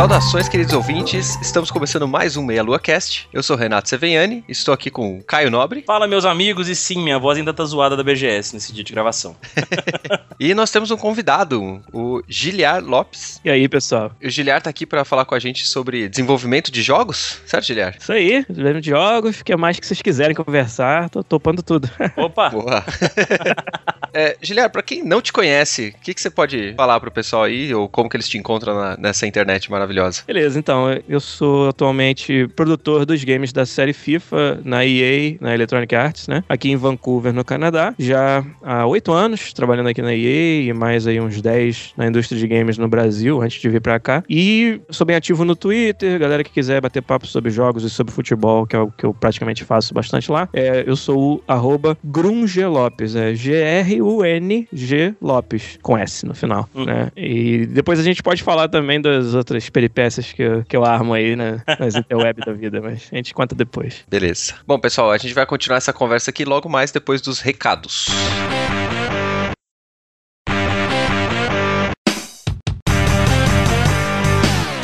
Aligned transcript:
Saudações, 0.00 0.48
queridos 0.48 0.72
ouvintes. 0.72 1.38
Estamos 1.42 1.70
começando 1.70 2.08
mais 2.08 2.34
um 2.34 2.42
Meia 2.42 2.62
Lua 2.62 2.80
Cast. 2.80 3.28
Eu 3.30 3.42
sou 3.42 3.54
Renato 3.54 3.86
Seveniani, 3.86 4.42
estou 4.48 4.72
aqui 4.72 4.90
com 4.90 5.20
Caio 5.20 5.50
Nobre. 5.50 5.84
Fala, 5.86 6.08
meus 6.08 6.24
amigos, 6.24 6.70
e 6.70 6.74
sim, 6.74 7.02
minha 7.02 7.18
voz 7.18 7.36
ainda 7.36 7.52
tá 7.52 7.62
zoada 7.66 7.94
da 7.94 8.02
BGS 8.02 8.54
nesse 8.54 8.72
dia 8.72 8.82
de 8.82 8.94
gravação. 8.94 9.36
e 10.40 10.54
nós 10.54 10.70
temos 10.70 10.90
um 10.90 10.96
convidado, 10.96 11.82
o 11.92 12.22
Giliar 12.26 12.82
Lopes. 12.82 13.42
E 13.44 13.50
aí, 13.50 13.68
pessoal? 13.68 14.10
O 14.24 14.30
Giliar 14.30 14.62
tá 14.62 14.70
aqui 14.70 14.86
para 14.86 15.04
falar 15.04 15.26
com 15.26 15.34
a 15.34 15.38
gente 15.38 15.68
sobre 15.68 16.08
desenvolvimento 16.08 16.72
de 16.72 16.80
jogos, 16.80 17.38
certo, 17.44 17.66
Giliar? 17.66 17.94
Isso 18.00 18.10
aí, 18.10 18.42
desenvolvimento 18.48 18.82
de 18.82 18.88
jogos, 18.88 19.40
o 19.40 19.44
que 19.44 19.54
mais 19.54 19.78
que 19.78 19.86
vocês 19.86 20.00
quiserem 20.00 20.34
conversar, 20.34 21.10
tô 21.10 21.22
topando 21.22 21.62
tudo. 21.62 21.90
Opa! 22.16 22.48
Boa! 22.48 22.82
é, 24.14 24.34
Giliar, 24.40 24.70
pra 24.70 24.82
quem 24.82 25.04
não 25.04 25.20
te 25.20 25.30
conhece, 25.30 25.94
o 25.94 26.00
que, 26.00 26.14
que 26.14 26.22
você 26.22 26.30
pode 26.30 26.72
falar 26.74 26.98
pro 27.00 27.10
pessoal 27.10 27.42
aí, 27.42 27.74
ou 27.74 27.86
como 27.86 28.08
que 28.08 28.16
eles 28.16 28.26
te 28.26 28.38
encontram 28.38 28.74
na, 28.74 28.96
nessa 28.96 29.26
internet 29.26 29.70
maravilhosa? 29.70 29.89
Maravilhosa. 29.90 30.22
Beleza, 30.26 30.58
então, 30.58 30.86
eu 31.08 31.20
sou 31.20 31.68
atualmente 31.68 32.48
produtor 32.54 33.04
dos 33.04 33.22
games 33.24 33.52
da 33.52 33.66
série 33.66 33.92
FIFA 33.92 34.60
na 34.64 34.86
EA, 34.86 35.36
na 35.40 35.52
Electronic 35.54 35.94
Arts, 35.94 36.28
né? 36.28 36.44
Aqui 36.48 36.70
em 36.70 36.76
Vancouver, 36.76 37.32
no 37.32 37.44
Canadá. 37.44 37.94
Já 37.98 38.44
há 38.62 38.86
oito 38.86 39.12
anos 39.12 39.52
trabalhando 39.52 39.88
aqui 39.88 40.00
na 40.00 40.14
EA 40.14 40.62
e 40.62 40.72
mais 40.72 41.06
aí 41.06 41.20
uns 41.20 41.42
dez 41.42 41.92
na 41.96 42.06
indústria 42.06 42.38
de 42.38 42.46
games 42.46 42.78
no 42.78 42.88
Brasil, 42.88 43.42
antes 43.42 43.60
de 43.60 43.68
vir 43.68 43.80
pra 43.80 43.98
cá. 43.98 44.22
E 44.28 44.80
sou 44.90 45.06
bem 45.06 45.16
ativo 45.16 45.44
no 45.44 45.56
Twitter, 45.56 46.18
galera 46.18 46.44
que 46.44 46.50
quiser 46.50 46.80
bater 46.80 47.02
papo 47.02 47.26
sobre 47.26 47.50
jogos 47.50 47.84
e 47.84 47.90
sobre 47.90 48.12
futebol, 48.12 48.66
que 48.66 48.76
é 48.76 48.78
o 48.78 48.90
que 48.90 49.04
eu 49.04 49.12
praticamente 49.12 49.64
faço 49.64 49.92
bastante 49.92 50.30
lá. 50.30 50.48
É, 50.52 50.84
eu 50.86 50.96
sou 50.96 51.34
o 51.34 51.42
arroba 51.48 51.98
Grunge 52.04 52.64
Lopes, 52.64 53.16
é 53.16 53.34
G-R-U-N-G 53.34 55.14
Lopes, 55.20 55.78
com 55.82 55.98
S 55.98 56.24
no 56.24 56.34
final, 56.34 56.68
uhum. 56.74 56.84
né? 56.84 57.10
E 57.16 57.66
depois 57.66 57.98
a 57.98 58.02
gente 58.02 58.22
pode 58.22 58.42
falar 58.42 58.68
também 58.68 59.00
das 59.00 59.34
outras 59.34 59.68
peripécias 59.80 60.30
que 60.32 60.42
eu, 60.42 60.62
que 60.64 60.76
eu 60.76 60.84
armo 60.84 61.14
aí 61.14 61.34
né, 61.34 61.62
nas 61.78 61.94
interweb 61.94 62.40
da 62.44 62.52
vida, 62.52 62.80
mas 62.82 63.08
a 63.10 63.16
gente 63.16 63.32
conta 63.32 63.54
depois. 63.54 64.04
Beleza. 64.08 64.54
Bom, 64.66 64.78
pessoal, 64.78 65.10
a 65.10 65.16
gente 65.16 65.32
vai 65.32 65.46
continuar 65.46 65.78
essa 65.78 65.92
conversa 65.92 66.30
aqui 66.30 66.44
logo 66.44 66.68
mais 66.68 66.92
depois 66.92 67.22
dos 67.22 67.40
recados. 67.40 68.08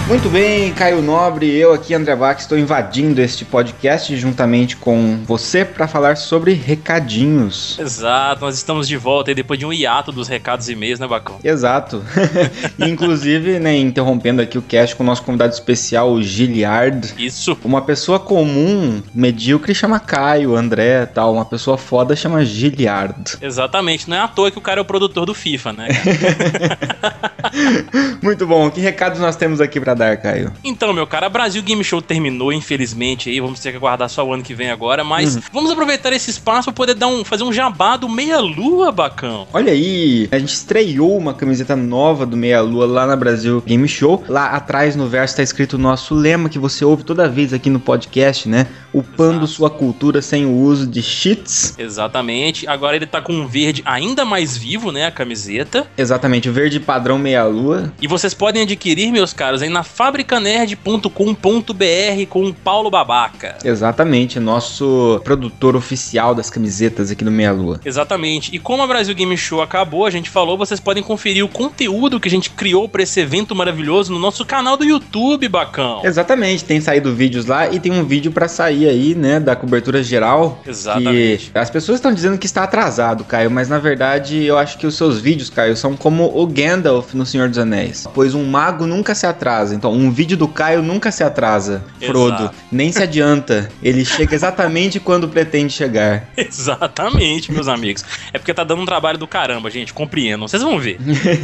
Muito 0.07 0.31
bem, 0.31 0.73
Caio 0.73 1.03
Nobre, 1.03 1.53
eu 1.53 1.73
aqui, 1.73 1.93
André 1.93 2.15
Bach, 2.15 2.39
estou 2.39 2.57
invadindo 2.57 3.21
este 3.21 3.45
podcast 3.45 4.17
juntamente 4.17 4.77
com 4.77 5.19
você 5.25 5.65
para 5.65 5.89
falar 5.89 6.17
sobre 6.17 6.53
recadinhos. 6.53 7.77
Exato, 7.77 8.43
nós 8.43 8.55
estamos 8.55 8.87
de 8.87 8.97
volta 8.97 9.33
aí 9.33 9.35
depois 9.35 9.59
de 9.59 9.67
um 9.67 9.73
hiato 9.73 10.13
dos 10.13 10.29
recados 10.29 10.69
e 10.69 10.75
e-mails, 10.75 11.01
né, 11.01 11.09
Bacão? 11.09 11.41
Exato. 11.43 12.05
Inclusive, 12.79 13.59
né, 13.59 13.77
interrompendo 13.77 14.41
aqui 14.41 14.57
o 14.57 14.63
cast 14.63 14.95
com 14.95 15.03
o 15.03 15.07
nosso 15.07 15.25
convidado 15.25 15.53
especial, 15.53 16.13
o 16.13 16.23
Giliard. 16.23 17.13
Isso. 17.19 17.59
Uma 17.65 17.83
pessoa 17.83 18.21
comum, 18.21 19.03
medíocre, 19.13 19.75
chama 19.75 19.99
Caio, 19.99 20.55
André 20.55 21.05
tal. 21.07 21.35
Uma 21.35 21.45
pessoa 21.45 21.77
foda 21.77 22.15
chama 22.15 22.45
Giliard. 22.45 23.39
Exatamente, 23.43 24.09
não 24.09 24.17
é 24.17 24.21
à 24.21 24.29
toa 24.29 24.53
que 24.53 24.59
o 24.59 24.63
cara 24.63 24.79
é 24.79 24.83
o 24.83 24.85
produtor 24.85 25.27
do 25.27 25.35
FIFA, 25.35 25.73
né? 25.73 25.89
Muito 28.23 28.47
bom, 28.47 28.71
que 28.71 28.81
recados 28.81 29.21
nós 29.21 29.37
temos 29.37 29.61
aqui 29.61 29.81
para 29.81 29.95
dar, 29.97 30.17
Caio? 30.17 30.53
Então, 30.63 30.93
meu 30.93 31.07
cara, 31.07 31.27
a 31.27 31.31
Brasil 31.31 31.63
Game 31.63 31.83
Show 31.83 32.01
terminou, 32.01 32.53
infelizmente, 32.53 33.31
aí. 33.31 33.41
Vamos 33.41 33.61
ter 33.61 33.71
que 33.71 33.77
aguardar 33.77 34.09
só 34.09 34.25
o 34.25 34.33
ano 34.33 34.43
que 34.43 34.55
vem 34.55 34.71
agora. 34.71 35.03
Mas 35.03 35.37
uhum. 35.37 35.43
vamos 35.53 35.71
aproveitar 35.71 36.13
esse 36.13 36.31
espaço 36.31 36.67
para 36.67 36.75
poder 36.75 36.95
dar 36.95 37.09
um, 37.09 37.25
fazer 37.25 37.45
um 37.45 37.53
jabá 37.53 37.97
do 37.97 38.09
Meia 38.09 38.39
Lua, 38.39 38.93
bacão. 38.93 39.47
Olha 39.53 39.73
aí, 39.73 40.29
a 40.31 40.39
gente 40.39 40.53
estreou 40.53 41.17
uma 41.17 41.35
camiseta 41.35 41.75
nova 41.75 42.27
do 42.27 42.37
Meia 42.37 42.61
Lua 42.61 42.87
lá 42.87 43.07
na 43.07 43.17
Brasil 43.17 43.63
Game 43.67 43.89
Show. 43.89 44.25
Lá 44.29 44.51
atrás 44.51 44.95
no 44.95 45.09
verso 45.09 45.37
tá 45.37 45.43
escrito 45.43 45.75
o 45.75 45.79
nosso 45.79 46.15
lema 46.15 46.49
que 46.49 46.59
você 46.59 46.85
ouve 46.85 47.05
toda 47.05 47.29
vez 47.29 47.53
aqui 47.53 47.71
no 47.71 47.81
podcast, 47.81 48.49
né? 48.49 48.67
Upando 48.93 49.39
Exato. 49.39 49.47
sua 49.47 49.71
cultura 49.71 50.23
sem 50.23 50.47
o 50.47 50.53
uso 50.53 50.87
de 50.87 51.03
cheats. 51.03 51.75
Exatamente. 51.79 52.67
Agora 52.67 52.97
ele 52.97 53.07
tá 53.07 53.21
com 53.21 53.33
um 53.33 53.47
verde 53.47 53.83
ainda 53.85 54.25
mais 54.25 54.57
vivo, 54.57 54.93
né? 54.93 55.07
A 55.07 55.11
camiseta. 55.11 55.87
Exatamente, 55.97 56.49
o 56.49 56.53
verde 56.53 56.81
padrão 56.81 57.19
Meia 57.19 57.45
Lua. 57.45 57.93
E 58.01 58.07
vocês 58.07 58.35
podem 58.35 58.63
adquirir, 58.63 59.11
meus 59.11 59.33
caros, 59.33 59.63
aí 59.63 59.69
na 59.69 59.83
fabricanerd.com.br 59.87 62.27
com 62.29 62.47
o 62.47 62.55
Paulo 62.55 62.91
Babaca. 62.91 63.57
Exatamente, 63.65 64.41
nosso 64.41 65.21
produtor 65.25 65.77
oficial 65.77 66.35
das 66.35 66.51
camisetas 66.51 67.11
aqui 67.11 67.25
no 67.25 67.31
Meia 67.31 67.53
Lua. 67.53 67.81
Exatamente. 67.85 68.55
E 68.55 68.59
como 68.59 68.83
a 68.83 68.87
Brasil 68.87 69.15
Game 69.15 69.37
Show 69.37 69.63
acabou, 69.63 70.07
a 70.07 70.11
gente 70.11 70.29
falou, 70.29 70.59
vocês 70.59 70.81
podem 70.81 71.03
conferir 71.03 71.45
o 71.45 71.49
conteúdo 71.49 72.21
que 72.21 72.29
a 72.29 72.31
gente 72.31 72.51
criou 72.51 72.89
para 72.89 73.03
esse 73.03 73.21
evento 73.21 73.55
maravilhoso 73.55 74.13
no 74.13 74.19
nosso 74.19 74.45
canal 74.45 74.77
do 74.77 74.85
YouTube, 74.85 75.49
bacão. 75.49 76.01
Exatamente, 76.05 76.65
tem 76.65 76.81
saído 76.81 77.15
vídeos 77.15 77.47
lá 77.47 77.71
e 77.71 77.79
tem 77.79 77.93
um 77.93 78.05
vídeo 78.05 78.33
para 78.33 78.49
sair 78.49 78.89
aí, 78.89 79.15
né, 79.15 79.39
da 79.39 79.55
cobertura 79.55 80.03
geral. 80.03 80.61
Exatamente. 80.67 81.51
as 81.55 81.71
pessoas 81.71 81.99
estão 81.99 82.13
dizendo 82.13 82.39
que 82.39 82.47
está 82.47 82.65
atrasado, 82.65 83.25
Caio, 83.25 83.51
mas 83.51 83.69
na 83.69 83.79
verdade 83.79 84.43
eu 84.43 84.59
acho 84.59 84.79
que 84.79 84.87
os 84.87 84.97
seus 84.97 85.21
vídeos, 85.21 85.49
Caio, 85.49 85.77
são 85.77 85.97
como 85.97 86.31
o 86.35 86.47
Gandalf 86.47 87.15
no 87.15 87.25
Senhor 87.25 87.49
dos 87.49 87.59
Anéis, 87.59 88.07
pois 88.13 88.35
um 88.35 88.45
mago 88.45 88.87
nunca 88.87 89.15
se 89.15 89.27
atrasa. 89.27 89.76
Então, 89.77 89.93
um 89.93 90.11
vídeo 90.11 90.37
do 90.37 90.49
Caio 90.49 90.83
nunca 90.83 91.11
se 91.11 91.23
atrasa, 91.23 91.85
Frodo. 92.01 92.37
Exato. 92.37 92.55
Nem 92.71 92.93
se 92.93 93.03
adianta. 93.03 93.69
Ele 93.83 94.05
chega 94.05 94.35
exatamente 94.35 94.99
quando 95.01 95.29
pretende 95.29 95.73
chegar. 95.73 96.29
Exatamente, 96.37 97.53
meus 97.53 97.69
amigos. 97.69 98.05
É 98.33 98.39
porque 98.39 98.53
tá 98.55 98.65
dando 98.65 98.83
um 98.83 98.87
trabalho 98.87 99.19
do 99.19 99.27
caramba, 99.27 99.71
gente. 99.71 99.93
Compreendam. 99.93 100.47
Vocês 100.47 100.63
vão 100.63 100.79
ver. 100.79 100.99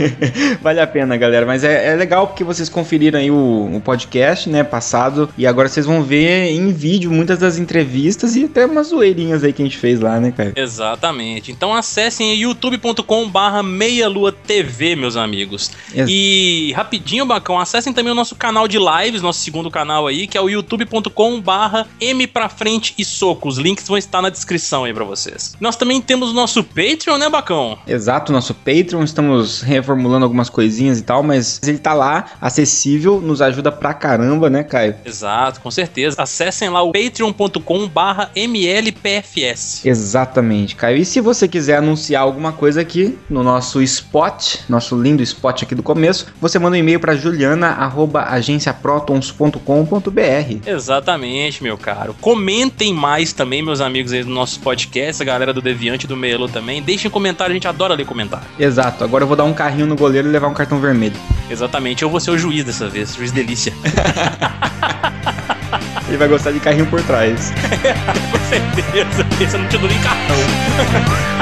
vale 0.62 0.80
a 0.80 0.86
pena, 0.86 1.16
galera. 1.16 1.44
Mas 1.44 1.64
é, 1.64 1.92
é 1.92 1.94
legal 1.94 2.26
porque 2.26 2.44
vocês 2.44 2.68
conferiram 2.68 3.18
aí 3.18 3.30
o, 3.30 3.70
o, 3.74 3.80
podcast, 3.80 4.48
né, 4.48 4.62
passado. 4.62 5.28
E 5.36 5.46
agora 5.46 5.68
vocês 5.68 5.86
vão 5.86 6.02
ver 6.02 6.50
em 6.50 6.72
vídeo 6.72 7.10
muitas 7.10 7.38
das 7.38 7.58
entrevistas 7.58 8.36
e 8.36 8.44
até 8.44 8.64
umas 8.66 8.88
zoeirinhas 8.88 9.44
aí 9.44 9.52
que 9.52 9.62
a 9.62 9.64
gente 9.64 9.78
fez 9.78 10.00
lá, 10.00 10.20
né, 10.20 10.32
Caio? 10.34 10.52
Exatamente. 10.56 11.50
Então 11.50 11.74
acessem 11.74 12.34
youtube.com 12.34 13.28
barra 13.28 13.62
meia 13.62 14.08
lua 14.08 14.32
TV, 14.32 14.96
meus 14.96 15.16
amigos. 15.16 15.72
Ex 15.94 16.08
e 16.08 16.72
rapidinho, 16.76 17.26
Bacão, 17.26 17.58
acessem 17.58 17.92
também 17.92 18.12
o 18.12 18.14
nosso 18.14 18.21
canal 18.30 18.68
de 18.68 18.78
lives, 18.78 19.22
nosso 19.22 19.40
segundo 19.40 19.70
canal 19.70 20.06
aí, 20.06 20.26
que 20.26 20.38
é 20.38 20.40
o 20.40 20.48
youtube.com 20.48 21.40
barra 21.40 21.86
M 22.00 22.26
pra 22.26 22.48
frente 22.48 22.94
e 22.96 23.04
soco. 23.04 23.48
Os 23.48 23.58
links 23.58 23.88
vão 23.88 23.98
estar 23.98 24.22
na 24.22 24.30
descrição 24.30 24.84
aí 24.84 24.94
pra 24.94 25.04
vocês. 25.04 25.56
Nós 25.60 25.76
também 25.76 26.00
temos 26.00 26.30
o 26.30 26.34
nosso 26.34 26.62
Patreon, 26.62 27.18
né, 27.18 27.28
Bacão? 27.28 27.78
Exato, 27.86 28.32
nosso 28.32 28.54
Patreon. 28.54 29.02
Estamos 29.02 29.60
reformulando 29.60 30.24
algumas 30.24 30.48
coisinhas 30.48 30.98
e 30.98 31.02
tal, 31.02 31.22
mas 31.22 31.60
ele 31.62 31.78
tá 31.78 31.94
lá, 31.94 32.26
acessível, 32.40 33.20
nos 33.20 33.42
ajuda 33.42 33.72
pra 33.72 33.94
caramba, 33.94 34.48
né, 34.48 34.62
Caio? 34.62 34.94
Exato, 35.04 35.60
com 35.60 35.70
certeza. 35.70 36.22
Acessem 36.22 36.68
lá 36.68 36.82
o 36.82 36.92
patreon.com 36.92 37.88
barra 37.88 38.30
MLPFS. 38.34 39.84
Exatamente, 39.84 40.76
Caio. 40.76 40.98
E 40.98 41.04
se 41.04 41.20
você 41.20 41.48
quiser 41.48 41.76
anunciar 41.76 42.22
alguma 42.22 42.52
coisa 42.52 42.80
aqui 42.80 43.18
no 43.28 43.42
nosso 43.42 43.82
spot, 43.82 44.56
nosso 44.68 45.00
lindo 45.00 45.22
spot 45.22 45.62
aqui 45.62 45.74
do 45.74 45.82
começo, 45.82 46.26
você 46.40 46.58
manda 46.58 46.76
um 46.76 46.80
e-mail 46.80 47.00
pra 47.00 47.14
Juliana 47.14 47.70
agenciaprotons.com.br. 48.18 50.56
Exatamente, 50.66 51.62
meu 51.62 51.76
caro. 51.78 52.14
Comentem 52.20 52.92
mais 52.94 53.32
também, 53.32 53.62
meus 53.62 53.80
amigos 53.80 54.12
aí 54.12 54.22
do 54.22 54.30
nosso 54.30 54.60
podcast, 54.60 55.22
a 55.22 55.26
galera 55.26 55.52
do 55.52 55.60
Deviante 55.60 56.06
do 56.06 56.16
Melo 56.16 56.48
também. 56.48 56.80
Deixem 56.82 57.10
comentário, 57.10 57.52
a 57.52 57.54
gente 57.54 57.66
adora 57.68 57.94
ler 57.94 58.06
comentário. 58.06 58.46
Exato. 58.58 59.04
Agora 59.04 59.24
eu 59.24 59.28
vou 59.28 59.36
dar 59.36 59.44
um 59.44 59.52
carrinho 59.54 59.86
no 59.86 59.96
goleiro 59.96 60.28
e 60.28 60.30
levar 60.30 60.48
um 60.48 60.54
cartão 60.54 60.78
vermelho. 60.80 61.16
Exatamente. 61.50 62.02
Eu 62.02 62.10
vou 62.10 62.20
ser 62.20 62.30
o 62.30 62.38
juiz 62.38 62.64
dessa 62.64 62.88
vez, 62.88 63.14
juiz 63.14 63.32
delícia. 63.32 63.72
Ele 66.08 66.16
vai 66.18 66.28
gostar 66.28 66.50
de 66.52 66.60
carrinho 66.60 66.86
por 66.86 67.00
trás. 67.02 67.52
Com 68.30 68.38
certeza. 68.50 69.26
Esse 69.42 69.56
eu 69.56 69.60
não 69.60 69.68
te 69.68 69.78
dou 69.78 69.88
nem 69.88 69.98
cartão. 70.00 70.36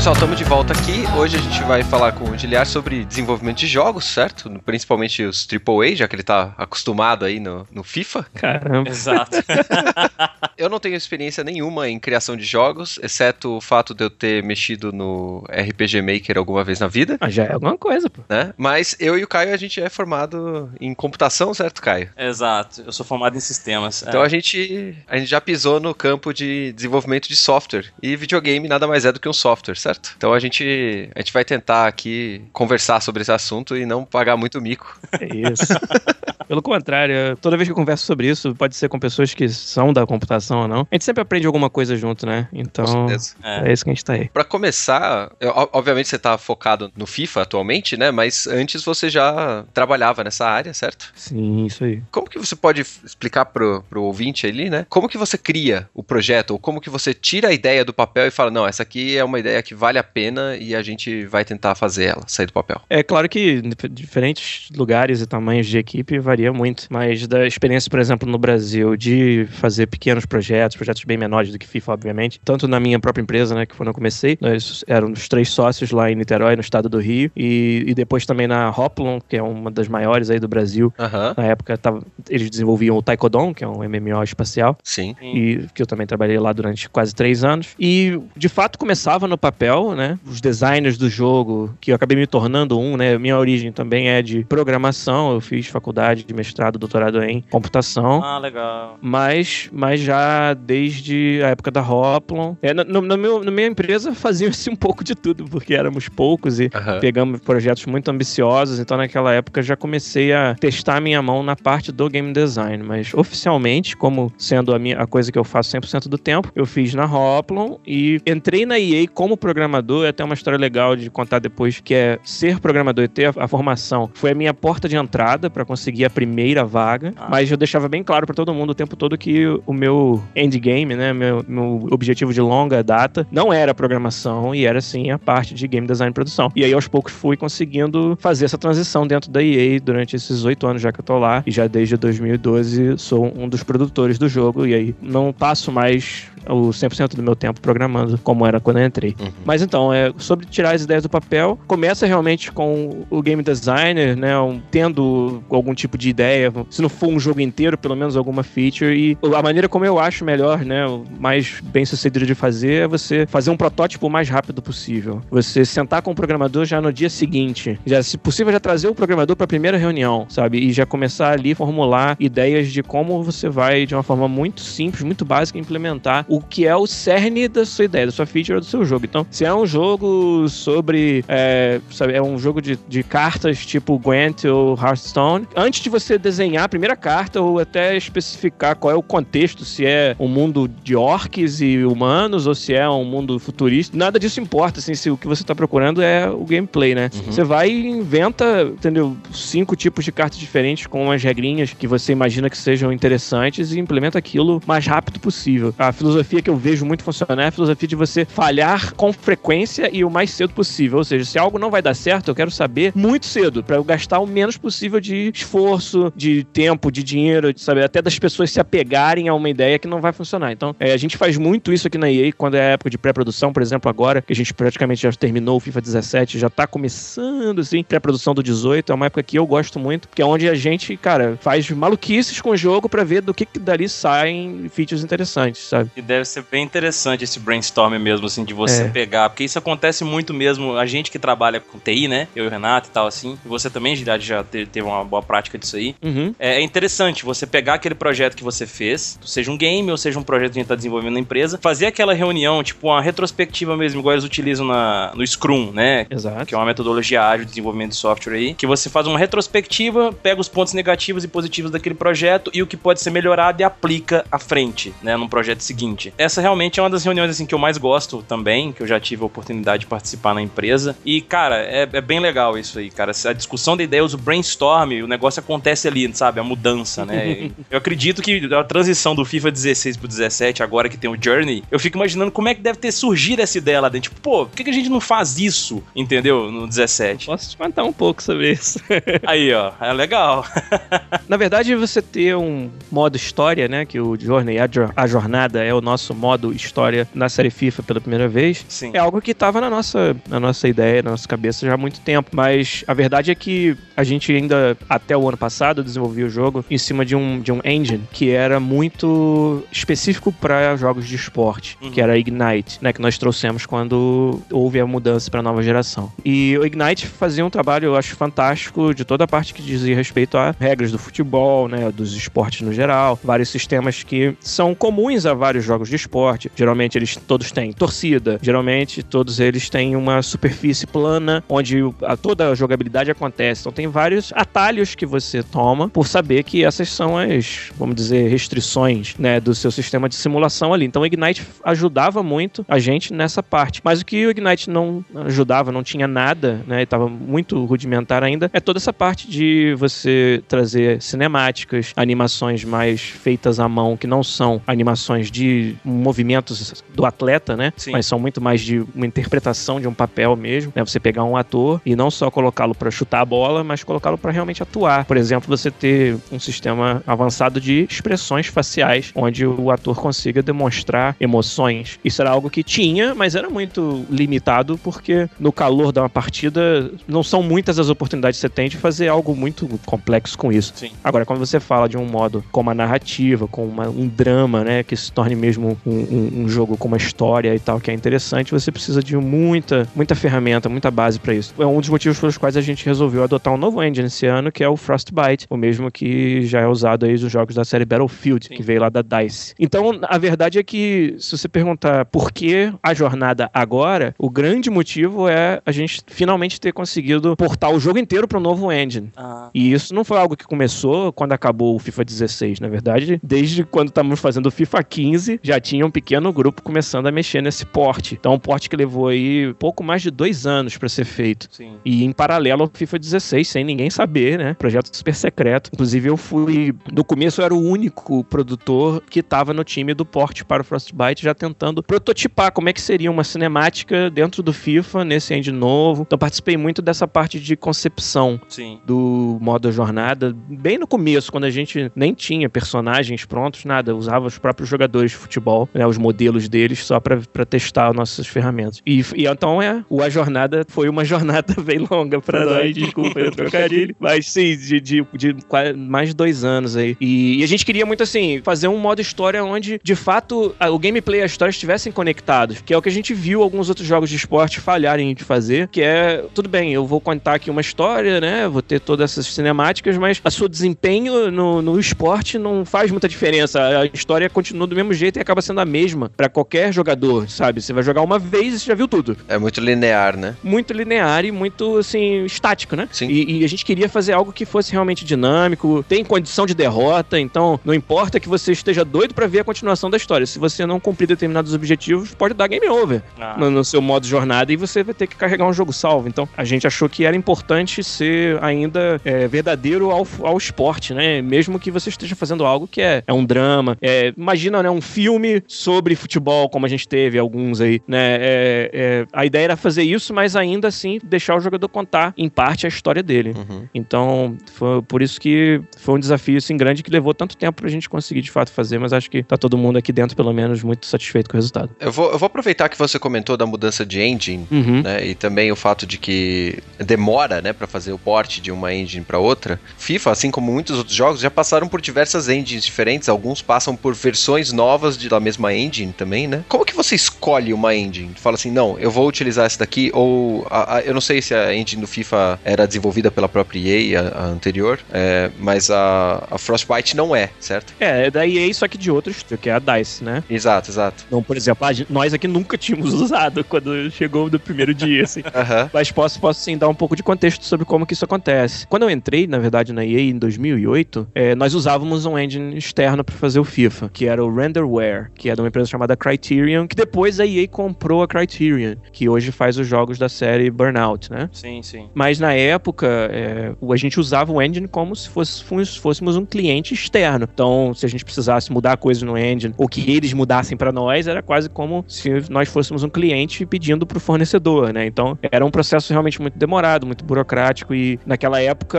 pessoal, 0.00 0.14
estamos 0.14 0.38
de 0.38 0.44
volta 0.44 0.72
aqui. 0.72 1.04
Hoje 1.14 1.36
a 1.36 1.40
gente 1.40 1.62
vai 1.64 1.82
falar 1.82 2.12
com 2.12 2.30
o 2.30 2.38
Giliar 2.38 2.64
sobre 2.64 3.04
desenvolvimento 3.04 3.58
de 3.58 3.66
jogos, 3.66 4.06
certo? 4.06 4.50
Principalmente 4.64 5.22
os 5.24 5.46
AAA, 5.46 5.94
já 5.94 6.08
que 6.08 6.16
ele 6.16 6.22
tá 6.22 6.54
acostumado 6.56 7.26
aí 7.26 7.38
no, 7.38 7.66
no 7.70 7.84
FIFA. 7.84 8.24
Caramba. 8.32 8.88
Exato. 8.88 9.36
Eu 10.56 10.68
não 10.68 10.78
tenho 10.78 10.94
experiência 10.94 11.42
nenhuma 11.44 11.88
em 11.88 11.98
criação 11.98 12.36
de 12.36 12.44
jogos, 12.44 12.98
exceto 13.02 13.56
o 13.56 13.60
fato 13.62 13.94
de 13.94 14.04
eu 14.04 14.10
ter 14.10 14.42
mexido 14.42 14.92
no 14.92 15.42
RPG 15.50 16.02
Maker 16.02 16.36
alguma 16.36 16.62
vez 16.62 16.78
na 16.78 16.86
vida, 16.86 17.16
Mas 17.18 17.32
já 17.32 17.44
é 17.44 17.52
alguma 17.54 17.78
coisa, 17.78 18.10
pô. 18.10 18.20
né? 18.28 18.52
Mas 18.58 18.94
eu 19.00 19.18
e 19.18 19.24
o 19.24 19.28
Caio, 19.28 19.54
a 19.54 19.56
gente 19.56 19.80
é 19.80 19.88
formado 19.88 20.70
em 20.78 20.92
computação, 20.92 21.54
certo, 21.54 21.80
Caio? 21.80 22.10
Exato. 22.14 22.82
Eu 22.82 22.92
sou 22.92 23.06
formado 23.06 23.38
em 23.38 23.40
sistemas. 23.40 24.04
Então 24.06 24.22
É. 24.22 24.26
a 24.26 24.28
gente, 24.28 24.94
a 25.08 25.16
gente 25.16 25.30
já 25.30 25.40
pisou 25.40 25.80
no 25.80 25.94
campo 25.94 26.30
de 26.34 26.72
desenvolvimento 26.72 27.26
de 27.26 27.36
software. 27.36 27.86
E 28.02 28.14
videogame 28.14 28.68
nada 28.68 28.86
mais 28.86 29.06
é 29.06 29.12
do 29.12 29.18
que 29.18 29.28
um 29.30 29.32
software, 29.32 29.76
certo? 29.76 29.89
Então 30.16 30.32
a 30.32 30.38
gente, 30.40 31.10
a 31.14 31.18
gente 31.20 31.32
vai 31.32 31.44
tentar 31.44 31.86
aqui 31.86 32.42
conversar 32.52 33.00
sobre 33.00 33.22
esse 33.22 33.32
assunto 33.32 33.76
e 33.76 33.84
não 33.86 34.04
pagar 34.04 34.36
muito 34.36 34.60
mico. 34.60 34.98
É 35.20 35.26
isso. 35.50 35.64
Pelo 36.46 36.62
contrário, 36.62 37.36
toda 37.40 37.56
vez 37.56 37.68
que 37.68 37.70
eu 37.70 37.76
converso 37.76 38.04
sobre 38.04 38.28
isso, 38.28 38.52
pode 38.56 38.74
ser 38.74 38.88
com 38.88 38.98
pessoas 38.98 39.32
que 39.32 39.48
são 39.48 39.92
da 39.92 40.04
computação 40.04 40.62
ou 40.62 40.68
não. 40.68 40.80
A 40.90 40.94
gente 40.96 41.04
sempre 41.04 41.22
aprende 41.22 41.46
alguma 41.46 41.70
coisa 41.70 41.94
junto, 41.96 42.26
né? 42.26 42.48
Com 42.50 42.58
Então, 42.58 42.86
certeza. 42.86 43.34
É. 43.42 43.68
é 43.68 43.72
isso 43.72 43.84
que 43.84 43.90
a 43.90 43.94
gente 43.94 44.04
tá 44.04 44.14
aí. 44.14 44.28
Pra 44.30 44.42
começar, 44.42 45.30
eu- 45.38 45.52
obviamente 45.72 46.08
você 46.08 46.18
tá 46.18 46.36
focado 46.36 46.90
no 46.96 47.06
FIFA 47.06 47.42
atualmente, 47.42 47.96
né? 47.96 48.10
Mas 48.10 48.48
antes 48.48 48.82
você 48.84 49.08
já 49.08 49.64
trabalhava 49.72 50.24
nessa 50.24 50.44
área, 50.44 50.74
certo? 50.74 51.12
Sim, 51.14 51.66
isso 51.66 51.84
aí. 51.84 52.02
Como 52.10 52.28
que 52.28 52.38
você 52.38 52.56
pode 52.56 52.80
explicar 52.80 53.44
pro, 53.46 53.84
pro 53.88 54.02
ouvinte 54.02 54.44
ali, 54.44 54.68
né? 54.68 54.86
Como 54.88 55.08
que 55.08 55.16
você 55.16 55.38
cria 55.38 55.88
o 55.94 56.02
projeto? 56.02 56.50
Ou 56.50 56.58
como 56.58 56.80
que 56.80 56.90
você 56.90 57.14
tira 57.14 57.48
a 57.48 57.52
ideia 57.52 57.84
do 57.84 57.92
papel 57.94 58.26
e 58.26 58.30
fala, 58.32 58.50
não, 58.50 58.66
essa 58.66 58.82
aqui 58.82 59.16
é 59.16 59.22
uma 59.24 59.38
ideia 59.38 59.62
que 59.62 59.72
vale 59.80 59.98
a 59.98 60.04
pena 60.04 60.56
e 60.56 60.74
a 60.74 60.82
gente 60.82 61.24
vai 61.24 61.44
tentar 61.44 61.74
fazer 61.74 62.04
ela 62.04 62.22
sair 62.26 62.46
do 62.46 62.52
papel. 62.52 62.80
É 62.90 63.02
claro 63.02 63.28
que 63.28 63.60
dif- 63.62 63.88
diferentes 63.88 64.68
lugares 64.76 65.20
e 65.20 65.26
tamanhos 65.26 65.66
de 65.66 65.78
equipe 65.78 66.18
varia 66.18 66.52
muito, 66.52 66.86
mas 66.90 67.26
da 67.26 67.46
experiência, 67.46 67.88
por 67.90 67.98
exemplo, 67.98 68.28
no 68.30 68.38
Brasil, 68.38 68.96
de 68.96 69.46
fazer 69.50 69.86
pequenos 69.86 70.26
projetos, 70.26 70.76
projetos 70.76 71.04
bem 71.04 71.16
menores 71.16 71.50
do 71.50 71.58
que 71.58 71.66
FIFA, 71.66 71.92
obviamente, 71.94 72.40
tanto 72.44 72.68
na 72.68 72.78
minha 72.78 72.98
própria 73.00 73.22
empresa, 73.22 73.54
né, 73.54 73.64
que 73.66 73.74
foi 73.74 73.80
quando 73.80 73.88
eu 73.88 73.94
comecei, 73.94 74.36
nós 74.42 74.84
éramos 74.86 75.26
três 75.26 75.48
sócios 75.48 75.90
lá 75.90 76.10
em 76.10 76.14
Niterói, 76.14 76.54
no 76.54 76.60
estado 76.60 76.86
do 76.88 76.98
Rio, 76.98 77.30
e, 77.34 77.84
e 77.86 77.94
depois 77.94 78.26
também 78.26 78.46
na 78.46 78.68
Hoplon, 78.68 79.18
que 79.26 79.36
é 79.36 79.42
uma 79.42 79.70
das 79.70 79.88
maiores 79.88 80.28
aí 80.28 80.38
do 80.38 80.46
Brasil. 80.46 80.92
Aham, 80.98 81.34
Na 81.36 81.44
época, 81.46 81.78
tava, 81.78 82.02
eles 82.28 82.50
desenvolviam 82.50 82.94
o 82.96 83.02
Taekwondo, 83.02 83.54
que 83.54 83.64
é 83.64 83.68
um 83.68 83.82
MMO 83.82 84.22
espacial, 84.22 84.76
sim. 84.84 85.16
e 85.22 85.60
que 85.74 85.80
eu 85.80 85.86
também 85.86 86.06
trabalhei 86.06 86.38
lá 86.38 86.52
durante 86.52 86.88
quase 86.90 87.14
três 87.14 87.42
anos. 87.42 87.68
E 87.78 88.20
de 88.36 88.48
fato 88.50 88.78
começava 88.78 89.26
no 89.26 89.38
papel, 89.38 89.69
né? 89.94 90.18
Os 90.26 90.40
designers 90.40 90.96
do 90.96 91.08
jogo, 91.08 91.74
que 91.80 91.92
eu 91.92 91.96
acabei 91.96 92.16
me 92.16 92.26
tornando 92.26 92.78
um, 92.78 92.96
né? 92.96 93.16
Minha 93.18 93.38
origem 93.38 93.72
também 93.72 94.08
é 94.08 94.22
de 94.22 94.44
programação, 94.44 95.32
eu 95.32 95.40
fiz 95.40 95.66
faculdade 95.66 96.24
de 96.24 96.34
mestrado, 96.34 96.78
doutorado 96.78 97.22
em 97.22 97.42
computação. 97.50 98.22
Ah, 98.22 98.38
legal. 98.38 98.98
Mas, 99.00 99.68
mas 99.72 100.00
já 100.00 100.54
desde 100.54 101.40
a 101.44 101.48
época 101.48 101.70
da 101.70 101.82
Hoplon. 101.82 102.54
É, 102.62 102.72
no, 102.72 103.00
no, 103.00 103.16
meu, 103.16 103.44
na 103.44 103.50
minha 103.50 103.66
empresa 103.66 104.14
faziam-se 104.14 104.68
um 104.70 104.76
pouco 104.76 105.04
de 105.04 105.14
tudo, 105.14 105.44
porque 105.44 105.74
éramos 105.74 106.08
poucos 106.08 106.60
e 106.60 106.70
Aham. 106.74 107.00
pegamos 107.00 107.40
projetos 107.40 107.86
muito 107.86 108.10
ambiciosos, 108.10 108.78
então 108.78 108.96
naquela 108.96 109.32
época 109.32 109.62
já 109.62 109.76
comecei 109.76 110.32
a 110.32 110.54
testar 110.54 111.00
minha 111.00 111.22
mão 111.22 111.42
na 111.42 111.56
parte 111.56 111.92
do 111.92 112.08
game 112.08 112.32
design, 112.32 112.82
mas 112.82 113.12
oficialmente, 113.14 113.96
como 113.96 114.32
sendo 114.38 114.74
a, 114.74 114.78
minha, 114.78 114.98
a 114.98 115.06
coisa 115.06 115.30
que 115.30 115.38
eu 115.38 115.44
faço 115.44 115.76
100% 115.76 116.08
do 116.08 116.18
tempo, 116.18 116.50
eu 116.54 116.66
fiz 116.66 116.94
na 116.94 117.04
Hoplon 117.04 117.78
e 117.86 118.20
entrei 118.26 118.64
na 118.66 118.78
EA 118.78 119.06
como 119.08 119.36
programador, 119.36 119.59
é 120.04 120.08
até 120.08 120.24
uma 120.24 120.34
história 120.34 120.58
legal 120.58 120.96
de 120.96 121.10
contar 121.10 121.38
depois, 121.38 121.80
que 121.80 121.94
é 121.94 122.18
ser 122.24 122.58
programador 122.60 123.04
e 123.04 123.08
ter 123.08 123.26
a, 123.26 123.44
a 123.44 123.48
formação 123.48 124.10
foi 124.14 124.30
a 124.30 124.34
minha 124.34 124.52
porta 124.54 124.88
de 124.88 124.96
entrada 124.96 125.48
para 125.50 125.64
conseguir 125.64 126.04
a 126.04 126.10
primeira 126.10 126.64
vaga, 126.64 127.12
Ah. 127.16 127.28
mas 127.30 127.50
eu 127.50 127.56
deixava 127.56 127.88
bem 127.88 128.02
claro 128.02 128.26
para 128.26 128.34
todo 128.34 128.52
mundo 128.54 128.70
o 128.70 128.74
tempo 128.74 128.96
todo 128.96 129.16
que 129.18 129.46
o 129.66 129.72
meu 129.72 130.22
endgame, 130.34 130.94
né, 130.94 131.12
meu, 131.12 131.44
meu 131.46 131.88
objetivo 131.90 132.32
de 132.32 132.40
longa 132.40 132.82
data 132.82 133.26
não 133.30 133.52
era 133.52 133.74
programação 133.74 134.54
e 134.54 134.64
era 134.64 134.80
sim 134.80 135.10
a 135.10 135.18
parte 135.18 135.54
de 135.54 135.66
game 135.66 135.86
design 135.86 136.10
e 136.10 136.14
produção. 136.14 136.50
E 136.54 136.64
aí 136.64 136.72
aos 136.72 136.86
poucos 136.88 137.12
fui 137.12 137.36
conseguindo 137.36 138.16
fazer 138.20 138.44
essa 138.44 138.58
transição 138.58 139.06
dentro 139.06 139.30
da 139.30 139.42
EA 139.42 139.80
durante 139.80 140.16
esses 140.16 140.44
oito 140.44 140.66
anos 140.66 140.82
já 140.82 140.92
que 140.92 141.00
eu 141.00 141.04
tô 141.04 141.18
lá 141.18 141.42
e 141.46 141.50
já 141.50 141.66
desde 141.66 141.96
2012 141.96 142.98
sou 142.98 143.32
um 143.36 143.48
dos 143.48 143.62
produtores 143.62 144.18
do 144.18 144.28
jogo 144.28 144.66
e 144.66 144.74
aí 144.74 144.94
não 145.02 145.32
passo 145.32 145.70
mais 145.72 146.24
o 146.48 146.70
100% 146.70 147.14
do 147.16 147.22
meu 147.22 147.36
tempo 147.36 147.60
programando 147.60 148.18
como 148.18 148.46
era 148.46 148.58
quando 148.60 148.78
eu 148.78 148.86
entrei. 148.86 149.14
Uhum. 149.20 149.30
Mas 149.50 149.62
então, 149.62 149.92
é, 149.92 150.12
sobre 150.16 150.46
tirar 150.46 150.76
as 150.76 150.84
ideias 150.84 151.02
do 151.02 151.08
papel, 151.08 151.58
começa 151.66 152.06
realmente 152.06 152.52
com 152.52 153.04
o 153.10 153.20
game 153.20 153.42
designer, 153.42 154.16
né, 154.16 154.38
um- 154.38 154.60
tendo 154.70 155.42
algum 155.50 155.74
tipo 155.74 155.98
de 155.98 156.08
ideia, 156.08 156.52
se 156.70 156.80
não 156.80 156.88
for 156.88 157.08
um 157.08 157.18
jogo 157.18 157.40
inteiro, 157.40 157.76
pelo 157.76 157.96
menos 157.96 158.16
alguma 158.16 158.44
feature, 158.44 158.94
e 158.94 159.18
a 159.36 159.42
maneira 159.42 159.68
como 159.68 159.84
eu 159.84 159.98
acho 159.98 160.24
melhor, 160.24 160.64
né, 160.64 160.84
mais 161.18 161.58
bem 161.64 161.84
sucedido 161.84 162.24
de 162.24 162.32
fazer 162.32 162.84
é 162.84 162.86
você 162.86 163.26
fazer 163.26 163.50
um 163.50 163.56
protótipo 163.56 164.06
o 164.06 164.10
mais 164.10 164.28
rápido 164.28 164.62
possível. 164.62 165.20
Você 165.32 165.64
sentar 165.64 166.00
com 166.00 166.12
o 166.12 166.14
programador 166.14 166.64
já 166.64 166.80
no 166.80 166.92
dia 166.92 167.10
seguinte, 167.10 167.76
já 167.84 168.04
se 168.04 168.16
possível 168.16 168.52
já 168.52 168.60
trazer 168.60 168.86
o 168.86 168.94
programador 168.94 169.34
para 169.34 169.46
a 169.46 169.48
primeira 169.48 169.76
reunião, 169.76 170.26
sabe, 170.28 170.58
e 170.60 170.72
já 170.72 170.86
começar 170.86 171.32
ali 171.32 171.56
formular 171.56 172.14
ideias 172.20 172.70
de 172.70 172.84
como 172.84 173.20
você 173.24 173.48
vai 173.48 173.84
de 173.84 173.96
uma 173.96 174.04
forma 174.04 174.28
muito 174.28 174.60
simples, 174.60 175.02
muito 175.02 175.24
básica 175.24 175.58
implementar 175.58 176.24
o 176.28 176.40
que 176.40 176.68
é 176.68 176.76
o 176.76 176.86
cerne 176.86 177.48
da 177.48 177.66
sua 177.66 177.86
ideia, 177.86 178.06
da 178.06 178.12
sua 178.12 178.26
feature 178.26 178.60
do 178.60 178.64
seu 178.64 178.84
jogo. 178.84 179.06
Então, 179.06 179.26
se 179.40 179.46
é 179.46 179.54
um 179.54 179.64
jogo 179.64 180.46
sobre, 180.50 181.24
é, 181.26 181.80
sabe, 181.90 182.12
é 182.12 182.20
um 182.20 182.38
jogo 182.38 182.60
de, 182.60 182.78
de 182.86 183.02
cartas 183.02 183.64
tipo 183.64 183.98
Gwent 183.98 184.44
ou 184.44 184.76
Hearthstone, 184.76 185.48
antes 185.56 185.80
de 185.80 185.88
você 185.88 186.18
desenhar 186.18 186.64
a 186.64 186.68
primeira 186.68 186.94
carta 186.94 187.40
ou 187.40 187.58
até 187.58 187.96
especificar 187.96 188.76
qual 188.76 188.92
é 188.92 188.94
o 188.94 189.02
contexto, 189.02 189.64
se 189.64 189.86
é 189.86 190.14
um 190.18 190.28
mundo 190.28 190.70
de 190.84 190.94
orcs 190.94 191.62
e 191.62 191.82
humanos 191.82 192.46
ou 192.46 192.54
se 192.54 192.74
é 192.74 192.86
um 192.86 193.02
mundo 193.02 193.38
futurista, 193.38 193.96
nada 193.96 194.18
disso 194.18 194.42
importa, 194.42 194.78
assim, 194.78 194.94
se 194.94 195.10
o 195.10 195.16
que 195.16 195.26
você 195.26 195.42
tá 195.42 195.54
procurando 195.54 196.02
é 196.02 196.28
o 196.28 196.44
gameplay, 196.44 196.94
né? 196.94 197.08
Uhum. 197.14 197.32
Você 197.32 197.42
vai 197.42 197.70
e 197.70 197.88
inventa, 197.88 198.70
entendeu, 198.70 199.16
cinco 199.32 199.74
tipos 199.74 200.04
de 200.04 200.12
cartas 200.12 200.38
diferentes 200.38 200.86
com 200.86 201.02
umas 201.02 201.22
regrinhas 201.22 201.72
que 201.72 201.86
você 201.86 202.12
imagina 202.12 202.50
que 202.50 202.58
sejam 202.58 202.92
interessantes 202.92 203.72
e 203.72 203.80
implementa 203.80 204.18
aquilo 204.18 204.58
o 204.58 204.62
mais 204.66 204.86
rápido 204.86 205.18
possível. 205.18 205.74
A 205.78 205.92
filosofia 205.92 206.42
que 206.42 206.50
eu 206.50 206.56
vejo 206.56 206.84
muito 206.84 207.02
funcionar 207.02 207.44
é 207.44 207.46
a 207.46 207.50
filosofia 207.50 207.88
de 207.88 207.96
você 207.96 208.26
falhar 208.26 208.92
com 208.92 209.10
frequência 209.30 209.88
e 209.92 210.04
o 210.04 210.10
mais 210.10 210.30
cedo 210.30 210.52
possível. 210.52 210.98
Ou 210.98 211.04
seja, 211.04 211.24
se 211.24 211.38
algo 211.38 211.56
não 211.56 211.70
vai 211.70 211.80
dar 211.80 211.94
certo, 211.94 212.28
eu 212.28 212.34
quero 212.34 212.50
saber 212.50 212.92
muito 212.96 213.26
cedo, 213.26 213.62
pra 213.62 213.76
eu 213.76 213.84
gastar 213.84 214.18
o 214.18 214.26
menos 214.26 214.56
possível 214.56 214.98
de 214.98 215.30
esforço, 215.32 216.12
de 216.16 216.42
tempo, 216.42 216.90
de 216.90 217.02
dinheiro, 217.04 217.54
de 217.54 217.60
saber 217.60 217.84
até 217.84 218.02
das 218.02 218.18
pessoas 218.18 218.50
se 218.50 218.58
apegarem 218.58 219.28
a 219.28 219.34
uma 219.34 219.48
ideia 219.48 219.78
que 219.78 219.86
não 219.86 220.00
vai 220.00 220.12
funcionar. 220.12 220.50
Então, 220.50 220.74
é, 220.80 220.92
a 220.92 220.96
gente 220.96 221.16
faz 221.16 221.36
muito 221.38 221.72
isso 221.72 221.86
aqui 221.86 221.96
na 221.96 222.10
EA 222.10 222.32
quando 222.32 222.56
é 222.56 222.60
a 222.60 222.70
época 222.72 222.90
de 222.90 222.98
pré-produção, 222.98 223.52
por 223.52 223.62
exemplo, 223.62 223.88
agora, 223.88 224.20
que 224.20 224.32
a 224.32 224.36
gente 224.36 224.52
praticamente 224.52 225.02
já 225.02 225.12
terminou 225.12 225.56
o 225.56 225.60
FIFA 225.60 225.80
17, 225.80 226.38
já 226.38 226.50
tá 226.50 226.66
começando, 226.66 227.60
assim, 227.60 227.84
pré-produção 227.84 228.34
do 228.34 228.42
18, 228.42 228.90
é 228.90 228.94
uma 228.94 229.06
época 229.06 229.22
que 229.22 229.38
eu 229.38 229.46
gosto 229.46 229.78
muito, 229.78 230.08
que 230.08 230.20
é 230.20 230.24
onde 230.26 230.48
a 230.48 230.54
gente, 230.54 230.96
cara, 230.96 231.38
faz 231.40 231.70
maluquices 231.70 232.40
com 232.40 232.50
o 232.50 232.56
jogo 232.56 232.88
pra 232.88 233.04
ver 233.04 233.22
do 233.22 233.32
que, 233.32 233.46
que 233.46 233.58
dali 233.60 233.88
saem 233.88 234.68
features 234.74 235.04
interessantes, 235.04 235.62
sabe? 235.68 235.90
E 235.96 236.02
deve 236.02 236.24
ser 236.24 236.44
bem 236.50 236.64
interessante 236.64 237.22
esse 237.22 237.38
brainstorm 237.38 237.96
mesmo, 237.98 238.26
assim, 238.26 238.44
de 238.44 238.54
você 238.54 238.82
É. 238.82 238.88
pegar. 238.88 239.09
Porque 239.28 239.44
isso 239.44 239.58
acontece 239.58 240.04
muito 240.04 240.32
mesmo. 240.34 240.76
A 240.76 240.86
gente 240.86 241.10
que 241.10 241.18
trabalha 241.18 241.60
com 241.60 241.78
TI, 241.78 242.08
né? 242.08 242.28
Eu 242.34 242.44
e 242.44 242.46
o 242.46 242.50
Renato 242.50 242.88
e 242.88 242.92
tal, 242.92 243.06
assim. 243.06 243.38
E 243.44 243.48
você 243.48 243.68
também, 243.70 243.96
Gilad, 243.96 244.22
já 244.22 244.42
te- 244.44 244.66
teve 244.66 244.86
uma 244.86 245.04
boa 245.04 245.22
prática 245.22 245.58
disso 245.58 245.76
aí. 245.76 245.94
Uhum. 246.02 246.34
É 246.38 246.50
é 246.60 246.62
interessante 246.62 247.24
você 247.24 247.46
pegar 247.46 247.74
aquele 247.74 247.94
projeto 247.94 248.36
que 248.36 248.44
você 248.44 248.66
fez, 248.66 249.18
seja 249.24 249.50
um 249.50 249.56
game 249.56 249.90
ou 249.90 249.96
seja 249.96 250.18
um 250.18 250.22
projeto 250.22 250.52
que 250.52 250.58
a 250.58 250.62
gente 250.62 250.68
tá 250.68 250.74
desenvolvendo 250.74 251.14
na 251.14 251.20
empresa, 251.20 251.58
fazer 251.62 251.86
aquela 251.86 252.12
reunião, 252.12 252.62
tipo 252.62 252.88
uma 252.88 253.00
retrospectiva 253.00 253.76
mesmo, 253.76 254.00
igual 254.00 254.14
eles 254.14 254.24
utilizam 254.24 254.66
na, 254.66 255.10
no 255.14 255.26
Scrum, 255.26 255.70
né? 255.72 256.06
Exato. 256.10 256.44
que 256.46 256.54
é 256.54 256.58
uma 256.58 256.66
metodologia 256.66 257.22
ágil 257.22 257.44
de 257.46 257.50
desenvolvimento 257.50 257.90
de 257.90 257.96
software 257.96 258.34
aí, 258.34 258.54
que 258.54 258.66
você 258.66 258.90
faz 258.90 259.06
uma 259.06 259.18
retrospectiva, 259.18 260.12
pega 260.12 260.40
os 260.40 260.48
pontos 260.48 260.72
negativos 260.74 261.24
e 261.24 261.28
positivos 261.28 261.70
daquele 261.70 261.94
projeto 261.94 262.50
e 262.54 262.62
o 262.62 262.66
que 262.66 262.76
pode 262.76 263.00
ser 263.00 263.10
melhorado 263.10 263.60
e 263.60 263.64
aplica 263.64 264.24
à 264.30 264.38
frente, 264.38 264.92
né, 265.02 265.16
num 265.16 265.28
projeto 265.28 265.60
seguinte. 265.62 266.12
Essa 266.16 266.40
realmente 266.40 266.78
é 266.78 266.82
uma 266.82 266.90
das 266.90 267.04
reuniões 267.04 267.30
assim 267.30 267.46
que 267.46 267.54
eu 267.54 267.58
mais 267.58 267.78
gosto 267.78 268.22
também, 268.28 268.72
que 268.72 268.82
eu 268.82 268.86
já 268.86 268.99
tive 269.00 269.22
a 269.22 269.26
oportunidade 269.26 269.80
de 269.80 269.86
participar 269.86 270.34
na 270.34 270.42
empresa. 270.42 270.96
E, 271.04 271.20
cara, 271.20 271.56
é, 271.56 271.88
é 271.92 272.00
bem 272.00 272.20
legal 272.20 272.58
isso 272.58 272.78
aí, 272.78 272.90
cara. 272.90 273.12
A 273.24 273.32
discussão 273.32 273.76
de 273.76 273.84
ideias, 273.84 274.14
o 274.14 274.18
brainstorm, 274.18 275.02
o 275.02 275.06
negócio 275.06 275.40
acontece 275.40 275.88
ali, 275.88 276.10
sabe? 276.14 276.40
A 276.40 276.44
mudança, 276.44 277.04
né? 277.04 277.50
eu 277.70 277.78
acredito 277.78 278.22
que 278.22 278.48
a 278.54 278.64
transição 278.64 279.14
do 279.14 279.24
FIFA 279.24 279.50
16 279.50 279.96
pro 279.96 280.08
17, 280.08 280.62
agora 280.62 280.88
que 280.88 280.96
tem 280.96 281.10
o 281.10 281.16
Journey, 281.20 281.62
eu 281.70 281.78
fico 281.78 281.96
imaginando 281.96 282.30
como 282.30 282.48
é 282.48 282.54
que 282.54 282.60
deve 282.60 282.78
ter 282.78 282.92
surgido 282.92 283.42
essa 283.42 283.58
ideia 283.58 283.80
lá 283.80 283.88
dentro. 283.88 284.10
Tipo, 284.10 284.20
pô, 284.20 284.46
por 284.46 284.56
que, 284.56 284.64
que 284.64 284.70
a 284.70 284.72
gente 284.72 284.88
não 284.88 285.00
faz 285.00 285.38
isso, 285.38 285.82
entendeu? 285.94 286.50
No 286.50 286.66
17. 286.66 287.26
Posso 287.26 287.50
te 287.50 287.56
contar 287.56 287.84
um 287.84 287.92
pouco 287.92 288.22
sobre 288.22 288.52
isso. 288.52 288.80
Aí, 289.26 289.52
ó, 289.52 289.72
é 289.80 289.92
legal. 289.92 290.44
Na 291.28 291.36
verdade, 291.36 291.74
você 291.74 292.02
ter 292.02 292.36
um 292.36 292.70
modo 292.90 293.16
história, 293.16 293.68
né? 293.68 293.84
Que 293.84 294.00
o 294.00 294.18
Journey, 294.18 294.58
a, 294.58 294.68
a 294.96 295.06
jornada, 295.06 295.62
é 295.62 295.72
o 295.72 295.80
nosso 295.80 296.14
modo 296.14 296.52
história 296.52 297.08
na 297.14 297.28
série 297.28 297.50
FIFA 297.50 297.82
pela 297.82 298.00
primeira 298.00 298.28
vez. 298.28 298.64
Sim. 298.68 298.89
É 298.92 298.98
algo 298.98 299.20
que 299.20 299.30
estava 299.32 299.60
na 299.60 299.70
nossa, 299.70 300.16
na 300.28 300.38
nossa 300.40 300.66
ideia, 300.68 301.02
na 301.02 301.10
nossa 301.12 301.26
cabeça 301.28 301.66
já 301.66 301.74
há 301.74 301.76
muito 301.76 302.00
tempo. 302.00 302.30
Mas 302.32 302.84
a 302.86 302.94
verdade 302.94 303.30
é 303.30 303.34
que 303.34 303.76
a 303.96 304.02
gente 304.04 304.32
ainda, 304.32 304.76
até 304.88 305.16
o 305.16 305.28
ano 305.28 305.36
passado, 305.36 305.82
desenvolvia 305.84 306.26
o 306.26 306.30
jogo 306.30 306.64
em 306.70 306.78
cima 306.78 307.04
de 307.04 307.14
um, 307.14 307.40
de 307.40 307.52
um 307.52 307.60
engine 307.64 308.02
que 308.12 308.30
era 308.30 308.58
muito 308.60 309.62
específico 309.70 310.32
para 310.32 310.76
jogos 310.76 311.06
de 311.06 311.14
esporte, 311.16 311.76
Uhum. 311.80 311.90
que 311.90 312.00
era 312.00 312.16
Ignite, 312.18 312.78
né? 312.80 312.92
Que 312.92 313.00
nós 313.00 313.16
trouxemos 313.18 313.66
quando 313.66 314.40
houve 314.50 314.80
a 314.80 314.86
mudança 314.86 315.30
para 315.30 315.40
a 315.40 315.42
nova 315.42 315.62
geração. 315.62 316.10
E 316.24 316.56
o 316.58 316.64
Ignite 316.66 317.06
fazia 317.06 317.44
um 317.44 317.50
trabalho, 317.50 317.86
eu 317.86 317.96
acho, 317.96 318.14
fantástico 318.16 318.94
de 318.94 319.04
toda 319.04 319.24
a 319.24 319.28
parte 319.28 319.52
que 319.54 319.62
dizia 319.62 319.94
respeito 319.94 320.36
a 320.36 320.54
regras 320.58 320.90
do 320.92 320.98
futebol, 320.98 321.68
né? 321.68 321.90
Dos 321.90 322.14
esportes 322.14 322.60
no 322.62 322.72
geral, 322.72 323.18
vários 323.22 323.48
sistemas 323.48 324.02
que 324.02 324.34
são 324.40 324.74
comuns 324.74 325.26
a 325.26 325.34
vários 325.34 325.64
jogos 325.64 325.88
de 325.88 325.96
esporte. 325.96 326.50
Geralmente 326.56 326.96
eles 326.98 327.16
todos 327.16 327.50
têm 327.52 327.72
torcida, 327.72 328.38
geralmente 328.42 328.79
todos 328.86 329.40
eles 329.40 329.68
têm 329.68 329.96
uma 329.96 330.22
superfície 330.22 330.86
plana 330.86 331.42
onde 331.48 331.78
a, 332.02 332.16
toda 332.16 332.50
a 332.50 332.54
jogabilidade 332.54 333.10
acontece. 333.10 333.62
Então 333.62 333.72
tem 333.72 333.88
vários 333.88 334.32
atalhos 334.34 334.94
que 334.94 335.06
você 335.06 335.42
toma 335.42 335.88
por 335.88 336.06
saber 336.06 336.42
que 336.44 336.64
essas 336.64 336.88
são 336.88 337.16
as, 337.16 337.70
vamos 337.76 337.94
dizer, 337.94 338.28
restrições, 338.28 339.14
né, 339.18 339.40
do 339.40 339.54
seu 339.54 339.70
sistema 339.70 340.08
de 340.08 340.14
simulação 340.14 340.72
ali. 340.72 340.84
Então 340.84 341.02
o 341.02 341.06
Ignite 341.06 341.46
ajudava 341.64 342.22
muito 342.22 342.64
a 342.68 342.78
gente 342.78 343.12
nessa 343.12 343.42
parte. 343.42 343.80
Mas 343.84 344.00
o 344.00 344.04
que 344.04 344.26
o 344.26 344.30
Ignite 344.30 344.70
não 344.70 345.04
ajudava, 345.26 345.72
não 345.72 345.82
tinha 345.82 346.06
nada, 346.06 346.60
né, 346.66 346.82
estava 346.82 347.08
muito 347.08 347.64
rudimentar 347.64 348.22
ainda, 348.22 348.50
é 348.52 348.60
toda 348.60 348.78
essa 348.78 348.92
parte 348.92 349.28
de 349.28 349.74
você 349.78 350.42
trazer 350.48 351.00
cinemáticas, 351.02 351.92
animações 351.96 352.64
mais 352.64 353.00
feitas 353.00 353.60
à 353.60 353.68
mão, 353.68 353.96
que 353.96 354.06
não 354.06 354.22
são 354.22 354.60
animações 354.66 355.30
de 355.30 355.74
movimentos 355.84 356.82
do 356.94 357.04
atleta, 357.04 357.56
né, 357.56 357.72
Sim. 357.76 357.92
mas 357.92 358.06
são 358.06 358.18
muito 358.18 358.40
mais 358.40 358.60
de 358.70 358.84
uma 358.94 359.06
interpretação 359.06 359.80
de 359.80 359.88
um 359.88 359.94
papel 359.94 360.36
mesmo, 360.36 360.72
né, 360.74 360.84
você 360.84 361.00
pegar 361.00 361.24
um 361.24 361.36
ator 361.36 361.80
e 361.84 361.96
não 361.96 362.10
só 362.10 362.30
colocá-lo 362.30 362.74
para 362.74 362.90
chutar 362.90 363.20
a 363.20 363.24
bola, 363.24 363.64
mas 363.64 363.82
colocá-lo 363.82 364.16
para 364.16 364.30
realmente 364.30 364.62
atuar. 364.62 365.04
Por 365.04 365.16
exemplo, 365.16 365.48
você 365.48 365.70
ter 365.70 366.16
um 366.30 366.38
sistema 366.38 367.02
avançado 367.06 367.60
de 367.60 367.86
expressões 367.90 368.46
faciais, 368.46 369.10
onde 369.14 369.44
o 369.46 369.70
ator 369.70 369.96
consiga 369.98 370.42
demonstrar 370.42 371.16
emoções. 371.20 371.98
Isso 372.04 372.20
era 372.22 372.30
algo 372.30 372.48
que 372.50 372.62
tinha, 372.62 373.14
mas 373.14 373.34
era 373.34 373.48
muito 373.50 374.04
limitado, 374.10 374.78
porque 374.78 375.28
no 375.38 375.52
calor 375.52 375.90
da 375.92 376.02
uma 376.02 376.08
partida 376.08 376.90
não 377.08 377.22
são 377.22 377.42
muitas 377.42 377.78
as 377.78 377.88
oportunidades 377.88 378.38
que 378.38 378.42
você 378.42 378.48
tem 378.48 378.68
de 378.68 378.76
fazer 378.76 379.08
algo 379.08 379.34
muito 379.34 379.68
complexo 379.86 380.36
com 380.38 380.52
isso. 380.52 380.72
Sim. 380.76 380.92
Agora, 381.02 381.24
quando 381.26 381.38
você 381.38 381.58
fala 381.58 381.88
de 381.88 381.96
um 381.96 382.04
modo 382.06 382.44
como 382.52 382.70
a 382.70 382.74
narrativa, 382.74 383.46
com 383.48 383.64
uma- 383.66 383.88
um 383.88 384.06
drama, 384.06 384.62
né, 384.64 384.82
que 384.82 384.96
se 384.96 385.10
torne 385.12 385.34
mesmo 385.34 385.76
um, 385.86 385.90
um- 385.92 386.42
um 386.44 386.48
jogo 386.48 386.76
com 386.76 386.88
uma 386.88 386.96
história 386.96 387.54
e 387.54 387.58
tal, 387.58 387.80
que 387.80 387.90
é 387.90 387.94
interessante, 387.94 388.52
você 388.60 388.70
precisa 388.72 389.02
de 389.02 389.16
muita, 389.16 389.88
muita 389.94 390.14
ferramenta, 390.14 390.68
muita 390.68 390.90
base 390.90 391.18
para 391.18 391.34
isso. 391.34 391.54
É 391.58 391.66
um 391.66 391.80
dos 391.80 391.88
motivos 391.88 392.18
pelos 392.18 392.38
quais 392.38 392.56
a 392.56 392.60
gente 392.60 392.84
resolveu 392.84 393.24
adotar 393.24 393.52
um 393.52 393.56
novo 393.56 393.82
engine 393.82 394.06
esse 394.06 394.26
ano, 394.26 394.52
que 394.52 394.62
é 394.62 394.68
o 394.68 394.76
Frostbite, 394.76 395.46
o 395.48 395.56
mesmo 395.56 395.90
que 395.90 396.42
já 396.42 396.60
é 396.60 396.66
usado 396.66 397.06
aí 397.06 397.12
nos 397.12 397.30
jogos 397.30 397.54
da 397.54 397.64
série 397.64 397.84
Battlefield, 397.84 398.46
Sim. 398.46 398.54
que 398.54 398.62
veio 398.62 398.80
lá 398.80 398.88
da 398.88 399.02
DICE. 399.02 399.54
Então, 399.58 399.98
a 400.02 400.18
verdade 400.18 400.58
é 400.58 400.62
que, 400.62 401.14
se 401.18 401.36
você 401.36 401.48
perguntar 401.48 402.04
por 402.06 402.32
que 402.32 402.72
a 402.82 402.94
jornada 402.94 403.50
agora, 403.52 404.14
o 404.18 404.30
grande 404.30 404.70
motivo 404.70 405.28
é 405.28 405.60
a 405.64 405.72
gente 405.72 406.02
finalmente 406.06 406.60
ter 406.60 406.72
conseguido 406.72 407.36
portar 407.36 407.70
o 407.70 407.80
jogo 407.80 407.98
inteiro 407.98 408.26
para 408.26 408.38
um 408.38 408.42
novo 408.42 408.70
engine. 408.72 409.10
Ah, 409.16 409.50
E 409.54 409.72
isso 409.72 409.94
não 409.94 410.04
foi 410.04 410.18
algo 410.18 410.36
que 410.36 410.44
começou 410.44 411.12
quando 411.12 411.32
acabou 411.32 411.74
o 411.76 411.78
FIFA 411.78 412.04
16. 412.04 412.60
Na 412.60 412.68
verdade, 412.68 413.20
desde 413.22 413.64
quando 413.64 413.88
estávamos 413.88 414.20
fazendo 414.20 414.46
o 414.46 414.50
FIFA 414.50 414.82
15, 414.82 415.40
já 415.42 415.60
tinha 415.60 415.84
um 415.84 415.90
pequeno 415.90 416.32
grupo 416.32 416.62
começando 416.62 417.06
a 417.06 417.12
mexer 417.12 417.42
nesse 417.42 417.64
porte. 417.64 418.16
Então, 418.18 418.38
porte 418.50 418.68
que 418.68 418.74
levou 418.74 419.06
aí 419.06 419.54
pouco 419.60 419.84
mais 419.84 420.02
de 420.02 420.10
dois 420.10 420.44
anos 420.44 420.76
para 420.76 420.88
ser 420.88 421.04
feito. 421.04 421.46
sim. 421.52 421.76
E 421.84 422.02
em 422.02 422.10
paralelo 422.10 422.62
ao 422.62 422.70
FIFA 422.72 422.98
16, 422.98 423.46
sem 423.46 423.62
ninguém 423.62 423.88
saber, 423.90 424.36
né? 424.36 424.54
Projeto 424.54 424.90
super 424.92 425.14
secreto. 425.14 425.70
Inclusive, 425.72 426.08
eu 426.08 426.16
fui. 426.16 426.74
No 426.92 427.04
começo, 427.04 427.40
eu 427.40 427.44
era 427.44 427.54
o 427.54 427.60
único 427.62 428.24
produtor 428.24 429.04
que 429.08 429.20
estava 429.20 429.54
no 429.54 429.62
time 429.62 429.94
do 429.94 430.04
porte 430.04 430.44
para 430.44 430.62
o 430.62 430.64
Frostbite, 430.64 431.22
já 431.22 431.32
tentando 431.32 431.80
prototipar 431.80 432.50
como 432.50 432.68
é 432.68 432.72
que 432.72 432.80
seria 432.80 433.08
uma 433.08 433.22
cinemática 433.22 434.10
dentro 434.10 434.42
do 434.42 434.52
FIFA, 434.52 435.04
nesse 435.04 435.32
engine 435.32 435.56
novo. 435.56 436.02
Então, 436.02 436.18
participei 436.18 436.56
muito 436.56 436.82
dessa 436.82 437.06
parte 437.06 437.38
de 437.38 437.56
concepção 437.56 438.40
Sim. 438.48 438.80
do 438.84 439.38
modo 439.40 439.70
jornada, 439.70 440.34
bem 440.48 440.76
no 440.76 440.88
começo, 440.88 441.30
quando 441.30 441.44
a 441.44 441.50
gente 441.50 441.92
nem 441.94 442.12
tinha 442.14 442.48
personagens 442.48 443.24
prontos, 443.24 443.64
nada, 443.64 443.94
usava 443.94 444.26
os 444.26 444.38
próprios 444.38 444.68
jogadores 444.68 445.12
de 445.12 445.16
futebol, 445.16 445.68
né, 445.72 445.86
os 445.86 445.98
modelos 445.98 446.48
deles, 446.48 446.84
só 446.84 446.98
pra 446.98 447.20
pra 447.32 447.44
testar 447.44 447.92
nossas 447.94 448.26
ferramentas. 448.26 448.39
E, 448.86 449.04
e 449.14 449.26
então 449.26 449.60
é, 449.62 449.84
o 449.88 450.02
A 450.02 450.08
Jornada 450.08 450.64
foi 450.68 450.88
uma 450.88 451.04
jornada 451.04 451.54
bem 451.62 451.86
longa 451.90 452.20
pra 452.20 452.44
nós, 452.44 452.74
desculpa 452.74 453.20
o 453.20 453.30
trocadilho, 453.30 453.94
mas 453.98 454.26
sim, 454.30 454.56
de, 454.56 454.80
de, 454.80 455.06
de 455.14 455.36
mais 455.76 456.08
de 456.10 456.14
dois 456.14 456.44
anos 456.44 456.76
aí. 456.76 456.96
E, 457.00 457.40
e 457.40 457.44
a 457.44 457.46
gente 457.46 457.64
queria 457.64 457.84
muito 457.86 458.02
assim, 458.02 458.40
fazer 458.42 458.68
um 458.68 458.78
modo 458.78 459.00
história 459.00 459.42
onde, 459.44 459.80
de 459.82 459.94
fato, 459.94 460.54
a- 460.58 460.70
o 460.70 460.78
gameplay 460.78 461.20
e 461.20 461.22
a 461.22 461.26
história 461.26 461.50
estivessem 461.50 461.92
conectados, 461.92 462.60
que 462.64 462.72
é 462.72 462.76
o 462.76 462.82
que 462.82 462.88
a 462.88 462.92
gente 462.92 463.12
viu 463.14 463.42
alguns 463.42 463.68
outros 463.68 463.86
jogos 463.86 464.08
de 464.10 464.16
esporte 464.16 464.60
falharem 464.60 465.14
de 465.14 465.24
fazer, 465.24 465.68
que 465.68 465.82
é, 465.82 466.24
tudo 466.34 466.48
bem, 466.48 466.72
eu 466.72 466.86
vou 466.86 467.00
contar 467.00 467.34
aqui 467.34 467.50
uma 467.50 467.60
história, 467.60 468.20
né, 468.20 468.48
vou 468.48 468.62
ter 468.62 468.80
todas 468.80 469.10
essas 469.12 469.26
cinemáticas, 469.26 469.96
mas 469.98 470.20
a 470.24 470.30
seu 470.30 470.48
desempenho 470.48 471.30
no, 471.30 471.60
no 471.62 471.78
esporte 471.78 472.38
não 472.38 472.64
faz 472.64 472.90
muita 472.90 473.08
diferença. 473.08 473.60
A 473.80 473.86
história 473.86 474.28
continua 474.30 474.66
do 474.66 474.74
mesmo 474.76 474.92
jeito 474.92 475.18
e 475.18 475.20
acaba 475.20 475.42
sendo 475.42 475.60
a 475.60 475.64
mesma 475.64 476.10
pra 476.16 476.28
qualquer 476.28 476.72
jogador, 476.72 477.28
sabe? 477.28 477.60
Você 477.60 477.72
vai 477.72 477.82
jogar 477.82 478.02
uma 478.02 478.18
vez 478.20 478.54
e 478.54 478.58
você 478.60 478.66
já 478.66 478.74
viu 478.74 478.86
tudo 478.86 479.16
É 479.28 479.38
muito 479.38 479.60
linear, 479.60 480.16
né? 480.16 480.36
muito 480.42 480.72
linear 480.72 481.24
e 481.24 481.32
muito, 481.32 481.78
assim, 481.78 482.24
estático, 482.24 482.76
né? 482.76 482.88
Sim. 482.92 483.08
E, 483.08 483.40
e 483.40 483.44
a 483.44 483.48
gente 483.48 483.64
queria 483.64 483.88
fazer 483.88 484.12
algo 484.12 484.32
que 484.32 484.44
fosse 484.44 484.72
realmente 484.72 485.04
dinâmico, 485.04 485.84
tem 485.88 486.04
condição 486.04 486.46
de 486.46 486.54
derrota, 486.54 487.18
então 487.18 487.58
não 487.64 487.74
importa 487.74 488.18
que 488.20 488.28
você 488.28 488.52
esteja 488.52 488.84
doido 488.84 489.14
pra 489.14 489.26
ver 489.26 489.40
a 489.40 489.44
continuação 489.44 489.90
da 489.90 489.96
história. 489.96 490.26
Se 490.26 490.38
você 490.38 490.66
não 490.66 490.78
cumprir 490.80 491.06
determinados 491.06 491.54
objetivos, 491.54 492.14
pode 492.14 492.34
dar 492.34 492.46
game 492.46 492.68
over 492.68 493.02
Ah, 493.18 493.36
no, 493.38 493.50
no 493.50 493.64
seu 493.64 493.80
modo 493.80 494.06
jornada 494.06 494.52
e 494.52 494.56
você 494.56 494.82
vai 494.82 494.94
ter 494.94 495.06
que 495.06 495.16
carregar 495.16 495.46
um 495.46 495.52
jogo 495.52 495.72
salvo. 495.72 496.08
Então 496.08 496.28
a 496.36 496.44
gente 496.44 496.66
achou 496.66 496.88
que 496.88 497.04
era 497.04 497.16
importante 497.16 497.82
ser 497.82 498.42
ainda 498.42 499.00
é, 499.04 499.26
verdadeiro 499.28 499.90
ao, 499.90 500.06
ao 500.22 500.36
esporte, 500.36 500.92
né? 500.94 501.22
Mesmo 501.22 501.58
que 501.58 501.70
você 501.70 501.88
esteja 501.88 502.14
fazendo 502.16 502.44
algo 502.44 502.66
que 502.66 502.80
é, 502.80 503.02
é 503.06 503.12
um 503.12 503.24
drama. 503.24 503.76
É, 503.80 504.12
imagina, 504.16 504.62
né? 504.62 504.70
Um 504.70 504.80
filme 504.80 505.42
sobre 505.46 505.94
futebol, 505.94 506.48
como 506.48 506.66
a 506.66 506.68
gente 506.68 506.88
teve 506.88 507.18
alguns 507.18 507.60
aí, 507.60 507.80
né? 507.86 508.09
É, 508.20 508.70
é, 508.72 509.06
a 509.12 509.24
ideia 509.26 509.44
era 509.44 509.56
fazer 509.56 509.82
isso, 509.82 510.12
mas 510.14 510.36
ainda 510.36 510.68
assim 510.68 510.98
deixar 511.02 511.36
o 511.36 511.40
jogador 511.40 511.68
contar 511.68 512.12
em 512.16 512.28
parte 512.28 512.66
a 512.66 512.68
história 512.68 513.02
dele. 513.02 513.32
Uhum. 513.36 513.64
Então, 513.74 514.36
foi 514.54 514.82
por 514.82 515.02
isso 515.02 515.20
que 515.20 515.60
foi 515.78 515.94
um 515.94 515.98
desafio 515.98 516.38
assim 516.38 516.56
grande 516.56 516.82
que 516.82 516.90
levou 516.90 517.14
tanto 517.14 517.36
tempo 517.36 517.60
pra 517.62 517.70
gente 517.70 517.88
conseguir 517.88 518.22
de 518.22 518.30
fato 518.30 518.50
fazer, 518.52 518.78
mas 518.78 518.92
acho 518.92 519.10
que 519.10 519.22
tá 519.22 519.36
todo 519.36 519.56
mundo 519.58 519.78
aqui 519.78 519.92
dentro, 519.92 520.16
pelo 520.16 520.32
menos, 520.32 520.62
muito 520.62 520.86
satisfeito 520.86 521.28
com 521.28 521.36
o 521.36 521.38
resultado. 521.38 521.70
Eu 521.78 521.92
vou, 521.92 522.10
eu 522.12 522.18
vou 522.18 522.26
aproveitar 522.26 522.68
que 522.68 522.78
você 522.78 522.98
comentou 522.98 523.36
da 523.36 523.46
mudança 523.46 523.84
de 523.84 524.00
engine, 524.00 524.46
Uhum. 524.50 524.82
né? 524.82 525.06
E 525.06 525.14
também 525.14 525.50
o 525.52 525.56
fato 525.56 525.86
de 525.86 525.98
que 525.98 526.58
demora, 526.78 527.40
né, 527.42 527.52
para 527.52 527.66
fazer 527.66 527.92
o 527.92 527.98
port 527.98 528.40
de 528.40 528.50
uma 528.50 528.72
engine 528.74 529.04
para 529.04 529.18
outra. 529.18 529.60
FIFA, 529.78 530.10
assim 530.12 530.30
como 530.30 530.52
muitos 530.52 530.78
outros 530.78 530.96
jogos, 530.96 531.20
já 531.20 531.30
passaram 531.30 531.68
por 531.68 531.80
diversas 531.80 532.28
engines 532.28 532.64
diferentes. 532.64 533.08
Alguns 533.08 533.42
passam 533.42 533.76
por 533.76 533.94
versões 533.94 534.52
novas 534.52 534.96
de, 534.96 535.08
da 535.08 535.20
mesma 535.20 535.52
engine 535.54 535.92
também, 535.92 536.26
né? 536.26 536.44
Como 536.48 536.64
que 536.64 536.74
você 536.74 536.94
escolhe 536.94 537.52
uma 537.52 537.74
engine? 537.74 537.99
Fala 538.16 538.34
assim, 538.34 538.50
não, 538.50 538.78
eu 538.78 538.90
vou 538.90 539.06
utilizar 539.08 539.46
essa 539.46 539.58
daqui 539.58 539.90
ou 539.94 540.46
a- 540.50 540.76
a- 540.76 540.80
eu 540.82 540.94
não 540.94 541.00
sei 541.00 541.20
se 541.22 541.34
a 541.34 541.54
engine 541.54 541.80
do 541.80 541.86
FIFA 541.88 542.40
era 542.44 542.66
desenvolvida 542.66 543.10
pela 543.10 543.28
própria 543.28 543.58
EA, 543.60 544.00
a, 544.00 544.22
a 544.22 544.26
anterior, 544.26 544.78
é, 544.90 545.30
mas 545.38 545.70
a, 545.70 546.26
a 546.30 546.38
Frostbite 546.38 546.96
não 546.96 547.14
é, 547.14 547.30
certo? 547.40 547.74
É, 547.80 548.06
é 548.06 548.10
da 548.10 548.26
EA, 548.26 548.52
só 548.54 548.66
que 548.68 548.78
de 548.78 548.90
outro 548.90 549.10
estúdio, 549.12 549.38
que 549.38 549.48
é 549.50 549.52
a 549.52 549.58
DICE, 549.58 550.02
né? 550.04 550.22
Exato, 550.28 550.70
exato. 550.70 551.04
Não, 551.10 551.22
por 551.22 551.36
exemplo, 551.36 551.66
nós 551.88 552.12
aqui 552.14 552.26
nunca 552.28 552.56
tínhamos 552.56 552.92
usado 553.00 553.44
quando 553.44 553.90
chegou 553.90 554.30
no 554.30 554.38
primeiro 554.40 554.74
dia, 554.74 555.02
assim. 555.04 555.20
Aham. 555.34 555.70
Mas 555.72 555.90
posso, 555.90 556.20
posso 556.20 556.40
sim 556.42 556.56
dar 556.56 556.68
um 556.68 556.74
pouco 556.74 556.96
de 556.96 557.02
contexto 557.02 557.44
sobre 557.44 557.64
como 557.66 557.86
que 557.86 557.94
isso 557.94 558.04
acontece. 558.04 558.66
Quando 558.66 558.82
eu 558.84 558.90
entrei, 558.90 559.26
na 559.26 559.38
verdade, 559.38 559.72
na 559.72 559.84
EA 559.84 560.00
em 560.00 560.18
2008, 560.18 561.08
eh, 561.14 561.34
nós 561.34 561.54
usávamos 561.54 562.06
um 562.06 562.18
engine 562.18 562.56
externo 562.56 563.02
para 563.04 563.14
fazer 563.14 563.38
o 563.40 563.44
FIFA, 563.44 563.90
que 563.92 564.06
era 564.06 564.24
o 564.24 564.32
Renderware, 564.34 565.10
que 565.14 565.28
é 565.30 565.34
de 565.34 565.40
uma 565.40 565.48
empresa 565.48 565.68
chamada 565.68 565.96
Criterion, 565.96 566.66
que 566.66 566.74
depois 566.76 567.18
a 567.20 567.26
EA 567.26 567.46
comprou 567.48 567.89
a 568.02 568.06
Criterion, 568.06 568.74
que 568.92 569.08
hoje 569.08 569.32
faz 569.32 569.56
os 569.58 569.66
jogos 569.66 569.98
da 569.98 570.08
série 570.08 570.50
Burnout, 570.50 571.10
né? 571.10 571.28
Sim, 571.32 571.62
sim. 571.62 571.88
Mas 571.94 572.18
na 572.20 572.32
época, 572.32 572.86
é, 573.10 573.52
o- 573.60 573.72
a 573.72 573.76
gente 573.76 573.98
usava 573.98 574.32
o 574.32 574.40
engine 574.40 574.68
como 574.68 574.94
se 574.94 575.08
fosse- 575.08 575.42
fôssemos, 575.80 576.16
um 576.16 576.24
cliente 576.24 576.74
externo. 576.74 577.26
Então, 577.32 577.72
se 577.74 577.84
a 577.86 577.88
gente 577.88 578.04
precisasse 578.04 578.52
mudar 578.52 578.76
coisas 578.76 579.02
no 579.02 579.16
engine 579.18 579.54
ou 579.56 579.68
que 579.68 579.90
eles 579.90 580.12
mudassem 580.12 580.56
para 580.56 580.70
nós, 580.72 581.06
era 581.08 581.22
quase 581.22 581.48
como 581.48 581.84
se 581.88 582.10
nós 582.30 582.48
fôssemos 582.48 582.82
um 582.84 582.88
cliente 582.88 583.44
pedindo 583.46 583.86
pro 583.86 583.98
fornecedor, 583.98 584.72
né? 584.72 584.86
Então 584.86 585.18
era 585.32 585.44
um 585.44 585.50
processo 585.50 585.92
realmente 585.92 586.20
muito 586.20 586.38
demorado, 586.38 586.86
muito 586.86 587.04
burocrático 587.04 587.74
e 587.74 587.98
naquela 588.06 588.40
época 588.40 588.78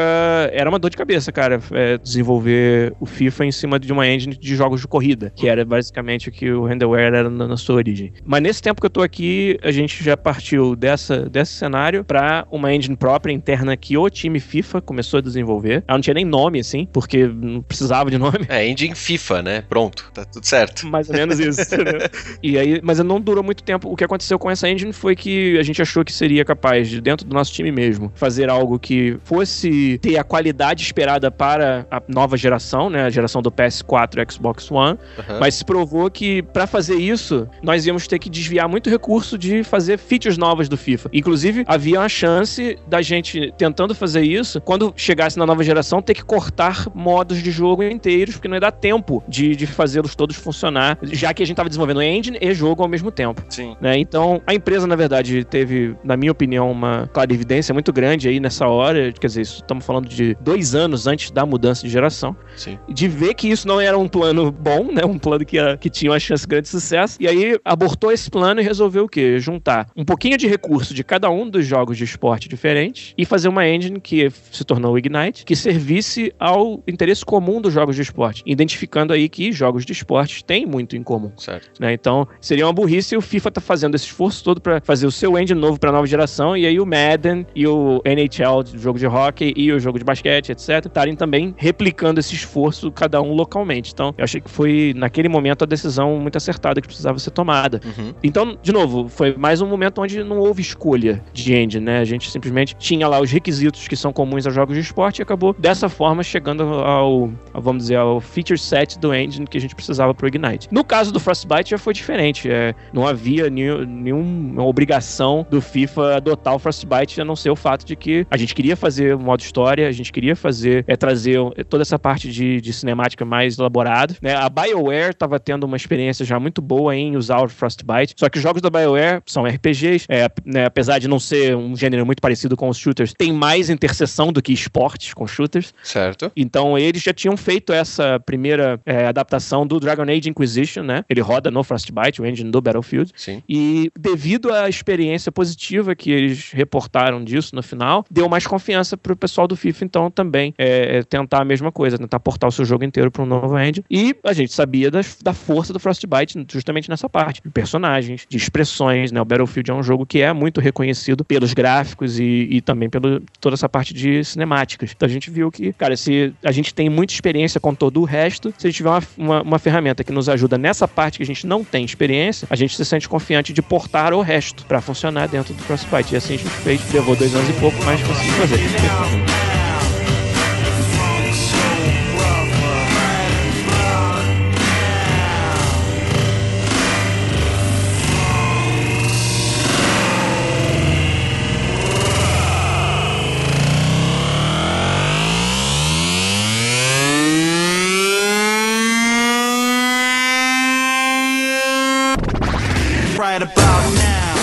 era 0.53 0.70
uma 0.70 0.77
dor 0.80 0.89
de 0.89 0.98
cabeça, 0.98 1.32
cara, 1.32 1.60
é, 1.72 1.98
desenvolver 1.98 2.94
o 3.00 3.06
FIFA 3.06 3.46
em 3.46 3.51
cima 3.51 3.80
de 3.80 3.91
uma 3.91 4.08
engine 4.08 4.36
de 4.36 4.56
jogos 4.56 4.82
de 4.82 4.88
corrida, 4.88 5.32
que 5.36 5.48
era 5.48 5.65
basicamente 5.65 6.30
o 6.30 6.32
que 6.32 6.51
o 6.51 6.65
Renderware 6.65 7.13
era 7.13 7.30
na, 7.30 7.48
na 7.48 7.58
sua 7.58 7.75
origem. 7.75 8.13
Mas 8.25 8.41
nesse 8.41 8.62
tempo 8.62 8.80
que 8.80 8.86
eu 8.86 8.89
tô 8.91 9.00
aqui, 9.01 9.58
a 9.63 9.72
gente 9.72 10.03
já 10.03 10.15
partiu 10.15 10.75
dessa, 10.75 11.29
desse 11.29 11.53
cenário 11.53 12.03
para 12.03 12.46
uma 12.51 12.74
engine 12.74 12.96
própria 12.96 13.34
interna 13.34 13.75
que 13.75 13.98
o 13.98 14.10
time 14.10 14.39
FIFA 14.39 14.81
começou 14.81 15.20
a 15.20 15.22
desenvolver. 15.22 15.84
Ela 15.88 15.98
não 15.98 16.01
tinha 16.01 16.13
nem 16.13 16.25
nome, 16.25 16.60
assim, 16.60 16.88
porque 16.91 17.27
não 17.27 17.62
precisava 17.62 18.10
de 18.10 18.17
nome. 18.17 18.46
É, 18.48 18.67
engine 18.67 18.96
FIFA, 18.96 19.41
né? 19.41 19.62
Pronto, 19.67 20.12
tá 20.13 20.25
tudo 20.25 20.46
certo. 20.46 20.88
Mais 20.88 21.10
ou 21.10 21.15
menos 21.15 21.39
isso. 21.39 21.75
né? 21.77 22.10
E 22.41 22.58
aí, 22.58 22.79
mas 22.84 23.00
não 23.00 23.20
durou 23.20 23.43
muito 23.43 23.63
tempo. 23.63 23.91
O 23.91 23.96
que 23.96 24.03
aconteceu 24.03 24.38
com 24.38 24.50
essa 24.50 24.70
engine 24.70 24.93
foi 24.93 25.15
que 25.15 25.58
a 25.58 25.63
gente 25.63 25.81
achou 25.81 26.03
que 26.03 26.12
seria 26.12 26.43
capaz 26.43 26.89
de, 26.89 27.01
dentro 27.01 27.25
do 27.25 27.34
nosso 27.34 27.51
time 27.53 27.72
mesmo, 27.72 28.12
fazer 28.15 28.50
algo 28.50 28.79
que 28.79 29.17
fosse 29.24 29.98
ter 30.00 30.17
a 30.17 30.24
qualidade 30.24 30.84
esperada 30.84 31.31
para 31.31 31.86
a 31.89 32.01
nova 32.08 32.38
geração, 32.38 32.89
né? 32.89 33.03
A 33.03 33.10
geração 33.10 33.41
do 33.41 33.51
PS4 33.51 34.17
e 34.17 34.31
Xbox 34.31 34.70
One. 34.70 34.98
Uhum. 35.17 35.39
Mas 35.39 35.55
se 35.55 35.65
provou 35.65 36.10
que 36.10 36.41
para 36.41 36.67
fazer 36.67 36.96
isso, 36.96 37.48
nós 37.63 37.86
íamos 37.86 38.08
ter 38.08 38.20
que 38.20 38.29
desviar 38.29 38.67
muito 38.67 38.89
recurso 38.91 39.38
de 39.38 39.63
fazer 39.63 39.98
features 39.98 40.38
novas 40.38 40.69
do 40.69 40.77
FIFA. 40.77 41.10
Inclusive, 41.13 41.63
havia 41.67 42.00
uma 42.00 42.10
chance 42.10 42.77
da 42.88 43.01
gente 43.01 43.53
tentando 43.57 43.95
fazer 43.95 44.21
isso, 44.21 44.62
quando 44.62 44.93
chegasse 44.95 45.38
na 45.38 45.45
nova 45.45 45.63
geração, 45.63 46.01
ter 46.01 46.13
que 46.13 46.24
cortar 46.24 46.88
modos 46.93 47.41
de 47.41 47.51
jogo 47.51 47.83
inteiros, 47.83 48.36
porque 48.36 48.48
não 48.48 48.55
ia 48.55 48.62
dar 48.62 48.71
tempo 48.71 49.24
de, 49.27 49.55
de 49.55 49.65
fazê-los 49.65 50.15
todos 50.15 50.36
funcionar, 50.36 50.98
já 51.03 51.33
que 51.33 51.41
a 51.41 51.45
gente 51.45 51.53
estava 51.53 51.69
desenvolvendo 51.69 52.01
engine 52.01 52.38
e 52.41 52.53
jogo 52.53 52.83
ao 52.83 52.89
mesmo 52.89 53.12
tempo. 53.12 53.41
Sim. 53.50 53.75
Né? 53.79 53.98
Então, 53.98 54.41
a 54.45 54.53
empresa, 54.53 54.86
na 54.86 54.95
verdade, 54.95 55.43
teve, 55.43 55.95
na 56.03 56.17
minha 56.17 56.31
opinião, 56.31 56.71
uma 56.71 57.10
clarividência 57.13 57.74
muito 57.74 57.91
grande 57.93 58.27
aí 58.27 58.39
nessa 58.39 58.67
hora. 58.67 59.12
Quer 59.13 59.27
dizer, 59.27 59.41
isso 59.41 59.55
estamos 59.57 59.86
falando 59.86 60.07
de 60.07 60.36
dois 60.41 60.75
anos 60.75 61.07
antes 61.07 61.31
da 61.31 61.45
mudança 61.45 61.83
de 61.83 61.89
geração. 61.89 62.36
Sim. 62.62 62.77
De 62.88 63.08
ver 63.08 63.34
que 63.34 63.50
isso 63.50 63.68
não 63.68 63.82
era 63.82 63.98
um 63.98 64.08
plano 64.08 64.51
bom, 64.51 64.91
né? 64.91 65.03
Um 65.03 65.18
plano 65.18 65.44
que, 65.44 65.58
que 65.77 65.89
tinha 65.89 66.12
uma 66.12 66.20
chance 66.20 66.46
grande 66.46 66.63
de 66.63 66.70
sucesso. 66.70 67.18
E 67.20 67.27
aí 67.27 67.60
abortou 67.65 68.12
esse 68.12 68.30
plano 68.30 68.62
e 68.62 68.63
resolveu 68.63 69.06
o 69.06 69.10
quê? 69.10 69.39
Juntar 69.39 69.88
um 69.96 70.06
pouquinho 70.06 70.38
de 70.38 70.48
recurso 70.48 70.94
de 70.94 71.03
cada 71.03 71.30
um 71.32 71.50
dos 71.50 71.65
jogos 71.65 71.98
de 71.98 72.03
esporte 72.03 72.48
diferentes 72.48 73.15
e 73.18 73.25
fazer 73.25 73.48
uma 73.48 73.68
engine 73.68 74.00
que 74.00 74.30
se 74.51 74.63
tornou 74.63 74.94
o 74.94 74.98
Ignite, 74.98 75.44
que 75.44 75.56
servisse 75.56 76.32
ao 76.39 76.84
interesse 76.88 77.25
comum 77.25 77.60
dos 77.60 77.74
jogos 77.74 77.96
de 77.96 78.03
esporte, 78.03 78.44
identificando 78.46 79.12
aí 79.12 79.27
que 79.27 79.51
jogos 79.51 79.84
de 79.84 79.94
esporte 79.94 80.46
têm 80.46 80.65
muito 80.65 80.96
em 80.96 81.01
comum 81.01 81.32
Certo. 81.38 81.82
né? 81.82 81.94
Então, 81.94 82.27
seria 82.39 82.68
uma 82.68 82.74
burrice 82.74 83.18
o 83.18 83.22
FIFA 83.22 83.51
tá 83.51 83.62
fazendo 83.62 83.96
esse 83.96 84.06
esforço 84.06 84.44
todo 84.44 84.62
pra 84.62 84.80
fazer 84.82 85.08
o 85.08 85.12
seu 85.12 85.38
engine 85.38 85.60
novo 85.60 85.80
pra 85.80 85.91
nova 85.91 86.06
geração 86.06 86.56
e 86.56 86.68
aí 86.68 86.80
o 86.80 86.86
Madden 86.86 87.48
e 87.56 87.65
o 87.65 88.01
NHL, 88.06 88.60
o 88.75 88.77
jogo 88.77 89.00
de 89.00 89.08
hockey 89.08 89.53
e 89.56 89.72
o 89.72 89.80
jogo 89.80 89.98
de 89.98 90.06
basquete, 90.06 90.51
etc, 90.51 90.86
estarem 90.86 91.15
também 91.15 91.56
replicando 91.58 92.20
esse 92.20 92.36
esforço 92.36 92.50
cada 92.93 93.22
um 93.22 93.34
localmente. 93.34 93.91
Então, 93.93 94.13
eu 94.17 94.24
achei 94.24 94.41
que 94.41 94.50
foi 94.50 94.93
naquele 94.96 95.29
momento 95.29 95.63
a 95.63 95.65
decisão 95.65 96.17
muito 96.20 96.38
acertada 96.38 96.81
que 96.81 96.88
precisava 96.88 97.20
ser 97.20 97.31
tomada. 97.31 97.79
Uhum. 97.86 98.13
Então, 98.24 98.58
de 98.62 98.72
novo, 98.72 99.08
foi 99.08 99.36
mais 99.36 99.62
um 99.62 99.67
momento 99.67 100.01
onde 100.01 100.24
não 100.24 100.39
houve 100.39 100.62
escolha 100.62 101.22
de 101.34 101.53
engine, 101.53 101.84
né? 101.84 102.00
A 102.00 102.05
gente 102.05 102.29
simplesmente 102.31 102.75
tinha 102.75 103.08
lá 103.08 103.20
os 103.20 103.31
requisitos 103.31 103.88
que 103.88 103.96
são 103.96 104.12
comuns 104.12 104.46
a 104.46 104.50
jogos 104.50 104.75
de 104.75 104.81
esporte 104.81 105.20
e 105.20 105.24
acabou 105.24 105.53
dessa 105.58 105.89
forma 105.89 106.24
chegando 106.24 106.63
ao, 106.63 107.29
vamos 107.53 107.84
dizer, 107.84 107.98
ao 107.98 108.20
feature 108.20 108.58
set 108.58 109.00
do 109.00 109.13
engine 109.13 109.46
que 109.48 109.58
a 109.58 109.62
gente 109.62 109.75
precisava 109.75 110.13
pro 110.13 110.27
Ignite. 110.27 110.67
No 110.72 110.84
caso 110.84 111.12
do 111.12 111.20
Frostbite 111.20 111.72
já 111.72 111.77
foi 111.77 111.93
diferente, 111.93 112.50
é, 112.50 112.74
não 112.93 113.08
havia 113.08 113.50
nenhum- 113.50 113.86
nenhuma 113.86 114.63
obrigação 114.63 115.46
do 115.50 115.62
FIFA 115.62 116.15
adotar 116.17 116.55
o 116.55 116.60
Frostbite 116.60 117.22
a 117.22 117.25
não 117.25 117.36
ser 117.36 117.50
o 117.50 117.55
fato 117.55 117.86
de 117.86 117.96
que 117.96 118.25
a 118.29 118.38
gente 118.38 118.53
queria 118.55 118.75
fazer 118.75 119.15
o 119.15 119.20
modo 119.20 119.41
história, 119.41 119.88
a 119.88 119.91
gente 119.91 120.12
queria 120.12 120.36
fazer, 120.36 120.84
é, 120.88 120.96
trazer 120.96 121.39
toda 121.70 121.81
essa 121.81 121.98
parte 121.98 122.31
de, 122.32 122.62
de 122.62 122.74
cinemática 122.74 123.26
mais 123.26 123.58
elaborada, 123.58 124.16
né? 124.22 124.36
A 124.36 124.50
BioWare 124.50 125.12
estava 125.12 125.40
tendo 125.40 125.64
uma 125.66 125.78
experiência 125.78 126.26
já 126.26 126.40
muito 126.40 126.62
boa 126.62 126.96
em 126.96 127.16
usar 127.16 127.42
o 127.42 127.50
Frostbite, 127.50 128.16
só 128.18 128.30
que 128.30 128.38
os 128.38 128.44
jogos 128.44 128.62
da 128.62 128.70
BioWare 128.70 129.22
são 129.26 129.46
RPGs, 129.46 130.06
é, 130.10 130.28
né, 130.46 130.66
apesar 130.66 131.00
de 131.00 131.08
não 131.08 131.20
ser 131.20 131.56
um 131.56 131.76
gênero 131.76 132.06
muito 132.06 132.22
parecido 132.22 132.56
com 132.56 132.70
os 132.70 132.78
shooters, 132.78 133.14
tem 133.18 133.32
mais 133.32 133.70
interseção 133.70 134.32
do 134.32 134.41
que 134.41 134.54
esportes 134.54 135.13
com 135.13 135.28
shooters, 135.28 135.74
Certo. 135.84 136.32
então 136.36 136.78
eles 136.78 137.02
já 137.02 137.13
tinham 137.13 137.36
feito 137.36 137.74
essa 137.74 138.20
primeira 138.20 138.80
é, 138.86 139.08
adaptação 139.08 139.65
do 139.65 139.80
Dragon 139.80 140.04
Age 140.04 140.30
Inquisition, 140.30 140.84
né? 140.84 141.04
Ele 141.10 141.22
roda 141.22 141.52
no 141.52 141.63
Frostbite, 141.63 142.22
o 142.22 142.26
engine 142.26 142.52
do 142.52 142.62
Battlefield. 142.62 143.12
Sim. 143.15 143.41
E 143.48 143.91
devido 143.98 144.52
à 144.54 144.70
experiência 144.70 145.32
positiva 145.32 145.96
que 145.96 146.12
eles 146.12 146.52
reportaram 146.52 147.24
disso 147.24 147.56
no 147.56 147.63
final, 147.63 148.06
deu 148.10 148.28
mais 148.30 148.46
confiança 148.48 148.96
pro 148.96 149.15
pessoal 149.15 149.48
do 149.48 149.56
FIFA, 149.56 149.86
então, 149.86 150.12
também 150.12 150.54
é, 150.58 150.98
é, 150.98 151.04
tentar 151.04 151.41
a 151.41 151.46
mesma 151.46 151.72
coisa, 151.72 151.98
tentar 151.98 152.20
portar 152.21 152.47
o 152.47 152.51
seu 152.51 152.63
jogo 152.65 152.84
inteiro 152.84 153.10
para 153.12 153.23
um 153.23 153.25
novo 153.25 153.57
engine. 153.57 153.84
E 153.89 154.15
a 154.23 154.34
gente 154.34 154.53
sabia 154.53 154.89
das- 154.91 155.17
da 155.21 155.34
força 155.34 155.73
do 155.73 155.79
Frostbite 155.79 156.45
justamente 156.51 156.89
nessa 156.89 157.10
parte, 157.10 157.41
de 157.41 157.49
personagens, 157.49 158.25
de 158.29 158.38
expressões, 158.38 159.12
né? 159.12 159.21
O 159.21 159.25
Battlefield 159.25 159.71
é 159.71 159.73
um 159.73 159.84
jogo 159.84 160.05
que 160.05 160.21
é 160.21 160.31
muito 160.34 160.62
reconhecido 160.62 161.23
pelos 161.25 161.53
gráficos 161.53 162.19
e, 162.19 162.47
e 162.51 162.62
também 162.62 162.89
pela 162.89 163.21
toda 163.39 163.55
essa 163.55 163.67
parte 163.67 163.93
de 163.93 164.23
cinemáticas. 164.23 164.91
Então 164.95 165.07
a 165.07 165.10
gente 165.12 165.29
viu 165.29 165.51
que, 165.51 165.73
cara, 165.73 165.95
se 165.97 166.34
a 166.43 166.51
gente 166.51 166.73
tem 166.73 166.89
muita 166.89 167.13
experiência 167.13 167.60
com 167.60 167.73
todo 167.73 168.01
o 168.01 168.03
resto, 168.03 168.53
se 168.57 168.67
a 168.67 168.69
gente 168.69 168.77
tiver 168.77 168.89
uma, 168.89 169.01
uma, 169.17 169.41
uma 169.41 169.60
ferramenta 169.60 170.03
que 170.03 170.12
nos 170.12 170.29
ajuda 170.29 170.57
nessa 170.57 170.88
parte 170.88 171.17
que 171.17 171.23
a 171.23 171.25
gente 171.25 171.45
não 171.47 171.63
tem 171.63 171.84
experiência, 171.84 172.47
a 172.49 172.55
gente 172.55 172.75
se 172.75 172.86
sente 172.86 173.07
confiante 173.10 173.53
de 173.53 173.62
portar 173.62 174.13
o 174.13 174.21
resto 174.21 174.65
para 174.65 174.81
funcionar 174.81 175.27
dentro 175.27 175.53
do 175.53 175.62
Frostbite. 175.63 176.13
E 176.13 176.17
assim 176.17 176.36
a 176.36 176.38
gente 176.38 176.49
fez, 176.49 176.93
levou 176.93 177.15
dois 177.15 177.34
anos 177.36 177.49
e 177.49 177.53
pouco, 177.53 177.77
mas 177.84 178.01
conseguiu 178.03 178.34
fazer. 178.34 179.51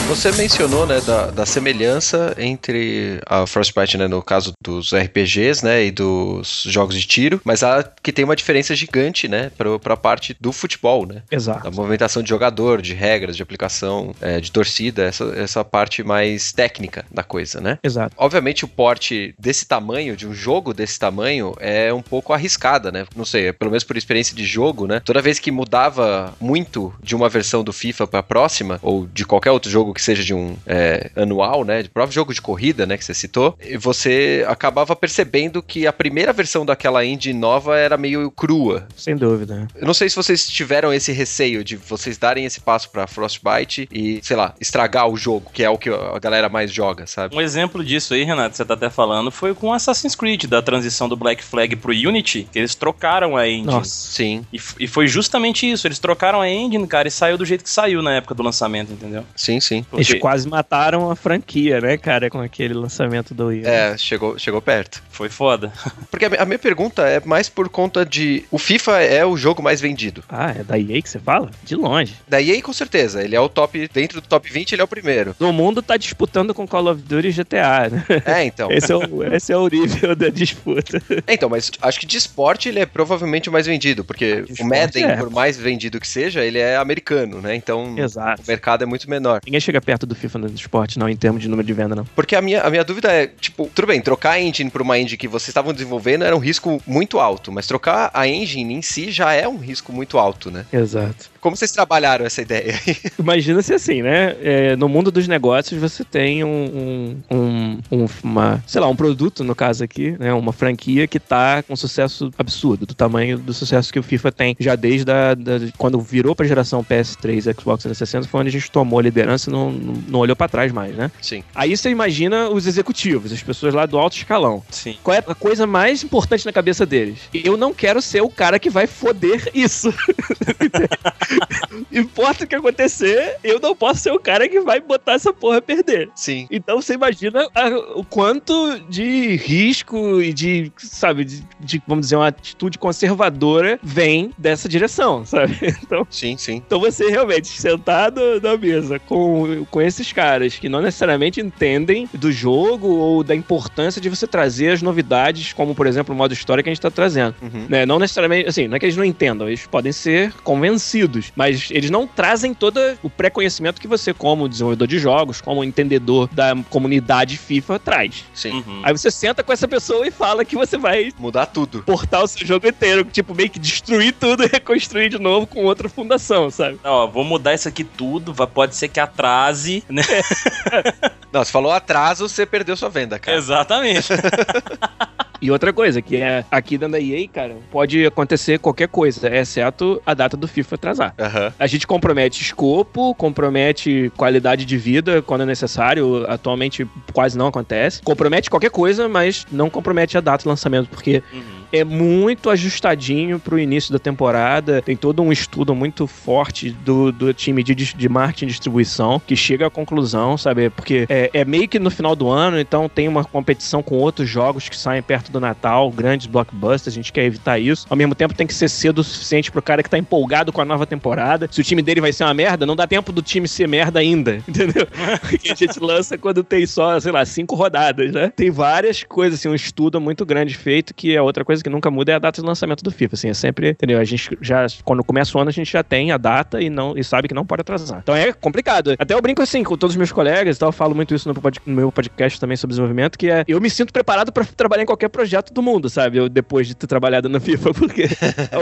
Você 0.08 0.32
mencionou, 0.32 0.86
né, 0.86 1.02
da, 1.02 1.26
da 1.26 1.44
semelhança 1.44 2.34
entre 2.38 3.20
a 3.26 3.46
Frostbite, 3.46 3.98
né, 3.98 4.08
no 4.08 4.22
caso 4.22 4.52
dos 4.64 4.94
RPGs, 4.94 5.62
né, 5.62 5.84
e 5.84 5.90
dos 5.90 6.62
jogos 6.66 6.94
de 6.94 7.06
tiro, 7.06 7.38
mas 7.44 7.62
há 7.62 7.84
que 8.02 8.10
tem 8.10 8.24
uma 8.24 8.34
diferença 8.34 8.74
gigante, 8.74 9.28
né, 9.28 9.50
pra, 9.56 9.78
pra 9.78 9.98
parte 9.98 10.34
do 10.40 10.50
futebol, 10.50 11.04
né? 11.04 11.22
Da 11.30 11.36
Exato. 11.36 11.70
movimentação 11.72 12.22
de 12.22 12.28
jogador, 12.30 12.80
de 12.80 12.94
regras, 12.94 13.36
de 13.36 13.42
aplicação, 13.42 14.14
é, 14.22 14.40
de 14.40 14.50
torcida, 14.50 15.04
essa, 15.04 15.24
essa 15.36 15.62
parte 15.62 16.02
mais 16.02 16.52
técnica 16.52 17.04
da 17.10 17.22
coisa, 17.22 17.60
né? 17.60 17.78
Exato. 17.84 18.14
Obviamente 18.16 18.64
o 18.64 18.68
porte 18.68 19.34
desse 19.38 19.66
tamanho, 19.66 20.16
de 20.16 20.26
um 20.26 20.32
jogo 20.32 20.72
desse 20.72 20.98
tamanho, 20.98 21.54
é 21.60 21.92
um 21.92 22.02
pouco 22.02 22.32
arriscada, 22.32 22.90
né? 22.90 23.04
Não 23.14 23.26
sei, 23.26 23.52
pelo 23.52 23.70
menos 23.70 23.84
por 23.84 23.94
experiência 23.98 24.34
de 24.34 24.46
jogo, 24.46 24.86
né? 24.86 25.02
Toda 25.04 25.20
vez 25.20 25.38
que 25.38 25.50
mudava 25.50 26.32
muito 26.40 26.94
de 27.02 27.14
uma 27.14 27.28
versão 27.28 27.62
do 27.62 27.74
FIFA 27.74 28.06
pra 28.06 28.22
próxima, 28.22 28.78
ou 28.80 29.06
de 29.06 29.26
qualquer 29.26 29.50
outro 29.50 29.70
jogo 29.70 29.97
que 29.98 30.04
seja 30.04 30.22
de 30.22 30.32
um 30.32 30.56
é, 30.64 31.10
anual, 31.16 31.64
né? 31.64 31.82
De 31.82 31.88
próprio 31.88 32.14
jogo 32.14 32.32
de 32.32 32.40
corrida, 32.40 32.86
né? 32.86 32.96
Que 32.96 33.04
você 33.04 33.12
citou, 33.12 33.58
e 33.60 33.76
você 33.76 34.44
acabava 34.46 34.94
percebendo 34.94 35.60
que 35.60 35.88
a 35.88 35.92
primeira 35.92 36.32
versão 36.32 36.64
daquela 36.64 37.04
engine 37.04 37.36
nova 37.36 37.76
era 37.76 37.96
meio 37.96 38.30
crua. 38.30 38.86
Sem 38.96 39.16
dúvida. 39.16 39.66
Eu 39.74 39.86
não 39.86 39.92
sei 39.92 40.08
se 40.08 40.14
vocês 40.14 40.46
tiveram 40.46 40.92
esse 40.92 41.10
receio 41.10 41.64
de 41.64 41.76
vocês 41.76 42.16
darem 42.16 42.44
esse 42.44 42.60
passo 42.60 42.90
pra 42.90 43.08
Frostbite 43.08 43.88
e, 43.90 44.20
sei 44.22 44.36
lá, 44.36 44.54
estragar 44.60 45.08
o 45.08 45.16
jogo, 45.16 45.50
que 45.52 45.64
é 45.64 45.70
o 45.70 45.76
que 45.76 45.90
a 45.90 46.18
galera 46.20 46.48
mais 46.48 46.72
joga, 46.72 47.04
sabe? 47.06 47.34
Um 47.34 47.40
exemplo 47.40 47.84
disso 47.84 48.14
aí, 48.14 48.22
Renato, 48.22 48.56
você 48.56 48.64
tá 48.64 48.74
até 48.74 48.88
falando, 48.88 49.32
foi 49.32 49.52
com 49.52 49.72
Assassin's 49.72 50.14
Creed, 50.14 50.44
da 50.44 50.62
transição 50.62 51.08
do 51.08 51.16
Black 51.16 51.42
Flag 51.42 51.74
pro 51.74 51.90
Unity, 51.90 52.48
que 52.52 52.58
eles 52.58 52.76
trocaram 52.76 53.36
a 53.36 53.48
engine. 53.48 53.66
Nossa. 53.66 54.12
Sim, 54.12 54.46
E, 54.52 54.60
e 54.78 54.86
foi 54.86 55.08
justamente 55.08 55.68
isso, 55.68 55.88
eles 55.88 55.98
trocaram 55.98 56.40
a 56.40 56.48
engine, 56.48 56.86
cara, 56.86 57.08
e 57.08 57.10
saiu 57.10 57.36
do 57.36 57.44
jeito 57.44 57.64
que 57.64 57.70
saiu 57.70 58.00
na 58.00 58.14
época 58.14 58.34
do 58.34 58.44
lançamento, 58.44 58.92
entendeu? 58.92 59.24
sim, 59.34 59.58
sim. 59.60 59.84
Eles 59.92 60.14
quase 60.14 60.48
mataram 60.48 61.10
a 61.10 61.16
franquia, 61.16 61.80
né, 61.80 61.96
cara, 61.96 62.28
com 62.28 62.40
aquele 62.40 62.74
lançamento 62.74 63.34
do 63.34 63.46
Wii. 63.46 63.64
É, 63.64 63.96
chegou, 63.96 64.38
chegou 64.38 64.60
perto. 64.60 65.02
Foi 65.10 65.28
foda. 65.28 65.72
Porque 66.10 66.26
a, 66.26 66.30
mi- 66.30 66.36
a 66.36 66.44
minha 66.44 66.58
pergunta 66.58 67.02
é 67.02 67.20
mais 67.24 67.48
por 67.48 67.68
conta 67.68 68.04
de. 68.04 68.44
O 68.50 68.58
FIFA 68.58 69.00
é 69.00 69.24
o 69.24 69.36
jogo 69.36 69.62
mais 69.62 69.80
vendido. 69.80 70.22
Ah, 70.28 70.50
é 70.50 70.62
da 70.62 70.78
EA 70.78 71.00
que 71.00 71.08
você 71.08 71.18
fala? 71.18 71.50
De 71.64 71.74
longe. 71.74 72.14
Da 72.28 72.40
EA, 72.42 72.60
com 72.62 72.72
certeza. 72.72 73.22
Ele 73.22 73.34
é 73.34 73.40
o 73.40 73.48
top. 73.48 73.88
Dentro 73.92 74.20
do 74.20 74.26
top 74.26 74.50
20, 74.50 74.72
ele 74.72 74.82
é 74.82 74.84
o 74.84 74.88
primeiro. 74.88 75.34
No 75.40 75.52
mundo 75.52 75.82
tá 75.82 75.96
disputando 75.96 76.54
com 76.54 76.66
Call 76.66 76.88
of 76.88 77.02
Duty 77.02 77.28
e 77.28 77.32
GTA, 77.32 77.88
né? 77.90 78.04
É, 78.26 78.44
então. 78.44 78.70
Esse 78.70 78.92
é 78.92 78.96
o, 78.96 79.24
esse 79.32 79.52
é 79.52 79.56
o 79.56 79.68
nível 79.68 80.14
da 80.14 80.28
disputa. 80.28 81.02
É, 81.26 81.34
então, 81.34 81.48
mas 81.48 81.70
acho 81.80 82.00
que 82.00 82.06
de 82.06 82.16
esporte 82.16 82.68
ele 82.68 82.78
é 82.80 82.86
provavelmente 82.86 83.48
o 83.48 83.52
mais 83.52 83.66
vendido, 83.66 84.04
porque 84.04 84.42
de 84.42 84.62
o 84.62 84.66
Madden, 84.66 85.04
é. 85.04 85.16
por 85.16 85.30
mais 85.30 85.56
vendido 85.56 85.98
que 86.00 86.06
seja, 86.06 86.44
ele 86.44 86.58
é 86.58 86.76
americano, 86.76 87.40
né? 87.40 87.54
Então 87.54 87.98
Exato. 87.98 88.42
o 88.42 88.44
mercado 88.46 88.82
é 88.82 88.86
muito 88.86 89.08
menor. 89.08 89.40
Ninguém 89.44 89.60
chega 89.60 89.77
perto 89.80 90.06
do 90.06 90.14
FIFA 90.14 90.38
no 90.38 90.46
esporte, 90.48 90.98
não, 90.98 91.08
em 91.08 91.16
termos 91.16 91.42
de 91.42 91.48
número 91.48 91.66
de 91.66 91.72
venda, 91.72 91.94
não. 91.94 92.04
Porque 92.14 92.34
a 92.34 92.42
minha, 92.42 92.62
a 92.62 92.70
minha 92.70 92.84
dúvida 92.84 93.10
é, 93.12 93.26
tipo, 93.26 93.70
tudo 93.74 93.86
bem, 93.86 94.00
trocar 94.00 94.32
a 94.32 94.40
engine 94.40 94.70
por 94.70 94.82
uma 94.82 94.98
engine 94.98 95.16
que 95.16 95.28
vocês 95.28 95.48
estavam 95.48 95.72
desenvolvendo 95.72 96.24
era 96.24 96.34
um 96.36 96.40
risco 96.40 96.80
muito 96.86 97.18
alto, 97.18 97.52
mas 97.52 97.66
trocar 97.66 98.10
a 98.12 98.26
engine 98.26 98.74
em 98.74 98.82
si 98.82 99.10
já 99.10 99.32
é 99.32 99.46
um 99.46 99.58
risco 99.58 99.92
muito 99.92 100.18
alto, 100.18 100.50
né? 100.50 100.66
Exato. 100.72 101.30
Como 101.40 101.56
vocês 101.56 101.70
trabalharam 101.70 102.24
essa 102.26 102.42
ideia? 102.42 102.74
Imagina 103.18 103.62
se 103.62 103.72
assim, 103.74 104.02
né? 104.02 104.36
É, 104.42 104.76
no 104.76 104.88
mundo 104.88 105.10
dos 105.10 105.28
negócios 105.28 105.80
você 105.80 106.04
tem 106.04 106.42
um, 106.44 107.18
um, 107.30 107.36
um- 107.36 107.78
um- 107.92 108.06
uma, 108.22 108.62
sei 108.66 108.80
lá, 108.80 108.88
um 108.88 108.96
produto, 108.96 109.44
no 109.44 109.54
caso 109.54 109.84
aqui, 109.84 110.16
né? 110.18 110.32
Uma 110.32 110.52
franquia 110.52 111.06
que 111.06 111.20
tá 111.20 111.62
com 111.62 111.76
sucesso 111.76 112.30
absurdo, 112.38 112.86
do 112.86 112.94
tamanho 112.94 113.38
do 113.38 113.54
sucesso 113.54 113.92
que 113.92 113.98
o 113.98 114.02
FIFA 114.02 114.32
tem 114.32 114.56
já 114.58 114.74
desde 114.74 115.10
a, 115.10 115.34
da- 115.34 115.60
quando 115.76 116.00
virou 116.00 116.34
pra 116.34 116.46
geração 116.46 116.82
PS3 116.84 117.38
e 117.50 117.60
Xbox 117.60 117.82
360, 117.82 118.26
foi 118.28 118.40
onde 118.40 118.48
a 118.48 118.52
gente 118.52 118.70
tomou 118.70 118.98
a 118.98 119.02
liderança 119.02 119.48
e 119.48 119.52
não, 119.52 119.70
não, 119.70 120.18
olhou 120.20 120.34
pra 120.36 120.48
trás 120.48 120.72
mais, 120.72 120.94
né? 120.96 121.10
Sim. 121.20 121.42
Aí 121.54 121.76
você 121.76 121.90
imagina 121.90 122.48
os 122.48 122.66
executivos, 122.66 123.32
as 123.32 123.42
pessoas 123.42 123.72
lá 123.74 123.86
do 123.86 123.98
alto 123.98 124.16
escalão. 124.16 124.62
Sim. 124.70 124.96
Qual 125.02 125.14
é 125.16 125.22
a 125.26 125.34
coisa 125.34 125.66
mais 125.66 126.02
importante 126.02 126.44
na 126.44 126.52
cabeça 126.52 126.84
deles? 126.84 127.18
Eu 127.32 127.56
não 127.56 127.72
quero 127.72 128.02
ser 128.02 128.20
o 128.22 128.28
cara 128.28 128.58
que 128.58 128.70
vai 128.70 128.86
foder 128.86 129.50
isso. 129.54 129.92
Importa 131.92 132.44
o 132.44 132.46
que 132.46 132.54
acontecer, 132.54 133.36
eu 133.42 133.58
não 133.60 133.74
posso 133.74 134.00
ser 134.00 134.12
o 134.12 134.18
cara 134.20 134.48
que 134.48 134.60
vai 134.60 134.80
botar 134.80 135.12
essa 135.14 135.32
porra 135.32 135.58
a 135.58 135.62
perder. 135.62 136.08
Sim. 136.14 136.46
Então 136.50 136.80
você 136.80 136.94
imagina 136.94 137.46
a- 137.54 137.68
o 137.96 138.04
quanto 138.04 138.78
de 138.88 139.36
risco 139.36 140.20
e 140.20 140.32
de, 140.32 140.72
sabe, 140.78 141.24
de, 141.24 141.44
de, 141.60 141.82
vamos 141.86 142.06
dizer, 142.06 142.16
uma 142.16 142.28
atitude 142.28 142.78
conservadora 142.78 143.78
vem 143.82 144.30
dessa 144.38 144.68
direção, 144.68 145.24
sabe? 145.24 145.58
Então, 145.88 146.06
Sim, 146.10 146.36
sim. 146.36 146.56
então 146.66 146.78
você 146.80 147.08
realmente 147.08 147.48
sentado 147.48 148.20
na 148.42 148.56
mesa 148.56 148.98
com, 148.98 149.64
com 149.70 149.80
esses 149.80 150.12
caras 150.12 150.56
que 150.56 150.68
não 150.68 150.82
necessariamente 150.82 151.40
entendem 151.40 152.08
do 152.12 152.30
jogo 152.32 152.88
ou 152.88 153.22
da 153.24 153.34
importância 153.34 154.00
de 154.00 154.08
você 154.08 154.26
trazer 154.26 154.70
as 154.72 154.82
novidades, 154.82 155.52
como 155.52 155.74
por 155.74 155.86
exemplo 155.86 156.14
o 156.14 156.18
modo 156.18 156.32
história 156.34 156.62
que 156.62 156.68
a 156.68 156.72
gente 156.72 156.80
tá 156.82 156.90
trazendo. 156.90 157.34
Uhum. 157.40 157.66
Né? 157.68 157.86
Não 157.86 157.98
necessariamente, 157.98 158.48
assim, 158.48 158.68
não 158.68 158.76
é 158.76 158.78
que 158.78 158.86
eles 158.86 158.96
não 158.96 159.04
entendam, 159.04 159.46
eles 159.48 159.66
podem 159.66 159.92
ser 159.92 160.32
convencidos, 160.42 161.17
mas 161.36 161.68
eles 161.70 161.90
não 161.90 162.06
trazem 162.06 162.52
todo 162.54 162.78
o 163.02 163.10
pré-conhecimento 163.10 163.80
que 163.80 163.86
você, 163.88 164.12
como 164.14 164.48
desenvolvedor 164.48 164.86
de 164.88 164.98
jogos, 164.98 165.40
como 165.40 165.62
entendedor 165.64 166.28
da 166.32 166.54
comunidade 166.70 167.36
FIFA, 167.36 167.78
traz. 167.78 168.24
Sim. 168.34 168.52
Uhum. 168.66 168.80
Aí 168.82 168.92
você 168.96 169.10
senta 169.10 169.42
com 169.42 169.52
essa 169.52 169.66
pessoa 169.68 170.06
e 170.06 170.10
fala 170.10 170.44
que 170.44 170.56
você 170.56 170.76
vai 170.76 171.10
Mudar 171.18 171.46
tudo. 171.46 171.82
portar 171.82 172.22
o 172.22 172.26
seu 172.26 172.46
jogo 172.46 172.66
inteiro, 172.68 173.04
tipo, 173.04 173.34
meio 173.34 173.50
que 173.50 173.58
destruir 173.58 174.12
tudo 174.12 174.44
e 174.46 174.46
reconstruir 174.46 175.08
de 175.08 175.18
novo 175.18 175.46
com 175.46 175.64
outra 175.64 175.88
fundação, 175.88 176.50
sabe? 176.50 176.78
Não, 176.82 176.90
ó, 176.92 177.06
vou 177.06 177.24
mudar 177.24 177.54
isso 177.54 177.68
aqui 177.68 177.84
tudo, 177.84 178.32
vai- 178.32 178.46
pode 178.46 178.74
ser 178.76 178.88
que 178.88 179.00
atrase, 179.00 179.82
né? 179.88 180.02
Não, 181.32 181.44
você 181.44 181.52
falou 181.52 181.70
atraso, 181.70 182.26
você 182.28 182.46
perdeu 182.46 182.74
sua 182.76 182.88
venda, 182.88 183.18
cara. 183.18 183.36
Exatamente. 183.36 184.08
E 185.40 185.50
outra 185.50 185.72
coisa, 185.72 186.02
que 186.02 186.16
é 186.16 186.44
aqui 186.50 186.76
dentro 186.76 186.92
da 186.92 187.00
EA, 187.00 187.28
cara, 187.28 187.56
pode 187.70 188.04
acontecer 188.04 188.58
qualquer 188.58 188.88
coisa, 188.88 189.28
exceto 189.34 190.00
a 190.04 190.14
data 190.14 190.36
do 190.36 190.48
FIFA 190.48 190.74
atrasar. 190.74 191.14
Aham. 191.18 191.52
A 191.58 191.66
gente 191.66 191.86
compromete 191.86 192.42
escopo, 192.42 193.14
compromete 193.14 194.12
qualidade 194.16 194.64
de 194.64 194.76
vida 194.76 195.22
quando 195.22 195.42
é 195.42 195.46
necessário. 195.46 196.24
Atualmente 196.28 196.86
quase 197.12 197.38
não 197.38 197.46
acontece. 197.46 198.02
Compromete 198.02 198.50
qualquer 198.50 198.70
coisa, 198.70 199.08
mas 199.08 199.46
não 199.50 199.70
compromete 199.70 200.16
a 200.18 200.20
data 200.20 200.42
de 200.42 200.48
lançamento, 200.48 200.88
porque 200.88 201.22
Uhum. 201.32 201.42
é 201.72 201.84
muito 201.84 202.48
ajustadinho 202.50 203.38
pro 203.38 203.58
início 203.58 203.92
da 203.92 203.98
temporada. 203.98 204.80
Tem 204.82 204.96
todo 204.96 205.22
um 205.22 205.30
estudo 205.32 205.74
muito 205.74 206.06
forte 206.06 206.70
do, 206.70 207.12
do 207.12 207.32
time 207.34 207.62
de, 207.62 207.74
de 207.74 208.08
marketing 208.08 208.44
e 208.46 208.48
distribuição 208.48 209.20
que 209.24 209.36
chega 209.36 209.66
à 209.66 209.70
conclusão, 209.70 210.36
sabe? 210.36 210.70
Porque 210.70 211.06
é, 211.08 211.30
é 211.32 211.44
meio 211.44 211.68
que 211.68 211.78
no 211.78 211.90
final 211.90 212.14
do 212.16 212.28
ano, 212.28 212.58
então 212.58 212.88
tem 212.88 213.06
uma 213.08 213.24
competição 213.24 213.82
com 213.82 213.96
outros 213.96 214.28
jogos 214.28 214.68
que 214.68 214.76
saem 214.76 215.02
perto 215.02 215.27
do 215.30 215.40
Natal, 215.40 215.90
grandes 215.90 216.26
blockbusters, 216.26 216.88
a 216.94 216.96
gente 216.96 217.12
quer 217.12 217.24
evitar 217.24 217.58
isso. 217.58 217.86
Ao 217.88 217.96
mesmo 217.96 218.14
tempo 218.14 218.34
tem 218.34 218.46
que 218.46 218.54
ser 218.54 218.68
cedo 218.68 218.98
o 219.00 219.04
suficiente 219.04 219.50
pro 219.50 219.62
cara 219.62 219.82
que 219.82 219.90
tá 219.90 219.98
empolgado 219.98 220.52
com 220.52 220.60
a 220.60 220.64
nova 220.64 220.86
temporada. 220.86 221.48
Se 221.50 221.60
o 221.60 221.64
time 221.64 221.82
dele 221.82 222.00
vai 222.00 222.12
ser 222.12 222.24
uma 222.24 222.34
merda, 222.34 222.64
não 222.66 222.76
dá 222.76 222.86
tempo 222.86 223.12
do 223.12 223.22
time 223.22 223.46
ser 223.48 223.66
merda 223.68 224.00
ainda, 224.00 224.36
entendeu? 224.48 224.86
Porque 225.28 225.52
a 225.52 225.54
gente 225.54 225.78
lança 225.80 226.16
quando 226.18 226.42
tem 226.44 226.66
só, 226.66 226.98
sei 227.00 227.12
lá, 227.12 227.24
cinco 227.24 227.54
rodadas, 227.54 228.12
né? 228.12 228.32
Tem 228.34 228.50
várias 228.50 229.02
coisas, 229.04 229.38
assim, 229.38 229.48
um 229.48 229.54
estudo 229.54 230.00
muito 230.00 230.24
grande 230.26 230.54
feito, 230.56 230.94
que 230.94 231.14
é 231.14 231.20
outra 231.22 231.44
coisa 231.44 231.62
que 231.62 231.70
nunca 231.70 231.90
muda 231.90 232.12
é 232.12 232.14
a 232.14 232.18
data 232.18 232.40
de 232.40 232.46
lançamento 232.46 232.82
do 232.82 232.90
FIFA, 232.90 233.14
assim, 233.14 233.28
é 233.28 233.34
sempre, 233.34 233.70
entendeu? 233.70 233.98
A 233.98 234.04
gente 234.04 234.36
já, 234.40 234.66
quando 234.84 235.02
começa 235.04 235.36
o 235.36 235.40
ano, 235.40 235.50
a 235.50 235.52
gente 235.52 235.70
já 235.72 235.82
tem 235.82 236.12
a 236.12 236.16
data 236.16 236.60
e 236.60 236.68
não 236.70 236.96
e 236.96 237.04
sabe 237.04 237.28
que 237.28 237.34
não 237.34 237.44
pode 237.46 237.60
atrasar. 237.60 238.00
Então 238.02 238.14
é 238.14 238.32
complicado. 238.32 238.94
Até 238.98 239.14
eu 239.14 239.20
brinco 239.20 239.42
assim 239.42 239.62
com 239.62 239.76
todos 239.76 239.94
os 239.94 239.96
meus 239.96 240.12
colegas 240.12 240.56
e 240.56 240.58
tal, 240.58 240.68
eu 240.68 240.72
falo 240.72 240.94
muito 240.94 241.14
isso 241.14 241.28
no, 241.28 241.34
pod- 241.34 241.60
no 241.66 241.74
meu 241.74 241.92
podcast 241.92 242.38
também 242.40 242.56
sobre 242.56 242.72
desenvolvimento, 242.72 243.18
que 243.18 243.30
é, 243.30 243.44
eu 243.46 243.60
me 243.60 243.68
sinto 243.70 243.92
preparado 243.92 244.32
pra 244.32 244.44
trabalhar 244.44 244.82
em 244.82 244.86
qualquer 244.86 245.08
projeto 245.18 245.52
do 245.52 245.60
mundo, 245.60 245.90
sabe? 245.90 246.16
Eu, 246.16 246.28
depois 246.28 246.68
de 246.68 246.76
ter 246.76 246.86
trabalhado 246.86 247.28
na 247.28 247.40
FIFA, 247.40 247.74
porque 247.74 248.04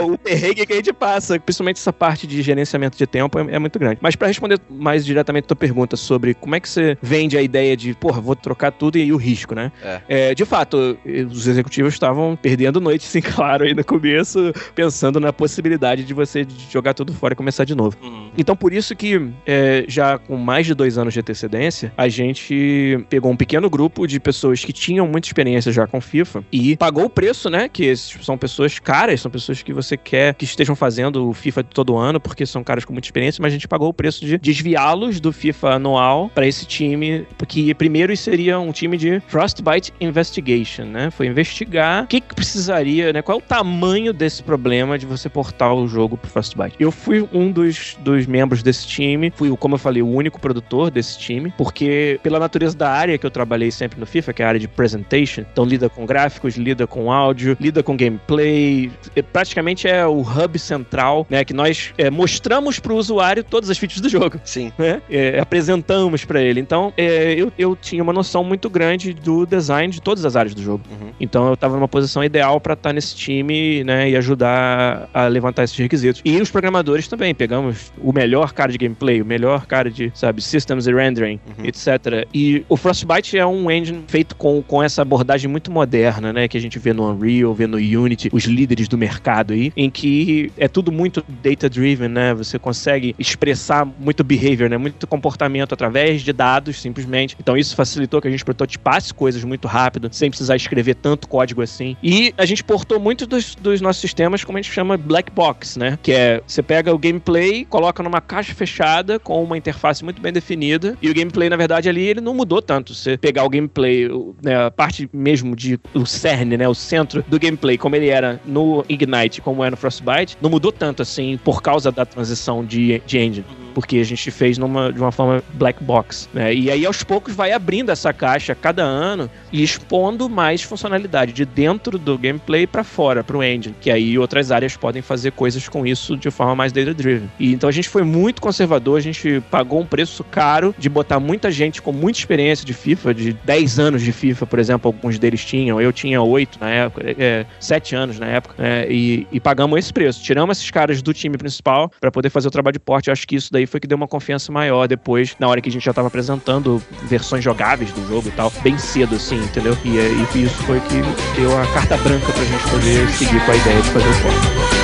o 0.03 0.17
perrengue 0.17 0.65
que 0.65 0.73
a 0.73 0.75
gente 0.77 0.91
passa, 0.91 1.39
principalmente 1.39 1.77
essa 1.77 1.93
parte 1.93 2.25
de 2.25 2.41
gerenciamento 2.41 2.97
de 2.97 3.05
tempo, 3.05 3.37
é, 3.37 3.55
é 3.55 3.59
muito 3.59 3.77
grande. 3.77 3.99
Mas 4.01 4.15
pra 4.15 4.27
responder 4.27 4.59
mais 4.67 5.05
diretamente 5.05 5.45
a 5.45 5.47
tua 5.49 5.55
pergunta 5.55 5.95
sobre 5.95 6.33
como 6.33 6.55
é 6.55 6.59
que 6.59 6.67
você 6.67 6.97
vende 6.99 7.37
a 7.37 7.43
ideia 7.43 7.77
de, 7.77 7.93
porra, 7.93 8.19
vou 8.19 8.35
trocar 8.35 8.71
tudo 8.71 8.97
e 8.97 9.13
o 9.13 9.17
risco, 9.17 9.53
né? 9.53 9.71
É, 10.09 10.33
de 10.33 10.45
fato, 10.45 10.97
os 11.31 11.45
executivos 11.45 11.93
estavam 11.93 12.35
perdendo 12.35 12.81
noite, 12.81 13.05
sim, 13.05 13.21
claro, 13.21 13.63
aí 13.63 13.75
no 13.75 13.83
começo, 13.83 14.51
pensando 14.73 15.19
na 15.19 15.31
possibilidade 15.31 16.03
de 16.03 16.13
você 16.15 16.47
jogar 16.71 16.95
tudo 16.95 17.13
fora 17.13 17.33
e 17.33 17.37
começar 17.37 17.65
de 17.65 17.75
novo. 17.75 17.95
Uhum. 18.01 18.31
Então, 18.35 18.55
por 18.55 18.73
isso 18.73 18.95
que, 18.95 19.29
é, 19.45 19.85
já 19.87 20.17
com 20.17 20.37
mais 20.37 20.65
de 20.65 20.73
dois 20.73 20.97
anos 20.97 21.13
de 21.13 21.19
antecedência, 21.19 21.93
a 21.95 22.07
gente 22.07 23.05
pegou 23.09 23.31
um 23.31 23.37
pequeno 23.37 23.69
grupo 23.69 24.07
de 24.07 24.19
pessoas 24.19 24.65
que 24.65 24.73
tinham 24.73 25.07
muita 25.07 25.27
experiência 25.27 25.71
já 25.71 25.85
com 25.85 26.01
FIFA 26.01 26.46
e 26.51 26.75
pagou 26.75 27.05
o 27.05 27.09
preço, 27.09 27.49
né? 27.49 27.69
Que 27.69 27.95
são 27.95 28.37
pessoas 28.37 28.79
caras, 28.79 29.21
são 29.21 29.31
pessoas 29.31 29.61
que 29.61 29.73
você 29.73 29.97
quer 29.97 30.33
que 30.33 30.45
estejam 30.45 30.75
fazendo 30.75 31.29
o 31.29 31.33
FIFA 31.33 31.63
todo 31.63 31.97
ano, 31.97 32.19
porque 32.19 32.45
são 32.45 32.63
caras 32.63 32.85
com 32.85 32.93
muita 32.93 33.07
experiência, 33.07 33.41
mas 33.41 33.51
a 33.51 33.55
gente 33.55 33.67
pagou 33.67 33.89
o 33.89 33.93
preço 33.93 34.25
de 34.25 34.37
desviá-los 34.37 35.19
do 35.19 35.31
FIFA 35.31 35.75
anual 35.75 36.29
para 36.33 36.47
esse 36.47 36.65
time, 36.65 37.25
porque 37.37 37.73
primeiro 37.73 38.15
seria 38.15 38.59
um 38.59 38.71
time 38.71 38.97
de 38.97 39.19
Frostbite 39.27 39.93
Investigation, 39.99 40.85
né? 40.85 41.11
Foi 41.11 41.27
investigar 41.27 42.03
o 42.03 42.07
que, 42.07 42.21
que 42.21 42.35
precisaria, 42.35 43.11
né? 43.13 43.21
Qual 43.21 43.37
é 43.37 43.41
o 43.41 43.43
tamanho 43.43 44.13
desse 44.13 44.43
problema 44.43 44.97
de 44.97 45.05
você 45.05 45.29
portar 45.29 45.73
o 45.73 45.87
jogo 45.87 46.17
pro 46.17 46.29
Frostbite. 46.29 46.75
Eu 46.79 46.91
fui 46.91 47.27
um 47.33 47.51
dos, 47.51 47.95
dos 47.99 48.25
membros 48.25 48.63
desse 48.63 48.87
time, 48.87 49.31
fui, 49.35 49.55
como 49.57 49.75
eu 49.75 49.79
falei, 49.79 50.01
o 50.01 50.07
único 50.07 50.39
produtor 50.39 50.89
desse 50.91 51.17
time, 51.17 51.53
porque 51.57 52.19
pela 52.23 52.39
natureza 52.39 52.75
da 52.75 52.89
área 52.89 53.17
que 53.17 53.25
eu 53.25 53.31
trabalhei 53.31 53.71
sempre 53.71 53.99
no 53.99 54.05
FIFA, 54.05 54.33
que 54.33 54.41
é 54.41 54.45
a 54.45 54.47
área 54.49 54.59
de 54.59 54.67
presentation, 54.67 55.41
então 55.51 55.65
lida 55.65 55.89
com 55.89 56.05
gráficos, 56.37 56.55
lida 56.55 56.85
com 56.85 57.11
áudio, 57.11 57.57
lida 57.59 57.81
com 57.81 57.97
gameplay, 57.97 58.91
é, 59.15 59.21
praticamente 59.21 59.87
é 59.87 60.05
o 60.05 60.21
hub 60.21 60.57
central, 60.59 61.25
né? 61.29 61.43
Que 61.43 61.53
nós 61.53 61.93
é, 61.97 62.09
mostramos 62.09 62.79
pro 62.79 62.95
usuário 62.95 63.43
todas 63.43 63.69
as 63.69 63.77
features 63.77 64.01
do 64.01 64.09
jogo 64.09 64.39
Sim. 64.43 64.71
né? 64.77 65.01
É, 65.09 65.39
apresentamos 65.39 66.23
pra 66.25 66.41
ele. 66.41 66.59
Então, 66.59 66.93
é, 66.97 67.33
eu, 67.33 67.51
eu 67.57 67.75
tinha 67.75 68.03
uma 68.03 68.13
noção 68.13 68.43
muito 68.43 68.69
grande 68.69 69.13
do 69.13 69.45
design 69.45 69.91
de 69.91 70.01
todas 70.01 70.25
as 70.25 70.35
áreas 70.35 70.53
do 70.53 70.61
jogo. 70.61 70.83
Uhum. 70.89 71.09
Então, 71.19 71.47
eu 71.49 71.57
tava 71.57 71.75
numa 71.75 71.87
posição 71.87 72.23
ideal 72.23 72.59
pra 72.61 72.73
estar 72.73 72.93
nesse 72.93 73.15
time, 73.15 73.83
né? 73.83 74.09
E 74.09 74.15
ajudar 74.15 75.09
a 75.13 75.27
levantar 75.27 75.63
esses 75.63 75.77
requisitos. 75.77 76.21
E 76.23 76.39
os 76.41 76.51
programadores 76.51 77.07
também. 77.07 77.33
Pegamos 77.33 77.91
o 78.01 78.11
melhor 78.13 78.53
cara 78.53 78.71
de 78.71 78.77
gameplay, 78.77 79.21
o 79.21 79.25
melhor 79.25 79.65
cara 79.65 79.89
de, 79.89 80.11
sabe, 80.13 80.41
systems 80.41 80.87
e 80.87 80.93
rendering, 80.93 81.39
Uhum. 81.57 81.65
etc. 81.65 82.27
E 82.33 82.63
o 82.69 82.75
Frostbite 82.77 83.37
é 83.37 83.45
um 83.45 83.69
engine 83.71 84.03
feito 84.07 84.35
com, 84.35 84.61
com 84.61 84.81
essa 84.83 85.01
abordagem 85.01 85.49
muito 85.49 85.71
moderna, 85.71 86.26
né? 86.33 86.47
Que 86.47 86.57
a 86.57 86.61
gente 86.61 86.79
vê 86.79 86.93
no 86.93 87.09
Unreal, 87.09 87.53
vê 87.53 87.67
no 87.67 87.77
Unity, 87.77 88.29
os 88.31 88.43
líderes 88.45 88.87
do 88.87 88.97
mercado 88.97 89.53
aí, 89.53 89.71
em 89.75 89.89
que 89.89 90.51
é 90.57 90.67
tudo 90.67 90.91
muito 90.91 91.23
data-driven, 91.43 92.09
né? 92.09 92.33
Você 92.33 92.59
consegue 92.59 93.15
expressar 93.17 93.85
muito 93.85 94.23
behavior, 94.23 94.69
né? 94.69 94.77
Muito 94.77 95.07
comportamento 95.07 95.73
através 95.73 96.21
de 96.21 96.33
dados, 96.33 96.81
simplesmente. 96.81 97.35
Então 97.39 97.57
isso 97.57 97.75
facilitou 97.75 98.21
que 98.21 98.27
a 98.27 98.31
gente 98.31 98.45
prototipasse 98.45 99.13
coisas 99.13 99.43
muito 99.43 99.67
rápido, 99.67 100.09
sem 100.11 100.29
precisar 100.29 100.55
escrever 100.55 100.95
tanto 100.95 101.27
código 101.27 101.61
assim. 101.61 101.95
E 102.01 102.33
a 102.37 102.45
gente 102.45 102.63
portou 102.63 102.99
muitos 102.99 103.27
dos, 103.27 103.55
dos 103.55 103.81
nossos 103.81 104.01
sistemas, 104.01 104.43
como 104.43 104.57
a 104.57 104.61
gente 104.61 104.73
chama 104.73 104.97
black 104.97 105.31
box, 105.31 105.77
né? 105.77 105.97
Que 106.01 106.11
é 106.11 106.41
você 106.45 106.61
pega 106.61 106.93
o 106.93 106.97
gameplay, 106.97 107.65
coloca 107.65 108.01
numa 108.03 108.21
caixa 108.21 108.53
fechada 108.53 109.19
com 109.19 109.43
uma 109.43 109.57
interface 109.57 110.03
muito 110.03 110.21
bem 110.21 110.31
definida 110.31 110.97
e 111.01 111.09
o 111.09 111.13
gameplay, 111.13 111.49
na 111.49 111.55
verdade, 111.57 111.89
ali 111.89 112.01
ele 112.01 112.21
não 112.21 112.33
mudou 112.33 112.61
tanto. 112.61 112.93
Você 112.93 113.17
pegar 113.17 113.43
o 113.43 113.49
gameplay, 113.49 114.07
né, 114.43 114.65
a 114.65 114.71
parte 114.71 115.09
mesmo 115.13 115.55
de 115.55 115.79
o 115.93 116.05
cerne, 116.17 116.57
né, 116.57 116.67
o 116.67 116.73
centro 116.73 117.23
do 117.27 117.39
gameplay, 117.39 117.77
como 117.77 117.95
ele 117.95 118.09
era 118.09 118.39
no 118.45 118.83
Ignite, 118.89 119.41
como 119.41 119.63
é 119.63 119.69
no 119.69 119.77
Frostbite, 119.77 120.37
não 120.41 120.49
mudou 120.49 120.71
tanto 120.71 121.01
assim 121.01 121.37
por 121.43 121.61
causa 121.61 121.91
da 121.91 122.05
transição 122.05 122.65
de, 122.65 123.01
de 123.05 123.17
engine 123.17 123.45
porque 123.77 123.97
a 123.99 124.03
gente 124.03 124.31
fez 124.31 124.57
numa, 124.57 124.91
de 124.91 124.99
uma 124.99 125.11
forma 125.11 125.43
black 125.53 125.83
box. 125.83 126.27
Né? 126.33 126.51
E 126.51 126.71
aí, 126.71 126.83
aos 126.83 127.03
poucos, 127.03 127.35
vai 127.35 127.51
abrindo 127.51 127.91
essa 127.91 128.11
caixa 128.11 128.55
cada 128.55 128.83
ano 128.83 129.29
e 129.51 129.61
expondo 129.61 130.27
mais 130.27 130.63
funcionalidade 130.63 131.31
de 131.31 131.45
dentro 131.45 131.99
do 131.99 132.17
gameplay 132.17 132.65
para 132.65 132.83
fora, 132.83 133.23
para 133.23 133.37
o 133.37 133.43
engine. 133.43 133.75
Que 133.79 133.91
aí 133.91 134.17
outras 134.17 134.51
áreas 134.51 134.75
podem 134.75 135.03
fazer 135.03 135.31
coisas 135.33 135.69
com 135.69 135.85
isso 135.85 136.17
de 136.17 136.31
forma 136.31 136.55
mais 136.55 136.71
data-driven. 136.71 137.29
E 137.39 137.53
então 137.53 137.69
a 137.69 137.71
gente 137.71 137.87
foi 137.87 138.01
muito 138.01 138.41
conservador, 138.41 138.97
a 138.97 139.01
gente 139.01 139.43
pagou 139.51 139.79
um 139.79 139.85
preço 139.85 140.23
caro 140.23 140.73
de 140.75 140.89
botar 140.89 141.19
muita 141.19 141.51
gente 141.51 141.79
com 141.79 141.91
muita 141.91 142.17
experiência 142.17 142.65
de 142.65 142.73
FIFA, 142.73 143.13
de 143.13 143.33
10 143.33 143.77
anos 143.77 144.01
de 144.01 144.11
FIFA, 144.11 144.47
por 144.47 144.57
exemplo, 144.57 144.87
alguns 144.87 145.19
deles 145.19 145.45
tinham. 145.45 145.79
Eu 145.79 145.93
tinha 145.93 146.19
8 146.19 146.57
na 146.59 146.69
época, 146.71 147.15
é, 147.15 147.45
7 147.59 147.95
anos 147.95 148.17
na 148.17 148.25
época, 148.25 148.55
né? 148.57 148.87
e, 148.89 149.27
e 149.31 149.39
pagamos 149.39 149.77
esse 149.77 149.93
preço. 149.93 150.23
Tiramos 150.23 150.57
esses 150.57 150.71
caras 150.71 150.99
do 151.03 151.13
time 151.13 151.37
principal 151.37 151.91
para 152.01 152.09
poder 152.09 152.31
fazer 152.31 152.47
o 152.47 152.51
trabalho 152.51 152.73
de 152.73 152.79
porte. 152.79 153.11
Acho 153.11 153.27
que 153.27 153.35
isso 153.35 153.53
daí 153.53 153.66
foi 153.67 153.79
que 153.79 153.87
deu 153.87 153.97
uma 153.97 154.07
confiança 154.07 154.51
maior 154.51 154.87
depois, 154.87 155.35
na 155.39 155.47
hora 155.47 155.61
que 155.61 155.69
a 155.69 155.71
gente 155.71 155.83
já 155.83 155.93
tava 155.93 156.07
apresentando 156.07 156.81
versões 157.03 157.43
jogáveis 157.43 157.91
do 157.91 158.07
jogo 158.07 158.27
e 158.27 158.31
tal, 158.31 158.51
bem 158.61 158.77
cedo, 158.77 159.15
assim, 159.15 159.37
entendeu? 159.37 159.77
E, 159.83 159.97
e 160.37 160.43
isso 160.43 160.63
foi 160.63 160.79
que 160.81 161.01
deu 161.39 161.57
a 161.57 161.65
carta 161.67 161.97
branca 161.97 162.31
pra 162.31 162.43
gente 162.43 162.69
poder 162.69 163.07
seguir 163.09 163.43
com 163.45 163.51
a 163.51 163.55
ideia 163.55 163.81
de 163.81 163.89
fazer 163.89 164.09
o 164.09 164.21
porte. 164.21 164.76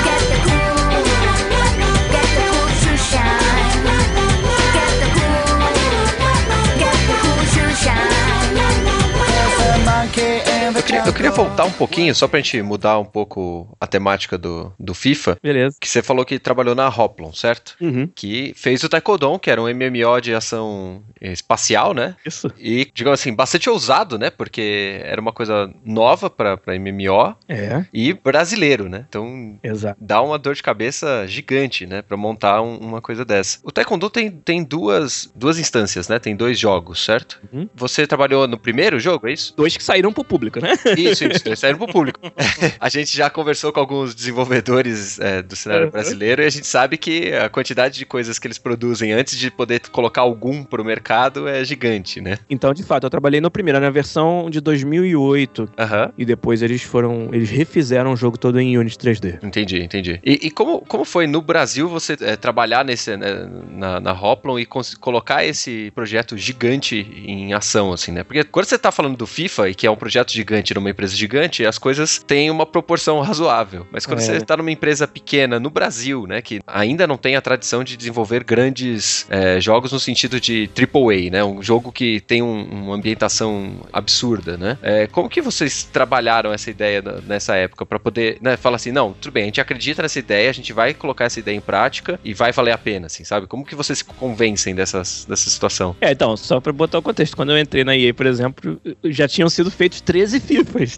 Queria, 10.84 11.02
eu 11.06 11.12
queria 11.12 11.30
voltar 11.30 11.64
um 11.64 11.70
pouquinho, 11.72 12.14
só 12.14 12.28
pra 12.28 12.40
gente 12.40 12.60
mudar 12.62 12.98
um 12.98 13.04
pouco 13.04 13.74
a 13.80 13.86
temática 13.86 14.36
do, 14.38 14.72
do 14.78 14.94
FIFA. 14.94 15.38
Beleza. 15.42 15.76
Que 15.80 15.88
você 15.88 16.02
falou 16.02 16.24
que 16.24 16.38
trabalhou 16.38 16.74
na 16.74 16.88
Hoplon, 16.88 17.32
certo? 17.32 17.74
Uhum. 17.80 18.08
Que 18.14 18.52
fez 18.56 18.82
o 18.82 18.88
Taekwondo, 18.88 19.38
que 19.38 19.50
era 19.50 19.60
um 19.60 19.66
MMO 19.68 20.20
de 20.20 20.34
ação 20.34 21.02
espacial, 21.20 21.94
né? 21.94 22.16
Isso. 22.24 22.50
E, 22.58 22.90
digamos 22.94 23.20
assim, 23.20 23.34
bastante 23.34 23.68
ousado, 23.68 24.18
né? 24.18 24.30
Porque 24.30 25.00
era 25.04 25.20
uma 25.20 25.32
coisa 25.32 25.72
nova 25.84 26.28
pra, 26.28 26.56
pra 26.56 26.74
MMO 26.78 27.34
É, 27.48 27.84
e 27.92 28.12
brasileiro, 28.12 28.88
né? 28.88 29.04
Então 29.08 29.58
exato. 29.62 29.96
dá 30.00 30.20
uma 30.22 30.38
dor 30.38 30.54
de 30.54 30.62
cabeça 30.62 31.26
gigante, 31.26 31.86
né? 31.86 32.02
Pra 32.02 32.16
montar 32.16 32.60
um- 32.62 32.76
uma 32.78 33.00
coisa 33.00 33.24
dessa. 33.24 33.58
O 33.62 33.70
Taekwondo 33.72 34.10
tem, 34.10 34.30
tem 34.30 34.62
duas, 34.62 35.30
duas 35.34 35.58
instâncias, 35.58 36.08
né? 36.08 36.18
Tem 36.18 36.36
dois 36.36 36.58
jogos, 36.58 37.04
certo? 37.04 37.40
Uhum. 37.52 37.68
Você 37.74 38.06
trabalhou 38.06 38.46
no 38.46 38.58
primeiro 38.58 38.98
jogo, 38.98 39.28
é 39.28 39.32
isso? 39.32 39.54
Dois 39.56 39.76
que 39.76 39.82
saíram 39.82 40.12
pro 40.12 40.24
público, 40.24 40.60
né? 40.60 40.73
Isso, 40.96 41.24
isso, 41.24 41.42
eles 41.48 41.58
saíram 41.58 41.78
pro 41.78 41.86
público. 41.88 42.20
a 42.80 42.88
gente 42.88 43.16
já 43.16 43.28
conversou 43.30 43.72
com 43.72 43.80
alguns 43.80 44.14
desenvolvedores 44.14 45.18
é, 45.20 45.42
do 45.42 45.54
cenário 45.56 45.84
Uhum. 45.86 45.90
brasileiro 45.90 46.42
e 46.42 46.46
a 46.46 46.50
gente 46.50 46.66
sabe 46.66 46.96
que 46.96 47.32
a 47.32 47.48
quantidade 47.48 47.98
de 47.98 48.06
coisas 48.06 48.38
que 48.38 48.46
eles 48.46 48.58
produzem 48.58 49.12
antes 49.12 49.36
de 49.38 49.50
poder 49.50 49.80
colocar 49.90 50.22
algum 50.22 50.64
pro 50.64 50.84
mercado 50.84 51.46
é 51.48 51.64
gigante, 51.64 52.20
né? 52.20 52.38
Então, 52.48 52.72
de 52.72 52.82
fato, 52.82 53.04
eu 53.04 53.10
trabalhei 53.10 53.40
no 53.40 53.50
primeiro, 53.50 53.78
na 53.80 53.90
versão 53.90 54.48
de 54.48 54.60
2008. 54.60 55.68
Aham. 55.78 56.12
E 56.16 56.24
depois 56.24 56.62
eles 56.62 56.82
foram. 56.82 57.28
Eles 57.32 57.50
refizeram 57.50 58.12
o 58.12 58.16
jogo 58.16 58.38
todo 58.38 58.58
em 58.60 58.78
Unity 58.78 58.96
3D. 58.96 59.44
Entendi, 59.44 59.82
entendi. 59.82 60.20
E, 60.24 60.46
e 60.46 60.50
como, 60.50 60.80
como 60.80 61.04
foi 61.04 61.26
no 61.26 61.42
Brasil 61.42 61.88
você 61.88 62.16
é, 62.20 62.36
trabalhar 62.36 62.84
nesse, 62.84 63.16
né, 63.16 63.48
na, 63.70 64.00
na 64.00 64.12
Hoplon 64.12 64.58
e 64.58 64.66
colocar 65.00 65.44
esse 65.44 65.90
projeto 65.94 66.36
gigante 66.36 66.96
em 66.96 67.52
ação, 67.52 67.92
assim, 67.92 68.12
né? 68.12 68.22
Porque 68.24 68.44
quando 68.44 68.66
você 68.66 68.78
tá 68.78 68.90
falando 68.90 69.16
do 69.16 69.26
FIFA 69.26 69.68
e 69.70 69.74
que 69.74 69.86
é 69.86 69.90
um 69.90 69.96
projeto 69.96 70.32
gigante 70.32 70.63
numa 70.72 70.88
empresa 70.90 71.14
gigante, 71.16 71.66
as 71.66 71.76
coisas 71.78 72.18
têm 72.26 72.50
uma 72.50 72.64
proporção 72.64 73.20
razoável. 73.20 73.86
Mas 73.90 74.06
quando 74.06 74.20
É. 74.20 74.22
você 74.22 74.40
tá 74.40 74.56
numa 74.56 74.70
empresa 74.70 75.06
pequena 75.06 75.58
no 75.60 75.68
Brasil, 75.68 76.26
né, 76.26 76.40
que 76.40 76.60
ainda 76.66 77.06
não 77.06 77.16
tem 77.16 77.36
a 77.36 77.40
tradição 77.40 77.82
de 77.84 77.96
desenvolver 77.96 78.44
grandes 78.44 79.26
é, 79.28 79.60
jogos 79.60 79.90
no 79.92 79.98
sentido 79.98 80.40
de 80.40 80.68
AAA, 80.74 81.30
né? 81.30 81.42
Um 81.44 81.60
jogo 81.62 81.90
que 81.90 82.20
tem 82.20 82.40
um- 82.42 82.62
uma 82.64 82.94
ambientação 82.94 83.80
absurda, 83.92 84.56
né? 84.56 84.78
É, 84.82 85.06
como 85.08 85.28
que 85.28 85.40
vocês 85.40 85.82
trabalharam 85.84 86.52
essa 86.52 86.70
ideia 86.70 87.02
na- 87.02 87.20
nessa 87.22 87.56
época 87.56 87.84
para 87.84 87.98
poder, 87.98 88.38
né, 88.40 88.56
falar 88.56 88.76
assim, 88.76 88.92
não, 88.92 89.12
tudo 89.12 89.32
bem, 89.32 89.42
a 89.44 89.46
gente 89.46 89.60
acredita 89.60 90.02
nessa 90.02 90.18
ideia, 90.18 90.50
a 90.50 90.52
gente 90.52 90.72
vai 90.72 90.94
colocar 90.94 91.24
essa 91.24 91.40
ideia 91.40 91.56
em 91.56 91.60
prática 91.60 92.20
e 92.24 92.32
vai 92.34 92.52
valer 92.52 92.72
a 92.72 92.78
pena, 92.78 93.06
assim, 93.06 93.24
sabe? 93.24 93.46
Como 93.46 93.64
que 93.64 93.74
vocês 93.74 93.98
se 93.98 94.04
convencem 94.04 94.74
dessas, 94.74 95.24
dessa 95.28 95.48
situação? 95.50 95.96
É, 96.00 96.12
então, 96.12 96.36
só 96.36 96.60
pra 96.60 96.72
botar 96.72 96.98
o 96.98 97.02
contexto, 97.02 97.34
quando 97.36 97.50
eu 97.52 97.58
entrei 97.58 97.82
na 97.84 97.96
EA, 97.96 98.12
por 98.14 98.26
exemplo, 98.26 98.80
já 99.04 99.26
tinham 99.26 99.48
sido 99.48 99.70
feitos 99.70 100.00
13 100.00 100.38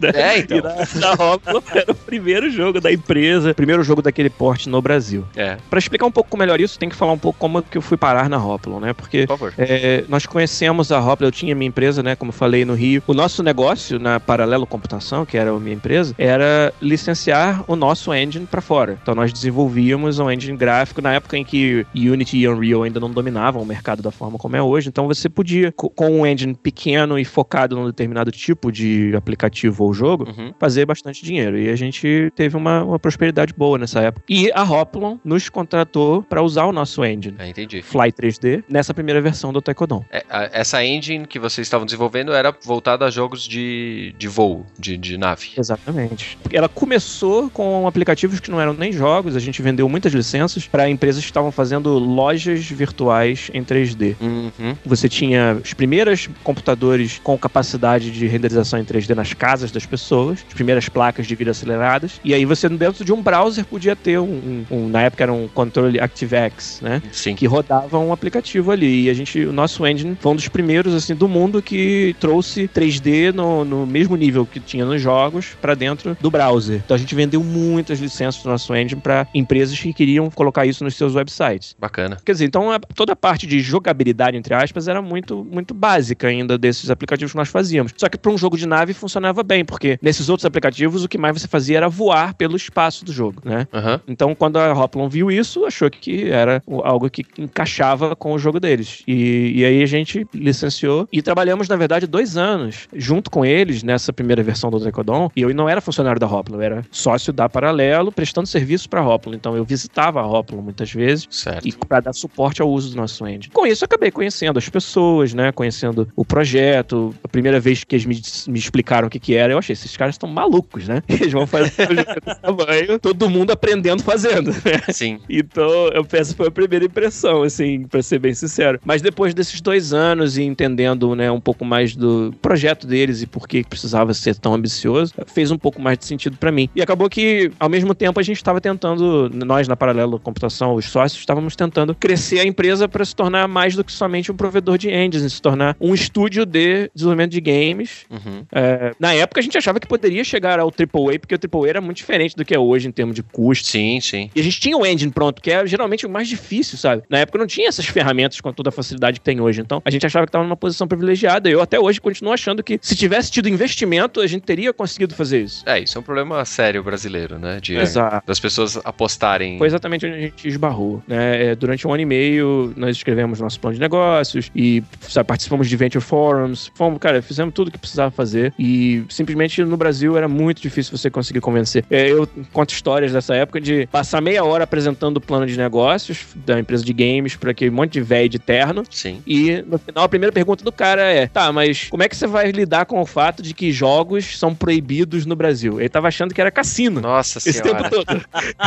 Né? 0.01 0.11
É, 0.15 0.39
então. 0.39 0.57
E 0.57 0.61
na, 0.61 0.75
na 0.75 1.61
era 1.75 1.91
o 1.91 1.95
primeiro 1.95 2.49
jogo 2.49 2.79
da 2.81 2.91
empresa, 2.91 3.53
primeiro 3.53 3.83
jogo 3.83 4.01
daquele 4.01 4.29
porte 4.29 4.69
no 4.69 4.81
Brasil. 4.81 5.25
É, 5.35 5.57
Pra 5.69 5.79
explicar 5.79 6.05
um 6.05 6.11
pouco 6.11 6.37
melhor 6.37 6.59
isso, 6.59 6.77
tem 6.79 6.89
que 6.89 6.95
falar 6.95 7.11
um 7.13 7.17
pouco 7.17 7.37
como 7.39 7.61
que 7.61 7.77
eu 7.77 7.81
fui 7.81 7.97
parar 7.97 8.29
na 8.29 8.37
Hoplon, 8.43 8.79
né? 8.79 8.93
Porque 8.93 9.25
por 9.27 9.37
favor. 9.37 9.53
é, 9.57 10.03
nós 10.09 10.25
conhecemos 10.25 10.91
a 10.91 10.99
Hoplon, 10.99 11.27
eu 11.27 11.31
tinha 11.31 11.55
minha 11.55 11.67
empresa, 11.67 12.01
né? 12.03 12.15
Como 12.15 12.29
eu 12.29 12.33
falei 12.33 12.65
no 12.65 12.73
Rio. 12.73 13.01
O 13.07 13.13
nosso 13.13 13.41
negócio 13.43 13.99
na 13.99 14.19
Paralelo 14.19 14.65
Computação, 14.65 15.25
que 15.25 15.37
era 15.37 15.51
a 15.51 15.59
minha 15.59 15.75
empresa, 15.75 16.13
era 16.17 16.73
licenciar 16.81 17.63
o 17.67 17.75
nosso 17.75 18.13
engine 18.13 18.45
pra 18.45 18.61
fora. 18.61 18.97
Então 19.01 19.13
nós 19.15 19.31
desenvolvíamos 19.31 20.19
um 20.19 20.29
engine 20.31 20.57
gráfico 20.57 21.01
na 21.01 21.13
época 21.13 21.37
em 21.37 21.43
que 21.43 21.85
Unity 21.95 22.37
e 22.37 22.47
Unreal 22.47 22.83
ainda 22.83 22.99
não 22.99 23.09
dominavam 23.11 23.61
o 23.61 23.65
mercado 23.65 24.01
da 24.01 24.11
forma 24.11 24.37
como 24.37 24.55
é 24.55 24.61
hoje. 24.61 24.89
Então 24.89 25.07
você 25.07 25.29
podia, 25.29 25.71
co- 25.71 25.89
com 25.89 26.21
um 26.21 26.25
engine 26.25 26.53
pequeno 26.55 27.17
e 27.19 27.25
focado 27.25 27.75
num 27.75 27.85
determinado 27.85 28.31
tipo 28.31 28.71
de 28.71 29.13
aplicativo 29.15 29.46
ou 29.79 29.93
jogo, 29.93 30.27
Uhum. 30.27 30.53
fazer 30.59 30.85
bastante 30.85 31.23
dinheiro. 31.23 31.57
E 31.57 31.69
a 31.69 31.75
gente 31.75 32.31
teve 32.35 32.55
uma, 32.57 32.83
uma 32.83 32.99
prosperidade 32.99 33.53
boa 33.55 33.77
nessa 33.77 33.99
época. 34.01 34.25
E 34.29 34.51
a 34.53 34.63
Hoplon 34.63 35.17
nos 35.23 35.49
contratou 35.49 36.21
para 36.23 36.41
usar 36.41 36.65
o 36.65 36.71
nosso 36.71 37.03
engine. 37.03 37.35
É, 37.39 37.49
entendi. 37.49 37.81
Fly 37.81 38.11
3D 38.11 38.63
nessa 38.69 38.93
primeira 38.93 39.21
versão 39.21 39.53
do 39.53 39.61
Taekwondo. 39.61 40.05
É, 40.11 40.23
essa 40.51 40.83
engine 40.83 41.25
que 41.25 41.39
vocês 41.39 41.65
estavam 41.67 41.85
desenvolvendo 41.85 42.33
era 42.33 42.53
voltada 42.63 43.05
a 43.05 43.09
jogos 43.09 43.47
de, 43.47 44.13
de 44.17 44.27
voo, 44.27 44.65
de, 44.77 44.97
de 44.97 45.17
nave. 45.17 45.49
Exatamente. 45.57 46.37
Ela 46.51 46.67
começou 46.69 47.49
com 47.49 47.87
aplicativos 47.87 48.39
que 48.39 48.49
não 48.51 48.59
eram 48.59 48.73
nem 48.73 48.91
jogos, 48.91 49.35
a 49.35 49.39
gente 49.39 49.61
vendeu 49.61 49.87
muitas 49.87 50.13
licenças 50.13 50.67
para 50.67 50.89
empresas 50.89 51.23
que 51.23 51.29
estavam 51.29 51.51
fazendo 51.51 51.97
lojas 51.97 52.65
virtuais 52.69 53.49
em 53.53 53.63
3D. 53.63 54.15
Uhum. 54.19 54.75
Você 54.85 55.07
tinha 55.09 55.59
os 55.63 55.73
primeiros 55.73 56.29
computadores 56.43 57.19
com 57.23 57.37
capacidade 57.37 58.11
de 58.11 58.27
renderização 58.27 58.79
em 58.79 58.83
3D 58.85 59.15
nas 59.15 59.26
casas 59.33 59.71
das 59.71 59.85
pessoas, 59.85 60.43
as 60.47 60.53
primeiras 60.53 60.89
placas 60.89 61.25
de 61.27 61.35
vídeo 61.35 61.51
aceleradas, 61.51 62.19
e 62.23 62.33
aí 62.33 62.45
você 62.45 62.67
dentro 62.69 63.03
de 63.05 63.11
um 63.13 63.21
browser 63.21 63.65
podia 63.65 63.95
ter 63.95 64.19
um, 64.19 64.25
um- 64.25 64.65
um- 64.71 64.89
na 64.89 65.01
época 65.03 65.23
era 65.23 65.33
um 65.33 65.47
controle 65.47 65.99
ActiveX, 65.99 66.81
né? 66.81 67.01
Sim. 67.11 67.35
que 67.35 67.45
rodava 67.45 67.97
um 67.99 68.11
aplicativo 68.11 68.71
ali. 68.71 69.05
E 69.05 69.09
a 69.09 69.13
gente, 69.13 69.39
o 69.45 69.53
nosso 69.53 69.85
engine 69.85 70.17
foi 70.19 70.31
um 70.31 70.35
dos 70.35 70.47
primeiros 70.47 70.93
assim 70.93 71.15
do 71.15 71.27
mundo 71.27 71.61
que 71.61 72.15
trouxe 72.19 72.67
3D 72.67 73.31
no, 73.33 73.63
no 73.63 73.85
mesmo 73.85 74.15
nível 74.15 74.45
que 74.45 74.59
tinha 74.59 74.85
nos 74.85 75.01
jogos 75.01 75.55
para 75.61 75.75
dentro 75.75 76.17
do 76.19 76.29
browser. 76.31 76.81
Então 76.83 76.95
a 76.95 76.97
gente 76.99 77.13
vendeu 77.15 77.43
muitas 77.43 77.99
licenças 77.99 78.41
do 78.41 78.49
nosso 78.49 78.73
engine 78.75 78.99
para 79.01 79.27
empresas 79.33 79.77
que 79.79 79.93
queriam 79.93 80.29
colocar 80.29 80.65
isso 80.65 80.83
nos 80.83 80.95
seus 80.95 81.15
websites. 81.15 81.75
Bacana. 81.79 82.17
Quer 82.25 82.31
dizer, 82.33 82.45
então 82.45 82.71
a- 82.71 82.79
toda 82.79 83.13
a 83.13 83.15
parte 83.15 83.45
de 83.47 83.59
jogabilidade, 83.59 84.37
entre 84.37 84.53
aspas, 84.53 84.87
era 84.87 85.01
muito, 85.01 85.45
muito 85.49 85.73
básica 85.73 86.27
ainda 86.27 86.57
desses 86.57 86.89
aplicativos 86.89 87.31
que 87.31 87.37
nós 87.37 87.49
fazíamos. 87.49 87.91
Só 87.97 88.09
que 88.09 88.17
para 88.17 88.31
um 88.31 88.37
jogo 88.37 88.57
de 88.57 88.67
nave 88.67 88.93
funcionava 88.93 89.16
bem, 89.45 89.63
porque 89.65 89.97
nesses 90.01 90.29
outros 90.29 90.45
aplicativos 90.45 91.03
o 91.03 91.07
que 91.07 91.17
mais 91.17 91.39
você 91.39 91.47
fazia 91.47 91.77
era 91.77 91.89
voar 91.89 92.33
pelo 92.33 92.55
espaço 92.55 93.05
do 93.05 93.11
jogo, 93.11 93.41
né? 93.43 93.67
Aham. 93.73 94.01
Então, 94.07 94.35
quando 94.35 94.57
a 94.57 94.73
Hoplon 94.73 95.09
viu 95.09 95.31
isso, 95.31 95.65
achou 95.65 95.89
que 95.89 96.29
era 96.29 96.61
algo 96.83 97.09
que 97.09 97.25
encaixava 97.37 98.15
com 98.15 98.33
o 98.33 98.39
jogo 98.39 98.59
deles. 98.59 99.03
E, 99.07 99.53
e 99.55 99.65
aí 99.65 99.83
a 99.83 99.85
gente 99.85 100.27
licenciou 100.33 101.07
e 101.11 101.21
trabalhamos, 101.21 101.67
na 101.67 101.75
verdade, 101.75 102.07
dois 102.07 102.37
anos 102.37 102.87
junto 102.93 103.29
com 103.29 103.45
eles 103.45 103.83
nessa 103.83 104.11
primeira 104.11 104.43
versão 104.43 104.69
do 104.69 104.79
Decodon. 104.79 105.29
E 105.35 105.41
eu 105.41 105.53
não 105.53 105.69
era 105.69 105.81
funcionário 105.81 106.19
da 106.19 106.27
Hoplon, 106.27 106.57
eu 106.57 106.61
era 106.61 106.85
sócio 106.91 107.31
da 107.31 107.47
Paralelo, 107.49 108.11
prestando 108.11 108.47
serviço 108.47 108.89
para 108.89 109.01
a 109.01 109.07
Hoplon. 109.07 109.33
Então, 109.33 109.55
eu 109.55 109.63
visitava 109.63 110.21
a 110.21 110.27
Hoplon 110.27 110.61
muitas 110.61 110.91
vezes 110.91 111.27
Certo. 111.29 111.67
e 111.67 111.71
para 111.71 111.99
dar 111.99 112.13
suporte 112.13 112.61
ao 112.61 112.69
uso 112.69 112.91
do 112.91 112.97
nosso 112.97 113.25
engine. 113.27 113.49
Com 113.53 113.65
isso, 113.65 113.83
eu 113.83 113.85
acabei 113.85 114.11
conhecendo 114.11 114.57
as 114.57 114.69
pessoas, 114.69 115.33
né? 115.33 115.51
Conhecendo 115.51 116.07
o 116.15 116.25
projeto. 116.25 117.13
A 117.23 117.27
primeira 117.27 117.59
vez 117.59 117.83
que 117.83 117.95
eles 117.95 118.05
me, 118.05 118.19
me 118.51 118.59
explicaram 118.59 119.06
explicaram 119.07 119.07
o 119.07 119.09
que 119.09 119.19
que 119.19 119.35
era, 119.35 119.53
eu 119.53 119.57
achei, 119.57 119.73
esses 119.73 119.95
caras 119.95 120.15
estão 120.15 120.29
malucos, 120.29 120.87
né? 120.87 121.01
Eles 121.07 121.31
vão 121.31 121.47
fazer 121.47 121.89
um 121.89 121.95
desse 121.95 122.41
tamanho, 122.41 122.99
todo 122.99 123.29
mundo 123.29 123.51
aprendendo 123.51 124.03
fazendo, 124.03 124.51
né? 124.51 124.81
Sim. 124.89 125.19
Então, 125.29 125.87
eu 125.93 126.03
que 126.03 126.23
foi 126.33 126.47
a 126.47 126.51
primeira 126.51 126.85
impressão, 126.85 127.43
assim, 127.43 127.83
pra 127.83 128.01
ser 128.01 128.19
bem 128.19 128.33
sincero. 128.33 128.79
Mas 128.83 129.01
depois 129.01 129.33
desses 129.33 129.61
dois 129.61 129.93
anos 129.93 130.37
e 130.37 130.43
entendendo, 130.43 131.15
né, 131.15 131.29
um 131.31 131.39
pouco 131.39 131.63
mais 131.63 131.95
do 131.95 132.33
projeto 132.41 132.87
deles 132.87 133.21
e 133.21 133.27
por 133.27 133.47
que 133.47 133.63
precisava 133.63 134.13
ser 134.13 134.35
tão 134.35 134.53
ambicioso, 134.53 135.13
fez 135.27 135.51
um 135.51 135.57
pouco 135.57 135.81
mais 135.81 135.97
de 135.97 136.05
sentido 136.05 136.37
pra 136.37 136.51
mim. 136.51 136.69
E 136.75 136.81
acabou 136.81 137.09
que, 137.09 137.51
ao 137.59 137.69
mesmo 137.69 137.93
tempo, 137.93 138.19
a 138.19 138.23
gente 138.23 138.37
estava 138.37 138.59
tentando, 138.59 139.29
nós 139.29 139.67
na 139.67 139.75
Paralelo 139.75 140.19
Computação, 140.19 140.73
os 140.73 140.85
sócios, 140.85 141.19
estávamos 141.19 141.55
tentando 141.55 141.93
crescer 141.93 142.39
a 142.39 142.45
empresa 142.45 142.87
para 142.87 143.05
se 143.05 143.15
tornar 143.15 143.47
mais 143.47 143.75
do 143.75 143.83
que 143.83 143.91
somente 143.91 144.31
um 144.31 144.35
provedor 144.35 144.77
de 144.77 144.89
engines, 144.89 145.33
se 145.33 145.41
tornar 145.41 145.75
um 145.79 145.93
estúdio 145.93 146.45
de 146.45 146.89
desenvolvimento 146.93 147.31
de 147.31 147.41
games. 147.41 148.05
Uhum. 148.09 148.43
É, 148.51 148.93
na 148.99 149.13
época, 149.13 149.39
a 149.39 149.43
gente 149.43 149.57
achava 149.57 149.79
que 149.79 149.87
poderia 149.87 150.23
chegar 150.23 150.59
ao 150.59 150.67
AAA, 150.67 151.19
porque 151.19 151.35
o 151.35 151.61
AAA 151.61 151.69
era 151.69 151.81
muito 151.81 151.97
diferente 151.97 152.35
do 152.35 152.43
que 152.43 152.53
é 152.53 152.59
hoje 152.59 152.87
em 152.87 152.91
termos 152.91 153.15
de 153.15 153.23
custo. 153.23 153.67
Sim, 153.67 153.99
sim. 154.01 154.29
E 154.35 154.39
a 154.39 154.43
gente 154.43 154.59
tinha 154.59 154.77
o 154.77 154.85
engine 154.85 155.11
pronto, 155.11 155.41
que 155.41 155.51
é 155.51 155.65
geralmente 155.65 156.05
o 156.05 156.09
mais 156.09 156.27
difícil, 156.27 156.77
sabe? 156.77 157.03
Na 157.09 157.19
época 157.19 157.37
não 157.37 157.47
tinha 157.47 157.67
essas 157.67 157.85
ferramentas 157.85 158.41
com 158.41 158.51
toda 158.51 158.69
a 158.69 158.71
facilidade 158.71 159.19
que 159.19 159.25
tem 159.25 159.39
hoje. 159.39 159.61
Então 159.61 159.81
a 159.83 159.89
gente 159.89 160.05
achava 160.05 160.25
que 160.25 160.29
estava 160.29 160.43
numa 160.43 160.57
posição 160.57 160.87
privilegiada. 160.87 161.49
Eu 161.49 161.61
até 161.61 161.79
hoje 161.79 162.01
continuo 162.01 162.33
achando 162.33 162.63
que 162.63 162.79
se 162.81 162.95
tivesse 162.95 163.31
tido 163.31 163.49
investimento, 163.49 164.21
a 164.21 164.27
gente 164.27 164.43
teria 164.43 164.73
conseguido 164.73 165.13
fazer 165.13 165.41
isso. 165.41 165.63
É, 165.67 165.79
isso 165.79 165.97
é 165.97 166.01
um 166.01 166.03
problema 166.03 166.43
sério 166.45 166.83
brasileiro, 166.83 167.37
né? 167.37 167.59
De, 167.61 167.75
Exato. 167.75 168.25
das 168.25 168.39
pessoas 168.39 168.77
apostarem. 168.83 169.57
Foi 169.57 169.67
exatamente 169.67 170.05
onde 170.05 170.15
a 170.15 170.19
gente 170.19 170.47
esbarrou. 170.47 171.03
Né? 171.07 171.47
É, 171.47 171.55
Durante 171.55 171.87
um 171.87 171.93
ano 171.93 172.01
e 172.01 172.05
meio, 172.05 172.73
nós 172.75 172.95
escrevemos 172.95 173.39
nosso 173.39 173.59
plano 173.59 173.75
de 173.75 173.79
negócios 173.79 174.51
e 174.55 174.83
sabe, 175.01 175.27
participamos 175.27 175.67
de 175.67 175.75
venture 175.75 176.03
forums. 176.03 176.71
Fomos, 176.75 176.99
cara, 176.99 177.21
fizemos 177.21 177.53
tudo 177.53 177.69
o 177.69 177.71
que 177.71 177.77
precisava 177.77 178.11
fazer. 178.11 178.53
E 178.57 178.86
simplesmente 179.09 179.63
no 179.63 179.77
Brasil 179.77 180.17
era 180.17 180.27
muito 180.27 180.61
difícil 180.61 180.97
você 180.97 181.09
conseguir 181.09 181.41
convencer. 181.41 181.83
É, 181.89 182.09
eu 182.11 182.27
conto 182.51 182.73
histórias 182.73 183.11
dessa 183.11 183.35
época 183.35 183.59
de 183.59 183.87
passar 183.87 184.21
meia 184.21 184.43
hora 184.43 184.63
apresentando 184.63 185.17
o 185.17 185.21
plano 185.21 185.45
de 185.45 185.57
negócios 185.57 186.25
da 186.35 186.59
empresa 186.59 186.83
de 186.83 186.93
games 186.93 187.35
para 187.35 187.51
aquele 187.51 187.71
monte 187.71 187.93
de 187.93 188.01
velho 188.01 188.29
de 188.29 188.39
terno. 188.39 188.83
Sim. 188.89 189.21
E 189.25 189.63
no 189.67 189.77
final 189.77 190.03
a 190.03 190.09
primeira 190.09 190.31
pergunta 190.31 190.63
do 190.63 190.71
cara 190.71 191.01
é: 191.01 191.27
tá, 191.27 191.51
mas 191.51 191.87
como 191.89 192.03
é 192.03 192.09
que 192.09 192.15
você 192.15 192.27
vai 192.27 192.51
lidar 192.51 192.85
com 192.85 192.99
o 192.99 193.05
fato 193.05 193.41
de 193.41 193.53
que 193.53 193.71
jogos 193.71 194.37
são 194.37 194.53
proibidos 194.53 195.25
no 195.25 195.35
Brasil? 195.35 195.79
Ele 195.79 195.89
tava 195.89 196.07
achando 196.07 196.33
que 196.33 196.41
era 196.41 196.51
cassino. 196.51 197.01
Nossa 197.01 197.39
Esse 197.39 197.53
senhora. 197.53 197.89
tempo 197.89 198.05
todo. 198.05 198.25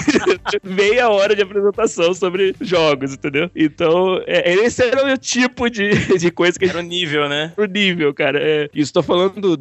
Meia 0.65 1.09
hora 1.09 1.35
de 1.35 1.43
apresentação 1.43 2.15
sobre 2.15 2.55
jogos, 2.61 3.15
entendeu? 3.15 3.51
Então, 3.55 4.21
é, 4.27 4.53
esse 4.55 4.83
era 4.83 5.13
o 5.13 5.19
tipo 5.19 5.69
de, 5.69 6.19
de 6.19 6.31
coisa 6.31 6.59
que 6.59 6.65
Era 6.65 6.79
o 6.79 6.83
nível, 6.83 7.29
né? 7.29 7.53
pro 7.55 7.67
nível, 7.67 8.13
cara. 8.15 8.39
É, 8.41 8.69
isso 8.75 8.93
tô 8.93 9.03
falando 9.03 9.57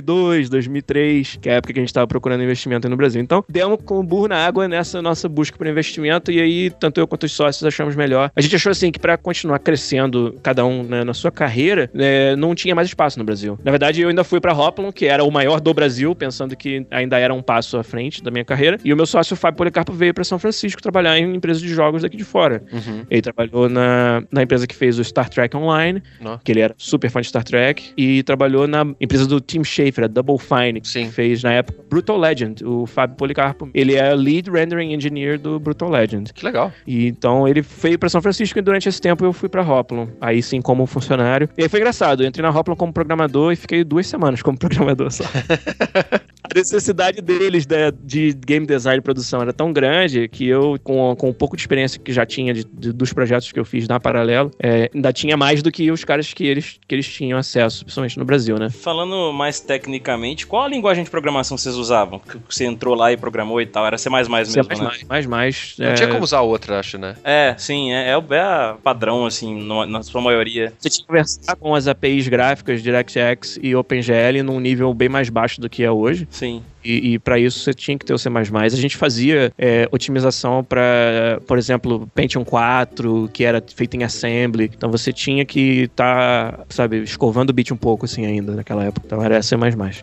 2002, 0.00 0.48
2003, 0.48 1.38
que 1.40 1.48
é 1.48 1.52
a 1.52 1.54
época 1.56 1.72
que 1.72 1.78
a 1.78 1.82
gente 1.82 1.92
tava 1.92 2.06
procurando 2.06 2.42
investimento 2.42 2.88
no 2.88 2.96
Brasil. 2.96 3.20
Então, 3.20 3.44
demos 3.48 3.78
com 3.84 3.98
o 3.98 4.02
burro 4.02 4.28
na 4.28 4.44
água 4.44 4.68
nessa 4.68 5.00
nossa 5.02 5.28
busca 5.28 5.56
por 5.56 5.66
investimento 5.66 6.30
e 6.30 6.40
aí, 6.40 6.70
tanto 6.70 7.00
eu 7.00 7.06
quanto 7.06 7.24
os 7.24 7.32
sócios 7.32 7.64
achamos 7.64 7.94
melhor. 7.96 8.30
A 8.34 8.40
gente 8.40 8.56
achou 8.56 8.70
assim 8.70 8.90
que 8.90 8.98
pra 8.98 9.16
continuar 9.16 9.58
crescendo, 9.58 10.38
cada 10.42 10.64
um 10.64 10.82
né, 10.82 11.04
na 11.04 11.14
sua 11.14 11.30
carreira, 11.30 11.90
né, 11.92 12.36
não 12.36 12.54
tinha 12.54 12.74
mais 12.74 12.88
espaço 12.88 13.18
no 13.18 13.24
Brasil. 13.24 13.58
Na 13.64 13.70
verdade, 13.70 14.00
eu 14.00 14.08
ainda 14.08 14.24
fui 14.24 14.40
pra 14.40 14.52
Hoplon, 14.52 14.92
que 14.92 15.06
era 15.06 15.24
o 15.24 15.30
maior 15.30 15.60
do 15.60 15.72
Brasil, 15.72 16.14
pensando 16.14 16.56
que 16.56 16.86
ainda 16.90 17.18
era 17.18 17.32
um 17.32 17.42
passo 17.42 17.76
à 17.76 17.82
frente 17.82 18.22
da 18.22 18.30
minha 18.30 18.44
carreira. 18.44 18.78
E 18.84 18.92
o 18.92 18.96
meu 18.96 19.06
sócio, 19.06 19.34
o 19.34 19.36
Fábio 19.36 19.58
Policarpo, 19.58 19.92
veio 19.92 20.14
pra 20.14 20.24
São 20.24 20.38
Francisco 20.38 20.82
trabalhar 20.82 21.18
em 21.18 21.34
empresas 21.34 21.62
de 21.62 21.68
jogos 21.68 22.02
daqui 22.02 22.16
de 22.16 22.24
fora. 22.24 22.62
Uhum. 22.72 23.04
Ele 23.10 23.22
trabalhou 23.22 23.68
na, 23.68 24.22
na 24.30 24.42
empresa 24.42 24.66
que 24.66 24.74
fez 24.74 24.98
o 24.98 25.04
Star 25.04 25.28
Trek 25.28 25.56
Online, 25.56 26.02
que 26.44 26.52
ele 26.52 26.60
era 26.60 26.74
super 26.76 27.10
fã 27.10 27.20
de 27.20 27.28
Star 27.28 27.44
Trek, 27.44 27.92
e 27.96 28.22
trabalhou 28.22 28.66
na 28.66 28.84
empresa 29.00 29.26
do 29.26 29.40
Tim 29.40 29.64
Schafer, 29.86 30.04
a 30.04 30.08
Double 30.08 30.38
Fine, 30.38 30.80
que 30.80 30.88
Sim. 30.88 31.10
fez 31.10 31.42
na 31.42 31.52
época 31.52 31.78
Brutal 31.88 32.18
Legend, 32.18 32.64
o 32.64 32.86
Fábio 32.86 33.16
Policarpo. 33.16 33.68
Ele 33.74 33.94
é 33.94 34.14
Lead 34.14 34.50
Rendering 34.50 34.92
Engineer 34.92 35.38
do 35.38 35.58
Brutal 35.58 35.90
Legend. 35.90 36.32
Que 36.32 36.44
legal. 36.44 36.72
E 36.86 37.06
então 37.06 37.46
ele 37.46 37.62
veio 37.62 37.98
pra 37.98 38.08
São 38.08 38.20
Francisco 38.20 38.58
e 38.58 38.62
durante 38.62 38.88
esse 38.88 39.00
tempo 39.00 39.24
eu 39.24 39.32
fui 39.32 39.48
pra 39.48 39.62
Hoplon. 39.62 40.08
Aí 40.20 40.42
sim, 40.42 40.60
como 40.60 40.86
funcionário. 40.86 41.48
E 41.56 41.62
aí 41.62 41.68
foi 41.68 41.80
engraçado, 41.80 42.22
eu 42.22 42.28
entrei 42.28 42.42
na 42.42 42.50
Hoplon 42.50 42.76
como 42.76 42.92
programador 42.92 43.52
e 43.52 43.56
fiquei 43.56 43.84
duas 43.84 44.06
semanas 44.06 44.42
como 44.42 44.58
programador 44.58 45.10
só. 45.10 45.24
A 46.56 46.58
necessidade 46.58 47.20
deles 47.20 47.66
né, 47.66 47.92
de 48.02 48.32
game 48.32 48.66
design 48.66 48.98
e 48.98 49.02
produção 49.02 49.42
era 49.42 49.52
tão 49.52 49.74
grande 49.74 50.26
que 50.26 50.48
eu, 50.48 50.78
com, 50.82 51.14
com 51.14 51.28
um 51.28 51.32
pouco 51.32 51.54
de 51.54 51.60
experiência 51.62 52.00
que 52.00 52.10
já 52.14 52.24
tinha 52.24 52.54
de- 52.54 52.64
de- 52.64 52.92
dos 52.94 53.12
projetos 53.12 53.52
que 53.52 53.60
eu 53.60 53.64
fiz 53.64 53.86
na 53.86 54.00
Paralelo, 54.00 54.50
é, 54.58 54.90
ainda 54.94 55.12
tinha 55.12 55.36
mais 55.36 55.62
do 55.62 55.70
que 55.70 55.90
os 55.90 56.02
caras 56.02 56.32
que 56.32 56.46
eles, 56.46 56.78
que 56.88 56.94
eles 56.94 57.06
tinham 57.06 57.38
acesso, 57.38 57.84
principalmente 57.84 58.18
no 58.18 58.24
Brasil, 58.24 58.56
né? 58.58 58.70
Falando 58.70 59.34
mais 59.34 59.60
tecnicamente, 59.60 60.46
qual 60.46 60.64
a 60.64 60.68
linguagem 60.68 61.04
de 61.04 61.10
programação 61.10 61.58
vocês 61.58 61.76
usavam? 61.76 62.18
Que 62.20 62.38
você 62.48 62.64
entrou 62.64 62.94
lá 62.94 63.12
e 63.12 63.18
programou 63.18 63.60
e 63.60 63.66
tal? 63.66 63.84
Era 63.86 63.98
C++ 63.98 64.08
mesmo, 64.08 64.34
C++, 64.46 64.60
né? 64.62 64.90
mais, 65.06 65.26
mais. 65.26 65.74
Não 65.78 65.86
é, 65.88 65.92
tinha 65.94 66.08
como 66.08 66.24
usar 66.24 66.40
outra, 66.40 66.80
acho, 66.80 66.96
né? 66.96 67.16
É, 67.22 67.54
sim, 67.58 67.92
é, 67.92 68.12
é 68.12 68.16
o 68.16 68.24
é 68.32 68.40
a 68.40 68.76
padrão, 68.82 69.26
assim, 69.26 69.54
no- 69.54 69.84
na 69.84 70.02
sua 70.02 70.22
maioria. 70.22 70.72
Você 70.78 70.88
tinha 70.88 71.02
que 71.02 71.06
conversar 71.06 71.54
com 71.56 71.74
as 71.74 71.86
APIs 71.86 72.26
gráficas 72.28 72.82
DirectX 72.82 73.58
e 73.62 73.74
OpenGL 73.76 74.42
num 74.42 74.58
nível 74.58 74.94
bem 74.94 75.10
mais 75.10 75.28
baixo 75.28 75.60
do 75.60 75.68
que 75.68 75.82
é 75.82 75.90
hoje. 75.90 76.26
Sim. 76.30 76.45
Sim. 76.46 76.75
E, 76.86 77.14
e 77.14 77.18
para 77.18 77.38
isso 77.38 77.60
você 77.60 77.74
tinha 77.74 77.98
que 77.98 78.04
ter 78.04 78.14
o 78.14 78.18
C++. 78.18 78.28
A 78.28 78.68
gente 78.68 78.96
fazia 78.96 79.52
é, 79.58 79.88
otimização 79.90 80.62
para, 80.62 81.40
por 81.46 81.58
exemplo, 81.58 82.08
Pentium 82.14 82.44
4, 82.44 83.30
que 83.32 83.44
era 83.44 83.62
feito 83.74 83.96
em 83.96 84.04
assembly. 84.04 84.70
Então 84.74 84.90
você 84.90 85.12
tinha 85.12 85.44
que 85.44 85.82
estar, 85.82 86.64
sabe, 86.68 87.02
escovando 87.02 87.50
o 87.50 87.52
bit 87.52 87.72
um 87.72 87.76
pouco 87.76 88.04
assim 88.04 88.24
ainda 88.24 88.54
naquela 88.54 88.84
época. 88.84 89.06
Então 89.06 89.22
era 89.22 89.42
C++. 89.42 89.56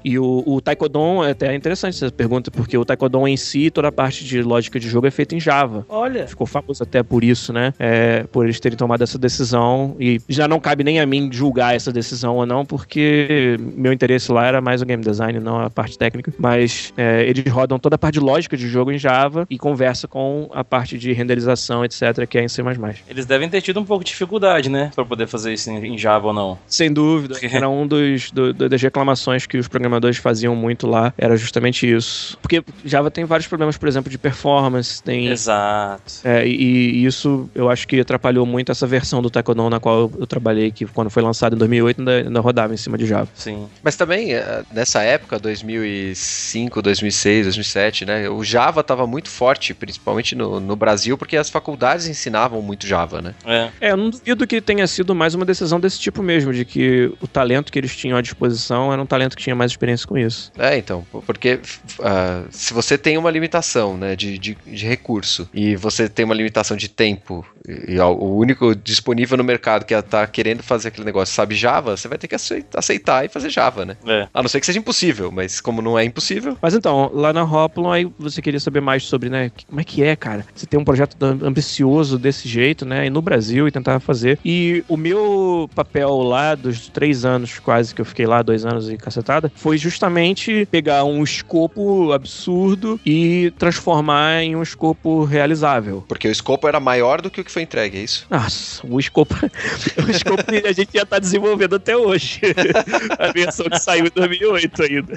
E 0.04 0.20
o, 0.20 0.44
o 0.46 0.62
Taekwondo 0.62 1.24
é 1.24 1.32
até 1.32 1.56
interessante 1.56 1.96
essa 1.96 2.12
pergunta, 2.12 2.52
porque 2.52 2.78
o 2.78 2.84
Taekwondo 2.84 3.28
em 3.28 3.38
si, 3.38 3.70
toda 3.70 3.88
a 3.88 3.92
parte 3.92 4.26
de 4.26 4.42
lógica 4.42 4.80
de 4.80 4.90
jogo 4.90 5.08
é 5.08 5.12
feita 5.12 5.36
em 5.36 5.40
Java. 5.40 5.86
Olha. 5.88 6.28
Ficou 6.28 6.48
famoso 6.48 6.84
até 6.84 7.02
por 7.04 7.24
isso, 7.24 7.54
né? 7.54 7.74
É, 7.80 8.24
por 8.32 8.46
eles 8.46 8.60
terem 8.60 8.78
tomado 8.78 9.04
essa 9.04 9.18
decisão. 9.18 9.96
E 10.00 10.20
já 10.28 10.48
não 10.48 10.60
cabe 10.60 10.84
nem 10.84 11.00
a 11.00 11.06
mim 11.06 11.30
julgar 11.32 11.76
essa 11.76 11.92
decisão 11.92 12.36
ou 12.36 12.46
não, 12.46 12.66
porque 12.66 13.58
meu 13.76 13.94
interesse 13.94 14.32
lá 14.32 14.46
era 14.46 14.62
mais 14.62 14.82
o 14.82 14.86
game 14.86 15.04
design, 15.04 15.40
não 15.40 15.60
a 15.60 15.70
parte 15.70 15.98
técnica. 15.98 16.34
Mas 16.38 16.73
é, 16.98 17.24
eles 17.24 17.44
rodam 17.52 17.78
toda 17.80 17.96
a 17.96 17.98
parte 18.00 18.16
de 18.16 18.20
lógica 18.20 18.56
de 18.58 18.68
jogo 18.68 18.92
em 18.92 18.98
Java 18.98 19.46
e 19.50 19.58
conversa 19.58 20.08
com 20.08 20.50
a 20.54 20.64
parte 20.64 20.98
de 20.98 21.12
renderização, 21.14 21.84
etc., 21.86 22.26
que 22.28 22.38
é 22.38 22.44
em 22.44 22.48
C. 22.48 22.64
Eles 23.10 23.26
devem 23.26 23.50
ter 23.50 23.62
tido 23.62 23.80
um 23.80 23.84
pouco 23.86 24.04
de 24.04 24.12
dificuldade, 24.12 24.70
né? 24.70 24.92
Pra 24.96 25.04
poder 25.04 25.28
fazer 25.28 25.54
isso 25.54 25.70
em 25.70 25.98
Java 25.98 26.28
ou 26.28 26.34
não. 26.34 26.58
Sem 26.68 26.92
dúvida. 26.92 27.36
Era 27.42 27.68
um 27.68 27.86
dos 27.86 28.32
do- 28.32 28.54
do- 28.54 28.70
das 28.70 28.82
reclamações 28.82 29.46
que 29.46 29.58
os 29.58 29.68
programadores 29.68 30.18
faziam 30.18 30.56
muito 30.56 30.88
lá. 30.88 31.14
Era 31.18 31.36
justamente 31.36 31.90
isso. 31.92 32.38
Porque 32.42 32.64
Java 32.86 33.12
tem 33.12 33.26
vários 33.26 33.48
problemas, 33.48 33.78
por 33.78 33.88
exemplo, 33.90 34.10
de 34.10 34.18
performance, 34.18 35.04
tem 35.04 35.28
Exato. 35.28 36.14
É, 36.24 36.48
e, 36.48 37.02
e 37.02 37.06
isso 37.06 37.50
eu 37.54 37.70
acho 37.70 37.88
que 37.88 38.00
atrapalhou 38.00 38.46
muito 38.46 38.72
essa 38.72 38.88
versão 38.88 39.22
do 39.22 39.30
Taekwondo 39.30 39.70
na 39.70 39.80
qual 39.80 40.00
eu, 40.02 40.14
eu 40.22 40.28
trabalhei, 40.28 40.72
que 40.72 40.86
quando 40.86 41.10
foi 41.10 41.22
lançado 41.22 41.56
em 41.56 41.58
2008 41.60 42.00
ainda, 42.00 42.12
ainda 42.20 42.40
rodava 42.40 42.74
em 42.74 42.78
cima 42.78 42.98
de 42.98 43.06
Java. 43.06 43.28
Sim. 43.36 43.68
Mas 43.84 43.96
também, 43.98 44.34
eh, 44.34 44.64
nessa 44.72 45.02
época, 45.04 45.38
2005, 45.38 46.63
2006, 46.70 47.46
2007, 47.46 48.06
né? 48.06 48.30
O 48.30 48.44
Java 48.44 48.82
estava 48.82 49.06
muito 49.08 49.30
forte, 49.30 49.74
principalmente 49.74 50.36
no, 50.36 50.60
no 50.60 50.76
Brasil, 50.76 51.18
porque 51.18 51.38
as 51.38 51.50
faculdades 51.50 52.08
ensinavam 52.08 52.62
muito 52.62 52.88
Java, 52.88 53.22
né? 53.22 53.36
É. 53.46 53.70
É, 53.80 53.92
eu 53.92 53.98
não 53.98 54.10
duvido 54.10 54.46
que 54.48 54.62
tenha 54.62 54.86
sido 54.88 55.16
mais 55.16 55.36
uma 55.36 55.46
decisão 55.46 55.80
desse 55.80 56.00
tipo 56.00 56.22
mesmo, 56.22 56.54
de 56.54 56.66
que 56.66 57.12
o 57.22 57.28
talento 57.28 57.72
que 57.72 57.80
eles 57.80 57.96
tinham 57.96 58.18
à 58.18 58.22
disposição 58.22 58.92
era 58.92 59.02
um 59.02 59.06
talento 59.06 59.36
que 59.36 59.44
tinha 59.44 59.56
mais 59.56 59.72
experiência 59.72 60.08
com 60.08 60.18
isso. 60.18 60.52
É, 60.58 60.78
então, 60.78 61.06
porque 61.26 61.60
ah, 62.02 62.44
se 62.50 62.74
você 62.74 62.98
tem 62.98 63.18
uma 63.18 63.32
limitação 63.32 63.98
né, 63.98 64.16
de, 64.16 64.38
de, 64.38 64.58
de 64.66 64.86
recurso 64.86 65.50
e 65.54 65.76
você 65.76 66.10
tem 66.10 66.26
uma 66.26 66.36
limitação 66.36 66.76
de 66.78 66.88
tempo 66.88 67.46
e, 67.68 67.94
e 67.94 68.00
ó, 68.00 68.12
o 68.12 68.38
único 68.38 68.76
disponível 68.76 69.38
no 69.38 69.44
mercado 69.44 69.86
que 69.86 69.94
está 69.94 70.26
querendo 70.28 70.62
fazer 70.62 70.90
aquele 70.90 71.06
negócio 71.06 71.34
sabe 71.34 71.56
Java, 71.56 71.96
você 71.96 72.08
vai 72.08 72.18
ter 72.18 72.28
que 72.28 72.36
aceitar, 72.36 72.80
aceitar 72.80 73.26
e 73.26 73.30
fazer 73.30 73.50
Java, 73.50 73.86
né? 73.86 73.98
É. 74.06 74.28
A 74.34 74.42
não 74.42 74.50
ser 74.50 74.60
que 74.60 74.66
seja 74.66 74.80
impossível, 74.80 75.32
mas 75.32 75.62
como 75.62 75.82
não 75.82 75.98
é 75.98 76.04
impossível, 76.04 76.43
Mas 76.62 76.74
então, 76.74 77.10
lá 77.14 77.32
na 77.34 77.44
Hoplon, 77.44 77.92
aí 77.92 78.08
você 78.18 78.42
queria 78.42 78.60
saber 78.60 78.82
mais 78.82 79.04
sobre, 79.04 79.30
né, 79.30 79.52
como 79.68 79.80
é 79.82 79.84
que 79.84 80.04
é, 80.04 80.16
cara? 80.16 80.46
Você 80.56 80.66
tem 80.66 80.80
um 80.80 80.84
projeto 80.84 81.16
am- 81.24 81.40
ambicioso 81.44 82.18
desse 82.18 82.48
jeito, 82.48 82.86
né, 82.86 83.06
e 83.06 83.10
no 83.10 83.22
Brasil 83.22 83.68
e 83.68 83.72
tentar 83.72 84.00
fazer. 84.00 84.40
E 84.44 84.84
o 84.88 84.98
meu 84.98 85.70
papel 85.76 86.10
lá, 86.22 86.56
dos 86.56 86.88
três 86.90 87.26
anos 87.26 87.60
quase 87.60 87.94
que 87.94 88.02
eu 88.02 88.06
fiquei 88.06 88.26
lá, 88.26 88.42
dois 88.42 88.66
anos 88.66 88.90
e 88.90 88.98
cacetada, 88.98 89.52
foi 89.56 89.78
justamente 89.78 90.68
pegar 90.72 91.04
um 91.04 91.24
escopo 91.24 92.12
absurdo 92.12 93.00
e 93.06 93.52
transformar 93.58 94.42
em 94.44 94.56
um 94.56 94.64
escopo 94.64 95.24
realizável. 95.24 96.04
porque 96.08 96.28
o 96.28 96.32
escopo 96.32 96.68
era 96.68 96.80
maior 96.80 97.22
do 97.22 97.30
que 97.30 97.42
o 97.42 97.44
que 97.44 97.52
foi 97.52 97.62
entregue, 97.62 97.98
é 97.98 98.02
isso? 98.02 98.26
Nossa, 98.30 98.86
o 98.88 99.00
escopo, 99.00 99.36
o 100.08 100.10
escopo 100.12 100.44
que 100.44 100.68
a 100.68 100.72
gente 100.72 100.90
já 100.94 101.06
tá 101.06 101.20
desenvolvendo 101.20 101.76
até 101.76 101.96
hoje. 101.96 102.42
a 103.20 103.32
versão 103.32 103.66
que 103.70 103.80
saiu 103.80 104.06
em 104.08 104.12
2008 104.14 104.84
ainda. 104.84 105.14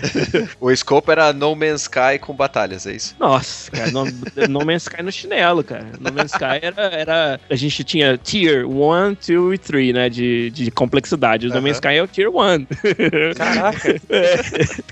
O 0.60 0.70
escopo 0.70 1.10
era 1.10 1.15
No 1.32 1.54
Man's 1.54 1.82
Sky 1.82 2.18
com 2.20 2.34
batalhas, 2.34 2.86
é 2.86 2.92
isso? 2.92 3.14
Nossa, 3.18 3.70
cara, 3.70 3.90
no, 3.90 4.04
no 4.48 4.64
Man's 4.64 4.82
Sky 4.82 5.02
no 5.02 5.12
chinelo, 5.12 5.62
cara. 5.64 5.86
No 6.00 6.12
Man's 6.12 6.32
Sky 6.32 6.58
era, 6.62 6.82
era. 6.82 7.40
A 7.50 7.54
gente 7.56 7.82
tinha 7.84 8.16
tier 8.18 8.66
1, 8.66 9.16
2 9.26 9.54
e 9.54 9.58
3, 9.58 9.94
né? 9.94 10.08
De, 10.08 10.50
de 10.50 10.70
complexidade. 10.70 11.46
O 11.46 11.48
No 11.48 11.56
Aham. 11.56 11.62
Man's 11.62 11.76
Sky 11.76 11.88
é 11.88 12.02
o 12.02 12.06
tier 12.06 12.28
1. 12.30 12.66
Caraca. 13.36 13.96
É, 14.08 14.36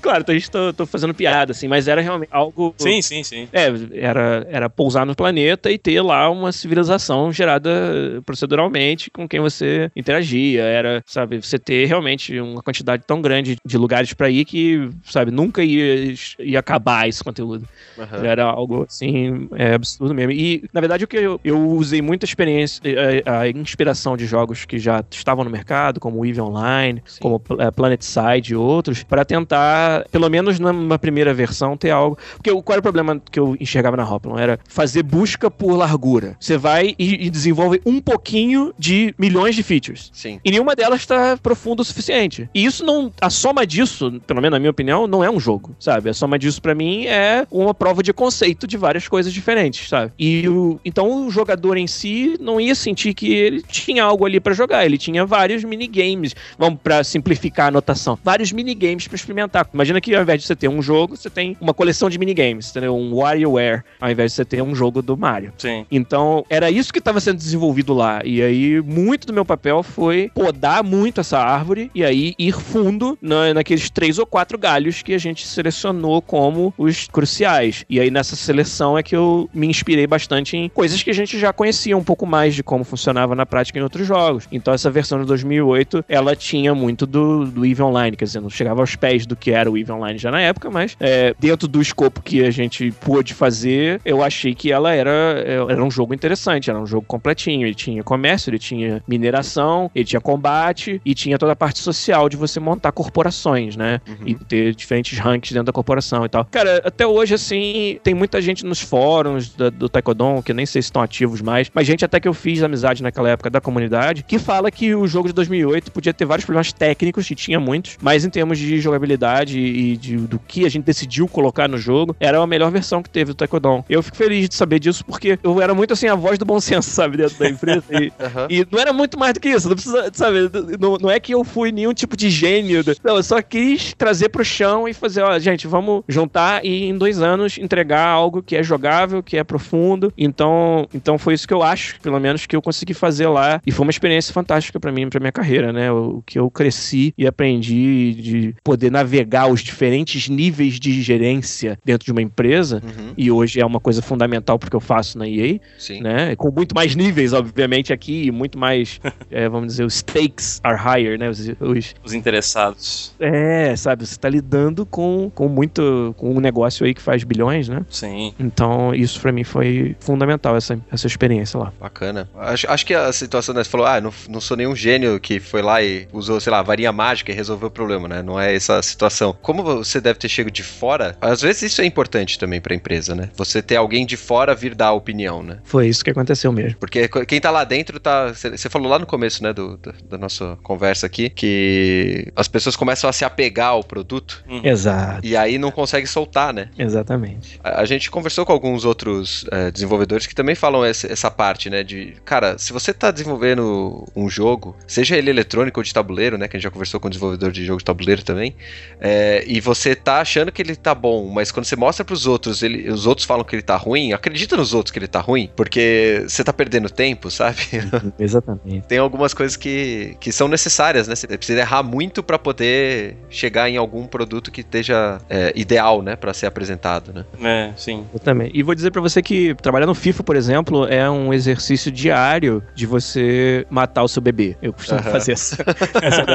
claro, 0.01 0.23
tô, 0.23 0.31
a 0.31 0.35
gente 0.35 0.51
tô, 0.51 0.73
tô 0.73 0.85
fazendo 0.85 1.13
piada, 1.13 1.51
assim, 1.51 1.67
mas 1.67 1.87
era 1.87 2.01
realmente 2.01 2.29
algo. 2.31 2.75
sim, 2.77 3.01
sim, 3.01 3.23
sim. 3.23 3.47
É, 3.51 3.67
era, 3.93 4.45
era 4.49 4.69
pousar 4.69 5.05
no 5.05 5.15
planeta 5.15 5.71
e 5.71 5.77
ter 5.77 6.01
lá 6.01 6.29
uma 6.29 6.51
civilização 6.51 7.31
gerada 7.31 8.21
proceduralmente 8.25 9.09
com 9.09 9.27
quem 9.27 9.39
você 9.39 9.89
interagia. 9.95 10.63
Era, 10.63 11.01
sabe, 11.05 11.41
você 11.41 11.57
ter 11.57 11.85
realmente 11.85 12.39
uma 12.39 12.61
quantidade 12.61 13.03
tão 13.07 13.21
grande 13.21 13.55
de 13.65 13.77
lugares 13.77 14.13
pra 14.13 14.29
ir 14.29 14.45
que, 14.45 14.89
sabe, 15.05 15.31
nunca 15.31 15.63
ia, 15.63 16.14
ia 16.39 16.59
acabar 16.59 17.07
esse 17.07 17.23
conteúdo. 17.23 17.67
Aham. 17.97 18.25
Era 18.25 18.43
algo 18.45 18.85
assim, 18.87 19.47
é 19.55 19.73
absurdo 19.73 20.13
mesmo. 20.13 20.31
E, 20.31 20.63
na 20.73 20.81
verdade, 20.81 21.03
o 21.03 21.07
que 21.07 21.17
eu, 21.17 21.39
eu 21.43 21.67
usei 21.71 22.01
muita 22.01 22.25
experiência, 22.25 22.81
eh, 22.85 23.23
a, 23.25 23.47
inspiração 23.47 24.17
de 24.17 24.25
jogos 24.25 24.65
que 24.65 24.77
já 24.79 25.03
estavam 25.11 25.43
no 25.43 25.49
mercado, 25.49 25.99
como 25.99 26.19
o 26.19 26.25
Eve 26.25 26.41
Online, 26.41 27.01
Sim. 27.05 27.19
como 27.21 27.41
eh, 27.59 27.71
Planet 27.71 28.01
Side 28.01 28.53
e 28.53 28.55
outros, 28.55 29.03
para 29.03 29.23
tentar, 29.25 30.07
pelo 30.09 30.29
menos 30.29 30.59
numa 30.59 30.99
primeira 30.99 31.33
versão, 31.33 31.77
ter 31.77 31.91
algo. 31.91 32.17
Porque 32.35 32.51
qual 32.61 32.73
era 32.73 32.79
o 32.79 32.83
problema 32.83 33.21
que 33.31 33.39
eu 33.39 33.55
enxergava 33.59 33.97
na 33.97 34.09
Hoplon? 34.09 34.37
Era 34.37 34.59
fazer 34.67 35.03
busca 35.03 35.49
por 35.49 35.75
largura. 35.75 36.35
Você 36.39 36.57
vai 36.57 36.95
e, 36.97 37.25
e 37.25 37.29
desenvolve 37.29 37.81
um 37.85 37.99
pouquinho 37.99 38.73
de 38.77 39.13
milhões 39.17 39.55
de 39.55 39.63
features. 39.63 40.09
Sim. 40.13 40.39
E 40.43 40.51
nenhuma 40.51 40.75
delas 40.75 41.01
está 41.01 41.37
profunda 41.37 41.81
o 41.81 41.85
suficiente. 41.85 42.49
E 42.53 42.65
isso 42.65 42.83
não. 42.85 43.11
A 43.21 43.29
soma 43.29 43.65
disso, 43.65 44.21
pelo 44.25 44.41
menos 44.41 44.55
na 44.55 44.59
minha 44.59 44.71
opinião, 44.71 45.07
não 45.07 45.23
é 45.23 45.29
um 45.29 45.39
jogo, 45.39 45.75
sabe? 45.79 46.04
A 46.09 46.13
soma 46.13 46.37
disso 46.37 46.61
pra 46.61 46.75
mim 46.75 47.05
é 47.05 47.45
uma 47.51 47.73
prova 47.73 48.01
de 48.01 48.13
conceito 48.13 48.67
de 48.67 48.77
várias 48.77 49.07
coisas 49.07 49.33
diferentes, 49.33 49.89
sabe? 49.89 50.11
E 50.17 50.47
o, 50.47 50.79
então 50.83 51.25
o 51.25 51.31
jogador 51.31 51.77
em 51.77 51.87
si 51.87 52.37
não 52.39 52.59
ia 52.59 52.75
sentir 52.75 53.13
que 53.13 53.33
ele 53.33 53.61
tinha 53.61 54.03
algo 54.03 54.25
ali 54.25 54.39
pra 54.39 54.53
jogar. 54.53 54.85
Ele 54.85 54.97
tinha 54.97 55.25
vários 55.25 55.63
minigames. 55.63 56.35
Vamos 56.57 56.79
pra 56.81 57.03
simplificar 57.03 57.65
a 57.65 57.69
anotação. 57.69 58.17
Vários 58.23 58.51
minigames 58.51 59.07
pra 59.07 59.15
experimentar. 59.15 59.67
Imagina 59.73 59.99
que 59.99 60.13
ao 60.15 60.21
invés 60.21 60.41
de 60.41 60.47
você 60.47 60.55
ter 60.55 60.67
um 60.67 60.81
jogo, 60.81 61.17
você 61.17 61.29
tem 61.29 61.57
uma 61.59 61.73
coleção 61.73 62.09
de 62.09 62.17
minigames, 62.17 62.69
entendeu? 62.69 62.95
Um 62.95 63.15
WarioWare, 63.15 63.83
ao 63.99 64.11
invés 64.11 64.31
de 64.31 64.35
você 64.35 64.45
ter 64.45 64.61
um 64.61 64.75
jogo 64.75 65.01
do 65.01 65.17
Mario. 65.17 65.53
Sim. 65.57 65.85
Então, 65.91 66.45
era 66.49 66.69
isso 66.69 66.93
que 66.93 66.99
estava 66.99 67.19
sendo 67.19 67.37
desenvolvido 67.37 67.93
lá. 67.93 68.21
E 68.23 68.41
aí, 68.41 68.81
muito 68.81 69.27
do 69.27 69.33
meu 69.33 69.45
papel 69.45 69.81
foi 69.83 70.31
podar 70.33 70.83
muito 70.83 71.21
essa 71.21 71.39
árvore 71.39 71.89
e 71.93 72.03
aí 72.03 72.33
ir 72.37 72.53
fundo 72.53 73.17
na, 73.21 73.53
naqueles 73.53 73.89
três 73.89 74.19
ou 74.19 74.25
quatro 74.25 74.57
galhos 74.57 75.01
que 75.01 75.13
a 75.13 75.17
gente 75.17 75.45
selecionou 75.47 75.94
como 76.21 76.73
os 76.77 77.07
cruciais. 77.07 77.85
E 77.89 77.99
aí, 77.99 78.09
nessa 78.09 78.35
seleção 78.35 78.97
é 78.97 79.03
que 79.03 79.15
eu 79.15 79.49
me 79.53 79.67
inspirei 79.67 80.07
bastante 80.07 80.57
em 80.57 80.69
coisas 80.69 81.01
que 81.01 81.09
a 81.09 81.13
gente 81.13 81.37
já 81.39 81.53
conhecia 81.53 81.97
um 81.97 82.03
pouco 82.03 82.25
mais 82.25 82.55
de 82.55 82.63
como 82.63 82.83
funcionava 82.83 83.35
na 83.35 83.45
prática 83.45 83.79
em 83.79 83.81
outros 83.81 84.07
jogos. 84.07 84.47
Então, 84.51 84.73
essa 84.73 84.89
versão 84.89 85.19
de 85.19 85.25
2008, 85.25 86.05
ela 86.07 86.35
tinha 86.35 86.73
muito 86.73 87.05
do, 87.05 87.45
do 87.45 87.65
EVE 87.65 87.81
Online, 87.81 88.15
quer 88.15 88.25
dizer, 88.25 88.41
não 88.41 88.49
chegava 88.49 88.81
aos 88.81 88.95
pés 88.95 89.25
do 89.25 89.35
que 89.35 89.51
era 89.51 89.69
o 89.69 89.77
EVE 89.77 89.91
Online 89.91 90.17
já 90.17 90.31
na 90.31 90.41
época, 90.41 90.69
mas 90.69 90.95
é, 90.99 91.35
dentro 91.39 91.67
do 91.67 91.81
escopo 91.81 92.21
que 92.21 92.43
a 92.43 92.51
gente 92.51 92.91
pôde 92.91 93.33
fazer, 93.33 94.01
eu 94.05 94.23
achei 94.23 94.53
que 94.53 94.71
ela 94.71 94.93
era, 94.93 95.43
era 95.69 95.83
um 95.83 95.91
jogo 95.91 96.13
interessante, 96.13 96.69
era 96.69 96.79
um 96.79 96.85
jogo 96.85 97.05
completinho. 97.07 97.65
Ele 97.65 97.75
tinha 97.75 98.03
comércio, 98.03 98.49
ele 98.49 98.59
tinha 98.59 99.03
mineração, 99.07 99.89
ele 99.93 100.05
tinha 100.05 100.21
combate 100.21 101.01
e 101.05 101.13
tinha 101.13 101.37
toda 101.37 101.51
a 101.51 101.55
parte 101.55 101.79
social 101.79 102.27
de 102.29 102.37
você 102.37 102.59
montar 102.59 102.91
corporações, 102.91 103.75
né? 103.75 104.01
E 104.25 104.35
ter 104.35 104.75
diferentes 104.75 105.17
ranks 105.19 105.51
dentro 105.51 105.65
da 105.65 105.71
corporação 105.71 105.84
e 106.25 106.29
tal. 106.29 106.45
Cara, 106.45 106.81
até 106.83 107.05
hoje, 107.05 107.33
assim, 107.35 107.99
tem 108.03 108.13
muita 108.13 108.41
gente 108.41 108.65
nos 108.65 108.81
fóruns 108.81 109.49
da- 109.55 109.69
do 109.69 109.87
Taekwondo, 109.87 110.41
que 110.43 110.51
eu 110.51 110.55
nem 110.55 110.65
sei 110.65 110.81
se 110.81 110.87
estão 110.87 111.01
ativos 111.01 111.41
mais, 111.41 111.69
mas 111.73 111.85
gente 111.87 112.03
até 112.03 112.19
que 112.19 112.27
eu 112.27 112.33
fiz 112.33 112.63
amizade 112.63 113.03
naquela 113.03 113.29
época 113.29 113.49
da 113.49 113.61
comunidade, 113.61 114.23
que 114.23 114.39
fala 114.39 114.71
que 114.71 114.93
o 114.95 115.07
jogo 115.07 115.27
de 115.27 115.33
2008 115.33 115.91
podia 115.91 116.13
ter 116.13 116.25
vários 116.25 116.45
problemas 116.45 116.71
técnicos, 116.73 117.27
que 117.27 117.35
tinha 117.35 117.59
muitos, 117.59 117.97
mas 118.01 118.25
em 118.25 118.29
termos 118.29 118.57
de 118.57 118.79
jogabilidade 118.79 119.59
e 119.59 119.97
de, 119.97 120.17
do 120.17 120.39
que 120.39 120.65
a 120.65 120.69
gente 120.69 120.83
decidiu 120.83 121.27
colocar 121.27 121.67
no 121.67 121.77
jogo, 121.77 122.15
era 122.19 122.39
a 122.39 122.47
melhor 122.47 122.71
versão 122.71 123.01
que 123.03 123.09
teve 123.09 123.31
do 123.31 123.35
Taekwondo. 123.35 123.83
Eu 123.89 124.01
fico 124.03 124.17
feliz 124.17 124.47
de 124.49 124.55
saber 124.55 124.79
disso, 124.79 125.03
porque 125.05 125.37
eu 125.43 125.61
era 125.61 125.73
muito, 125.73 125.93
assim, 125.93 126.07
a 126.07 126.15
voz 126.15 126.37
do 126.37 126.45
bom 126.45 126.59
senso, 126.59 126.89
sabe, 126.89 127.17
dentro 127.17 127.37
da 127.37 127.49
empresa. 127.49 127.83
E, 127.91 128.11
Aham. 128.19 128.47
e 128.49 128.65
não 128.71 128.79
era 128.79 128.93
muito 128.93 129.17
mais 129.19 129.33
do 129.33 129.39
que 129.39 129.49
isso, 129.49 129.67
não 129.67 129.75
precisa, 129.75 130.09
sabe, 130.13 130.49
não, 130.79 130.97
não 130.97 131.09
é 131.09 131.19
que 131.19 131.33
eu 131.33 131.43
fui 131.43 131.71
nenhum 131.71 131.93
tipo 131.93 132.15
de 132.17 132.29
gênio, 132.29 132.83
não, 133.03 133.17
eu 133.17 133.23
só 133.23 133.41
quis 133.41 133.93
trazer 133.93 134.29
pro 134.29 134.43
chão 134.43 134.87
e 134.87 134.93
fazer, 134.93 135.21
ó, 135.21 135.37
gente, 135.39 135.67
vamos 135.67 135.74
juntar 136.07 136.63
e 136.65 136.85
em 136.85 136.97
dois 136.97 137.21
anos 137.21 137.57
entregar 137.57 138.05
algo 138.07 138.41
que 138.43 138.55
é 138.55 138.63
jogável, 138.63 139.21
que 139.23 139.37
é 139.37 139.43
profundo, 139.43 140.11
então, 140.17 140.87
então 140.93 141.17
foi 141.17 141.33
isso 141.33 141.47
que 141.47 141.53
eu 141.53 141.63
acho, 141.63 141.99
pelo 142.01 142.19
menos, 142.19 142.45
que 142.45 142.55
eu 142.55 142.61
consegui 142.61 142.93
fazer 142.93 143.27
lá, 143.27 143.61
e 143.65 143.71
foi 143.71 143.85
uma 143.85 143.91
experiência 143.91 144.33
fantástica 144.33 144.79
pra 144.79 144.91
mim, 144.91 145.09
pra 145.09 145.19
minha 145.19 145.31
carreira, 145.31 145.71
né, 145.73 145.91
o, 145.91 146.21
que 146.25 146.37
eu 146.39 146.49
cresci 146.49 147.13
e 147.17 147.25
aprendi 147.27 148.13
de 148.15 148.55
poder 148.63 148.91
navegar 148.91 149.47
os 149.51 149.61
diferentes 149.61 150.27
níveis 150.29 150.79
de 150.79 151.01
gerência 151.01 151.77
dentro 151.83 152.05
de 152.05 152.11
uma 152.11 152.21
empresa, 152.21 152.81
Uhum. 152.85 153.13
e 153.17 153.31
hoje 153.31 153.59
é 153.59 153.65
uma 153.65 153.79
coisa 153.79 154.01
fundamental 154.01 154.57
porque 154.59 154.75
eu 154.75 154.79
faço 154.79 155.17
na 155.17 155.27
EA, 155.27 155.59
Sim. 155.77 156.01
né? 156.01 156.35
Com 156.35 156.51
muito 156.51 156.75
mais 156.75 156.95
níveis, 156.95 157.33
obviamente, 157.33 157.91
aqui, 157.93 158.23
e 158.25 158.31
muito 158.31 158.57
mais, 158.57 158.99
é, 159.31 159.47
vamos 159.49 159.67
dizer, 159.67 159.83
os 159.85 159.95
stakes 159.95 160.59
are 160.63 160.77
higher, 160.77 161.17
né? 161.17 161.29
Os, 161.29 161.39
os- 161.59 161.95
Os 162.03 162.13
interessados. 162.13 163.13
é, 163.19 163.75
sabe, 163.75 164.05
você 164.05 164.17
tá 164.17 164.29
lidando 164.29 164.85
com, 164.85 165.31
com 165.33 165.47
muito, 165.47 165.64
com 165.69 166.31
um 166.35 166.39
negócio 166.39 166.85
aí 166.85 166.93
que 166.93 167.01
faz 167.01 167.23
bilhões, 167.23 167.67
né? 167.69 167.85
Sim. 167.89 168.33
Então, 168.39 168.93
isso 168.93 169.19
pra 169.19 169.31
mim 169.31 169.43
foi 169.43 169.95
fundamental, 169.99 170.55
essa, 170.55 170.79
essa 170.91 171.07
experiência 171.07 171.59
lá. 171.59 171.71
Bacana. 171.79 172.29
Acho, 172.37 172.69
acho 172.69 172.85
que 172.85 172.93
a 172.93 173.11
situação, 173.11 173.53
né? 173.55 173.63
Você 173.63 173.69
falou, 173.69 173.85
ah, 173.87 173.99
não, 174.01 174.11
não 174.29 174.41
sou 174.41 174.55
nenhum 174.57 174.75
gênio 174.75 175.19
que 175.19 175.39
foi 175.39 175.61
lá 175.61 175.81
e 175.81 176.07
usou, 176.13 176.39
sei 176.39 176.51
lá, 176.51 176.61
varinha 176.61 176.91
mágica 176.91 177.31
e 177.31 177.35
resolveu 177.35 177.67
o 177.67 177.71
problema, 177.71 178.07
né? 178.07 178.21
Não 178.21 178.39
é 178.39 178.53
essa 178.55 178.77
a 178.77 178.83
situação. 178.83 179.35
Como 179.41 179.63
você 179.63 179.99
deve 180.01 180.19
ter 180.19 180.29
chego 180.29 180.51
de 180.51 180.63
fora, 180.63 181.15
às 181.21 181.41
vezes 181.41 181.63
isso 181.71 181.81
é 181.81 181.85
importante 181.85 182.37
também 182.39 182.59
pra 182.61 182.75
empresa, 182.75 183.15
né? 183.15 183.29
Você 183.35 183.61
ter 183.61 183.75
alguém 183.75 184.05
de 184.05 184.17
fora 184.17 184.53
vir 184.55 184.75
dar 184.75 184.87
a 184.87 184.93
opinião, 184.93 185.41
né? 185.43 185.59
Foi 185.63 185.87
isso 185.87 186.03
que 186.03 186.09
aconteceu 186.09 186.51
mesmo. 186.51 186.77
Porque 186.79 187.07
quem 187.27 187.39
tá 187.39 187.49
lá 187.51 187.63
dentro 187.63 187.99
tá. 187.99 188.33
Você 188.33 188.69
falou 188.69 188.89
lá 188.89 188.99
no 188.99 189.05
começo, 189.05 189.41
né, 189.43 189.53
do, 189.53 189.77
do- 189.77 189.93
da 190.09 190.17
nossa 190.17 190.57
conversa 190.63 191.05
aqui, 191.05 191.29
que 191.29 192.31
as 192.35 192.47
pessoas 192.47 192.75
começam 192.75 193.09
a 193.09 193.13
se 193.13 193.23
apegar 193.25 193.69
ao 193.69 193.83
produto 193.83 194.43
Exato, 194.63 195.25
e 195.25 195.35
aí 195.35 195.54
não 195.57 195.71
consegue 195.71 196.07
soltar, 196.07 196.53
né? 196.53 196.69
exatamente. 196.77 197.59
A, 197.63 197.81
a 197.81 197.85
gente 197.85 198.09
conversou 198.09 198.45
com 198.45 198.53
alguns 198.53 198.85
outros 198.85 199.45
eh, 199.51 199.71
desenvolvedores 199.71 200.25
que 200.27 200.35
também 200.35 200.55
falam 200.55 200.83
essa, 200.83 201.11
essa 201.11 201.29
parte, 201.29 201.69
né? 201.69 201.83
De, 201.83 202.15
cara, 202.23 202.57
se 202.57 202.71
você 202.71 202.93
tá 202.93 203.11
desenvolvendo 203.11 204.07
um 204.15 204.29
jogo, 204.29 204.75
seja 204.87 205.17
ele 205.17 205.29
eletrônico 205.29 205.79
ou 205.79 205.83
de 205.83 205.93
tabuleiro, 205.93 206.37
né? 206.37 206.47
Que 206.47 206.57
a 206.57 206.59
gente 206.59 206.63
já 206.63 206.71
conversou 206.71 206.99
com 206.99 207.07
um 207.07 207.09
desenvolvedor 207.09 207.51
de 207.51 207.65
jogo 207.65 207.79
de 207.79 207.85
tabuleiro 207.85 208.23
também, 208.23 208.55
eh, 208.99 209.43
e 209.47 209.59
você 209.59 209.95
tá 209.95 210.21
achando 210.21 210.51
que 210.51 210.61
ele 210.61 210.75
tá 210.75 210.93
bom, 210.95 211.29
mas 211.29 211.51
quando 211.51 211.65
você 211.65 211.75
mostra 211.75 212.05
pros 212.05 212.27
outros, 212.27 212.63
ele, 212.63 212.89
os 212.89 213.05
outros 213.05 213.25
falam 213.25 213.43
que 213.43 213.55
ele 213.55 213.61
tá 213.61 213.75
ruim, 213.75 214.13
acredita 214.13 214.57
nos 214.57 214.73
outros 214.73 214.91
que 214.91 214.99
ele 214.99 215.07
tá 215.07 215.19
ruim, 215.19 215.49
porque 215.55 216.23
você 216.27 216.43
tá 216.43 216.53
perdendo 216.53 216.89
tempo, 216.89 217.29
sabe? 217.29 217.57
Exatamente. 218.19 218.87
Tem 218.87 218.97
algumas 218.97 219.33
coisas 219.33 219.57
que, 219.57 220.15
que 220.19 220.31
são 220.31 220.47
necessárias, 220.47 221.07
né? 221.07 221.15
Você 221.15 221.27
precisa 221.27 221.59
errar 221.59 221.83
muito 221.83 222.23
pra 222.23 222.37
poder 222.37 223.17
chegar 223.29 223.69
em 223.69 223.77
algum 223.77 224.05
produto 224.05 224.51
que 224.51 224.61
esteja 224.61 225.19
eh, 225.35 225.51
ideal, 225.53 226.01
né? 226.01 226.15
Pra 226.15 226.33
ser 226.33 226.45
apresentado, 226.45 227.11
né? 227.13 227.25
É, 227.43 227.73
sim. 227.75 228.05
Eu 228.13 228.19
também. 228.19 228.49
E 228.53 228.63
vou 228.63 228.73
dizer 228.73 228.89
pra 228.89 229.01
você 229.01 229.21
que 229.21 229.53
trabalhar 229.55 229.85
no 229.85 229.93
FIFA, 229.93 230.23
por 230.23 230.37
exemplo, 230.37 230.85
é 230.85 231.09
um 231.09 231.33
exercício 231.33 231.91
diário 231.91 232.63
de 232.73 232.85
você 232.85 233.65
matar 233.69 234.03
o 234.03 234.07
seu 234.07 234.21
bebê. 234.21 234.55
Eu 234.61 234.71
costumo 234.71 235.03
fazer 235.03 235.33
essa, 235.33 235.57
essa. 236.01 236.25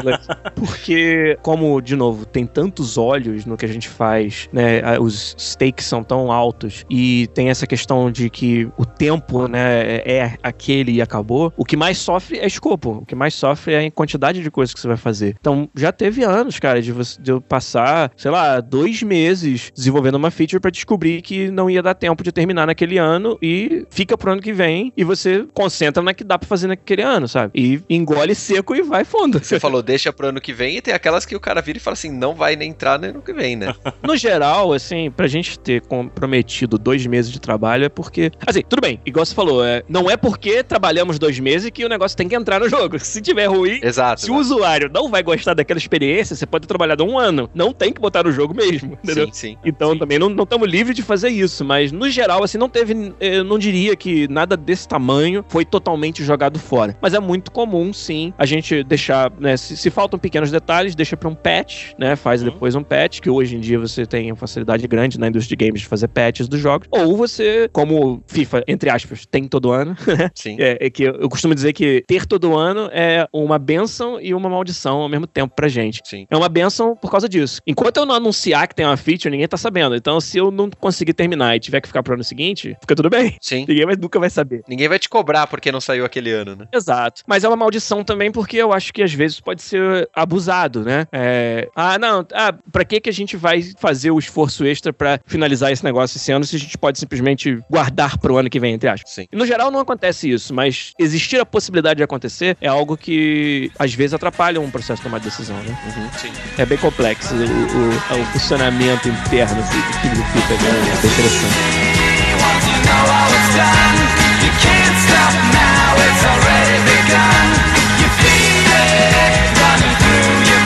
Porque, 0.54 1.38
como, 1.40 1.80
de 1.80 1.96
novo, 1.96 2.26
tem 2.26 2.46
tantos 2.46 2.98
olhos 2.98 3.46
no 3.46 3.56
que 3.56 3.64
a 3.64 3.68
gente 3.68 3.88
faz, 3.88 4.50
né? 4.52 4.98
Os 4.98 5.34
stakes 5.38 5.86
são 5.86 6.04
tão 6.04 6.30
altos 6.30 6.84
e 6.90 7.26
tem 7.28 7.48
essa 7.48 7.66
questão 7.66 8.10
de 8.10 8.28
que 8.28 8.68
o 8.76 8.84
tempo, 8.84 9.48
né, 9.48 10.02
é 10.04 10.34
aquele 10.42 10.92
e 10.92 11.00
acabou. 11.00 11.52
O 11.56 11.64
que 11.64 11.76
mais 11.76 11.96
sofre 11.96 12.38
é 12.38 12.46
escopo. 12.46 12.98
O 13.02 13.06
que 13.06 13.14
mais 13.14 13.34
sofre 13.34 13.72
é 13.72 13.86
a 13.86 13.90
quantidade 13.90 14.42
de 14.42 14.50
coisas 14.50 14.74
que 14.74 14.80
você 14.80 14.88
vai 14.88 14.96
fazer. 14.98 15.36
Então, 15.40 15.70
já 15.74 15.90
teve 15.90 16.22
anos, 16.22 16.58
cara, 16.58 16.82
de, 16.82 16.92
você, 16.92 17.20
de 17.20 17.30
eu 17.30 17.40
passar, 17.40 18.10
sei 18.16 18.30
lá, 18.30 18.60
dois 18.60 18.89
meses 19.02 19.72
desenvolvendo 19.74 20.16
uma 20.16 20.30
feature 20.30 20.60
pra 20.60 20.70
descobrir 20.70 21.22
que 21.22 21.50
não 21.50 21.70
ia 21.70 21.82
dar 21.82 21.94
tempo 21.94 22.22
de 22.22 22.32
terminar 22.32 22.66
naquele 22.66 22.98
ano 22.98 23.38
e 23.42 23.86
fica 23.90 24.16
pro 24.16 24.32
ano 24.32 24.42
que 24.42 24.52
vem 24.52 24.92
e 24.96 25.04
você 25.04 25.46
concentra 25.54 26.02
na 26.02 26.14
que 26.14 26.24
dá 26.24 26.38
pra 26.38 26.48
fazer 26.48 26.66
naquele 26.66 27.02
ano, 27.02 27.28
sabe? 27.28 27.52
E 27.54 27.80
engole 27.88 28.34
seco 28.34 28.74
e 28.74 28.82
vai 28.82 29.04
fundo. 29.04 29.38
Você 29.38 29.60
falou, 29.60 29.82
deixa 29.82 30.12
pro 30.12 30.28
ano 30.28 30.40
que 30.40 30.52
vem, 30.52 30.76
e 30.76 30.82
tem 30.82 30.94
aquelas 30.94 31.24
que 31.24 31.36
o 31.36 31.40
cara 31.40 31.60
vira 31.60 31.78
e 31.78 31.80
fala 31.80 31.94
assim, 31.94 32.10
não 32.10 32.34
vai 32.34 32.56
nem 32.56 32.70
entrar 32.70 32.98
no 32.98 33.06
ano 33.06 33.22
que 33.22 33.32
vem, 33.32 33.56
né? 33.56 33.74
No 34.02 34.16
geral, 34.16 34.72
assim, 34.72 35.10
pra 35.10 35.26
gente 35.26 35.58
ter 35.58 35.82
comprometido 35.82 36.78
dois 36.78 37.06
meses 37.06 37.30
de 37.30 37.40
trabalho 37.40 37.84
é 37.84 37.88
porque. 37.88 38.30
Assim, 38.46 38.62
tudo 38.62 38.80
bem, 38.80 39.00
igual 39.04 39.24
você 39.24 39.34
falou, 39.34 39.64
é, 39.64 39.82
não 39.88 40.10
é 40.10 40.16
porque 40.16 40.62
trabalhamos 40.62 41.18
dois 41.18 41.38
meses 41.38 41.70
que 41.70 41.84
o 41.84 41.88
negócio 41.88 42.16
tem 42.16 42.28
que 42.28 42.34
entrar 42.34 42.60
no 42.60 42.68
jogo. 42.68 42.98
Se 43.04 43.20
tiver 43.20 43.46
ruim. 43.46 43.78
Exato. 43.82 44.22
Se 44.22 44.30
o 44.30 44.36
usuário 44.36 44.90
não 44.92 45.08
vai 45.08 45.22
gostar 45.22 45.54
daquela 45.54 45.78
experiência, 45.78 46.34
você 46.34 46.46
pode 46.46 46.62
ter 46.62 46.68
trabalhado 46.68 47.04
um 47.04 47.18
ano. 47.18 47.50
Não 47.54 47.72
tem 47.72 47.92
que 47.92 48.00
botar 48.00 48.24
no 48.24 48.32
jogo 48.32 48.54
mesmo. 48.54 48.79
Mesmo, 48.86 48.98
entendeu? 49.02 49.26
Sim, 49.26 49.32
sim. 49.32 49.56
Então 49.64 49.96
também 49.96 50.18
não 50.18 50.30
estamos 50.42 50.68
livres 50.68 50.94
de 50.96 51.02
fazer 51.02 51.28
isso, 51.28 51.64
mas 51.64 51.92
no 51.92 52.08
geral, 52.10 52.42
assim, 52.42 52.58
não 52.58 52.68
teve. 52.68 53.12
Eu 53.20 53.44
não 53.44 53.58
diria 53.58 53.94
que 53.96 54.26
nada 54.28 54.56
desse 54.56 54.86
tamanho 54.88 55.44
foi 55.48 55.64
totalmente 55.64 56.22
jogado 56.24 56.58
fora. 56.58 56.96
Mas 57.00 57.14
é 57.14 57.20
muito 57.20 57.50
comum, 57.50 57.92
sim, 57.92 58.32
a 58.38 58.46
gente 58.46 58.82
deixar, 58.84 59.30
né? 59.38 59.56
Se, 59.56 59.76
se 59.76 59.90
faltam 59.90 60.18
pequenos 60.18 60.50
detalhes, 60.50 60.94
deixa 60.94 61.16
pra 61.16 61.28
um 61.28 61.34
patch, 61.34 61.92
né? 61.98 62.16
Faz 62.16 62.42
Uhum. 62.42 62.50
depois 62.50 62.74
um 62.74 62.82
patch, 62.82 63.20
que 63.20 63.28
hoje 63.28 63.56
em 63.56 63.60
dia 63.60 63.78
você 63.78 64.06
tem 64.06 64.30
uma 64.30 64.36
facilidade 64.36 64.86
grande 64.86 65.18
na 65.18 65.28
indústria 65.28 65.56
de 65.56 65.64
games 65.66 65.80
de 65.82 65.86
fazer 65.86 66.08
patches 66.08 66.48
dos 66.48 66.60
jogos. 66.60 66.88
Ou 66.90 67.16
você, 67.16 67.68
como 67.72 68.22
FIFA, 68.26 68.62
entre 68.66 68.88
aspas, 68.90 69.26
tem 69.26 69.44
todo 69.44 69.70
ano, 69.70 69.96
Sim. 70.34 70.56
é, 70.58 70.78
é 70.86 70.90
que 70.90 71.04
eu 71.04 71.28
costumo 71.28 71.54
dizer 71.54 71.72
que 71.72 72.02
ter 72.06 72.24
todo 72.26 72.56
ano 72.56 72.88
é 72.92 73.26
uma 73.32 73.58
benção 73.58 74.20
e 74.20 74.32
uma 74.34 74.48
maldição 74.48 74.98
ao 74.98 75.08
mesmo 75.08 75.26
tempo 75.26 75.54
pra 75.54 75.68
gente. 75.68 76.00
Sim. 76.04 76.26
É 76.30 76.36
uma 76.36 76.48
benção 76.48 76.96
por 76.96 77.10
causa 77.10 77.28
disso. 77.28 77.60
Enquanto 77.66 77.96
eu 77.98 78.06
não 78.06 78.14
anunciar 78.14 78.66
que 78.70 78.74
tem 78.74 78.86
uma 78.86 78.96
feature, 78.96 79.30
ninguém 79.30 79.46
tá 79.48 79.56
sabendo. 79.56 79.94
Então, 79.94 80.20
se 80.20 80.38
eu 80.38 80.50
não 80.50 80.70
conseguir 80.70 81.12
terminar 81.12 81.56
e 81.56 81.60
tiver 81.60 81.80
que 81.80 81.88
ficar 81.88 82.02
pro 82.02 82.14
ano 82.14 82.24
seguinte, 82.24 82.76
fica 82.80 82.94
tudo 82.96 83.10
bem. 83.10 83.36
Sim. 83.40 83.66
Ninguém 83.68 83.84
vai- 83.84 83.96
nunca 83.96 84.18
vai 84.18 84.30
saber. 84.30 84.62
Ninguém 84.68 84.88
vai 84.88 84.98
te 84.98 85.08
cobrar 85.08 85.46
porque 85.46 85.70
não 85.72 85.80
saiu 85.80 86.04
aquele 86.04 86.30
ano, 86.30 86.56
né? 86.56 86.66
Exato. 86.72 87.22
Mas 87.26 87.44
é 87.44 87.48
uma 87.48 87.56
maldição 87.56 88.02
também 88.04 88.30
porque 88.32 88.56
eu 88.56 88.72
acho 88.72 88.92
que 88.92 89.02
às 89.02 89.12
vezes 89.12 89.40
pode 89.40 89.60
ser 89.62 90.08
abusado, 90.14 90.82
né? 90.84 91.06
É, 91.12 91.68
ah, 91.74 91.98
não, 91.98 92.24
ah, 92.32 92.54
pra 92.72 92.84
que 92.84 93.00
que 93.00 93.10
a 93.10 93.12
gente 93.12 93.36
vai 93.36 93.62
fazer 93.78 94.10
o 94.10 94.18
esforço 94.18 94.64
extra 94.64 94.92
pra 94.92 95.18
finalizar 95.26 95.72
esse 95.72 95.84
negócio 95.84 96.16
esse 96.16 96.30
ano 96.32 96.44
se 96.44 96.54
a 96.56 96.58
gente 96.58 96.78
pode 96.78 96.98
simplesmente 96.98 97.58
guardar 97.70 98.16
pro 98.18 98.36
ano 98.36 98.48
que 98.48 98.60
vem, 98.60 98.74
entre 98.74 98.88
aspas? 98.88 99.10
Sim. 99.10 99.26
No 99.32 99.44
geral 99.44 99.70
não 99.70 99.80
acontece 99.80 100.30
isso, 100.30 100.54
mas 100.54 100.92
existir 100.98 101.40
a 101.40 101.44
possibilidade 101.46 101.98
de 101.98 102.04
acontecer 102.04 102.56
é 102.60 102.68
algo 102.68 102.96
que 102.96 103.70
às 103.78 103.92
vezes 103.92 104.14
atrapalha 104.14 104.60
um 104.60 104.70
processo 104.70 105.02
de 105.02 105.08
tomar 105.08 105.18
decisão, 105.18 105.56
né? 105.62 105.76
Uhum. 105.96 106.10
Sim. 106.12 106.32
É 106.58 106.64
bem 106.64 106.78
complexo 106.78 107.34
o, 107.34 107.38
o- 107.38 108.20
o 108.20 108.24
funcionamento 108.32 108.59
interno 109.08 109.60
assim, 109.60 109.80
do 109.80 110.00
time 110.00 110.14
do 110.16 110.22
FIFA, 110.22 110.52
é 110.52 111.06
interessante. 111.06 111.90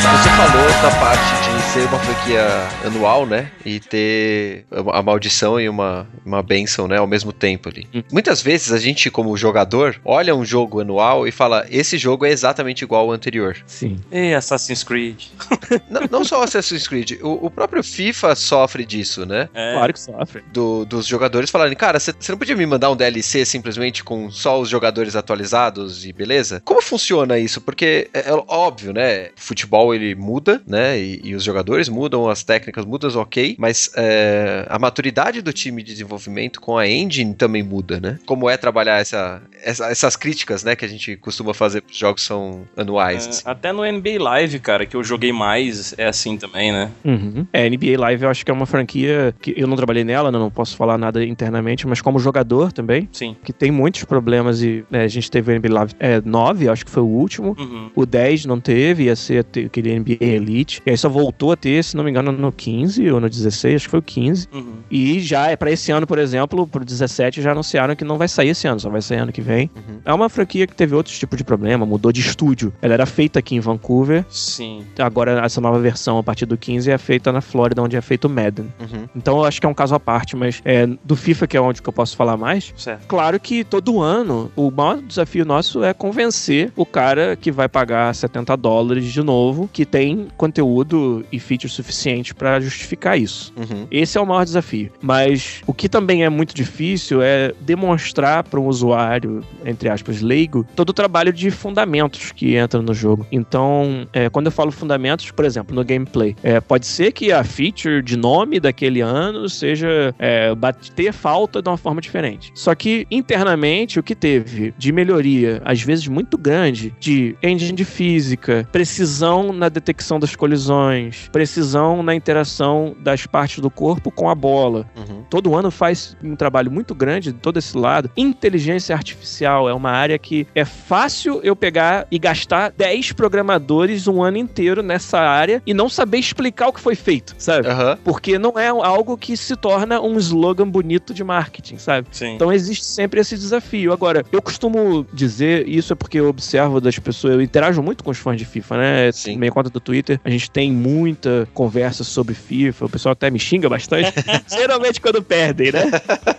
Você 0.03 0.28
falou 0.30 0.68
da 0.82 0.90
parte 0.99 1.34
de 1.42 1.53
ser 1.75 1.87
uma 1.89 1.99
franquia 1.99 2.47
anual, 2.87 3.27
né? 3.27 3.51
E 3.66 3.81
ter 3.81 4.64
a 4.93 5.03
maldição 5.03 5.61
e 5.61 5.68
uma, 5.68 6.07
uma 6.25 6.41
benção, 6.41 6.87
né? 6.87 6.99
Ao 6.99 7.07
mesmo 7.07 7.33
tempo 7.33 7.68
ali. 7.68 7.89
Hum. 7.93 8.01
Muitas 8.12 8.41
vezes 8.41 8.70
a 8.70 8.79
gente, 8.79 9.11
como 9.11 9.37
jogador, 9.37 10.01
olha 10.05 10.37
um 10.37 10.45
jogo 10.45 10.81
anual 10.81 11.27
e 11.27 11.33
fala: 11.33 11.66
esse 11.68 11.99
jogo 11.99 12.25
é 12.25 12.31
exatamente 12.31 12.83
igual 12.85 13.07
ao 13.07 13.11
anterior. 13.11 13.57
Sim. 13.66 13.97
E 14.12 14.33
Assassin's 14.33 14.85
Creed. 14.85 15.25
não, 15.91 16.03
não 16.11 16.25
só 16.25 16.41
o 16.41 16.45
Assassin's 16.45 16.87
Creed, 16.87 17.18
o, 17.20 17.47
o 17.47 17.51
próprio 17.51 17.83
FIFA 17.83 18.37
sofre 18.37 18.85
disso, 18.87 19.27
né? 19.27 19.49
É, 19.53 19.72
Claro 19.75 19.93
que 19.93 20.01
sofre. 20.01 20.45
Do- 20.53 20.85
dos 20.85 21.07
jogadores 21.09 21.51
falarem, 21.51 21.75
cara, 21.75 21.99
você 21.99 22.12
não 22.29 22.39
podia 22.39 22.55
me 22.55 22.66
mandar 22.66 22.89
um 22.93 22.97
DLC 22.97 23.45
simplesmente 23.45 24.05
com 24.05 24.31
só 24.31 24.61
os 24.61 24.68
jogadores 24.68 25.16
atualizados 25.16 26.07
e 26.07 26.12
beleza? 26.12 26.62
Como 26.64 26.81
funciona 26.81 27.37
isso? 27.37 27.61
Porque 27.61 28.09
é, 28.14 28.31
é 28.31 28.33
óbvio, 28.47 28.93
né? 28.93 29.31
Futebol 29.35 29.93
ele 29.93 30.14
muda, 30.14 30.62
né? 30.64 30.97
E, 31.01 31.20
e 31.25 31.35
os 31.35 31.43
jogadores 31.43 31.64
mudam, 31.89 32.29
as 32.29 32.43
técnicas 32.43 32.85
mudam, 32.85 33.11
ok. 33.21 33.57
Mas 33.59 33.91
é, 33.97 34.67
a 34.69 34.79
maturidade 34.79 35.43
do 35.43 35.53
time 35.53 35.83
de 35.83 35.93
desenvolvimento 35.93 36.61
com 36.61 36.77
a 36.79 36.89
engine 36.89 37.35
também 37.35 37.62
muda, 37.62 38.01
né? 38.01 38.19
Como 38.27 38.49
é 38.49 38.57
trabalhar 38.57 39.01
essa, 39.01 39.43
essa- 39.62 39.87
essas 39.91 40.17
críticas, 40.17 40.65
né? 40.65 40.75
Que 40.77 40.85
a 40.85 40.89
gente 40.89 41.17
costuma 41.17 41.53
fazer 41.55 41.81
para 41.83 41.93
os 41.93 41.97
jogos 41.99 42.23
que 42.23 42.27
são 42.27 42.62
anuais. 42.77 43.27
é, 43.27 43.31
assim. 43.31 43.43
até 43.45 43.73
no 43.73 43.83
NBA 43.85 44.19
Live, 44.23 44.59
cara, 44.61 44.87
que 44.87 44.97
eu 44.97 45.03
joguei 45.05 45.33
mais, 45.33 45.95
é 45.99 46.07
assim 46.07 46.37
também, 46.37 46.73
né? 46.73 46.91
Uhum. 47.05 47.47
É, 47.53 47.69
NBA 47.69 47.99
Live 47.99 48.25
eu 48.25 48.31
acho 48.31 48.45
que 48.45 48.51
é 48.51 48.55
uma 48.55 48.67
franquia 48.67 49.35
que 49.41 49.55
eu 49.57 49.67
não 49.67 49.77
trabalhei 49.77 50.05
nela, 50.05 50.31
né, 50.31 50.39
não 50.39 50.51
posso 50.51 50.77
falar 50.77 50.97
nada 50.99 51.25
internamente, 51.25 51.87
mas 51.87 52.01
como 52.01 52.19
jogador 52.19 52.73
também, 52.73 53.09
Sim. 53.12 53.37
que 53.45 53.53
tem 53.53 53.71
muitos 53.71 54.05
problemas 54.05 54.62
e 54.62 54.85
né, 54.91 55.03
a 55.05 55.09
gente 55.09 55.31
teve 55.31 55.53
o 55.53 55.59
NBA 55.59 55.73
Live 55.73 55.93
é, 55.99 56.21
9, 56.25 56.69
acho 56.69 56.85
que 56.85 56.91
foi 56.91 57.03
o 57.03 57.07
último. 57.07 57.57
Uhum. 57.59 57.91
O 57.95 58.07
10 58.07 58.47
não 58.47 58.61
teve, 58.61 59.05
ia 59.05 59.17
ser 59.17 59.45
aquele 59.67 59.99
NBA 59.99 60.17
Elite. 60.25 60.81
E 60.87 60.91
aí 60.91 60.97
só 60.97 61.09
voltou 61.09 61.53
a 61.55 61.57
ter, 61.57 61.82
se 61.82 61.96
não 61.96 62.05
me 62.05 62.11
engano, 62.11 62.30
no 62.32 62.52
15 62.52 63.11
ou 63.11 63.20
no 63.20 63.28
16, 63.28 63.76
acho 63.76 63.84
que 63.86 63.90
foi 63.90 64.00
o 64.00 64.02
15. 64.02 64.48
Uhum. 64.52 64.74
E 64.90 65.20
já 65.20 65.48
é 65.48 65.57
pra 65.57 65.70
esse 65.70 65.90
ano, 65.90 66.07
por 66.07 66.18
exemplo, 66.18 66.66
pro 66.66 66.84
17 66.84 67.40
já 67.42 67.52
anunciaram 67.52 67.96
que 67.96 68.05
não 68.05 68.18
vai 68.18 68.28
sair 68.28 68.50
esse 68.50 68.66
ano, 68.66 68.78
só 68.80 68.90
vai 68.90 69.00
sair 69.02 69.18
ano 69.18 69.32
que 69.32 69.40
vem. 69.40 69.70
Uhum. 69.74 70.00
É 70.05 70.12
uma 70.12 70.28
franquia 70.28 70.66
que 70.66 70.74
teve 70.74 70.94
outros 70.94 71.18
tipos 71.18 71.36
de 71.38 71.44
problema, 71.44 71.86
mudou 71.86 72.12
de 72.12 72.20
estúdio. 72.20 72.72
Ela 72.82 72.94
era 72.94 73.07
feita 73.07 73.38
aqui 73.38 73.55
em 73.55 73.61
Vancouver, 73.61 74.24
Sim. 74.28 74.84
agora 74.98 75.44
essa 75.44 75.61
nova 75.61 75.78
versão 75.78 76.18
a 76.18 76.22
partir 76.22 76.46
do 76.46 76.57
15 76.57 76.90
é 76.90 76.98
feita 76.98 77.32
na 77.32 77.40
Flórida, 77.40 77.82
onde 77.82 77.96
é 77.96 78.00
feito 78.00 78.26
o 78.26 78.30
Madden. 78.30 78.66
Uhum. 78.80 79.09
Então 79.16 79.38
eu 79.38 79.44
acho 79.44 79.61
que 79.61 79.66
é 79.66 79.68
um 79.68 79.74
caso 79.74 79.94
à 79.94 80.00
parte, 80.00 80.36
mas 80.36 80.61
é, 80.64 80.86
do 81.05 81.16
FIFA, 81.16 81.46
que 81.46 81.57
é 81.57 81.61
onde 81.61 81.80
que 81.82 81.88
eu 81.88 81.92
posso 81.92 82.16
falar 82.16 82.36
mais, 82.36 82.72
Certo. 82.76 83.07
claro 83.07 83.38
que 83.40 83.64
todo 83.64 84.00
ano 84.00 84.50
o 84.57 84.70
maior 84.70 85.00
desafio 85.00 85.44
nosso 85.44 85.82
é 85.82 85.92
convencer 85.94 86.72
o 86.76 86.84
cara 86.84 87.36
que 87.36 87.50
vai 87.50 87.68
pagar 87.68 88.14
70 88.14 88.57
dólares 88.57 89.05
de 89.12 89.22
novo, 89.22 89.68
que 89.72 89.84
tem 89.84 90.28
conteúdo 90.36 91.24
e 91.35 91.39
features 91.39 91.72
suficientes 91.72 92.32
pra 92.32 92.61
justificar 92.61 93.18
isso. 93.18 93.53
Uhum. 93.57 93.87
Esse 93.91 94.18
é 94.18 94.20
o 94.20 94.26
maior 94.26 94.45
desafio. 94.45 94.91
Mas 95.01 95.62
o 95.66 95.74
que 95.74 95.89
também 95.89 96.24
é 96.24 96.28
muito 96.28 96.55
difícil 96.55 97.22
é 97.22 97.53
demonstrar 97.61 98.45
para 98.45 98.61
um 98.61 98.66
usuário, 98.66 99.43
entre 99.64 99.89
aspas, 99.89 100.20
leigo, 100.20 100.66
todo 100.74 100.91
o 100.91 100.93
trabalho 100.93 101.32
de 101.32 101.51
fundamentos 101.51 102.32
que 102.32 102.55
entra 102.57 102.80
no 102.80 102.95
jogo. 102.95 103.26
Então, 103.30 104.07
é, 104.12 104.28
quando 104.28 104.47
eu 104.47 104.53
falo 104.53 104.70
fundamentos, 104.70 105.30
por 105.30 105.45
exemplo, 105.45 105.74
no 105.74 105.85
gameplay, 105.85 106.37
é, 106.43 106.61
pode 106.61 106.87
ser 106.87 107.12
que 107.12 107.32
a 107.32 107.43
feature 107.43 108.03
de 108.03 108.16
nome 108.16 108.61
daquele 108.61 109.01
ano 109.01 109.49
seja 109.49 110.14
é, 110.18 110.55
bater 110.55 111.12
falta 111.12 111.61
de 111.61 111.68
uma 111.68 111.76
forma 111.76 112.01
diferente. 112.01 112.53
Só 112.55 112.74
que 112.74 113.07
internamente, 113.11 113.99
o 113.99 114.03
que 114.03 114.14
teve 114.14 114.74
de 114.76 114.93
melhoria, 114.93 115.61
às 115.64 115.82
vezes 115.82 116.07
muito 116.07 116.39
grande, 116.39 116.95
de 117.01 117.37
engine 117.43 117.72
de 117.72 117.85
física, 117.85 118.68
precisão 118.70 119.53
na 119.53 119.68
detecção 119.68 120.18
das 120.18 120.37
colisões, 120.37 121.24
precisão 121.31 122.03
na 122.03 122.14
interação 122.14 122.97
das 123.01 123.27
partes 123.27 123.61
do 123.61 123.70
corpo 123.70 124.11
com 124.11 124.29
a 124.29 124.35
bola. 124.35 124.87
Uhum. 124.97 125.25
Todo 125.29 125.55
ano 125.55 125.70
faz 125.70 126.16
um 126.22 126.37
trabalho 126.37 126.70
muito 126.70 126.95
grande 126.95 127.33
de 127.33 127.39
todo 127.39 127.59
esse 127.59 127.77
lado. 127.77 128.11
Inteligência 128.16 128.95
artificial 128.95 129.68
é 129.68 129.75
uma 129.75 129.91
área 129.91 130.18
que 130.18 130.47
é 130.55 130.64
fácil 130.64 131.41
eu 131.43 131.57
pegar 131.57 132.07
e 132.11 132.18
gastar 132.18 132.72
10 132.77 133.12
programadores 133.12 134.07
um 134.07 134.22
ano 134.22 134.37
inteiro 134.37 134.83
nessa 134.83 135.18
área 135.18 135.62
e 135.66 135.75
não 135.75 135.89
saber 135.89 136.18
explicar 136.18 136.68
o 136.68 136.72
que 136.72 136.81
foi 136.81 136.95
feito, 136.95 137.35
sabe? 137.39 137.68
Aham. 137.68 137.99
Porque 138.05 138.39
não 138.39 138.59
é 138.59 138.68
algo 138.68 139.16
que 139.16 139.37
se 139.37 139.57
torna 139.57 140.01
um 140.01 140.18
slogan 140.18 140.68
bonito 140.68 141.14
de 141.14 141.25
marketing, 141.25 141.79
sabe? 141.79 142.09
Sim. 142.11 142.35
Então 142.35 142.53
existe 142.53 142.85
sempre 142.85 143.20
esse 143.20 143.37
desafio. 143.37 143.93
Agora, 143.93 144.25
eu 144.33 144.43
costumo 144.43 145.07
dizer, 145.12 145.68
isso 145.68 145.93
é 145.93 145.97
porque 145.97 146.20
eu 146.20 146.29
observo 146.29 146.81
das 146.81 146.99
pessoas, 146.99 147.35
eu 147.35 147.43
interajo 147.43 147.83
muito 147.83 148.05
com 148.05 148.11
os 148.11 148.18
fãs 148.18 148.37
de 148.37 148.45
FIFA, 148.45 148.77
né? 148.77 149.12
Sim. 149.12 149.37
Minha 149.39 149.51
conta 149.51 149.70
do 149.70 149.81
Twitter, 149.81 150.20
a 150.25 150.31
gente 150.31 150.51
tem 150.51 150.72
muita 151.15 151.49
conversa 151.55 152.03
sobre 152.03 152.35
FIFA, 152.35 152.87
o 152.87 152.89
pessoal 152.89 153.12
até 153.12 153.31
me 153.31 153.39
xinga 153.39 153.69
bastante. 153.69 154.12
Geralmente 154.51 155.01
quando 155.01 155.23
perdem, 155.23 155.71
né? 155.73 155.83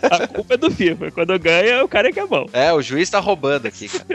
A 0.03 0.27
culpa 0.27 0.55
é 0.55 0.57
do 0.57 0.69
FIFA. 0.69 1.11
Quando 1.11 1.39
ganha, 1.39 1.83
o 1.83 1.87
cara 1.87 2.09
é 2.09 2.11
que 2.11 2.19
é 2.19 2.27
bom. 2.27 2.45
É, 2.51 2.73
o 2.73 2.81
juiz 2.81 3.09
tá 3.09 3.19
roubando 3.19 3.67
aqui, 3.67 3.87
cara. 3.87 4.05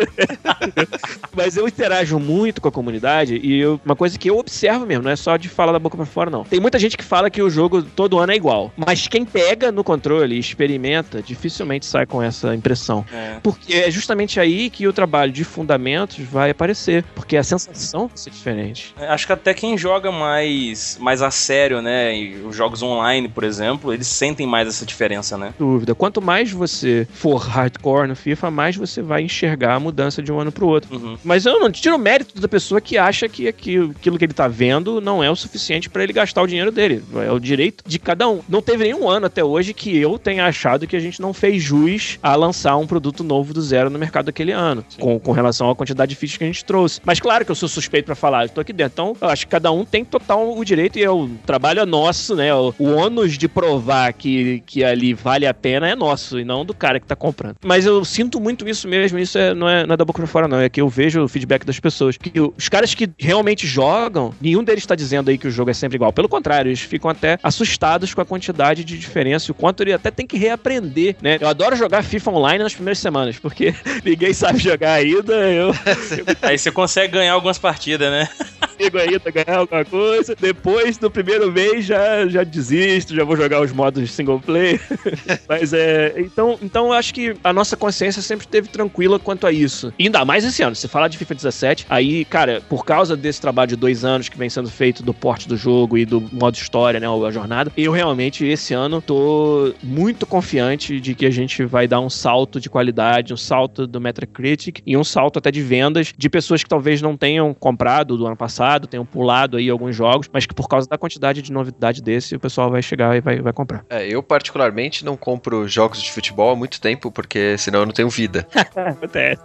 Mas 1.35 1.57
eu 1.57 1.67
interajo 1.67 2.19
muito 2.19 2.61
com 2.61 2.69
a 2.69 2.73
comunidade 2.73 3.37
e 3.43 3.59
eu- 3.59 3.81
uma 3.85 3.97
coisa 3.97 4.19
que 4.19 4.29
eu 4.29 4.37
observo 4.39 4.85
mesmo, 4.87 5.05
não 5.05 5.11
é 5.11 5.17
só 5.17 5.37
de 5.37 5.49
falar 5.49 5.73
da 5.73 5.79
boca 5.79 5.97
pra 5.97 6.05
fora, 6.07 6.31
não. 6.31 6.45
Tem 6.45 6.61
muita 6.61 6.79
gente 6.79 6.97
que 6.97 7.05
fala 7.05 7.31
que 7.31 7.43
o 7.43 7.49
jogo 7.49 7.83
todo 7.83 8.19
ano 8.19 8.33
é 8.33 8.37
igual. 8.37 8.71
Mas 8.77 9.09
quem 9.09 9.25
pega 9.25 9.73
no 9.73 9.83
controle 9.83 10.37
e 10.37 10.39
experimenta, 10.39 11.23
dificilmente 11.23 11.87
sai 11.87 12.05
com 12.05 12.23
essa 12.23 12.55
impressão. 12.55 13.05
É. 13.13 13.37
Porque 13.43 13.75
é 13.75 13.91
justamente 13.91 14.39
aí 14.39 14.69
que 14.69 14.87
o 14.87 14.93
trabalho 14.93 15.33
de 15.33 15.45
fundamentos 15.45 16.19
vai 16.19 16.51
aparecer. 16.51 17.03
Porque 17.15 17.37
a 17.37 17.43
sensação 17.43 18.09
vai 18.09 18.17
ser 18.17 18.31
diferente. 18.31 18.95
Acho 18.99 19.27
que 19.27 19.33
até 19.33 19.55
quem 19.55 19.79
joga 19.79 20.11
mais, 20.13 20.50
mais 20.99 21.23
a 21.23 21.31
sério, 21.31 21.81
né? 21.83 22.17
E 22.17 22.37
os 22.37 22.55
jogos 22.57 22.83
online, 22.83 23.29
por 23.29 23.45
exemplo, 23.45 23.93
eles 23.93 24.07
sentem 24.07 24.47
mais 24.47 24.69
essa 24.69 24.85
diferença, 24.85 25.37
né? 25.37 25.55
Dúvida. 25.59 25.95
Quanto 25.95 26.21
mais 26.21 26.51
você 26.51 27.07
for 27.13 27.37
hardcore 27.37 28.09
no 28.09 28.17
FIFA, 28.17 28.51
mais 28.51 28.77
você 28.77 29.03
vai 29.03 29.23
enxergar 29.23 29.75
a 29.75 29.81
mudança 29.81 30.23
de 30.23 30.33
um 30.33 30.41
ano 30.41 30.53
pro 30.53 30.67
outro. 30.67 30.95
Uhum. 30.95 31.17
Mas 31.25 31.47
eu 31.47 31.59
não 31.61 31.71
tiro 31.71 31.97
o 31.97 31.99
mérito 31.99 32.41
da 32.41 32.49
pessoa 32.49 32.81
que 32.81 32.99
acha 32.99 33.29
que 33.29 33.49
aquilo, 33.49 33.95
que 33.95 34.09
ele 34.09 34.35
tá 34.35 34.49
vendo 34.49 35.01
não 35.01 35.23
é 35.23 35.31
o 35.31 35.37
suficiente 35.37 35.89
pra 35.89 36.03
ele 36.03 36.13
gastar 36.13 36.43
o 36.43 36.47
dinheiro 36.47 36.71
dele. 36.71 37.03
É 37.27 37.31
o 37.31 37.39
direito 37.39 37.85
de 37.87 37.99
cada 37.99 38.29
um. 38.29 38.41
Não 38.49 38.63
teve 38.63 38.85
nenhum 38.85 39.09
ano 39.09 39.27
até 39.27 39.45
hoje 39.45 39.75
que 39.75 39.97
eu 39.97 40.19
tenha 40.19 40.47
achado 40.47 40.87
que 40.87 40.97
a 40.97 41.01
gente 41.01 41.21
não 41.21 41.33
fez 41.33 41.63
jus 41.63 42.19
a 42.23 42.35
lançar 42.35 42.77
um 42.77 42.87
produto 42.87 43.23
novo 43.23 43.53
do 43.53 43.63
zero 43.63 43.91
no 43.91 43.99
mercado 43.99 44.27
daquele 44.27 44.53
ano, 44.53 44.85
com, 44.99 45.19
com 45.19 45.33
relação 45.33 45.71
à 45.71 45.75
quantidade 45.75 46.11
de 46.11 46.17
fichas 46.17 46.37
que 46.37 46.45
a 46.45 46.47
gente 46.47 46.65
trouxe. 46.65 47.01
Mas 47.05 47.21
claro 47.21 47.45
que 47.45 47.51
eu 47.51 47.55
sou 47.55 47.69
suspeito 47.69 48.07
pra 48.07 48.15
falar, 48.15 48.45
eu 48.45 48.49
tô 48.49 48.61
aqui 48.61 48.73
dentro. 48.73 48.93
Então, 48.93 49.17
eu 49.21 49.29
acho 49.29 49.47
que 49.47 49.51
cada 49.51 49.71
um 49.71 49.85
tem 49.85 50.05
total 50.05 50.40
o 50.43 50.65
direito 50.65 50.99
e 50.99 51.05
é 51.05 51.11
o 51.11 51.29
trabalho 51.47 51.81
é 51.81 51.87
nosso, 51.87 52.35
né? 52.35 52.55
O, 52.55 52.75
o 52.79 52.95
ônus 52.95 53.37
de 53.37 53.49
provar 53.49 54.13
que, 54.13 54.63
que 54.67 54.85
ali 54.85 55.15
vale 55.15 55.47
a 55.47 55.55
pena 55.55 55.89
é 55.89 55.95
nosso 55.95 56.39
e 56.39 56.45
não 56.45 56.65
do 56.65 56.75
cara 56.75 57.01
que 57.01 57.07
tá 57.07 57.17
comprando. 57.17 57.57
Mas 57.65 57.87
eu 57.87 58.05
sinto 58.05 58.41
muito 58.41 58.69
isso 58.69 58.89
mesmo, 58.89 59.19
isso 59.19 59.39
é, 59.39 59.55
não, 59.55 59.69
é, 59.69 59.87
não 59.87 59.95
é 59.95 59.97
da 59.97 60.05
boca 60.05 60.19
pra 60.19 60.27
fora, 60.27 60.49
não. 60.49 60.61
É 60.61 60.69
que 60.69 60.81
eu 60.81 60.89
vejo 60.89 61.23
o 61.23 61.29
feedback 61.29 61.65
das 61.65 61.79
pessoas. 61.79 62.17
Que 62.17 62.33
os 62.41 62.69
caras 62.69 62.95
que 62.95 63.11
realmente 63.19 63.67
jogam, 63.67 64.35
nenhum 64.41 64.63
deles 64.63 64.87
tá 64.87 64.95
dizendo 64.95 65.31
aí 65.31 65.39
que 65.39 65.49
o 65.49 65.51
jogo 65.51 65.71
é 65.71 65.75
sempre 65.75 65.97
igual. 65.97 66.13
Pelo 66.13 66.29
contrário, 66.29 66.69
eles 66.69 66.81
ficam 66.81 67.11
até 67.11 67.39
assustados 67.43 68.15
com 68.15 68.21
a 68.21 68.25
quantidade 68.25 68.85
de 68.85 68.99
diferença 68.99 69.51
e 69.51 69.53
o 69.53 69.55
quanto 69.55 69.83
ele 69.83 69.93
até 69.93 70.11
tem 70.11 70.27
que 70.27 70.37
reaprender, 70.37 71.17
né? 71.23 71.39
Eu 71.41 71.49
adoro 71.49 71.77
jogar 71.77 72.03
FIFA 72.03 72.31
online 72.31 72.63
nas 72.63 72.75
primeiras 72.75 72.99
semanas, 72.99 73.39
porque 73.39 73.75
ninguém 74.05 74.33
sabe 74.33 74.59
jogar 74.59 74.95
ainda. 74.95 75.33
Eu, 75.33 75.73
Aí 76.43 76.59
você 76.59 76.71
consegue 76.71 77.13
ganhar 77.15 77.33
algumas 77.33 77.59
partidas, 77.59 78.11
né? 78.11 78.29
consigo 78.81 78.99
ainda 78.99 79.31
ganhar 79.31 79.59
alguma 79.59 79.85
coisa. 79.85 80.35
Depois 80.41 80.97
do 80.97 81.11
primeiro 81.11 81.53
mês 81.53 81.85
já, 81.85 82.27
já 82.27 82.43
desisto, 82.43 83.15
já 83.15 83.25
vou 83.25 83.37
jogar 83.37 83.61
os 83.61 83.73
modos 83.73 84.11
single 84.11 84.41
player. 84.41 84.81
Mas 85.49 85.73
é. 85.73 86.15
Então, 86.17 86.59
então 86.63 86.93
acho 86.93 87.13
que 87.13 87.35
a 87.45 87.53
nossa 87.53 87.77
consciência 87.77 88.23
sempre 88.23 88.47
esteve 88.47 88.69
tranquila 88.69 89.19
quanto 89.19 89.47
a 89.47 89.53
isso. 89.53 89.93
E 89.99 90.05
ainda 90.05 90.25
mais 90.25 90.45
esse 90.45 90.63
ano. 90.63 90.75
Se 90.75 90.89
falar 90.89 91.09
de 91.09 91.19
FIFA 91.19 91.35
17, 91.35 91.87
aí, 91.91 92.25
cara, 92.25 92.63
por 92.69 92.85
causa 92.85 93.17
desse 93.17 93.41
trabalho 93.41 93.69
de 93.69 93.77
dois 93.77 94.05
anos 94.05 94.29
que 94.29 94.39
vem 94.39 94.49
sendo 94.49 94.71
feito 94.71 95.03
do 95.03 95.13
porte 95.13 95.49
do 95.49 95.57
jogo 95.57 95.99
e 95.99 96.05
do 96.05 96.21
modo 96.33 96.57
história, 96.57 96.99
né? 96.99 97.07
A 97.11 97.31
jornada, 97.31 97.73
eu 97.77 97.93
realmente 97.93 98.47
esse 98.47 98.73
ano 98.73 99.03
tô 99.03 99.75
muito 99.83 100.25
confiante 100.25 101.01
de 101.01 101.15
que 101.15 101.27
a 101.27 101.31
gente 101.31 101.65
vai 101.65 101.87
dar 101.87 102.01
um 102.01 102.09
salto 102.09 102.61
de 102.61 102.71
qualidade, 102.71 103.35
um 103.35 103.37
salto 103.37 103.87
do 103.87 104.01
Metacritic 104.01 104.81
e 104.87 104.97
um 104.97 105.05
salto 105.05 105.39
até 105.39 105.51
de 105.51 105.61
vendas 105.61 106.13
de 106.17 106.31
pessoas 106.31 106.63
que 106.63 106.69
talvez 106.69 107.03
não 107.03 107.17
tenham 107.17 107.53
comprado 107.53 108.17
do 108.17 108.27
ano 108.27 108.37
passado, 108.37 108.70
tenham 108.87 109.05
pulado 109.05 109.57
aí 109.57 109.69
alguns 109.69 109.97
jogos, 109.97 110.29
mas 110.33 110.47
que 110.47 110.55
por 110.55 110.69
causa 110.69 110.89
da 110.89 110.99
quantidade 110.99 111.43
de 111.43 111.53
novidade 111.53 112.03
desse, 112.03 112.37
o 112.37 112.41
pessoal 112.41 112.71
vai 112.71 112.83
chegar 112.83 113.17
e 113.17 113.21
vai, 113.21 113.41
vai 113.41 113.53
comprar. 113.53 113.85
É, 113.89 114.07
eu 114.07 114.23
particularmente 114.23 115.05
não 115.05 115.17
compro 115.17 115.67
jogos 115.69 116.03
de 116.03 116.13
futebol 116.13 116.53
há 116.53 116.57
muito 116.57 116.81
tempo, 116.81 117.11
porque 117.11 117.57
senão 117.59 117.81
eu 117.81 117.87
não 117.87 117.93
tenho 117.93 118.09
vida. 118.09 118.47
Até. 119.03 119.37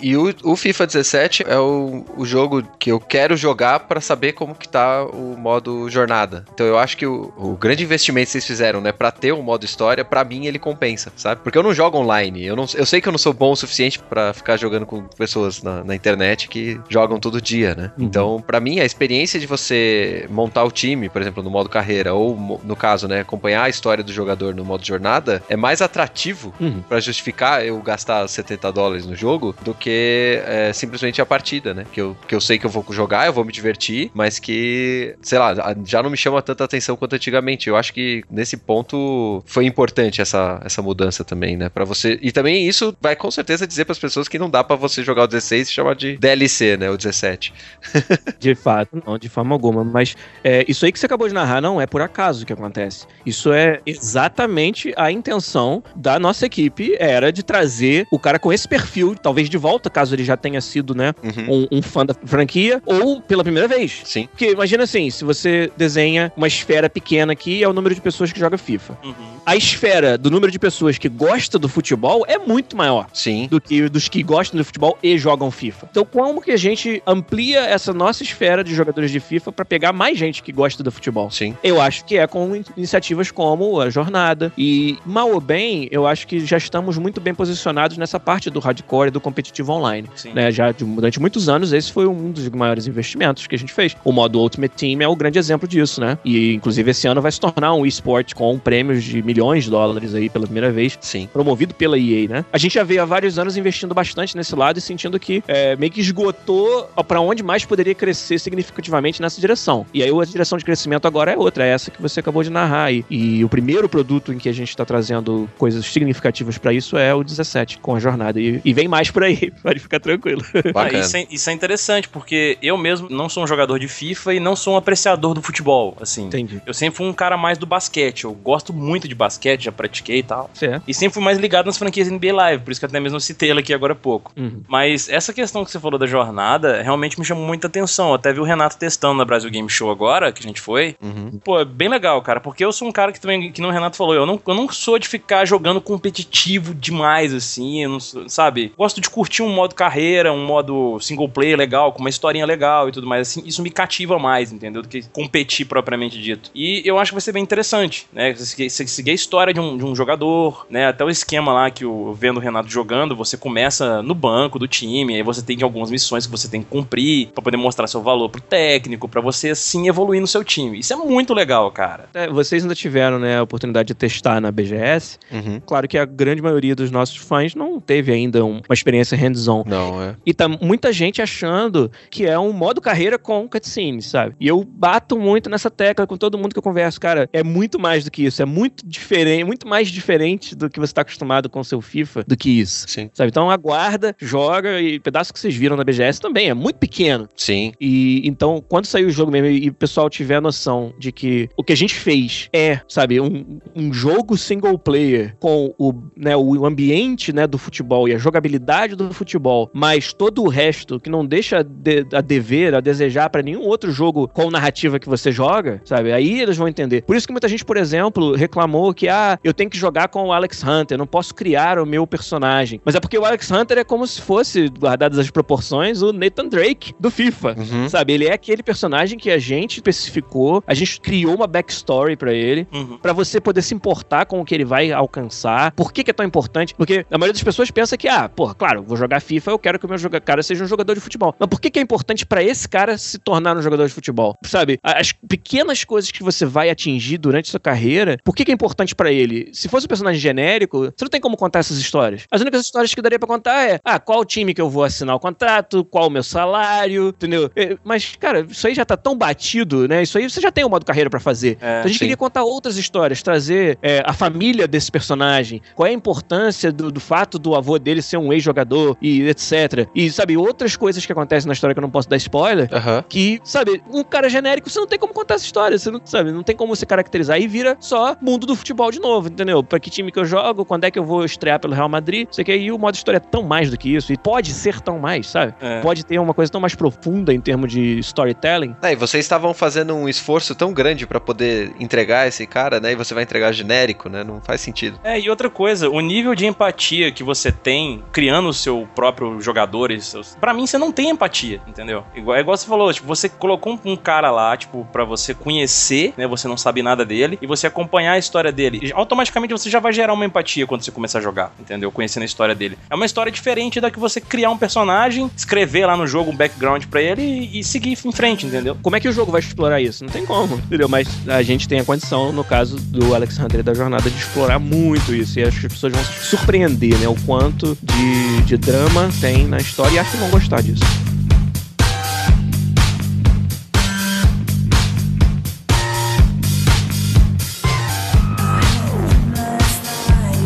E 0.00 0.16
o, 0.16 0.34
o 0.42 0.56
FIFA 0.56 0.86
17 0.86 1.44
é 1.46 1.58
o, 1.58 2.04
o 2.16 2.24
jogo 2.24 2.62
que 2.78 2.90
eu 2.90 3.00
quero 3.00 3.36
jogar 3.36 3.80
pra 3.80 4.00
saber 4.00 4.32
como 4.32 4.54
que 4.54 4.68
tá 4.68 5.04
o 5.04 5.36
modo 5.36 5.88
jornada. 5.88 6.44
Então 6.52 6.66
eu 6.66 6.78
acho 6.78 6.96
que 6.96 7.06
o, 7.06 7.32
o 7.36 7.56
grande 7.56 7.84
investimento 7.84 8.26
que 8.26 8.32
vocês 8.32 8.46
fizeram, 8.46 8.80
né, 8.80 8.92
pra 8.92 9.10
ter 9.10 9.32
um 9.32 9.42
modo 9.42 9.64
história, 9.64 10.04
pra 10.04 10.24
mim 10.24 10.46
ele 10.46 10.58
compensa, 10.58 11.12
sabe? 11.16 11.40
Porque 11.42 11.58
eu 11.58 11.62
não 11.62 11.74
jogo 11.74 11.98
online. 11.98 12.44
Eu, 12.44 12.56
não, 12.56 12.66
eu 12.74 12.86
sei 12.86 13.00
que 13.00 13.08
eu 13.08 13.12
não 13.12 13.18
sou 13.18 13.32
bom 13.32 13.52
o 13.52 13.56
suficiente 13.56 13.98
pra 13.98 14.32
ficar 14.32 14.56
jogando 14.56 14.86
com 14.86 15.02
pessoas 15.02 15.62
na, 15.62 15.84
na 15.84 15.94
internet 15.94 16.48
que 16.48 16.80
jogam 16.88 17.18
todo 17.18 17.40
dia, 17.40 17.74
né? 17.74 17.92
Uhum. 17.96 18.04
Então, 18.04 18.44
pra 18.46 18.60
mim, 18.60 18.73
a 18.80 18.84
experiência 18.84 19.38
de 19.38 19.46
você 19.46 20.26
montar 20.30 20.64
o 20.64 20.70
time, 20.70 21.08
por 21.08 21.20
exemplo, 21.20 21.42
no 21.42 21.50
modo 21.50 21.68
carreira, 21.68 22.14
ou 22.14 22.60
no 22.64 22.76
caso, 22.76 23.06
né, 23.08 23.20
acompanhar 23.20 23.64
a 23.64 23.68
história 23.68 24.02
do 24.02 24.12
jogador 24.12 24.54
no 24.54 24.64
modo 24.64 24.84
jornada, 24.84 25.42
é 25.48 25.56
mais 25.56 25.80
atrativo 25.82 26.54
Uhum. 26.60 26.82
Pra 26.82 27.00
justificar 27.00 27.64
eu 27.64 27.80
gastar 27.80 28.26
70 28.26 28.72
dólares 28.72 29.06
no 29.06 29.14
jogo 29.14 29.54
do 29.62 29.74
que 29.74 30.40
é, 30.46 30.72
simplesmente 30.72 31.20
a 31.20 31.26
partida, 31.26 31.74
né? 31.74 31.84
Que 31.92 32.00
eu, 32.00 32.16
que 32.26 32.34
eu 32.34 32.40
sei 32.40 32.58
que 32.58 32.66
eu 32.66 32.70
vou 32.70 32.84
jogar, 32.90 33.26
eu 33.26 33.32
vou 33.32 33.44
me 33.44 33.52
divertir, 33.52 34.10
mas 34.14 34.38
que, 34.38 35.14
sei 35.20 35.38
lá, 35.38 35.54
já 35.84 36.02
não 36.02 36.10
me 36.10 36.16
chama 36.16 36.40
tanta 36.42 36.64
atenção 36.64 36.96
quanto 36.96 37.14
antigamente. 37.14 37.68
Eu 37.68 37.76
acho 37.76 37.92
que 37.92 38.24
nesse 38.30 38.56
ponto 38.56 39.42
foi 39.46 39.66
importante 39.66 40.20
essa, 40.20 40.60
essa 40.64 40.80
mudança 40.82 41.24
também, 41.24 41.56
né? 41.56 41.68
Pra 41.68 41.84
você. 41.84 42.18
E 42.22 42.32
também 42.32 42.66
isso 42.66 42.96
vai 43.00 43.16
com 43.16 43.30
certeza 43.30 43.66
dizer 43.66 43.84
pras 43.84 43.98
pessoas 43.98 44.28
que 44.28 44.38
não 44.38 44.48
dá 44.48 44.62
pra 44.64 44.76
você 44.76 45.02
jogar 45.02 45.24
o 45.24 45.26
16 45.26 45.68
e 45.68 45.72
chamar 45.72 45.94
de 45.94 46.16
DLC, 46.16 46.76
né? 46.76 46.90
O 46.90 46.96
17. 46.96 47.52
De 48.54 48.60
fato, 48.62 49.02
não, 49.06 49.18
de 49.18 49.28
forma 49.28 49.54
alguma. 49.54 49.84
Mas 49.84 50.14
é, 50.42 50.64
isso 50.68 50.84
aí 50.84 50.92
que 50.92 50.98
você 50.98 51.06
acabou 51.06 51.26
de 51.28 51.34
narrar 51.34 51.60
não 51.60 51.80
é 51.80 51.86
por 51.86 52.00
acaso 52.00 52.46
que 52.46 52.52
acontece. 52.52 53.06
Isso 53.26 53.52
é 53.52 53.80
exatamente 53.84 54.92
a 54.96 55.10
intenção 55.10 55.82
da 55.96 56.18
nossa 56.18 56.46
equipe, 56.46 56.94
era 56.98 57.32
de 57.32 57.42
trazer 57.42 58.06
o 58.10 58.18
cara 58.18 58.38
com 58.38 58.52
esse 58.52 58.68
perfil, 58.68 59.14
talvez 59.14 59.48
de 59.50 59.58
volta, 59.58 59.90
caso 59.90 60.14
ele 60.14 60.24
já 60.24 60.36
tenha 60.36 60.60
sido, 60.60 60.94
né, 60.94 61.12
Uhum. 61.22 61.66
um, 61.70 61.78
um 61.78 61.82
fã 61.82 62.04
da 62.06 62.14
franquia, 62.24 62.82
ou 62.86 63.20
pela 63.20 63.42
primeira 63.42 63.66
vez. 63.66 64.02
Sim. 64.04 64.26
Porque 64.28 64.50
imagina 64.52 64.84
assim, 64.84 65.10
se 65.10 65.24
você 65.24 65.70
desenha 65.76 66.32
uma 66.36 66.46
esfera 66.46 66.88
pequena 66.88 67.32
aqui, 67.32 67.62
é 67.62 67.68
o 67.68 67.72
número 67.72 67.94
de 67.94 68.00
pessoas 68.00 68.32
que 68.32 68.38
joga 68.38 68.56
FIFA. 68.58 68.98
Uhum. 69.02 69.14
A 69.46 69.56
esfera 69.56 70.16
do 70.16 70.30
número 70.30 70.50
de 70.52 70.58
pessoas 70.58 70.96
que 70.98 71.08
gosta 71.08 71.58
do 71.58 71.68
futebol 71.68 72.24
é 72.28 72.38
muito 72.38 72.76
maior 72.76 73.06
Sim. 73.12 73.46
do 73.50 73.60
que 73.60 73.88
dos 73.88 74.08
que 74.08 74.22
gostam 74.22 74.58
do 74.58 74.64
futebol 74.64 74.98
e 75.02 75.18
jogam 75.18 75.50
FIFA. 75.50 75.88
Então, 75.90 76.04
como 76.04 76.40
que 76.40 76.50
a 76.50 76.56
gente 76.56 77.02
amplia 77.06 77.60
essa 77.66 77.92
nossa 77.92 78.22
esfera 78.22 78.43
de 78.64 78.74
jogadores 78.74 79.10
de 79.10 79.20
FIFA 79.20 79.52
pra 79.52 79.64
pegar 79.64 79.92
mais 79.92 80.18
gente 80.18 80.42
que 80.42 80.52
gosta 80.52 80.82
do 80.82 80.90
futebol? 80.92 81.30
Sim. 81.30 81.56
Eu 81.62 81.80
acho 81.80 82.04
que 82.04 82.16
é 82.18 82.26
com 82.26 82.54
in- 82.54 82.64
iniciativas 82.76 83.30
como 83.30 83.80
a 83.80 83.88
jornada. 83.90 84.52
E, 84.58 84.98
mal 85.06 85.30
ou 85.30 85.40
bem, 85.40 85.88
eu 85.90 86.06
acho 86.06 86.26
que 86.26 86.40
já 86.44 86.56
estamos 86.56 86.98
muito 86.98 87.20
bem 87.20 87.34
posicionados 87.34 87.96
nessa 87.96 88.20
parte 88.20 88.50
do 88.50 88.60
hardcore 88.60 89.08
e 89.08 89.10
do 89.10 89.20
competitivo 89.20 89.72
online. 89.72 90.08
Sim. 90.14 90.32
Né, 90.34 90.50
já 90.52 90.70
durante 90.72 91.20
muitos 91.20 91.48
anos, 91.48 91.72
esse 91.72 91.90
foi 91.92 92.06
um 92.06 92.30
dos 92.30 92.48
maiores 92.50 92.86
investimentos 92.86 93.46
que 93.46 93.54
a 93.54 93.58
gente 93.58 93.72
fez. 93.72 93.96
O 94.04 94.12
modo 94.12 94.38
Ultimate 94.40 94.74
Team 94.76 95.00
é 95.00 95.08
o 95.08 95.16
grande 95.16 95.38
exemplo 95.38 95.66
disso, 95.66 96.00
né? 96.00 96.18
E, 96.24 96.52
inclusive, 96.54 96.90
esse 96.90 97.06
ano 97.06 97.20
vai 97.22 97.32
se 97.32 97.40
tornar 97.40 97.74
um 97.74 97.86
esporte 97.86 98.34
com 98.34 98.58
prêmios 98.58 99.02
de 99.02 99.22
milhões 99.22 99.64
de 99.64 99.70
dólares 99.70 100.14
aí 100.14 100.28
pela 100.28 100.44
primeira 100.44 100.70
vez 100.70 100.98
Sim. 101.00 101.28
promovido 101.32 101.74
pela 101.74 101.98
EA, 101.98 102.28
né? 102.28 102.44
A 102.52 102.58
gente 102.58 102.74
já 102.74 102.84
veio 102.84 103.02
há 103.02 103.04
vários 103.04 103.38
anos 103.38 103.56
investindo 103.56 103.94
bastante 103.94 104.36
nesse 104.36 104.54
lado 104.54 104.78
e 104.78 104.80
sentindo 104.80 105.18
que 105.18 105.42
é, 105.48 105.76
meio 105.76 105.90
que 105.90 106.00
esgotou 106.00 106.88
pra 107.06 107.20
onde 107.20 107.42
mais 107.42 107.64
poderia 107.64 107.94
crescer 107.94 108.33
significativamente 108.38 109.20
nessa 109.20 109.40
direção. 109.40 109.86
E 109.92 110.02
aí 110.02 110.10
a 110.10 110.24
direção 110.24 110.58
de 110.58 110.64
crescimento 110.64 111.06
agora 111.06 111.32
é 111.32 111.36
outra, 111.36 111.64
é 111.64 111.70
essa 111.70 111.90
que 111.90 112.00
você 112.00 112.20
acabou 112.20 112.42
de 112.42 112.50
narrar 112.50 112.84
aí. 112.84 113.04
E 113.10 113.44
o 113.44 113.48
primeiro 113.48 113.88
produto 113.88 114.32
em 114.32 114.38
que 114.38 114.48
a 114.48 114.52
gente 114.52 114.76
tá 114.76 114.84
trazendo 114.84 115.48
coisas 115.58 115.84
significativas 115.86 116.58
pra 116.58 116.72
isso 116.72 116.96
é 116.96 117.14
o 117.14 117.22
17, 117.22 117.78
com 117.78 117.94
a 117.94 118.00
jornada. 118.00 118.40
E, 118.40 118.60
e 118.64 118.72
vem 118.72 118.88
mais 118.88 119.10
por 119.10 119.24
aí, 119.24 119.50
pode 119.62 119.80
ficar 119.80 120.00
tranquilo. 120.00 120.42
Ah, 120.74 120.88
isso, 120.98 121.16
é, 121.16 121.26
isso 121.30 121.50
é 121.50 121.52
interessante, 121.52 122.08
porque 122.08 122.58
eu 122.62 122.76
mesmo 122.76 123.08
não 123.10 123.28
sou 123.28 123.44
um 123.44 123.46
jogador 123.46 123.78
de 123.78 123.88
FIFA 123.88 124.34
e 124.34 124.40
não 124.40 124.56
sou 124.56 124.74
um 124.74 124.76
apreciador 124.76 125.34
do 125.34 125.42
futebol, 125.42 125.96
assim. 126.00 126.26
Entendi. 126.26 126.60
Eu 126.66 126.74
sempre 126.74 126.96
fui 126.96 127.06
um 127.06 127.12
cara 127.12 127.36
mais 127.36 127.58
do 127.58 127.66
basquete. 127.66 128.24
Eu 128.24 128.32
gosto 128.32 128.72
muito 128.72 129.08
de 129.08 129.14
basquete, 129.14 129.64
já 129.64 129.72
pratiquei 129.72 130.18
e 130.18 130.22
tal. 130.22 130.50
Certo. 130.54 130.82
E 130.86 130.94
sempre 130.94 131.14
fui 131.14 131.22
mais 131.22 131.38
ligado 131.38 131.66
nas 131.66 131.76
franquias 131.76 132.08
NBA 132.08 132.32
Live, 132.32 132.64
por 132.64 132.70
isso 132.70 132.80
que 132.80 132.86
até 132.86 133.00
mesmo 133.00 133.20
citei 133.20 133.50
ela 133.50 133.60
aqui 133.60 133.72
agora 133.72 133.92
há 133.92 133.96
pouco. 133.96 134.32
Uhum. 134.36 134.62
Mas 134.68 135.08
essa 135.08 135.32
questão 135.32 135.64
que 135.64 135.70
você 135.70 135.80
falou 135.80 135.98
da 135.98 136.06
jornada 136.06 136.82
realmente 136.82 137.18
me 137.18 137.24
chamou 137.24 137.46
muita 137.46 137.66
atenção. 137.66 138.12
Até 138.24 138.32
vi 138.32 138.40
o 138.40 138.44
Renato 138.44 138.78
testando 138.78 139.18
na 139.18 139.24
Brasil 139.24 139.50
Game 139.50 139.68
Show 139.68 139.90
agora, 139.90 140.32
que 140.32 140.40
a 140.40 140.42
gente 140.42 140.58
foi. 140.58 140.96
Uhum. 141.02 141.38
Pô, 141.44 141.60
é 141.60 141.64
bem 141.64 141.90
legal, 141.90 142.22
cara, 142.22 142.40
porque 142.40 142.64
eu 142.64 142.72
sou 142.72 142.88
um 142.88 142.92
cara 142.92 143.12
que 143.12 143.20
também, 143.20 143.52
que 143.52 143.60
não 143.60 143.68
o 143.68 143.72
Renato 143.72 143.98
falou, 143.98 144.14
eu 144.14 144.24
não, 144.24 144.40
eu 144.46 144.54
não 144.54 144.66
sou 144.70 144.98
de 144.98 145.06
ficar 145.06 145.44
jogando 145.44 145.78
competitivo 145.78 146.74
demais, 146.74 147.34
assim, 147.34 147.86
não 147.86 148.00
sabe? 148.00 148.72
Gosto 148.78 148.98
de 148.98 149.10
curtir 149.10 149.42
um 149.42 149.50
modo 149.50 149.74
carreira, 149.74 150.32
um 150.32 150.46
modo 150.46 150.98
single 151.00 151.28
player 151.28 151.58
legal, 151.58 151.92
com 151.92 152.00
uma 152.00 152.08
historinha 152.08 152.46
legal 152.46 152.88
e 152.88 152.92
tudo 152.92 153.06
mais, 153.06 153.28
assim, 153.28 153.42
isso 153.44 153.62
me 153.62 153.68
cativa 153.68 154.18
mais, 154.18 154.50
entendeu? 154.50 154.80
Do 154.80 154.88
que 154.88 155.02
competir 155.12 155.66
propriamente 155.66 156.18
dito. 156.18 156.50
E 156.54 156.80
eu 156.82 156.98
acho 156.98 157.10
que 157.10 157.16
vai 157.16 157.20
ser 157.20 157.32
bem 157.32 157.42
interessante, 157.42 158.06
né? 158.10 158.32
Você 158.32 158.70
seguir, 158.70 159.10
a 159.10 159.14
história 159.14 159.52
de 159.52 159.60
um, 159.60 159.76
de 159.76 159.84
um 159.84 159.94
jogador, 159.94 160.66
né? 160.70 160.86
Até 160.86 161.04
o 161.04 161.10
esquema 161.10 161.52
lá 161.52 161.70
que 161.70 161.84
eu 161.84 162.16
vendo 162.18 162.38
o 162.38 162.40
Renato 162.40 162.70
jogando, 162.70 163.14
você 163.14 163.36
começa 163.36 164.02
no 164.02 164.14
banco 164.14 164.58
do 164.58 164.66
time, 164.66 165.14
aí 165.14 165.22
você 165.22 165.42
tem 165.42 165.62
algumas 165.62 165.90
missões 165.90 166.24
que 166.24 166.32
você 166.32 166.48
tem 166.48 166.62
que 166.62 166.70
cumprir 166.70 167.28
pra 167.28 167.42
poder 167.42 167.58
mostrar 167.58 167.86
seu 167.86 168.00
valor 168.00 168.13
pro 168.28 168.40
técnico, 168.40 169.08
pra 169.08 169.20
você 169.20 169.50
assim 169.50 169.88
evoluir 169.88 170.20
no 170.20 170.26
seu 170.26 170.42
time. 170.44 170.78
Isso 170.78 170.92
é 170.92 170.96
muito 170.96 171.34
legal, 171.34 171.70
cara. 171.70 172.06
É, 172.14 172.28
vocês 172.28 172.62
ainda 172.62 172.74
tiveram 172.74 173.18
né, 173.18 173.38
a 173.38 173.42
oportunidade 173.42 173.88
de 173.88 173.94
testar 173.94 174.40
na 174.40 174.50
BGS. 174.50 175.18
Uhum. 175.32 175.60
Claro 175.64 175.86
que 175.88 175.98
a 175.98 176.04
grande 176.04 176.40
maioria 176.42 176.74
dos 176.74 176.90
nossos 176.90 177.16
fãs 177.16 177.54
não 177.54 177.80
teve 177.80 178.12
ainda 178.12 178.44
um- 178.44 178.60
uma 178.68 178.72
experiência 178.74 179.16
hands-on. 179.16 179.64
Não, 179.66 180.02
é. 180.02 180.16
E 180.24 180.32
tá 180.32 180.48
muita 180.48 180.92
gente 180.92 181.20
achando 181.20 181.90
que 182.10 182.26
é 182.26 182.38
um 182.38 182.52
modo 182.52 182.80
carreira 182.80 183.18
com 183.18 183.48
cutscene, 183.48 184.02
sabe? 184.02 184.34
E 184.40 184.46
eu 184.48 184.64
bato 184.64 185.18
muito 185.18 185.48
nessa 185.50 185.70
tecla 185.70 186.06
com 186.06 186.16
todo 186.16 186.38
mundo 186.38 186.52
que 186.52 186.58
eu 186.58 186.62
converso. 186.62 187.00
Cara, 187.00 187.28
é 187.32 187.42
muito 187.42 187.78
mais 187.78 188.04
do 188.04 188.10
que 188.10 188.24
isso. 188.24 188.40
É 188.42 188.44
muito 188.44 188.86
diferente, 188.86 189.44
muito 189.44 189.66
mais 189.68 189.88
diferente 189.88 190.54
do 190.54 190.68
que 190.70 190.78
você 190.80 190.92
tá 190.92 191.02
acostumado 191.02 191.48
com 191.48 191.60
o 191.60 191.64
seu 191.64 191.80
FIFA 191.80 192.24
do 192.26 192.36
que 192.36 192.50
isso. 192.60 192.86
Sim. 192.88 193.10
Sabe? 193.12 193.28
Então 193.28 193.50
aguarda, 193.50 194.14
joga 194.20 194.80
e 194.80 194.96
o 194.96 195.00
pedaço 195.00 195.32
que 195.32 195.38
vocês 195.40 195.54
viram 195.54 195.76
na 195.76 195.84
BGS 195.84 196.20
também 196.20 196.48
é 196.48 196.54
muito 196.54 196.76
pequeno. 196.76 197.28
Sim. 197.36 197.72
E 197.80 198.03
então, 198.24 198.62
quando 198.68 198.86
sair 198.86 199.04
o 199.04 199.10
jogo 199.10 199.30
mesmo 199.30 199.48
e 199.48 199.68
o 199.68 199.74
pessoal 199.74 200.08
tiver 200.10 200.36
a 200.36 200.40
noção 200.40 200.92
de 200.98 201.10
que 201.12 201.48
o 201.56 201.62
que 201.62 201.72
a 201.72 201.76
gente 201.76 201.94
fez 201.94 202.48
é, 202.52 202.80
sabe, 202.88 203.20
um, 203.20 203.58
um 203.74 203.92
jogo 203.92 204.36
single 204.36 204.78
player 204.78 205.36
com 205.40 205.74
o, 205.78 205.92
né, 206.16 206.36
o 206.36 206.64
ambiente 206.66 207.32
né, 207.32 207.46
do 207.46 207.58
futebol 207.58 208.08
e 208.08 208.14
a 208.14 208.18
jogabilidade 208.18 208.94
do 208.96 209.12
futebol, 209.12 209.70
mas 209.72 210.12
todo 210.12 210.42
o 210.42 210.48
resto 210.48 210.98
que 211.00 211.10
não 211.10 211.24
deixa 211.24 211.62
de- 211.62 212.06
a 212.12 212.20
dever, 212.20 212.74
a 212.74 212.80
desejar 212.80 213.28
pra 213.30 213.42
nenhum 213.42 213.62
outro 213.62 213.90
jogo 213.90 214.28
com 214.28 214.50
narrativa 214.50 214.98
que 214.98 215.08
você 215.08 215.30
joga, 215.32 215.80
sabe? 215.84 216.12
Aí 216.12 216.40
eles 216.40 216.56
vão 216.56 216.68
entender. 216.68 217.02
Por 217.02 217.16
isso 217.16 217.26
que 217.26 217.32
muita 217.32 217.48
gente, 217.48 217.64
por 217.64 217.76
exemplo, 217.76 218.34
reclamou 218.34 218.92
que, 218.94 219.08
ah, 219.08 219.38
eu 219.42 219.52
tenho 219.54 219.70
que 219.70 219.76
jogar 219.78 220.08
com 220.08 220.24
o 220.28 220.32
Alex 220.32 220.62
Hunter, 220.62 220.98
não 220.98 221.06
posso 221.06 221.34
criar 221.34 221.78
o 221.78 221.86
meu 221.86 222.06
personagem. 222.06 222.80
Mas 222.84 222.94
é 222.94 223.00
porque 223.00 223.18
o 223.18 223.24
Alex 223.24 223.50
Hunter 223.50 223.78
é 223.78 223.84
como 223.84 224.06
se 224.06 224.20
fosse, 224.20 224.68
guardadas 224.68 225.18
as 225.18 225.30
proporções, 225.30 226.02
o 226.02 226.12
Nathan 226.12 226.48
Drake 226.48 226.92
do 227.00 227.10
FIFA. 227.10 227.56
Uhum. 227.58 227.88
Sabe, 227.94 228.12
ele 228.12 228.26
é 228.26 228.32
aquele 228.32 228.60
personagem 228.60 229.16
que 229.16 229.30
a 229.30 229.38
gente 229.38 229.76
especificou, 229.76 230.64
a 230.66 230.74
gente 230.74 231.00
criou 231.00 231.36
uma 231.36 231.46
backstory 231.46 232.16
pra 232.16 232.32
ele, 232.32 232.66
Uhum. 232.72 232.98
pra 232.98 233.12
você 233.12 233.40
poder 233.40 233.62
se 233.62 233.72
importar 233.72 234.26
com 234.26 234.40
o 234.40 234.44
que 234.44 234.52
ele 234.52 234.64
vai 234.64 234.90
alcançar. 234.90 235.70
Por 235.72 235.92
que, 235.92 236.02
que 236.02 236.10
é 236.10 236.14
tão 236.14 236.26
importante? 236.26 236.74
Porque 236.74 237.06
a 237.08 237.16
maioria 237.16 237.32
das 237.34 237.42
pessoas 237.44 237.70
pensa 237.70 237.96
que, 237.96 238.08
ah, 238.08 238.28
porra, 238.28 238.52
claro, 238.52 238.82
vou 238.82 238.96
jogar 238.96 239.20
FIFA, 239.20 239.52
eu 239.52 239.58
quero 239.60 239.78
que 239.78 239.86
o 239.86 239.88
meu 239.88 239.96
cara 240.20 240.42
seja 240.42 240.64
um 240.64 240.66
jogador 240.66 240.94
de 240.94 241.00
futebol. 241.00 241.36
Mas 241.38 241.48
por 241.48 241.60
que, 241.60 241.70
que 241.70 241.78
é 241.78 241.82
importante 241.82 242.26
pra 242.26 242.42
esse 242.42 242.68
cara 242.68 242.98
se 242.98 243.16
tornar 243.16 243.56
um 243.56 243.62
jogador 243.62 243.86
de 243.86 243.94
futebol? 243.94 244.34
Sabe, 244.44 244.80
as 244.82 245.12
pequenas 245.12 245.84
coisas 245.84 246.10
que 246.10 246.20
você 246.24 246.44
vai 246.44 246.70
atingir 246.70 247.16
durante 247.18 247.48
sua 247.48 247.60
carreira, 247.60 248.16
por 248.24 248.34
que, 248.34 248.44
que 248.44 248.50
é 248.50 248.54
importante 248.54 248.92
pra 248.92 249.12
ele? 249.12 249.50
Se 249.52 249.68
fosse 249.68 249.86
um 249.86 249.88
personagem 249.88 250.20
genérico, 250.20 250.80
você 250.96 251.04
não 251.04 251.08
tem 251.10 251.20
como 251.20 251.36
contar 251.36 251.60
essas 251.60 251.78
histórias. 251.78 252.24
As 252.28 252.40
únicas 252.40 252.62
histórias 252.62 252.92
que 252.92 253.00
daria 253.00 253.20
pra 253.20 253.28
contar 253.28 253.68
é, 253.68 253.78
ah, 253.84 254.00
qual 254.00 254.24
time 254.24 254.52
que 254.52 254.60
eu 254.60 254.68
vou 254.68 254.82
assinar 254.82 255.14
o 255.14 255.20
contrato, 255.20 255.84
qual 255.84 256.08
o 256.08 256.10
meu 256.10 256.24
salário, 256.24 257.08
entendeu? 257.10 257.50
Mas, 257.84 258.16
cara, 258.18 258.46
isso 258.48 258.66
aí 258.66 258.74
já 258.74 258.84
tá 258.84 258.96
tão 258.96 259.16
batido, 259.16 259.86
né? 259.86 260.02
Isso 260.02 260.16
aí 260.16 260.28
você 260.28 260.40
já 260.40 260.50
tem 260.50 260.64
um 260.64 260.68
modo 260.68 260.84
carreira 260.84 261.10
pra 261.10 261.20
fazer. 261.20 261.58
É, 261.60 261.78
então 261.78 261.80
a 261.80 261.86
gente 261.86 261.94
sim. 261.94 261.98
queria 262.00 262.16
contar 262.16 262.42
outras 262.42 262.76
histórias, 262.76 263.22
trazer 263.22 263.78
é, 263.82 264.02
a 264.04 264.12
família 264.12 264.66
desse 264.66 264.90
personagem, 264.90 265.60
qual 265.74 265.86
é 265.86 265.90
a 265.90 265.92
importância 265.92 266.72
do, 266.72 266.90
do 266.90 267.00
fato 267.00 267.38
do 267.38 267.54
avô 267.54 267.78
dele 267.78 268.00
ser 268.00 268.16
um 268.16 268.32
ex-jogador 268.32 268.96
e 269.00 269.28
etc. 269.28 269.88
E, 269.94 270.10
sabe, 270.10 270.36
outras 270.36 270.76
coisas 270.76 271.04
que 271.04 271.12
acontecem 271.12 271.46
na 271.46 271.52
história 271.52 271.74
que 271.74 271.78
eu 271.78 271.82
não 271.82 271.90
posso 271.90 272.08
dar 272.08 272.16
spoiler. 272.16 272.68
Que, 273.08 273.40
sabe, 273.44 273.82
um 273.90 274.02
cara 274.02 274.28
genérico, 274.28 274.70
você 274.70 274.80
não 274.80 274.86
tem 274.86 274.98
como 274.98 275.12
contar 275.12 275.34
essa 275.34 275.44
história, 275.44 275.78
você 275.78 275.90
não, 275.90 276.00
sabe, 276.04 276.32
não 276.32 276.42
tem 276.42 276.56
como 276.56 276.74
se 276.74 276.86
caracterizar 276.86 277.40
e 277.40 277.46
vira 277.46 277.76
só 277.80 278.16
mundo 278.20 278.46
do 278.46 278.56
futebol 278.56 278.90
de 278.90 279.00
novo, 279.00 279.28
entendeu? 279.28 279.62
Pra 279.62 279.78
que 279.78 279.90
time 279.90 280.10
que 280.10 280.18
eu 280.18 280.24
jogo, 280.24 280.64
quando 280.64 280.84
é 280.84 280.90
que 280.90 280.98
eu 280.98 281.04
vou 281.04 281.24
estrear 281.24 281.60
pelo 281.60 281.74
Real 281.74 281.88
Madrid, 281.88 282.28
sei 282.30 282.44
que 282.44 282.52
aí 282.52 282.72
o 282.72 282.78
modo 282.78 282.94
história 282.94 283.18
é 283.18 283.20
tão 283.20 283.42
mais 283.42 283.70
do 283.70 283.76
que 283.76 283.94
isso, 283.94 284.12
e 284.12 284.16
pode 284.16 284.52
ser 284.52 284.80
tão 284.80 284.98
mais, 284.98 285.26
sabe? 285.26 285.54
É. 285.60 285.80
Pode 285.80 286.04
ter 286.04 286.18
uma 286.18 286.32
coisa 286.32 286.50
tão 286.50 286.60
mais 286.60 286.74
profunda 286.74 287.32
em 287.32 287.40
termos 287.40 287.70
de 287.70 287.73
storytelling. 287.98 288.76
É, 288.82 288.92
e 288.92 288.96
vocês 288.96 289.24
estavam 289.24 289.54
fazendo 289.54 289.94
um 289.94 290.08
esforço 290.08 290.54
tão 290.54 290.72
grande 290.72 291.06
pra 291.06 291.20
poder 291.20 291.72
entregar 291.78 292.26
esse 292.26 292.46
cara, 292.46 292.80
né? 292.80 292.92
E 292.92 292.96
você 292.96 293.14
vai 293.14 293.22
entregar 293.22 293.52
genérico, 293.52 294.08
né? 294.08 294.24
Não 294.24 294.40
faz 294.40 294.60
sentido. 294.60 294.98
É, 295.02 295.18
e 295.18 295.30
outra 295.30 295.48
coisa, 295.48 295.88
o 295.88 296.00
nível 296.00 296.34
de 296.34 296.46
empatia 296.46 297.10
que 297.10 297.22
você 297.22 297.50
tem 297.50 298.02
criando 298.12 298.48
o 298.48 298.52
seu 298.52 298.88
próprio 298.94 299.40
jogador, 299.40 299.90
seus... 300.00 300.36
pra 300.36 300.54
mim 300.54 300.66
você 300.66 300.78
não 300.78 300.92
tem 300.92 301.10
empatia, 301.10 301.60
entendeu? 301.66 302.04
Igual, 302.14 302.36
é 302.36 302.40
igual 302.40 302.56
você 302.56 302.66
falou, 302.66 302.92
tipo, 302.92 303.06
você 303.06 303.28
colocou 303.28 303.74
um, 303.74 303.92
um 303.92 303.96
cara 303.96 304.30
lá, 304.30 304.56
tipo, 304.56 304.86
pra 304.92 305.04
você 305.04 305.34
conhecer, 305.34 306.14
né, 306.16 306.26
você 306.26 306.48
não 306.48 306.56
sabe 306.56 306.82
nada 306.82 307.04
dele, 307.04 307.38
e 307.40 307.46
você 307.46 307.66
acompanhar 307.66 308.12
a 308.12 308.18
história 308.18 308.52
dele. 308.52 308.80
E 308.82 308.92
automaticamente 308.92 309.52
você 309.52 309.70
já 309.70 309.80
vai 309.80 309.92
gerar 309.92 310.12
uma 310.12 310.24
empatia 310.24 310.66
quando 310.66 310.82
você 310.82 310.90
começar 310.90 311.18
a 311.18 311.22
jogar, 311.22 311.52
entendeu? 311.58 311.90
Conhecendo 311.90 312.22
a 312.22 312.26
história 312.26 312.54
dele. 312.54 312.78
É 312.88 312.94
uma 312.94 313.06
história 313.06 313.30
diferente 313.30 313.80
da 313.80 313.90
que 313.90 313.98
você 313.98 314.20
criar 314.20 314.50
um 314.50 314.58
personagem, 314.58 315.30
escrever 315.36 315.86
lá 315.86 315.96
no 315.96 316.06
jogo 316.06 316.30
um 316.30 316.36
background 316.36 316.84
pra 316.86 317.00
ele 317.00 317.22
e, 317.22 317.53
e 317.54 317.62
seguir 317.62 317.90
em 317.90 318.12
frente, 318.12 318.44
entendeu? 318.44 318.76
Como 318.82 318.96
é 318.96 319.00
que 319.00 319.08
o 319.08 319.12
jogo 319.12 319.30
vai 319.30 319.40
explorar 319.40 319.80
isso? 319.80 320.02
Não 320.02 320.10
tem 320.10 320.26
como, 320.26 320.56
entendeu? 320.56 320.88
Mas 320.88 321.06
a 321.28 321.40
gente 321.40 321.68
tem 321.68 321.78
a 321.78 321.84
condição, 321.84 322.32
no 322.32 322.42
caso 322.42 322.76
do 322.76 323.14
Alex 323.14 323.38
Hunter 323.38 323.60
e 323.60 323.62
da 323.62 323.72
jornada, 323.72 324.10
de 324.10 324.18
explorar 324.18 324.58
muito 324.58 325.14
isso. 325.14 325.38
E 325.38 325.44
acho 325.44 325.60
que 325.60 325.66
as 325.66 325.72
pessoas 325.72 325.92
vão 325.92 326.04
se 326.04 326.26
surpreender, 326.26 326.98
né? 326.98 327.06
O 327.06 327.14
quanto 327.24 327.78
de, 327.80 328.42
de 328.42 328.56
drama 328.56 329.08
tem 329.20 329.46
na 329.46 329.58
história 329.58 329.94
e 329.94 329.98
acho 330.00 330.10
que 330.10 330.16
vão 330.16 330.30
gostar 330.30 330.62
disso. 330.62 330.82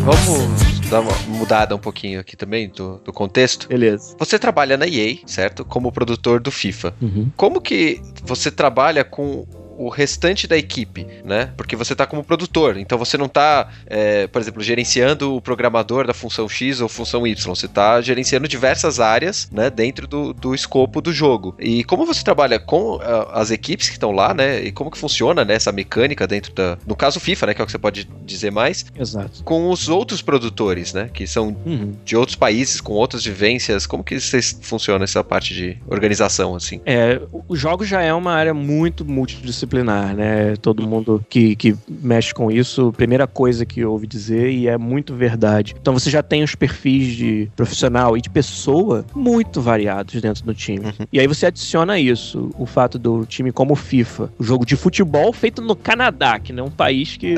Vamos 0.05 0.68
dar 0.89 1.01
uma 1.01 1.11
mudada 1.27 1.75
um 1.75 1.79
pouquinho 1.79 2.19
aqui 2.19 2.35
também 2.35 2.67
do, 2.69 2.97
do 2.99 3.13
contexto. 3.13 3.67
Beleza. 3.67 4.15
Você 4.17 4.39
trabalha 4.39 4.77
na 4.77 4.87
EA, 4.87 5.17
certo? 5.25 5.63
Como 5.63 5.91
produtor 5.91 6.39
do 6.39 6.51
FIFA. 6.51 6.93
Uhum. 7.01 7.31
Como 7.37 7.61
que 7.61 8.01
você 8.23 8.49
trabalha 8.51 9.03
com 9.03 9.45
o 9.79 9.89
restante 9.89 10.45
da 10.45 10.57
equipe, 10.57 11.07
né? 11.23 11.51
Porque 11.55 11.75
você 11.75 11.95
tá 11.95 12.05
como 12.05 12.23
produtor, 12.23 12.77
então 12.77 12.97
você 12.97 13.17
não 13.17 13.29
tá, 13.29 13.69
é, 13.87 14.27
por 14.27 14.41
exemplo, 14.41 14.61
gerenciando 14.61 15.35
o 15.35 15.41
programador 15.41 16.05
da 16.05 16.13
função 16.13 16.49
X 16.49 16.81
ou 16.81 16.89
função 16.89 17.25
Y, 17.25 17.55
você 17.55 17.67
tá 17.67 18.01
gerenciando 18.01 18.47
diversas 18.47 18.99
áreas, 18.99 19.49
né, 19.51 19.69
dentro 19.69 20.05
do, 20.05 20.33
do 20.33 20.53
escopo 20.53 20.99
do 21.01 21.13
jogo. 21.13 21.55
E 21.57 21.83
como 21.85 22.05
você 22.05 22.23
trabalha 22.23 22.59
com 22.59 22.99
ah, 23.01 23.29
as 23.33 23.51
equipes 23.51 23.87
que 23.87 23.93
estão 23.95 24.11
lá, 24.11 24.33
né, 24.33 24.61
e 24.61 24.71
como 24.71 24.91
que 24.91 24.97
funciona, 24.97 25.45
né, 25.45 25.53
essa 25.53 25.71
mecânica 25.71 26.27
dentro 26.27 26.53
da, 26.53 26.77
no 26.85 26.95
caso 26.95 27.19
FIFA, 27.19 27.47
né, 27.47 27.53
que 27.53 27.61
é 27.61 27.63
o 27.63 27.65
que 27.65 27.71
você 27.71 27.77
pode 27.79 28.03
dizer 28.25 28.51
mais, 28.51 28.85
Exato. 28.99 29.43
com 29.43 29.69
os 29.69 29.87
outros 29.87 30.21
produtores, 30.21 30.93
né, 30.93 31.09
que 31.13 31.25
são 31.25 31.55
Uhum. 31.65 31.93
de 32.03 32.17
outros 32.17 32.35
países, 32.35 32.81
com 32.81 32.93
outras 32.93 33.23
vivências, 33.23 33.87
como 33.87 34.03
que 34.03 34.19
vocês 34.19 34.57
funciona 34.61 35.03
essa 35.05 35.23
parte 35.23 35.53
de 35.53 35.77
organização, 35.87 36.55
assim? 36.55 36.81
É, 36.85 37.19
os 37.47 37.59
jogos 37.59 37.87
já 37.87 38.01
é 38.01 38.13
uma 38.13 38.33
área 38.33 38.53
muito 38.53 39.05
multidisciplinar, 39.05 39.68
né? 39.77 40.55
Todo 40.61 40.87
mundo 40.87 41.23
que, 41.29 41.55
que 41.55 41.75
mexe 41.87 42.33
com 42.33 42.51
isso, 42.51 42.91
primeira 42.93 43.27
coisa 43.27 43.65
que 43.65 43.83
ouve 43.83 44.07
dizer, 44.07 44.51
e 44.51 44.67
é 44.67 44.77
muito 44.77 45.15
verdade. 45.15 45.75
Então 45.79 45.93
você 45.93 46.09
já 46.09 46.23
tem 46.23 46.43
os 46.43 46.55
perfis 46.55 47.15
de 47.15 47.51
profissional 47.55 48.17
e 48.17 48.21
de 48.21 48.29
pessoa 48.29 49.05
muito 49.15 49.61
variados 49.61 50.21
dentro 50.21 50.43
do 50.43 50.53
time. 50.53 50.85
Uhum. 50.85 51.07
E 51.11 51.19
aí 51.19 51.27
você 51.27 51.45
adiciona 51.45 51.99
isso, 51.99 52.49
o 52.57 52.65
fato 52.65 52.97
do 52.97 53.25
time 53.25 53.51
como 53.51 53.75
FIFA, 53.75 54.31
o 54.37 54.43
jogo 54.43 54.65
de 54.65 54.75
futebol 54.75 55.31
feito 55.33 55.61
no 55.61 55.75
Canadá, 55.75 56.39
que 56.39 56.51
não 56.53 56.65
é 56.65 56.67
um 56.67 56.71
país 56.71 57.17
que 57.17 57.35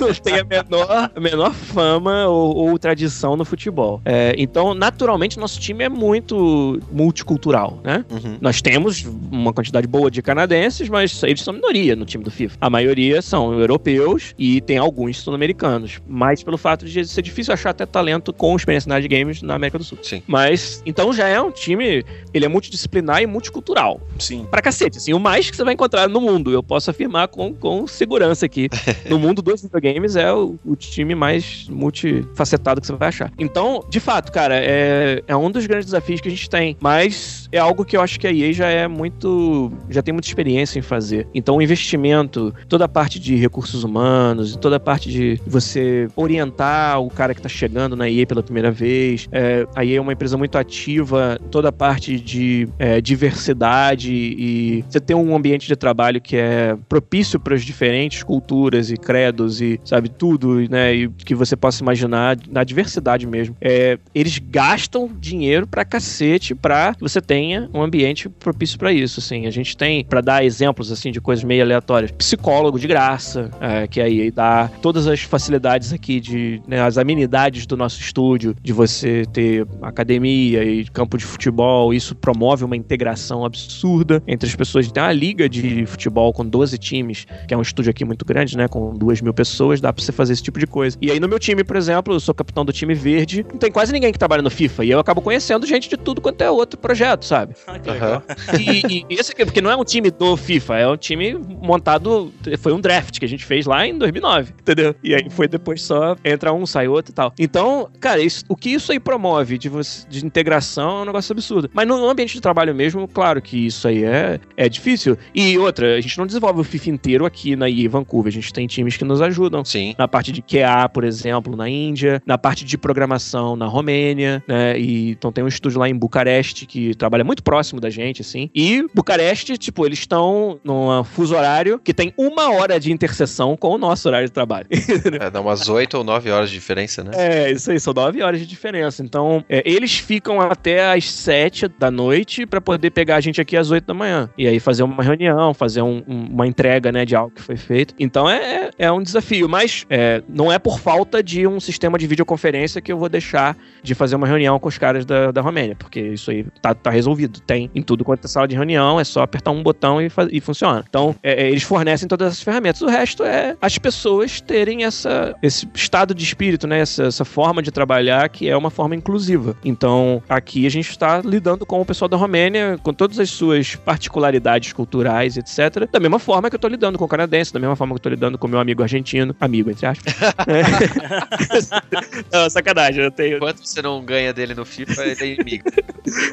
não 0.00 0.12
tem 0.22 0.40
a 0.40 0.44
menor, 0.44 1.10
a 1.14 1.20
menor 1.20 1.52
fama 1.52 2.26
ou, 2.26 2.56
ou 2.56 2.78
tradição 2.78 3.36
no 3.36 3.44
futebol. 3.44 4.00
É, 4.04 4.34
então, 4.38 4.74
naturalmente, 4.74 5.38
nosso 5.38 5.60
time 5.60 5.84
é 5.84 5.88
muito 5.88 6.80
multicultural, 6.92 7.80
né? 7.82 8.04
Uhum. 8.10 8.38
Nós 8.40 8.60
temos 8.62 9.04
uma 9.30 9.52
quantidade 9.52 9.86
boa 9.86 10.10
de 10.10 10.22
canadenses, 10.22 10.88
mas 10.88 11.22
eles 11.22 11.42
são 11.46 11.54
minoria 11.54 11.94
no 11.94 12.04
time 12.04 12.24
do 12.24 12.30
FIFA. 12.30 12.56
A 12.60 12.68
maioria 12.68 13.22
são 13.22 13.58
europeus 13.58 14.34
e 14.38 14.60
tem 14.60 14.78
alguns 14.78 15.18
sul-americanos. 15.18 16.00
Mas 16.06 16.42
pelo 16.42 16.58
fato 16.58 16.84
de 16.84 17.06
ser 17.06 17.22
difícil 17.22 17.54
achar 17.54 17.70
até 17.70 17.86
talento 17.86 18.32
com 18.32 18.54
experiência 18.56 18.88
na 18.88 19.00
de 19.00 19.08
games 19.08 19.42
na 19.42 19.54
América 19.54 19.78
do 19.78 19.84
Sul. 19.84 19.98
Sim. 20.02 20.22
Mas, 20.26 20.82
então 20.84 21.12
já 21.12 21.28
é 21.28 21.40
um 21.40 21.50
time, 21.50 22.04
ele 22.34 22.44
é 22.44 22.48
multidisciplinar 22.48 23.22
e 23.22 23.26
multicultural. 23.26 24.00
Sim. 24.18 24.46
Pra 24.50 24.60
cacete, 24.60 24.98
assim, 24.98 25.12
o 25.12 25.20
mais 25.20 25.48
que 25.48 25.56
você 25.56 25.64
vai 25.64 25.74
encontrar 25.74 26.08
no 26.08 26.20
mundo, 26.20 26.50
eu 26.50 26.62
posso 26.62 26.90
afirmar 26.90 27.28
com, 27.28 27.54
com 27.54 27.86
segurança 27.86 28.46
aqui. 28.46 28.68
No 29.08 29.18
mundo 29.18 29.40
dos 29.40 29.62
videogames 29.62 30.16
é 30.16 30.32
o, 30.32 30.58
o 30.64 30.74
time 30.74 31.14
mais 31.14 31.68
multifacetado 31.68 32.80
que 32.80 32.86
você 32.86 32.94
vai 32.94 33.08
achar. 33.08 33.30
Então, 33.38 33.84
de 33.88 34.00
fato, 34.00 34.32
cara, 34.32 34.56
é, 34.56 35.22
é 35.26 35.36
um 35.36 35.50
dos 35.50 35.64
grandes 35.66 35.86
desafios 35.86 36.20
que 36.20 36.28
a 36.28 36.30
gente 36.30 36.50
tem, 36.50 36.76
mas 36.80 37.45
é 37.56 37.60
algo 37.60 37.84
que 37.84 37.96
eu 37.96 38.00
acho 38.00 38.18
que 38.20 38.26
a 38.26 38.32
EA 38.32 38.52
já 38.52 38.68
é 38.68 38.86
muito. 38.86 39.72
já 39.88 40.02
tem 40.02 40.12
muita 40.12 40.28
experiência 40.28 40.78
em 40.78 40.82
fazer. 40.82 41.26
Então, 41.34 41.56
o 41.56 41.62
investimento, 41.62 42.54
toda 42.68 42.84
a 42.84 42.88
parte 42.88 43.18
de 43.18 43.36
recursos 43.36 43.84
humanos, 43.84 44.56
toda 44.56 44.76
a 44.76 44.80
parte 44.80 45.10
de 45.10 45.40
você 45.46 46.08
orientar 46.14 47.00
o 47.00 47.10
cara 47.10 47.34
que 47.34 47.42
tá 47.42 47.48
chegando 47.48 47.96
na 47.96 48.08
EA 48.08 48.26
pela 48.26 48.42
primeira 48.42 48.70
vez. 48.70 49.28
É, 49.32 49.66
a 49.74 49.84
EA 49.84 49.98
é 49.98 50.00
uma 50.00 50.12
empresa 50.12 50.36
muito 50.36 50.56
ativa, 50.58 51.38
toda 51.50 51.68
a 51.70 51.72
parte 51.72 52.18
de 52.18 52.68
é, 52.78 53.00
diversidade 53.00 54.12
e 54.12 54.84
você 54.88 55.00
ter 55.00 55.14
um 55.14 55.34
ambiente 55.34 55.66
de 55.66 55.76
trabalho 55.76 56.20
que 56.20 56.36
é 56.36 56.76
propício 56.88 57.40
para 57.40 57.54
as 57.54 57.64
diferentes 57.64 58.22
culturas 58.22 58.90
e 58.90 58.96
credos 58.96 59.60
e 59.60 59.80
sabe 59.84 60.08
tudo, 60.08 60.68
né? 60.68 60.94
E 60.94 61.08
que 61.08 61.34
você 61.34 61.56
possa 61.56 61.82
imaginar 61.82 62.36
na 62.48 62.64
diversidade 62.64 63.26
mesmo. 63.26 63.56
É, 63.60 63.98
eles 64.14 64.38
gastam 64.38 65.10
dinheiro 65.18 65.66
pra 65.66 65.84
cacete 65.84 66.54
pra 66.54 66.94
que 66.94 67.02
você 67.02 67.20
tenha 67.20 67.45
um 67.72 67.82
ambiente 67.82 68.28
propício 68.28 68.78
pra 68.78 68.92
isso, 68.92 69.20
assim. 69.20 69.46
A 69.46 69.50
gente 69.50 69.76
tem, 69.76 70.04
pra 70.04 70.20
dar 70.20 70.44
exemplos 70.44 70.90
assim 70.90 71.10
de 71.10 71.20
coisas 71.20 71.44
meio 71.44 71.62
aleatórias, 71.62 72.10
psicólogo 72.10 72.78
de 72.78 72.86
graça, 72.86 73.50
é, 73.60 73.86
que 73.86 74.00
aí 74.00 74.30
dá 74.30 74.70
todas 74.80 75.06
as 75.06 75.20
facilidades 75.22 75.92
aqui 75.92 76.20
de 76.20 76.60
né, 76.66 76.80
as 76.80 76.98
amenidades 76.98 77.66
do 77.66 77.76
nosso 77.76 78.00
estúdio, 78.00 78.56
de 78.62 78.72
você 78.72 79.24
ter 79.32 79.66
academia 79.82 80.64
e 80.64 80.84
campo 80.86 81.18
de 81.18 81.24
futebol, 81.24 81.92
isso 81.92 82.14
promove 82.14 82.64
uma 82.64 82.76
integração 82.76 83.44
absurda 83.44 84.22
entre 84.26 84.48
as 84.48 84.54
pessoas. 84.54 84.90
Tem 84.90 85.02
uma 85.02 85.12
liga 85.12 85.48
de 85.48 85.84
futebol 85.86 86.32
com 86.32 86.44
12 86.44 86.78
times, 86.78 87.26
que 87.46 87.54
é 87.54 87.56
um 87.56 87.62
estúdio 87.62 87.90
aqui 87.90 88.04
muito 88.04 88.24
grande, 88.24 88.56
né? 88.56 88.68
Com 88.68 88.94
duas 88.94 89.20
mil 89.20 89.34
pessoas, 89.34 89.80
dá 89.80 89.92
pra 89.92 90.02
você 90.02 90.12
fazer 90.12 90.32
esse 90.32 90.42
tipo 90.42 90.58
de 90.58 90.66
coisa. 90.66 90.96
E 91.00 91.10
aí 91.10 91.20
no 91.20 91.28
meu 91.28 91.38
time, 91.38 91.62
por 91.62 91.76
exemplo, 91.76 92.14
eu 92.14 92.20
sou 92.20 92.34
capitão 92.34 92.64
do 92.64 92.72
time 92.72 92.94
verde, 92.94 93.44
não 93.50 93.58
tem 93.58 93.70
quase 93.70 93.92
ninguém 93.92 94.12
que 94.12 94.18
trabalha 94.18 94.42
no 94.42 94.50
FIFA, 94.50 94.84
e 94.84 94.90
eu 94.90 94.98
acabo 94.98 95.20
conhecendo 95.20 95.66
gente 95.66 95.88
de 95.88 95.96
tudo 95.96 96.20
quanto 96.20 96.40
é 96.42 96.50
outro 96.50 96.78
projeto, 96.78 97.24
sabe? 97.26 97.54
Ah, 97.66 97.78
que 97.78 97.90
legal. 97.90 98.22
E, 98.58 99.04
e 99.10 99.14
esse 99.18 99.32
aqui, 99.32 99.44
porque 99.44 99.60
não 99.60 99.70
é 99.70 99.76
um 99.76 99.84
time 99.84 100.10
do 100.10 100.36
FIFA, 100.36 100.76
é 100.78 100.88
um 100.88 100.96
time 100.96 101.34
montado, 101.60 102.32
foi 102.58 102.72
um 102.72 102.80
draft 102.80 103.18
que 103.18 103.24
a 103.24 103.28
gente 103.28 103.44
fez 103.44 103.66
lá 103.66 103.86
em 103.86 103.98
2009, 103.98 104.52
entendeu? 104.60 104.94
E 105.02 105.14
aí 105.14 105.28
foi 105.28 105.48
depois 105.48 105.82
só 105.82 106.16
entra 106.24 106.52
um, 106.52 106.64
sai 106.64 106.86
outro 106.88 107.10
e 107.12 107.14
tal. 107.14 107.32
Então, 107.38 107.88
cara, 108.00 108.20
isso- 108.20 108.44
o 108.48 108.56
que 108.56 108.70
isso 108.70 108.92
aí 108.92 109.00
promove 109.00 109.58
de, 109.58 109.68
você- 109.68 110.06
de 110.08 110.24
integração 110.24 110.98
é 110.98 111.02
um 111.02 111.04
negócio 111.06 111.32
absurdo. 111.32 111.68
Mas 111.74 111.86
no 111.86 112.08
ambiente 112.08 112.34
de 112.34 112.40
trabalho 112.40 112.74
mesmo, 112.74 113.06
claro 113.08 113.42
que 113.42 113.66
isso 113.66 113.88
aí 113.88 114.04
é, 114.04 114.40
é 114.56 114.68
difícil. 114.68 115.18
E 115.34 115.58
outra, 115.58 115.96
a 115.96 116.00
gente 116.00 116.16
não 116.18 116.26
desenvolve 116.26 116.60
o 116.60 116.64
FIFA 116.64 116.90
inteiro 116.90 117.26
aqui 117.26 117.56
na 117.56 117.68
EA 117.68 117.88
Vancouver, 117.88 118.30
a 118.30 118.32
gente 118.34 118.52
tem 118.52 118.66
times 118.66 118.96
que 118.96 119.04
nos 119.04 119.20
ajudam 119.20 119.64
Sim. 119.64 119.94
na 119.98 120.06
parte 120.08 120.30
de 120.32 120.40
QA, 120.40 120.88
por 120.88 121.04
exemplo, 121.04 121.56
na 121.56 121.68
Índia, 121.68 122.22
na 122.24 122.38
parte 122.38 122.64
de 122.64 122.78
programação 122.78 123.56
na 123.56 123.66
Romênia, 123.66 124.42
né? 124.46 124.78
E, 124.78 125.10
então 125.10 125.32
tem 125.32 125.42
um 125.44 125.48
estúdio 125.48 125.80
lá 125.80 125.88
em 125.88 125.94
Bucareste 125.94 126.66
que 126.66 126.94
trabalha 126.94 127.15
trabalha 127.16 127.24
muito 127.24 127.42
próximo 127.42 127.80
da 127.80 127.88
gente, 127.88 128.20
assim. 128.20 128.50
E 128.54 128.84
Bucareste, 128.94 129.56
tipo, 129.56 129.86
eles 129.86 129.98
estão 130.00 130.58
num 130.62 131.02
fuso 131.04 131.34
horário 131.34 131.78
que 131.82 131.94
tem 131.94 132.12
uma 132.16 132.50
hora 132.52 132.78
de 132.78 132.92
interseção 132.92 133.56
com 133.56 133.70
o 133.70 133.78
nosso 133.78 134.06
horário 134.08 134.26
de 134.28 134.32
trabalho. 134.32 134.66
É, 135.20 135.30
dá 135.30 135.40
umas 135.40 135.68
8 135.68 135.96
ou 135.96 136.04
9 136.04 136.30
horas 136.30 136.50
de 136.50 136.56
diferença, 136.56 137.02
né? 137.02 137.10
É, 137.14 137.50
isso 137.50 137.70
aí, 137.70 137.80
são 137.80 137.92
nove 137.94 138.22
horas 138.22 138.40
de 138.40 138.46
diferença. 138.46 139.02
Então, 139.02 139.42
é, 139.48 139.62
eles 139.64 139.96
ficam 139.98 140.40
até 140.40 140.92
às 140.92 141.10
sete 141.10 141.68
da 141.78 141.90
noite 141.90 142.44
pra 142.44 142.60
poder 142.60 142.90
pegar 142.90 143.16
a 143.16 143.20
gente 143.20 143.40
aqui 143.40 143.56
às 143.56 143.70
oito 143.70 143.86
da 143.86 143.94
manhã. 143.94 144.28
E 144.36 144.46
aí 144.46 144.58
fazer 144.60 144.82
uma 144.82 145.02
reunião, 145.02 145.54
fazer 145.54 145.80
um- 145.82 146.02
um- 146.06 146.26
uma 146.32 146.46
entrega, 146.46 146.90
né, 146.92 147.04
de 147.04 147.14
algo 147.16 147.34
que 147.34 147.40
foi 147.40 147.56
feito. 147.56 147.94
Então 147.98 148.28
é, 148.28 148.70
é 148.78 148.90
um 148.92 149.02
desafio, 149.02 149.48
mas 149.48 149.86
é, 149.88 150.22
não 150.28 150.52
é 150.52 150.58
por 150.58 150.78
falta 150.80 151.22
de 151.22 151.46
um 151.46 151.60
sistema 151.60 151.96
de 151.98 152.06
videoconferência 152.06 152.80
que 152.80 152.92
eu 152.92 152.98
vou 152.98 153.08
deixar 153.08 153.56
de 153.82 153.94
fazer 153.94 154.16
uma 154.16 154.26
reunião 154.26 154.58
com 154.58 154.68
os 154.68 154.76
caras 154.76 155.04
da, 155.06 155.30
da 155.30 155.40
Romênia, 155.40 155.76
porque 155.76 156.00
isso 156.00 156.30
aí 156.30 156.44
tá, 156.60 156.74
tá 156.74 156.90
resolvido. 156.90 157.05
Tem 157.46 157.70
em 157.74 157.82
tudo 157.82 158.04
quanto 158.04 158.24
é 158.24 158.28
sala 158.28 158.48
de 158.48 158.54
reunião, 158.54 158.98
é 158.98 159.04
só 159.04 159.22
apertar 159.22 159.50
um 159.50 159.62
botão 159.62 160.00
e, 160.00 160.10
e 160.30 160.40
funciona. 160.40 160.84
Então, 160.88 161.14
é, 161.22 161.44
é, 161.44 161.50
eles 161.50 161.62
fornecem 161.62 162.08
todas 162.08 162.32
essas 162.32 162.42
ferramentas. 162.42 162.82
O 162.82 162.86
resto 162.86 163.24
é 163.24 163.56
as 163.60 163.78
pessoas 163.78 164.40
terem 164.40 164.84
essa, 164.84 165.34
esse 165.42 165.68
estado 165.74 166.14
de 166.14 166.24
espírito, 166.24 166.66
né? 166.66 166.80
Essa, 166.80 167.04
essa 167.04 167.24
forma 167.24 167.62
de 167.62 167.70
trabalhar 167.70 168.28
que 168.28 168.48
é 168.48 168.56
uma 168.56 168.70
forma 168.70 168.94
inclusiva. 168.94 169.56
Então, 169.64 170.22
aqui 170.28 170.66
a 170.66 170.70
gente 170.70 170.90
está 170.90 171.20
lidando 171.20 171.64
com 171.66 171.80
o 171.80 171.84
pessoal 171.84 172.08
da 172.08 172.16
Romênia, 172.16 172.78
com 172.82 172.92
todas 172.92 173.18
as 173.18 173.30
suas 173.30 173.74
particularidades 173.74 174.72
culturais, 174.72 175.36
etc. 175.36 175.88
Da 175.90 176.00
mesma 176.00 176.18
forma 176.18 176.48
que 176.50 176.56
eu 176.56 176.60
tô 176.60 176.68
lidando 176.68 176.98
com 176.98 177.04
o 177.04 177.08
canadense, 177.08 177.52
da 177.52 177.60
mesma 177.60 177.76
forma 177.76 177.94
que 177.94 177.98
eu 177.98 178.02
tô 178.02 178.08
lidando 178.08 178.38
com 178.38 178.46
o 178.46 178.50
meu 178.50 178.60
amigo 178.60 178.82
argentino, 178.82 179.34
amigo, 179.40 179.70
entre 179.70 179.86
aspas. 179.86 180.14
É. 180.46 180.62
Não, 182.32 182.48
sacanagem, 182.48 183.02
eu 183.02 183.10
tenho. 183.10 183.36
Enquanto 183.36 183.64
você 183.64 183.82
não 183.82 184.04
ganha 184.04 184.32
dele 184.32 184.54
no 184.54 184.64
FIFA, 184.64 185.04
ele 185.04 185.22
é 185.22 185.26
inimigo. 185.34 185.64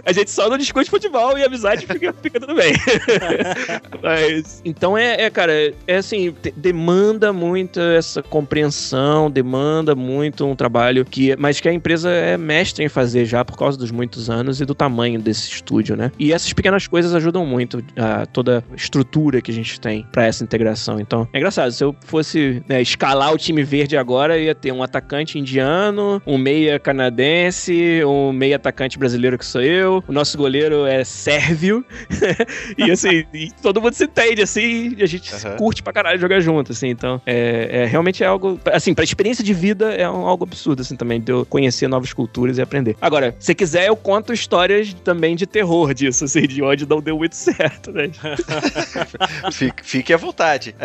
A 0.05 0.11
gente 0.11 0.30
só 0.30 0.49
não 0.49 0.57
discute 0.64 0.89
futebol 0.89 1.38
e 1.38 1.43
amizade 1.43 1.86
fica, 1.86 2.14
fica 2.22 2.39
tudo 2.39 2.55
bem. 2.55 2.74
Mas, 4.01 4.61
então 4.66 4.97
é, 4.97 5.24
é, 5.24 5.30
cara, 5.30 5.74
é 5.88 5.95
assim, 5.97 6.34
demanda 6.55 7.32
muito 7.32 7.80
essa 7.80 8.22
compreensão, 8.22 9.30
demanda 9.30 9.95
muito 9.95 10.45
um 10.45 10.55
trabalho 10.55 11.05
que, 11.05 11.36
mas 11.38 11.59
que 11.59 11.70
a 11.70 11.74
empresa 11.74 12.09
é 12.09 12.38
mestre 12.38 12.84
em 12.84 12.89
fazer 12.89 13.26
já 13.26 13.45
por 13.45 13.57
causa 13.57 13.78
dos 13.78 13.91
muitos 13.91 14.30
anos 14.30 14.59
e 14.59 14.66
do 14.66 14.76
tamanho 14.76 15.20
desse 15.20 15.49
estúdio, 15.49 15.95
né? 15.95 16.11
E 16.18 16.34
essas 16.34 16.51
pequenas 16.53 16.88
coisas 16.88 17.14
ajudam 17.14 17.45
muito 17.45 17.84
a 17.97 18.26
toda 18.26 18.64
a 18.72 18.76
estrutura 18.76 19.41
que 19.41 19.51
a 19.51 19.53
gente 19.53 19.80
tem 19.80 20.05
pra 20.11 20.26
essa 20.26 20.43
integração. 20.43 20.99
Então, 20.99 21.28
é 21.32 21.38
engraçado, 21.38 21.72
se 21.72 21.84
eu 21.84 21.95
fosse 22.05 22.64
né, 22.68 22.82
escalar 22.82 23.34
o 23.34 23.38
time 23.38 23.64
verde 23.64 23.97
agora, 23.97 24.38
ia 24.38 24.55
ter 24.55 24.72
um 24.72 24.84
atacante 24.84 25.38
indiano, 25.38 26.22
um 26.26 26.38
meia 26.38 26.80
canadense, 26.80 28.03
um 28.05 28.32
meia 28.32 28.55
atacante 28.55 28.97
brasileiro 28.97 29.38
que 29.38 29.45
sou 29.45 29.61
eu, 29.61 30.03
o 30.07 30.11
nosso 30.11 30.38
goleiro 30.38 30.53
é 30.58 31.04
sérvio, 31.04 31.84
e 32.78 32.91
assim, 32.91 33.26
e 33.34 33.51
todo 33.62 33.82
mundo 33.82 33.93
se 33.93 34.06
entende, 34.06 34.41
assim, 34.41 34.95
e 34.97 35.04
a 35.04 35.06
gente 35.06 35.34
Aham. 35.34 35.56
curte 35.58 35.82
pra 35.84 35.91
caralho 35.93 36.20
jogar 36.20 36.39
junto, 36.39 36.72
assim, 36.72 36.88
então, 36.89 37.22
é, 37.26 37.84
é- 37.84 37.86
realmente 37.86 38.24
é 38.24 38.28
algo, 38.28 38.60
assim, 38.72 38.93
pra 38.93 39.04
experiência 39.04 39.43
de 39.43 39.54
vida 39.54 39.93
é 39.93 40.10
um- 40.10 40.26
algo 40.28 40.43
absurdo, 40.43 40.82
assim, 40.82 40.95
também, 40.95 41.20
de 41.20 41.32
eu 41.32 41.45
conhecer 41.45 41.88
novas 41.88 42.14
culturas 42.14 42.58
e 42.58 42.62
aprender. 42.62 42.95
Agora, 43.01 43.36
se 43.39 43.54
quiser, 43.56 43.88
eu 43.88 43.95
conto 43.95 44.34
histórias 44.34 44.93
também 45.04 45.36
de 45.36 45.45
terror 45.45 45.93
disso, 45.93 46.26
assim, 46.26 46.41
de 46.47 46.62
onde 46.62 46.88
não 46.88 47.01
deu 47.01 47.18
muito 47.18 47.34
certo, 47.38 47.91
né? 47.91 48.10
Fique, 49.51 49.84
fique 49.86 50.14
à 50.14 50.18
vontade. 50.18 50.76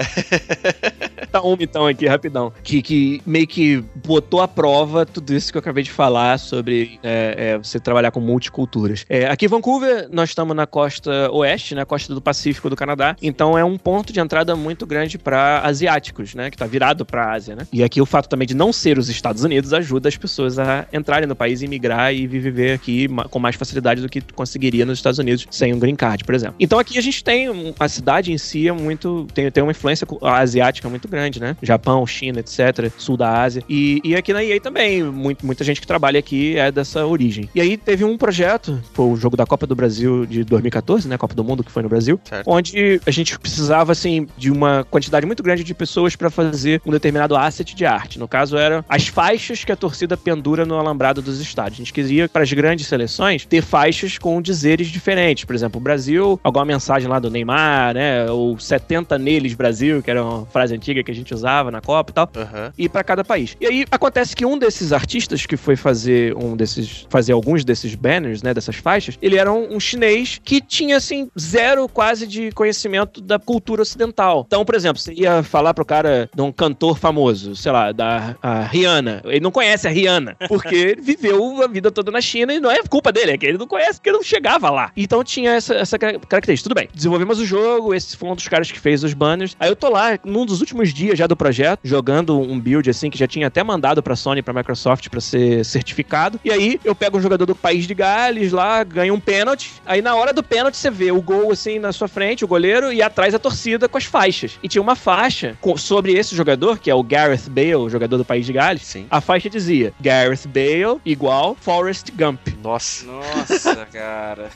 Tá 1.31 1.41
uma 1.43 1.57
então 1.61 1.87
aqui, 1.87 2.07
rapidão. 2.07 2.53
Que, 2.62 2.81
que 2.83 3.21
meio 3.27 3.47
que 3.47 3.83
botou 4.07 4.41
à 4.41 4.49
prova 4.49 5.05
tudo 5.05 5.35
isso 5.35 5.51
que 5.53 5.59
eu 5.59 5.61
acabei 5.61 5.83
de 5.83 5.91
falar 5.91 6.39
sobre 6.39 6.99
é, 7.03 7.35
é, 7.55 7.59
você 7.59 7.79
trabalhar 7.79 8.11
com 8.11 8.21
multiculturas. 8.21 9.05
É, 9.09 9.27
aqui 9.27 9.47
Vancouver, 9.59 10.09
nós 10.13 10.29
estamos 10.29 10.55
na 10.55 10.67
costa 10.67 11.31
oeste, 11.33 11.75
na 11.75 11.85
costa 11.85 12.15
do 12.15 12.21
Pacífico 12.21 12.71
do 12.71 12.77
Canadá. 12.77 13.17
Então 13.21 13.59
é 13.59 13.65
um 13.65 13.77
ponto 13.77 14.13
de 14.13 14.21
entrada 14.21 14.55
muito 14.55 14.87
grande 14.87 15.19
para 15.19 15.61
asiáticos, 15.65 16.35
né? 16.35 16.49
Que 16.49 16.57
tá 16.57 16.65
virado 16.65 17.05
pra 17.05 17.33
Ásia, 17.33 17.57
né? 17.57 17.67
E 17.73 17.83
aqui 17.83 18.01
o 18.01 18.07
fato 18.07 18.29
também 18.29 18.47
de 18.47 18.55
não 18.55 18.73
ser 18.73 18.99
os 18.99 19.09
Estados 19.09 19.43
Unidos 19.43 19.73
ajuda 19.73 20.09
as 20.09 20.17
pessoas 20.17 20.59
a 20.61 20.87
entrarem 20.93 21.27
no 21.27 21.35
país, 21.35 21.61
emigrar 21.61 22.15
e 22.15 22.27
viver 22.27 22.73
aqui 22.73 23.09
com 23.31 23.39
mais 23.41 23.57
facilidade 23.57 24.01
do 24.01 24.09
que 24.09 24.21
conseguiria 24.33 24.87
nos 24.87 24.99
Estados 24.99 25.19
Unidos 25.19 25.47
sem 25.51 25.75
um 25.75 25.79
green 25.79 25.97
card, 25.97 26.23
por 26.25 26.37
exemplo. 26.37 26.55
Então 26.61 26.79
aqui 26.79 26.97
a 26.97 27.03
gente 27.03 27.25
tem 27.25 27.75
a 27.79 27.89
cidade 27.89 28.33
em 28.33 28.39
si 28.39 28.69
é 28.69 28.73
muito 28.73 29.27
tem, 29.35 29.51
tem 29.51 29.63
uma 29.63 29.73
influência 29.73 30.07
asiática 30.23 30.89
muito 30.89 31.09
grande, 31.09 31.41
né? 31.41 31.57
Japão, 31.61 32.07
China, 32.07 32.39
etc, 32.39 32.93
sul 32.97 33.17
da 33.17 33.43
Ásia. 33.43 33.65
E, 33.69 34.01
e 34.05 34.15
aqui 34.15 34.33
na 34.33 34.45
EA 34.45 34.61
também, 34.61 35.03
muito, 35.03 35.45
muita 35.45 35.65
gente 35.65 35.81
que 35.81 35.87
trabalha 35.87 36.21
aqui 36.21 36.57
é 36.57 36.71
dessa 36.71 37.05
origem. 37.05 37.49
E 37.55 37.61
aí 37.61 37.77
teve 37.77 38.05
um 38.05 38.17
projeto, 38.17 38.81
foi 38.93 39.07
o 39.07 39.17
jogo 39.17 39.37
da 39.37 39.48
Copa 39.49 39.67
do 39.67 39.75
Brasil 39.75 40.25
de 40.27 40.45
2014, 40.45 41.09
né? 41.09 41.17
Copa 41.19 41.35
do 41.35 41.43
Mundo 41.43 41.65
que 41.65 41.71
foi 41.73 41.83
no 41.83 41.89
Brasil, 41.89 42.21
Certo. 42.25 42.49
onde 42.49 43.01
a 43.07 43.11
gente 43.11 43.39
precisava 43.39 43.93
assim 43.93 44.27
de 44.37 44.51
uma 44.51 44.85
quantidade 44.91 45.27
muito 45.27 45.43
grande 45.43 45.65
de 45.65 45.75
pessoas 45.75 46.15
para 46.15 46.31
fazer 46.31 46.81
um 46.87 46.91
determinado 46.91 47.35
asset 47.37 47.75
de 47.75 47.85
arte. 47.85 48.19
No 48.19 48.29
caso 48.29 48.57
eram 48.57 48.85
as 48.89 49.09
faixas 49.09 49.65
que 49.65 49.73
a 49.73 49.77
torcida 49.77 50.17
pendura 50.17 50.65
no 50.65 50.77
alambrado 50.77 51.23
dos 51.23 51.41
estádios. 51.41 51.75
A 51.77 51.85
gente 51.85 51.93
queria 51.93 52.29
para 52.29 52.43
as 52.43 52.53
grandes 52.53 52.87
seleções 52.87 53.45
ter 53.47 53.63
faixas 53.63 54.19
com 54.19 54.41
dizeres 54.41 54.89
diferentes. 54.89 55.45
Por 55.45 55.55
exemplo, 55.55 55.81
o 55.81 55.83
Brasil, 55.83 56.39
alguma 56.45 56.65
mensagem 56.65 57.09
lá 57.09 57.19
do 57.19 57.31
Neymar, 57.31 57.95
né? 57.95 58.31
Ou 58.31 58.59
70 58.59 59.19
neles 59.19 59.55
Brasil, 59.55 60.03
que 60.03 60.11
era 60.11 60.23
uma 60.23 60.47
frase 60.47 60.75
antiga 60.75 61.03
que 61.03 61.11
a 61.11 61.15
gente 61.15 61.33
usava 61.33 61.71
na 61.71 61.81
Copa 61.81 62.11
e 62.11 62.15
tal 62.15 62.31
Aham. 62.37 62.73
e 62.77 62.89
para 62.89 63.03
cada 63.03 63.25
país. 63.25 63.57
E 63.61 63.67
aí 63.67 63.85
acontece 63.91 64.37
que 64.37 64.45
um 64.45 64.59
desses 64.59 64.93
artistas 64.93 65.47
que 65.47 65.57
foi 65.57 65.77
fazer 65.77 66.37
um 66.37 66.57
desses 66.57 67.07
fazer 67.09 67.33
alguns 67.33 67.65
desses 67.65 67.95
banners, 67.95 68.43
né, 68.43 68.53
dessas 68.53 68.77
faixas, 68.77 69.17
ele 69.23 69.38
era 69.39 69.53
um, 69.53 69.76
um 69.76 69.80
chinês 69.80 70.41
que 70.45 70.61
tinha 70.61 70.97
assim 70.97 71.30
zero 71.39 71.89
quase 71.89 72.26
de 72.26 72.51
conhecimento 72.53 73.20
da 73.20 73.39
cultura 73.39 73.82
ocidental. 73.82 74.45
Então, 74.47 74.64
por 74.64 74.74
exemplo, 74.74 75.01
você 75.01 75.12
ia 75.12 75.43
falar 75.43 75.74
pro 75.74 75.84
cara 75.84 76.28
de 76.34 76.43
um 76.43 76.53
cantor 76.53 76.99
famoso, 76.99 77.55
sei 77.57 77.72
lá, 77.72 77.93
da 77.93 78.36
a 78.43 78.62
Rihanna. 78.62 79.22
Ele 79.24 79.41
não 79.41 79.51
conhece 79.51 79.86
a 79.86 79.91
Rihanna, 79.91 80.36
porque 80.49 80.74
ele 80.74 81.01
viveu 81.03 81.62
a 81.62 81.66
vida 81.68 81.91
toda 81.91 82.11
na 82.11 82.20
China 82.20 82.53
e 82.53 82.61
não 82.61 82.70
é 82.70 82.78
culpa 82.89 83.12
dele, 83.12 83.32
é 83.32 83.39
que 83.39 83.47
ele 83.47 83.59
não 83.59 83.66
conhece, 83.66 83.95
porque 83.95 84.11
ele 84.11 84.16
não 84.18 84.24
chegava 84.24 84.70
lá. 84.70 84.91
Então 84.97 85.22
tinha 85.22 85.53
essa, 85.53 85.74
essa 85.74 85.99
ca- 85.99 86.18
característica. 86.20 86.68
Tudo 86.68 86.78
bem, 86.78 86.89
desenvolvemos 86.95 87.39
o 87.39 87.45
jogo, 87.47 87.95
esse 87.95 88.16
foi 88.16 88.28
um 88.28 88.34
dos 88.34 88.49
caras 88.49 88.70
que 88.70 88.78
fez 88.80 89.03
os 89.05 89.14
banners. 89.14 89.57
Aí 89.61 89.68
eu 89.68 89.76
tô 89.76 89.89
lá, 89.89 90.18
num 90.24 90.45
dos 90.45 90.61
últimos 90.61 90.93
dias 90.93 91.18
já 91.18 91.26
do 91.26 91.36
projeto, 91.36 91.80
jogando 91.84 92.39
um 92.39 92.59
build 92.59 92.89
assim 92.91 93.11
que 93.11 93.18
já 93.18 93.26
tinha 93.26 93.47
até 93.47 93.62
mandado 93.62 94.03
pra 94.03 94.16
Sony 94.16 94.43
pra 94.43 94.53
Microsoft 94.55 95.09
pra 95.09 95.20
ser 95.20 95.64
certificado. 95.64 96.41
E 96.45 96.51
aí 96.51 96.80
eu 96.84 96.95
pego 96.95 97.18
um 97.18 97.20
jogador 97.22 97.47
do 97.47 97.55
país 97.55 97.86
de 97.86 97.95
Gales 97.95 98.53
lá, 98.53 98.82
ganho 98.84 99.14
um 99.14 99.18
pênalti. 99.21 99.73
Aí 99.87 100.01
na 100.03 100.14
hora 100.14 100.33
do 100.33 100.43
pênalti 100.43 100.77
você 100.77 100.91
vê 100.91 101.11
o 101.12 101.21
gol 101.21 101.53
assim 101.53 101.79
na 101.79 101.93
sua 101.93 102.09
frente, 102.09 102.45
o 102.45 102.49
goleiro, 102.49 102.93
e 102.93 103.03
atrás 103.03 103.35
a 103.35 103.39
torcida 103.39 103.89
com 103.89 103.99
as 103.99 104.05
faixas. 104.05 104.59
E 104.62 104.69
tinha 104.69 104.83
uma 104.83 104.97
faixa 104.97 105.57
com- 105.61 105.77
sobre 105.77 106.12
esse 106.12 106.35
jogador, 106.35 106.79
que 106.79 106.91
é 106.91 106.95
o 106.95 107.03
Gareth 107.03 107.49
Bale, 107.49 107.75
o 107.77 107.89
jogador 107.91 108.16
do 108.19 108.25
país 108.25 108.47
de 108.47 108.53
Gales. 108.53 108.83
Sim. 108.83 109.07
A 109.11 109.21
faixa 109.21 109.49
dizia 109.51 109.93
Gareth 110.01 110.47
Bale 110.47 111.01
igual 111.05 111.57
Forrest 111.61 112.11
Gump. 112.12 112.41
Nossa. 112.62 113.05
Nossa, 113.07 113.87
cara. 113.93 114.51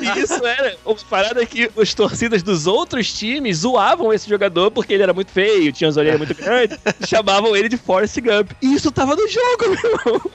E 0.00 0.20
isso 0.20 0.44
era 0.46 0.76
uma 0.84 0.96
parada 1.08 1.44
que 1.46 1.70
as 1.80 1.94
torcidas 1.94 2.42
dos 2.42 2.66
outros 2.66 3.12
times 3.12 3.58
zoavam 3.58 4.12
esse 4.12 4.28
jogador 4.28 4.70
porque 4.70 4.92
ele 4.92 5.02
era 5.02 5.12
muito 5.12 5.30
feio, 5.30 5.72
tinha 5.72 5.88
as 5.88 5.96
orelhas 5.96 6.18
muito 6.18 6.34
grandes, 6.34 6.76
chamavam 7.08 7.56
ele 7.56 7.68
de 7.68 7.76
Forrest 7.76 8.18
Gump. 8.20 8.50
E 8.60 8.74
isso 8.74 8.90
tava 8.90 9.14
no 9.16 9.26
jogo, 9.28 9.64
meu 9.68 9.90
irmão. 9.90 10.30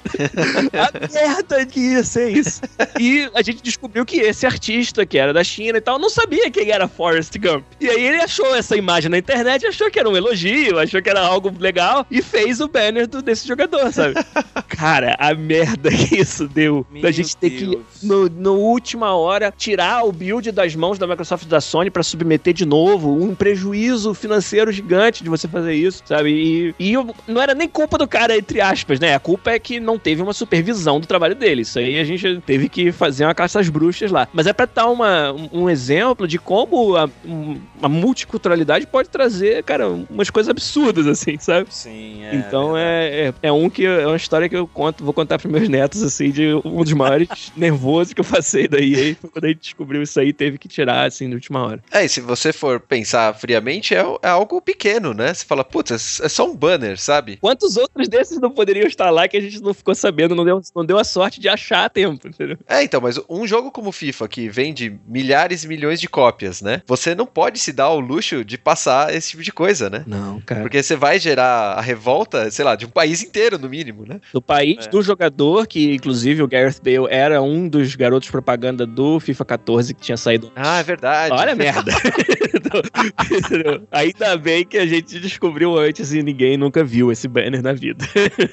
A 0.73 1.13
merda 1.13 1.65
que 1.65 1.79
ia 1.79 2.03
ser 2.03 2.29
isso. 2.29 2.61
E 2.99 3.29
a 3.33 3.41
gente 3.41 3.52
descobriu 3.61 4.05
que 4.05 4.17
esse 4.19 4.45
artista, 4.45 5.05
que 5.05 5.17
era 5.17 5.33
da 5.33 5.43
China 5.43 5.77
e 5.77 5.81
tal, 5.81 5.99
não 5.99 6.09
sabia 6.09 6.49
quem 6.49 6.71
era 6.71 6.87
Forrest 6.87 7.37
Gump. 7.37 7.63
E 7.79 7.89
aí 7.89 8.03
ele 8.05 8.21
achou 8.21 8.55
essa 8.55 8.75
imagem 8.77 9.09
na 9.09 9.17
internet, 9.17 9.65
achou 9.65 9.89
que 9.91 9.99
era 9.99 10.09
um 10.09 10.15
elogio, 10.17 10.79
achou 10.79 11.01
que 11.01 11.09
era 11.09 11.21
algo 11.21 11.53
legal 11.59 12.05
e 12.09 12.21
fez 12.21 12.59
o 12.61 12.67
banner 12.67 13.07
do- 13.07 13.21
desse 13.21 13.47
jogador, 13.47 13.91
sabe? 13.91 14.15
Cara, 14.67 15.15
a 15.19 15.33
merda 15.33 15.89
que 15.89 16.15
isso 16.19 16.47
deu. 16.47 16.85
da 16.93 16.99
Meu 17.01 17.11
gente 17.11 17.35
ter 17.37 17.49
que, 17.49 17.65
Deus. 17.65 17.83
no, 18.01 18.27
no 18.29 18.53
última 18.55 19.15
hora, 19.15 19.53
tirar 19.55 20.03
o 20.05 20.11
build 20.11 20.51
das 20.51 20.75
mãos 20.75 20.97
da 20.97 21.05
Microsoft 21.07 21.45
e 21.45 21.47
da 21.47 21.61
Sony 21.61 21.89
pra 21.89 22.03
submeter 22.03 22.53
de 22.53 22.65
novo. 22.65 23.11
Um 23.23 23.35
prejuízo 23.35 24.13
financeiro 24.13 24.71
gigante 24.71 25.23
de 25.23 25.29
você 25.29 25.47
fazer 25.47 25.73
isso, 25.73 26.01
sabe? 26.05 26.29
E, 26.31 26.75
e 26.79 26.93
eu- 26.93 27.13
não 27.27 27.41
era 27.41 27.53
nem 27.53 27.67
culpa 27.67 27.97
do 27.97 28.07
cara, 28.07 28.37
entre 28.37 28.59
aspas, 28.61 28.99
né? 28.99 29.15
A 29.15 29.19
culpa 29.19 29.51
é 29.51 29.59
que 29.59 29.79
não 29.79 29.97
teve 29.99 30.21
uma 30.21 30.33
supervisão 30.33 30.99
do 30.99 31.07
trabalho 31.07 31.35
dele. 31.35 31.61
Isso 31.61 31.79
aí 31.79 31.99
a 31.99 32.03
gente 32.03 32.41
teve 32.45 32.67
que 32.67 32.91
fazer 32.91 33.25
uma 33.25 33.35
caça 33.43 33.59
às 33.59 33.69
bruxas 33.69 34.11
lá. 34.11 34.27
Mas 34.31 34.47
é 34.47 34.53
pra 34.53 34.65
dar 34.65 34.87
uma, 34.87 35.33
um, 35.51 35.69
exemplo 35.69 36.27
de 36.27 36.39
como 36.39 36.95
a, 36.95 37.09
a 37.81 37.89
multiculturalidade 37.89 38.87
pode 38.87 39.09
trazer, 39.09 39.63
cara, 39.63 39.89
umas 39.89 40.29
coisas 40.29 40.49
absurdas, 40.49 41.07
assim, 41.07 41.37
sabe? 41.39 41.67
Sim, 41.69 42.23
é. 42.23 42.35
então 42.35 42.77
é, 42.77 43.27
é, 43.27 43.33
é 43.43 43.51
um 43.51 43.69
que 43.69 43.85
é 43.85 44.07
uma 44.07 44.15
história 44.15 44.47
que 44.47 44.55
eu 44.55 44.65
conto, 44.65 45.03
vou 45.03 45.13
contar 45.13 45.37
pros 45.37 45.51
meus 45.51 45.67
netos, 45.67 46.01
assim, 46.01 46.31
de 46.31 46.53
um 46.63 46.83
dos 46.83 46.93
maiores 46.93 47.27
nervosos 47.55 48.13
que 48.13 48.21
eu 48.21 48.25
passei 48.25 48.67
da 48.67 48.79
EA 48.79 49.15
foi 49.19 49.29
quando 49.29 49.45
a 49.45 49.47
gente 49.49 49.59
descobriu 49.59 50.01
isso 50.01 50.19
aí 50.19 50.31
teve 50.31 50.57
que 50.57 50.67
tirar, 50.67 51.05
assim, 51.05 51.27
na 51.27 51.35
última 51.35 51.63
hora. 51.63 51.83
É, 51.91 52.05
e 52.05 52.09
se 52.09 52.21
você 52.21 52.53
for 52.53 52.79
pensar 52.79 53.33
friamente, 53.35 53.93
é, 53.93 54.05
é 54.21 54.29
algo 54.29 54.61
pequeno, 54.61 55.13
né? 55.13 55.33
Você 55.33 55.45
fala, 55.45 55.63
putz, 55.63 55.91
é, 56.21 56.25
é 56.25 56.29
só 56.29 56.49
um 56.49 56.55
banner, 56.55 56.97
sabe? 56.99 57.37
Quantos 57.37 57.75
outros 57.75 58.07
desses 58.07 58.39
não 58.39 58.51
poderiam 58.51 58.87
estar 58.87 59.09
lá 59.09 59.27
que 59.27 59.35
a 59.35 59.41
gente 59.41 59.61
não 59.61 59.73
ficou 59.73 59.93
sabendo, 59.93 60.35
não 60.35 60.45
deu, 60.45 60.61
não 60.75 60.85
deu 60.85 60.97
a 60.97 61.03
sorte 61.03 61.39
de 61.39 61.49
achar 61.49 61.85
a 61.85 61.89
tempo, 61.89 62.27
entendeu? 62.27 62.57
É, 62.67 62.83
então, 62.83 63.01
mas 63.01 63.19
um 63.41 63.47
jogo 63.47 63.71
como 63.71 63.91
FIFA, 63.91 64.27
que 64.27 64.49
vende 64.49 64.97
milhares 65.07 65.63
e 65.63 65.67
milhões 65.67 65.99
de 65.99 66.07
cópias, 66.07 66.61
né? 66.61 66.81
Você 66.87 67.15
não 67.15 67.25
pode 67.25 67.59
se 67.59 67.71
dar 67.71 67.89
o 67.89 67.99
luxo 67.99 68.43
de 68.43 68.57
passar 68.57 69.13
esse 69.13 69.31
tipo 69.31 69.43
de 69.43 69.51
coisa, 69.51 69.89
né? 69.89 70.03
Não, 70.07 70.39
cara. 70.41 70.61
Porque 70.61 70.81
você 70.81 70.95
vai 70.95 71.19
gerar 71.19 71.73
a 71.73 71.81
revolta, 71.81 72.49
sei 72.51 72.63
lá, 72.65 72.75
de 72.75 72.85
um 72.85 72.89
país 72.89 73.23
inteiro, 73.23 73.57
no 73.57 73.69
mínimo, 73.69 74.05
né? 74.07 74.19
Do 74.33 74.41
país 74.41 74.85
É. 74.85 74.89
do 74.89 75.01
jogador, 75.01 75.67
que 75.67 75.93
inclusive 75.93 76.41
o 76.43 76.47
Gareth 76.47 76.79
Bale 76.83 77.07
era 77.09 77.41
um 77.41 77.67
dos 77.67 77.95
garotos 77.95 78.29
propaganda 78.29 78.85
do 78.85 79.19
FIFA 79.19 79.45
14 79.45 79.93
que 79.93 80.01
tinha 80.01 80.17
saído. 80.17 80.51
Ah, 80.55 80.79
é 80.79 80.83
verdade. 80.83 81.33
Olha 81.35 81.53
a 81.53 81.55
merda. 81.55 81.91
Entendeu? 83.31 83.83
Ainda 83.91 84.37
bem 84.37 84.65
que 84.65 84.77
a 84.77 84.85
gente 84.85 85.19
descobriu 85.19 85.77
antes 85.77 86.11
e 86.13 86.21
ninguém 86.23 86.57
nunca 86.57 86.83
viu 86.83 87.11
esse 87.11 87.27
banner 87.27 87.61
na 87.61 87.73
vida. 87.73 88.05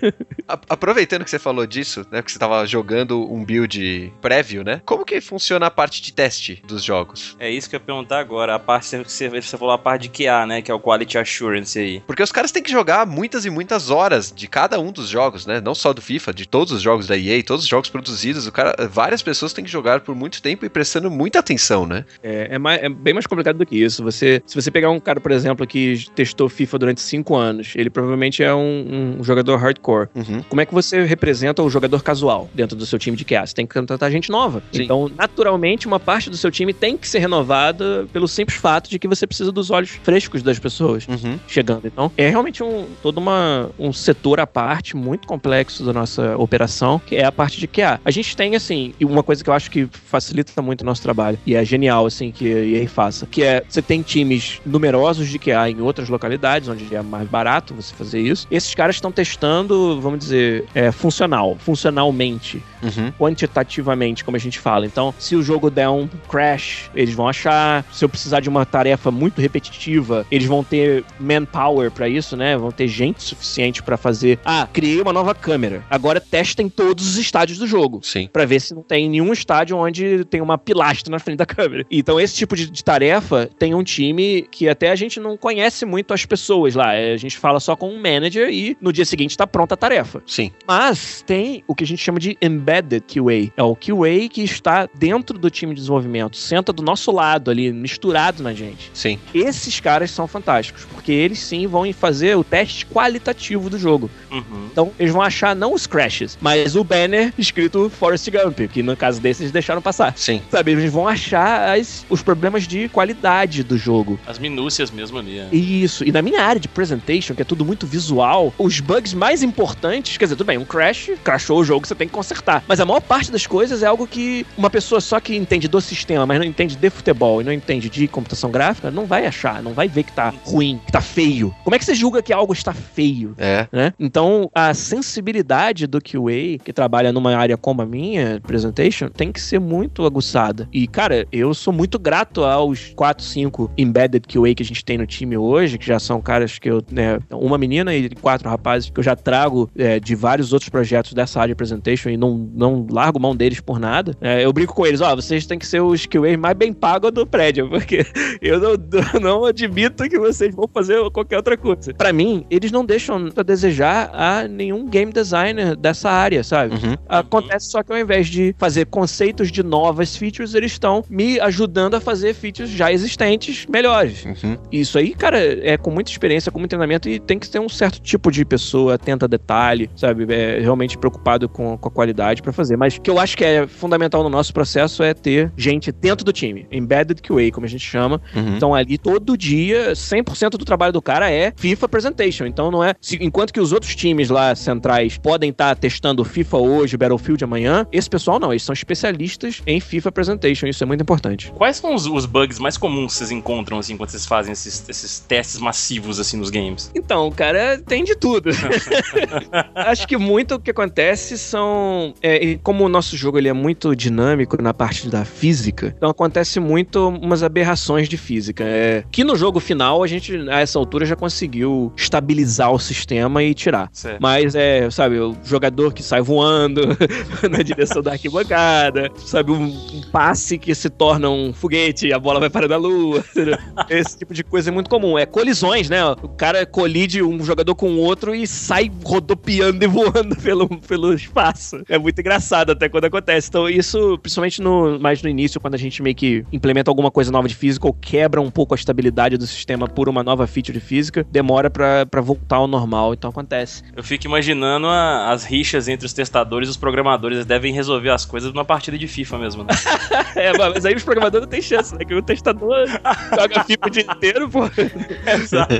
Aproveitando 0.68 1.24
que 1.24 1.30
você 1.30 1.38
falou 1.38 1.66
disso, 1.66 2.06
né? 2.10 2.22
Que 2.22 2.30
você 2.30 2.38
tava 2.38 2.64
jogando 2.66 3.20
um 3.32 3.44
build 3.44 4.12
prévio, 4.20 4.62
né? 4.62 4.69
Como 4.84 5.04
que 5.04 5.20
funciona 5.20 5.66
a 5.66 5.70
parte 5.70 6.02
de 6.02 6.12
teste 6.12 6.62
dos 6.66 6.82
jogos? 6.84 7.36
É 7.38 7.50
isso 7.50 7.68
que 7.68 7.76
eu 7.76 7.80
ia 7.80 7.84
perguntar 7.84 8.18
agora. 8.20 8.54
A 8.54 8.58
parte 8.58 8.98
que 9.02 9.10
você, 9.12 9.28
você 9.28 9.56
falou, 9.56 9.74
a 9.74 9.78
parte 9.78 10.08
de 10.08 10.24
QA, 10.24 10.46
né? 10.46 10.62
Que 10.62 10.70
é 10.70 10.74
o 10.74 10.80
Quality 10.80 11.18
Assurance 11.18 11.78
aí. 11.78 12.00
Porque 12.06 12.22
os 12.22 12.32
caras 12.32 12.50
têm 12.52 12.62
que 12.62 12.70
jogar 12.70 13.06
muitas 13.06 13.44
e 13.44 13.50
muitas 13.50 13.90
horas 13.90 14.32
de 14.34 14.46
cada 14.46 14.78
um 14.80 14.92
dos 14.92 15.08
jogos, 15.08 15.46
né? 15.46 15.60
Não 15.60 15.74
só 15.74 15.92
do 15.92 16.00
FIFA, 16.02 16.32
de 16.32 16.46
todos 16.46 16.72
os 16.72 16.82
jogos 16.82 17.06
da 17.06 17.16
EA, 17.16 17.42
todos 17.42 17.64
os 17.64 17.68
jogos 17.68 17.88
produzidos. 17.90 18.46
O 18.46 18.52
cara, 18.52 18.74
várias 18.88 19.22
pessoas 19.22 19.52
têm 19.52 19.64
que 19.64 19.70
jogar 19.70 20.00
por 20.00 20.14
muito 20.14 20.40
tempo 20.42 20.64
e 20.64 20.68
prestando 20.68 21.10
muita 21.10 21.38
atenção, 21.38 21.86
né? 21.86 22.04
É, 22.22 22.48
é 22.52 22.58
mais- 22.58 22.82
é 22.82 22.88
bem 22.88 23.14
mais 23.14 23.26
complicado 23.26 23.56
do 23.58 23.66
que 23.66 23.76
isso. 23.76 24.02
Você, 24.02 24.42
se 24.46 24.54
você 24.54 24.70
pegar 24.70 24.90
um 24.90 25.00
cara, 25.00 25.20
por 25.20 25.30
exemplo, 25.32 25.66
que 25.66 26.04
testou 26.14 26.48
FIFA 26.48 26.78
durante 26.78 27.00
cinco 27.00 27.36
anos, 27.36 27.72
ele 27.76 27.90
provavelmente 27.90 28.42
é 28.42 28.54
um, 28.54 29.16
um 29.20 29.24
jogador 29.24 29.56
hardcore. 29.56 30.08
Uhum. 30.14 30.42
Como 30.48 30.60
é 30.60 30.66
que 30.66 30.74
você 30.74 31.04
representa 31.04 31.62
o 31.62 31.70
jogador 31.70 32.02
casual 32.02 32.48
dentro 32.54 32.76
do 32.76 32.84
seu 32.86 32.98
time 32.98 33.16
de 33.16 33.24
QA? 33.24 33.46
Você 33.46 33.54
tem 33.54 33.66
que 33.66 33.74
contratar 33.74 34.10
gente 34.10 34.30
nova. 34.30 34.59
Sim. 34.72 34.82
Então, 34.84 35.08
naturalmente, 35.16 35.86
uma 35.86 36.00
parte 36.00 36.28
do 36.30 36.36
seu 36.36 36.50
time 36.50 36.72
tem 36.72 36.96
que 36.96 37.08
ser 37.08 37.18
renovada 37.18 38.06
pelo 38.12 38.26
simples 38.28 38.58
fato 38.58 38.88
de 38.90 38.98
que 38.98 39.08
você 39.08 39.26
precisa 39.26 39.50
dos 39.52 39.70
olhos 39.70 39.90
frescos 40.02 40.42
das 40.42 40.58
pessoas 40.58 41.06
Uhum. 41.08 41.38
chegando. 41.46 41.86
Então, 41.86 42.10
é 42.16 42.28
realmente 42.28 42.62
um, 42.62 42.86
todo 43.02 43.18
uma, 43.18 43.70
um 43.78 43.92
setor 43.92 44.40
à 44.40 44.46
parte 44.46 44.96
muito 44.96 45.26
complexo 45.26 45.84
da 45.84 45.92
nossa 45.92 46.36
operação, 46.36 47.00
que 47.04 47.16
é 47.16 47.24
a 47.24 47.32
parte 47.32 47.58
de 47.60 47.66
QA. 47.66 48.00
A 48.04 48.10
gente 48.10 48.36
tem, 48.36 48.54
assim, 48.56 48.92
e 48.98 49.04
uma 49.04 49.22
coisa 49.22 49.42
que 49.42 49.50
eu 49.50 49.54
acho 49.54 49.70
que 49.70 49.88
facilita 49.92 50.60
muito 50.62 50.82
o 50.82 50.84
nosso 50.84 51.02
trabalho, 51.02 51.38
e 51.46 51.54
é 51.54 51.64
genial, 51.64 52.06
assim, 52.06 52.30
que 52.32 52.52
a 52.52 52.64
EA 52.64 52.88
faça, 52.88 53.26
que 53.26 53.42
é, 53.42 53.62
você 53.68 53.80
tem 53.82 54.02
times 54.02 54.60
numerosos 54.64 55.28
de 55.28 55.38
QA 55.38 55.70
em 55.70 55.80
outras 55.80 56.08
localidades, 56.08 56.68
onde 56.68 56.94
é 56.94 57.02
mais 57.02 57.28
barato 57.28 57.74
você 57.74 57.94
fazer 57.94 58.20
isso. 58.20 58.46
Esses 58.50 58.74
caras 58.74 58.96
estão 58.96 59.10
testando, 59.12 60.00
vamos 60.00 60.18
dizer, 60.20 60.64
é, 60.74 60.90
funcional, 60.92 61.56
funcionalmente 61.58 62.62
Uhum. 62.82 63.12
quantitativamente, 63.18 64.24
como 64.24 64.36
a 64.36 64.40
gente 64.40 64.49
fala. 64.58 64.86
Então, 64.86 65.14
se 65.18 65.36
o 65.36 65.42
jogo 65.42 65.70
der 65.70 65.88
um 65.88 66.08
crash, 66.28 66.90
eles 66.94 67.14
vão 67.14 67.28
achar. 67.28 67.84
Se 67.92 68.04
eu 68.04 68.08
precisar 68.08 68.40
de 68.40 68.48
uma 68.48 68.64
tarefa 68.66 69.10
muito 69.10 69.40
repetitiva, 69.40 70.26
eles 70.30 70.46
vão 70.46 70.64
ter 70.64 71.04
manpower 71.18 71.90
pra 71.90 72.08
isso, 72.08 72.36
né? 72.36 72.56
Vão 72.56 72.70
ter 72.70 72.88
gente 72.88 73.22
suficiente 73.22 73.82
pra 73.82 73.96
fazer. 73.96 74.38
Ah, 74.44 74.68
criei 74.72 75.00
uma 75.00 75.12
nova 75.12 75.34
câmera. 75.34 75.84
Agora 75.90 76.20
testem 76.20 76.68
todos 76.68 77.06
os 77.06 77.16
estádios 77.16 77.58
do 77.58 77.66
jogo. 77.66 78.00
Sim. 78.02 78.28
Pra 78.32 78.44
ver 78.44 78.60
se 78.60 78.74
não 78.74 78.82
tem 78.82 79.08
nenhum 79.08 79.32
estádio 79.32 79.76
onde 79.76 80.24
tem 80.24 80.40
uma 80.40 80.58
pilastra 80.58 81.10
na 81.10 81.18
frente 81.18 81.38
da 81.38 81.46
câmera. 81.46 81.84
Então, 81.90 82.20
esse 82.20 82.34
tipo 82.34 82.56
de, 82.56 82.70
de 82.70 82.84
tarefa 82.84 83.48
tem 83.58 83.74
um 83.74 83.82
time 83.82 84.42
que 84.50 84.68
até 84.68 84.90
a 84.90 84.96
gente 84.96 85.20
não 85.20 85.36
conhece 85.36 85.84
muito 85.84 86.12
as 86.14 86.24
pessoas 86.24 86.74
lá. 86.74 86.94
É, 86.94 87.12
A 87.12 87.16
gente 87.16 87.38
fala 87.38 87.60
só 87.60 87.76
com 87.76 87.88
um 87.90 88.00
manager 88.00 88.48
e 88.50 88.76
no 88.80 88.92
dia 88.92 89.04
seguinte 89.04 89.36
tá 89.36 89.46
pronta 89.46 89.74
a 89.74 89.76
tarefa. 89.76 90.22
Sim. 90.26 90.50
Mas 90.66 91.22
tem 91.26 91.64
o 91.66 91.74
que 91.74 91.84
a 91.84 91.86
gente 91.86 92.02
chama 92.02 92.18
de 92.18 92.36
embedded 92.40 93.04
QA. 93.06 93.52
É 93.56 93.62
o 93.62 93.74
QA 93.76 94.28
que 94.30 94.39
está 94.44 94.88
dentro 94.94 95.38
do 95.38 95.50
time 95.50 95.74
de 95.74 95.80
desenvolvimento, 95.80 96.36
senta 96.36 96.72
do 96.72 96.82
nosso 96.82 97.10
lado 97.12 97.50
ali, 97.50 97.72
misturado 97.72 98.42
na 98.42 98.52
gente. 98.52 98.90
Sim. 98.94 99.18
Esses 99.34 99.80
caras 99.80 100.10
são 100.10 100.26
fantásticos, 100.26 100.84
porque 100.92 101.12
eles 101.12 101.38
sim 101.38 101.66
vão 101.66 101.90
fazer 101.92 102.36
o 102.36 102.44
teste 102.44 102.84
qualitativo 102.86 103.68
do 103.70 103.78
jogo. 103.78 104.10
Uhum. 104.30 104.68
Então, 104.70 104.92
eles 104.98 105.12
vão 105.12 105.22
achar 105.22 105.54
não 105.56 105.72
os 105.74 105.86
crashes, 105.86 106.38
mas 106.40 106.76
o 106.76 106.84
banner 106.84 107.32
escrito 107.36 107.90
Forrest 107.90 108.28
Gump, 108.30 108.60
que 108.72 108.82
no 108.82 108.96
caso 108.96 109.20
desses 109.20 109.40
eles 109.42 109.52
deixaram 109.52 109.82
passar. 109.82 110.16
Sim. 110.16 110.40
Sabe, 110.50 110.72
eles 110.72 110.92
vão 110.92 111.08
achar 111.08 111.76
as- 111.78 112.04
os 112.08 112.22
problemas 112.22 112.66
de 112.66 112.88
qualidade 112.88 113.62
do 113.64 113.76
jogo. 113.76 114.18
As 114.26 114.38
minúcias 114.38 114.90
mesmo 114.90 115.18
ali. 115.18 115.38
é. 115.38 115.48
Isso, 115.54 116.04
e 116.04 116.12
na 116.12 116.22
minha 116.22 116.42
área 116.42 116.60
de 116.60 116.68
presentation, 116.68 117.34
que 117.34 117.42
é 117.42 117.44
tudo 117.44 117.64
muito 117.64 117.86
visual, 117.86 118.52
os 118.58 118.80
bugs 118.80 119.14
mais 119.14 119.42
importantes, 119.42 120.16
quer 120.16 120.24
dizer, 120.26 120.36
tudo 120.36 120.46
bem, 120.46 120.58
um 120.58 120.64
crash, 120.64 121.10
crashou 121.24 121.58
o 121.60 121.64
jogo, 121.64 121.86
você 121.86 121.94
tem 121.94 122.06
que 122.06 122.12
consertar. 122.14 122.62
Mas 122.68 122.80
a 122.80 122.84
maior 122.86 123.00
parte 123.00 123.30
das 123.32 123.46
coisas 123.46 123.82
é 123.82 123.86
algo 123.86 124.06
que 124.06 124.20
uma 124.56 124.70
pessoa 124.70 125.00
só 125.00 125.20
que 125.20 125.36
entende 125.36 125.68
do 125.68 125.80
sistema, 125.80 126.26
mas 126.26 126.38
não 126.38 126.44
entende 126.46 126.76
de 126.76 126.90
futebol 126.90 127.40
e 127.40 127.44
não 127.44 127.52
entende 127.52 127.88
de 127.88 128.08
computação 128.08 128.50
gráfica, 128.50 128.90
não 128.90 129.06
vai 129.06 129.26
achar, 129.26 129.62
não 129.62 129.72
vai 129.72 129.88
ver 129.88 130.04
que 130.04 130.12
tá 130.12 130.32
ruim, 130.44 130.80
que 130.84 130.92
tá 130.92 131.00
feio. 131.00 131.54
Como 131.64 131.74
é 131.74 131.78
que 131.78 131.84
você 131.84 131.94
julga 131.94 132.22
que 132.22 132.32
algo 132.32 132.52
está 132.52 132.72
feio? 132.72 133.34
É. 133.38 133.66
né? 133.72 133.92
Então, 133.98 134.50
a 134.54 134.72
sensibilidade 134.74 135.86
do 135.86 136.00
QA, 136.00 136.58
que 136.62 136.72
trabalha 136.72 137.12
numa 137.12 137.34
área 137.36 137.56
como 137.56 137.82
a 137.82 137.86
minha, 137.86 138.40
presentation, 138.40 139.08
tem 139.08 139.32
que 139.32 139.40
ser 139.40 139.58
muito 139.58 140.04
aguçada. 140.04 140.68
E, 140.72 140.86
cara, 140.86 141.26
eu 141.32 141.52
sou 141.54 141.72
muito 141.72 141.98
grato 141.98 142.44
aos 142.44 142.92
4, 142.94 143.24
5 143.24 143.70
embedded 143.76 144.26
QA 144.26 144.54
que 144.54 144.62
a 144.62 144.66
gente 144.66 144.84
tem 144.84 144.98
no 144.98 145.06
time 145.06 145.36
hoje, 145.36 145.78
que 145.78 145.86
já 145.86 145.98
são 145.98 146.20
caras 146.20 146.58
que 146.58 146.70
eu, 146.70 146.82
né, 146.90 147.18
uma 147.30 147.58
menina 147.58 147.94
e 147.94 148.08
quatro 148.10 148.48
rapazes 148.48 148.90
que 148.90 148.98
eu 148.98 149.04
já 149.04 149.16
trago 149.16 149.70
é, 149.76 149.98
de 150.00 150.14
vários 150.14 150.52
outros 150.52 150.68
projetos 150.68 151.12
dessa 151.12 151.40
área 151.40 151.54
de 151.54 151.56
presentation 151.56 152.10
e 152.10 152.16
não, 152.16 152.50
não 152.54 152.86
largo 152.90 153.20
mão 153.20 153.34
deles 153.34 153.60
por 153.60 153.78
nada. 153.78 154.09
É, 154.20 154.44
eu 154.44 154.52
brinco 154.52 154.74
com 154.74 154.86
eles, 154.86 155.00
ó, 155.00 155.14
vocês 155.14 155.46
têm 155.46 155.58
que 155.58 155.66
ser 155.66 155.80
os 155.80 156.06
QA 156.06 156.36
mais 156.38 156.56
bem 156.56 156.72
pagos 156.72 157.12
do 157.12 157.26
prédio, 157.26 157.68
porque 157.70 158.04
eu 158.40 158.60
não, 158.60 158.74
não 159.20 159.44
admito 159.44 160.08
que 160.08 160.18
vocês 160.18 160.54
vão 160.54 160.68
fazer 160.72 160.98
qualquer 161.10 161.36
outra 161.36 161.56
coisa. 161.56 161.92
Pra 161.94 162.12
mim, 162.12 162.44
eles 162.50 162.70
não 162.70 162.84
deixam 162.84 163.28
a 163.36 163.42
desejar 163.42 164.10
a 164.12 164.48
nenhum 164.48 164.86
game 164.86 165.12
designer 165.12 165.76
dessa 165.76 166.10
área, 166.10 166.42
sabe? 166.42 166.74
Uhum. 166.74 166.96
Acontece 167.08 167.70
só 167.70 167.82
que 167.82 167.92
ao 167.92 167.98
invés 167.98 168.28
de 168.28 168.54
fazer 168.58 168.86
conceitos 168.86 169.50
de 169.50 169.62
novas 169.62 170.16
features, 170.16 170.54
eles 170.54 170.72
estão 170.72 171.04
me 171.08 171.38
ajudando 171.40 171.94
a 171.94 172.00
fazer 172.00 172.34
features 172.34 172.70
já 172.70 172.92
existentes 172.92 173.66
melhores. 173.66 174.24
Uhum. 174.24 174.56
Isso 174.70 174.98
aí, 174.98 175.14
cara, 175.14 175.38
é 175.38 175.76
com 175.76 175.90
muita 175.90 176.10
experiência, 176.10 176.50
com 176.50 176.58
muito 176.58 176.70
treinamento 176.70 177.08
e 177.08 177.18
tem 177.18 177.38
que 177.38 177.48
ter 177.48 177.58
um 177.58 177.68
certo 177.68 178.00
tipo 178.00 178.30
de 178.30 178.44
pessoa 178.44 178.94
atenta 178.94 179.26
a 179.26 179.28
detalhe, 179.28 179.90
sabe? 179.96 180.26
É 180.32 180.60
realmente 180.60 180.98
preocupado 180.98 181.48
com, 181.48 181.76
com 181.76 181.88
a 181.88 181.90
qualidade 181.90 182.42
pra 182.42 182.52
fazer. 182.52 182.76
Mas 182.76 182.96
o 182.96 183.00
que 183.00 183.10
eu 183.10 183.18
acho 183.18 183.36
que 183.36 183.44
é 183.44 183.66
fundamental 183.66 183.99
no 184.22 184.28
nosso 184.30 184.52
processo 184.52 185.02
é 185.02 185.12
ter 185.14 185.52
gente 185.56 185.90
dentro 185.92 186.24
do 186.24 186.32
time, 186.32 186.66
embedded 186.70 187.20
QA, 187.22 187.50
como 187.52 187.66
a 187.66 187.68
gente 187.68 187.84
chama. 187.84 188.20
Uhum. 188.34 188.56
Então 188.56 188.74
ali 188.74 188.96
todo 188.98 189.36
dia, 189.36 189.92
100% 189.92 190.50
do 190.50 190.64
trabalho 190.64 190.92
do 190.92 191.02
cara 191.02 191.30
é 191.30 191.52
FIFA 191.56 191.88
Presentation. 191.88 192.46
Então 192.46 192.70
não 192.70 192.82
é, 192.84 192.94
se- 193.00 193.18
enquanto 193.20 193.52
que 193.52 193.60
os 193.60 193.72
outros 193.72 193.94
times 193.94 194.28
lá 194.30 194.54
centrais 194.54 195.18
podem 195.18 195.50
estar 195.50 195.74
testando 195.76 196.24
FIFA 196.24 196.58
hoje, 196.58 196.96
Battlefield 196.96 197.42
amanhã, 197.44 197.86
esse 197.92 198.08
pessoal 198.08 198.38
não, 198.38 198.52
eles 198.52 198.62
são 198.62 198.72
especialistas 198.72 199.62
em 199.66 199.80
FIFA 199.80 200.12
Presentation, 200.12 200.66
isso 200.66 200.82
é 200.82 200.86
muito 200.86 201.02
importante. 201.02 201.52
Quais 201.56 201.76
são 201.76 201.94
os, 201.94 202.06
os 202.06 202.26
bugs 202.26 202.58
mais 202.58 202.76
comuns 202.76 203.12
que 203.12 203.18
vocês 203.18 203.30
encontram, 203.30 203.78
assim, 203.78 203.96
quando 203.96 204.10
vocês 204.10 204.26
fazem 204.26 204.52
esses, 204.52 204.88
esses 204.88 205.20
testes 205.20 205.58
massivos, 205.60 206.18
assim, 206.20 206.36
nos 206.36 206.50
games? 206.50 206.90
Então, 206.94 207.30
cara, 207.30 207.78
tem 207.78 208.04
de 208.04 208.14
tudo. 208.14 208.50
Acho 209.74 210.06
que 210.06 210.16
muito 210.16 210.54
o 210.56 210.60
que 210.60 210.70
acontece 210.70 211.38
são. 211.38 212.14
é, 212.22 212.44
e 212.44 212.58
como 212.58 212.84
o 212.84 212.88
nosso 212.88 213.16
jogo 213.16 213.38
ele 213.38 213.48
é 213.48 213.52
muito 213.52 213.89
dinâmico 213.94 214.60
na 214.60 214.72
parte 214.72 215.08
da 215.08 215.24
física, 215.24 215.94
então 215.96 216.10
acontece 216.10 216.60
muito 216.60 217.08
umas 217.08 217.42
aberrações 217.42 218.08
de 218.08 218.16
física. 218.16 218.64
É, 218.64 219.04
que 219.10 219.24
no 219.24 219.36
jogo 219.36 219.60
final 219.60 220.02
a 220.02 220.06
gente, 220.06 220.36
a 220.48 220.60
essa 220.60 220.78
altura, 220.78 221.06
já 221.06 221.16
conseguiu 221.16 221.92
estabilizar 221.96 222.72
o 222.72 222.78
sistema 222.78 223.42
e 223.42 223.54
tirar. 223.54 223.88
Certo. 223.92 224.20
Mas 224.20 224.54
é, 224.54 224.90
sabe, 224.90 225.18
o 225.18 225.36
jogador 225.44 225.92
que 225.92 226.02
sai 226.02 226.20
voando 226.20 226.82
na 227.50 227.62
direção 227.62 228.02
da 228.02 228.12
arquibancada, 228.12 229.10
sabe, 229.18 229.52
um, 229.52 229.64
um 229.64 230.00
passe 230.12 230.58
que 230.58 230.74
se 230.74 230.88
torna 230.88 231.30
um 231.30 231.52
foguete 231.52 232.08
e 232.08 232.12
a 232.12 232.18
bola 232.18 232.40
vai 232.40 232.50
para 232.50 232.68
da 232.68 232.76
lua. 232.76 233.24
Esse 233.88 234.18
tipo 234.18 234.34
de 234.34 234.44
coisa 234.44 234.70
é 234.70 234.72
muito 234.72 234.90
comum. 234.90 235.18
É 235.18 235.26
colisões, 235.26 235.88
né? 235.88 236.04
O 236.22 236.28
cara 236.28 236.64
colide 236.66 237.22
um 237.22 237.42
jogador 237.44 237.74
com 237.74 237.90
o 237.92 237.98
outro 237.98 238.34
e 238.34 238.46
sai 238.46 238.90
rodopiando 239.04 239.84
e 239.84 239.88
voando 239.88 240.36
pelo, 240.42 240.68
pelo 240.80 241.12
espaço. 241.14 241.82
É 241.88 241.98
muito 241.98 242.20
engraçado 242.20 242.72
até 242.72 242.88
quando 242.88 243.06
acontece. 243.06 243.48
Então, 243.48 243.68
isso, 243.80 244.18
principalmente 244.18 244.62
no, 244.62 244.98
mais 244.98 245.22
no 245.22 245.28
início, 245.28 245.60
quando 245.60 245.74
a 245.74 245.78
gente 245.78 246.02
meio 246.02 246.14
que 246.14 246.44
implementa 246.52 246.90
alguma 246.90 247.10
coisa 247.10 247.30
nova 247.32 247.48
de 247.48 247.54
física 247.54 247.86
ou 247.86 247.92
quebra 247.92 248.40
um 248.40 248.50
pouco 248.50 248.74
a 248.74 248.76
estabilidade 248.76 249.36
do 249.36 249.46
sistema 249.46 249.88
por 249.88 250.08
uma 250.08 250.22
nova 250.22 250.46
feature 250.46 250.78
de 250.78 250.84
física, 250.84 251.26
demora 251.30 251.68
pra, 251.68 252.06
pra 252.06 252.20
voltar 252.20 252.56
ao 252.56 252.66
normal. 252.66 253.14
Então 253.14 253.30
acontece. 253.30 253.82
Eu 253.96 254.02
fico 254.02 254.26
imaginando 254.26 254.86
a- 254.86 255.30
as 255.30 255.44
rixas 255.44 255.88
entre 255.88 256.06
os 256.06 256.12
testadores 256.12 256.68
e 256.68 256.70
os 256.70 256.76
programadores 256.76 257.00
programadores 257.00 257.46
devem 257.46 257.72
resolver 257.72 258.10
as 258.10 258.24
coisas 258.24 258.52
numa 258.52 258.64
partida 258.64 258.98
de 258.98 259.08
FIFA 259.08 259.38
mesmo. 259.38 259.64
Né? 259.64 259.70
é, 260.36 260.56
mas 260.56 260.84
aí 260.84 260.94
os 260.94 261.02
programadores 261.02 261.44
não 261.46 261.50
tem 261.50 261.62
chance, 261.62 261.94
né? 261.96 262.04
Que 262.04 262.14
o 262.14 262.22
testador 262.22 262.86
joga 262.86 263.64
FIFA 263.64 263.86
o 263.86 263.90
dia 263.90 264.02
inteiro, 264.02 264.48
pô. 264.48 264.60
Exato. 265.26 265.74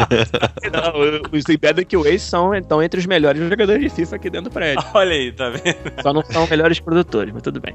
Não, 0.73 1.39
os 1.39 1.49
Embedded 1.49 1.85
QAs 1.87 2.23
são, 2.23 2.55
então, 2.55 2.83
entre 2.83 2.99
os 2.99 3.07
melhores 3.07 3.41
jogadores 3.49 3.83
de 3.83 3.91
FIFA 3.91 4.17
aqui 4.17 4.31
dentro 4.31 4.51
do 4.51 4.53
prédio. 4.55 4.85
Olha 4.95 5.13
aí, 5.13 5.33
tá 5.33 5.51
vendo? 5.51 5.77
Só 6.03 6.13
não 6.13 6.23
são 6.23 6.47
melhores 6.47 6.81
produtores, 6.81 7.33
mas 7.33 7.43
tudo 7.43 7.61
bem. 7.61 7.75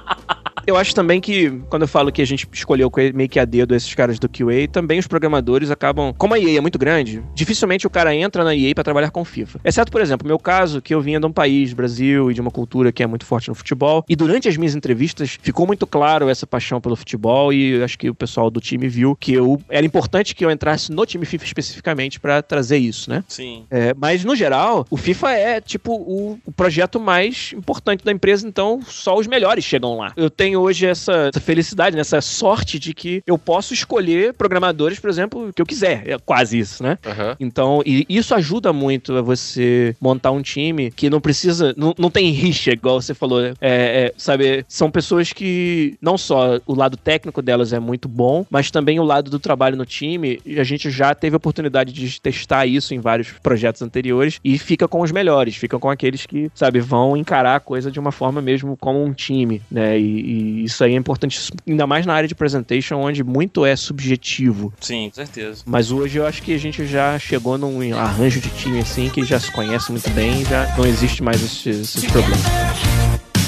Eu 0.65 0.77
acho 0.77 0.93
também 0.93 1.19
que, 1.19 1.49
quando 1.69 1.83
eu 1.83 1.87
falo 1.87 2.11
que 2.11 2.21
a 2.21 2.25
gente 2.25 2.47
escolheu 2.51 2.91
meio 3.13 3.29
que 3.29 3.39
a 3.39 3.45
dedo 3.45 3.75
esses 3.75 3.93
caras 3.93 4.19
do 4.19 4.29
QA, 4.29 4.67
também 4.71 4.99
os 4.99 5.07
programadores 5.07 5.71
acabam. 5.71 6.13
Como 6.17 6.33
a 6.33 6.39
EA 6.39 6.57
é 6.57 6.61
muito 6.61 6.77
grande, 6.77 7.23
dificilmente 7.33 7.87
o 7.87 7.89
cara 7.89 8.15
entra 8.15 8.43
na 8.43 8.55
EA 8.55 8.73
para 8.73 8.83
trabalhar 8.83 9.11
com 9.11 9.23
FIFA. 9.25 9.59
Exceto, 9.63 9.91
por 9.91 10.01
exemplo, 10.01 10.27
meu 10.27 10.39
caso, 10.39 10.81
que 10.81 10.93
eu 10.93 11.01
vinha 11.01 11.19
de 11.19 11.25
um 11.25 11.31
país, 11.31 11.73
Brasil, 11.73 12.31
e 12.31 12.33
de 12.33 12.41
uma 12.41 12.51
cultura 12.51 12.91
que 12.91 13.03
é 13.03 13.07
muito 13.07 13.25
forte 13.25 13.49
no 13.49 13.55
futebol. 13.55 14.03
E 14.07 14.15
durante 14.15 14.47
as 14.47 14.57
minhas 14.57 14.75
entrevistas 14.75 15.37
ficou 15.41 15.65
muito 15.65 15.85
claro 15.87 16.29
essa 16.29 16.45
paixão 16.45 16.79
pelo 16.79 16.95
futebol 16.95 17.51
e 17.53 17.81
acho 17.83 17.97
que 17.97 18.09
o 18.09 18.15
pessoal 18.15 18.49
do 18.49 18.59
time 18.59 18.87
viu 18.87 19.15
que 19.15 19.33
eu 19.33 19.61
era 19.69 19.85
importante 19.85 20.35
que 20.35 20.43
eu 20.43 20.51
entrasse 20.51 20.91
no 20.91 21.05
time 21.05 21.25
FIFA 21.25 21.45
especificamente 21.45 22.19
para 22.19 22.41
trazer 22.41 22.77
isso, 22.77 23.09
né? 23.09 23.23
Sim. 23.27 23.65
É, 23.69 23.93
mas 23.97 24.23
no 24.23 24.35
geral, 24.35 24.85
o 24.89 24.97
FIFA 24.97 25.31
é 25.31 25.61
tipo 25.61 25.93
o, 25.93 26.39
o 26.45 26.51
projeto 26.51 26.99
mais 26.99 27.53
importante 27.55 28.03
da 28.03 28.11
empresa, 28.11 28.47
então 28.47 28.81
só 28.85 29.17
os 29.17 29.27
melhores 29.27 29.63
chegam 29.63 29.97
lá. 29.97 30.13
Eu 30.15 30.29
tenho 30.29 30.60
hoje 30.61 30.85
essa, 30.85 31.29
essa 31.29 31.39
felicidade, 31.39 31.95
né? 31.95 32.01
essa 32.01 32.21
sorte 32.21 32.79
de 32.79 32.93
que 32.93 33.23
eu 33.25 33.37
posso 33.37 33.73
escolher 33.73 34.33
programadores, 34.33 34.99
por 34.99 35.09
exemplo, 35.09 35.51
que 35.53 35.61
eu 35.61 35.65
quiser. 35.65 36.07
É 36.07 36.17
quase 36.17 36.57
isso, 36.57 36.83
né? 36.83 36.97
Aham. 37.05 37.35
Então, 37.39 37.81
e 37.85 38.05
isso 38.09 38.33
ajuda 38.35 38.71
muito 38.71 39.15
a 39.15 39.21
você 39.21 39.95
montar 39.99 40.31
um 40.31 40.41
time 40.41 40.91
que 40.91 41.09
não 41.09 41.19
precisa. 41.19 41.73
Não, 41.77 41.93
não 41.97 42.09
tem 42.09 42.29
rixa, 42.31 42.71
igual 42.71 43.01
você 43.01 43.13
falou. 43.13 43.41
né? 43.41 43.53
É, 43.59 44.05
é, 44.05 44.13
sabe, 44.17 44.65
são 44.67 44.91
pessoas 44.91 45.33
que 45.33 45.97
não 46.01 46.17
só 46.17 46.59
o 46.65 46.75
lado 46.75 46.97
técnico 46.97 47.41
delas 47.41 47.73
é 47.73 47.79
muito 47.79 48.07
bom, 48.07 48.45
mas 48.49 48.71
também 48.71 48.99
o 48.99 49.03
lado 49.03 49.29
do 49.29 49.39
trabalho 49.39 49.75
no 49.77 49.85
time. 49.85 50.39
E 50.45 50.59
a 50.59 50.63
gente 50.63 50.89
já 50.89 51.13
teve 51.13 51.35
a 51.35 51.37
oportunidade 51.37 51.91
de 51.93 52.21
testar 52.21 52.65
isso 52.65 52.93
em 52.93 52.99
vários 52.99 53.31
projetos 53.31 53.81
anteriores 53.81 54.39
e 54.43 54.57
fica 54.57 54.87
com 54.87 55.01
os 55.01 55.11
melhores, 55.11 55.55
fica 55.55 55.79
com 55.79 55.89
aqueles 55.89 56.25
que, 56.25 56.51
sabe, 56.53 56.79
vão 56.79 57.15
encarar 57.17 57.55
a 57.55 57.59
coisa 57.59 57.91
de 57.91 57.99
uma 57.99 58.11
forma 58.11 58.41
mesmo 58.41 58.77
como 58.77 59.03
um 59.03 59.13
time, 59.13 59.61
né? 59.71 59.99
E, 59.99 60.03
e 60.03 60.40
isso 60.63 60.83
aí 60.83 60.93
é 60.93 60.97
importante, 60.97 61.51
ainda 61.67 61.87
mais 61.87 62.05
na 62.05 62.13
área 62.13 62.27
de 62.27 62.35
presentation, 62.35 62.97
onde 62.97 63.23
muito 63.23 63.65
é 63.65 63.75
subjetivo. 63.75 64.73
Sim, 64.79 65.09
com 65.09 65.15
certeza. 65.15 65.63
Mas 65.65 65.91
hoje 65.91 66.17
eu 66.17 66.25
acho 66.25 66.41
que 66.41 66.53
a 66.53 66.59
gente 66.59 66.85
já 66.85 67.17
chegou 67.19 67.57
num 67.57 67.97
arranjo 67.97 68.39
de 68.39 68.49
time 68.49 68.79
assim 68.79 69.09
que 69.09 69.23
já 69.23 69.39
se 69.39 69.51
conhece 69.51 69.91
muito 69.91 70.09
bem, 70.11 70.43
já 70.45 70.73
não 70.77 70.85
existe 70.85 71.23
mais 71.23 71.41
esses, 71.41 71.95
esses 71.95 72.05
problemas. 72.05 72.41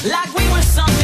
Like 0.05 0.29
we 0.35 1.02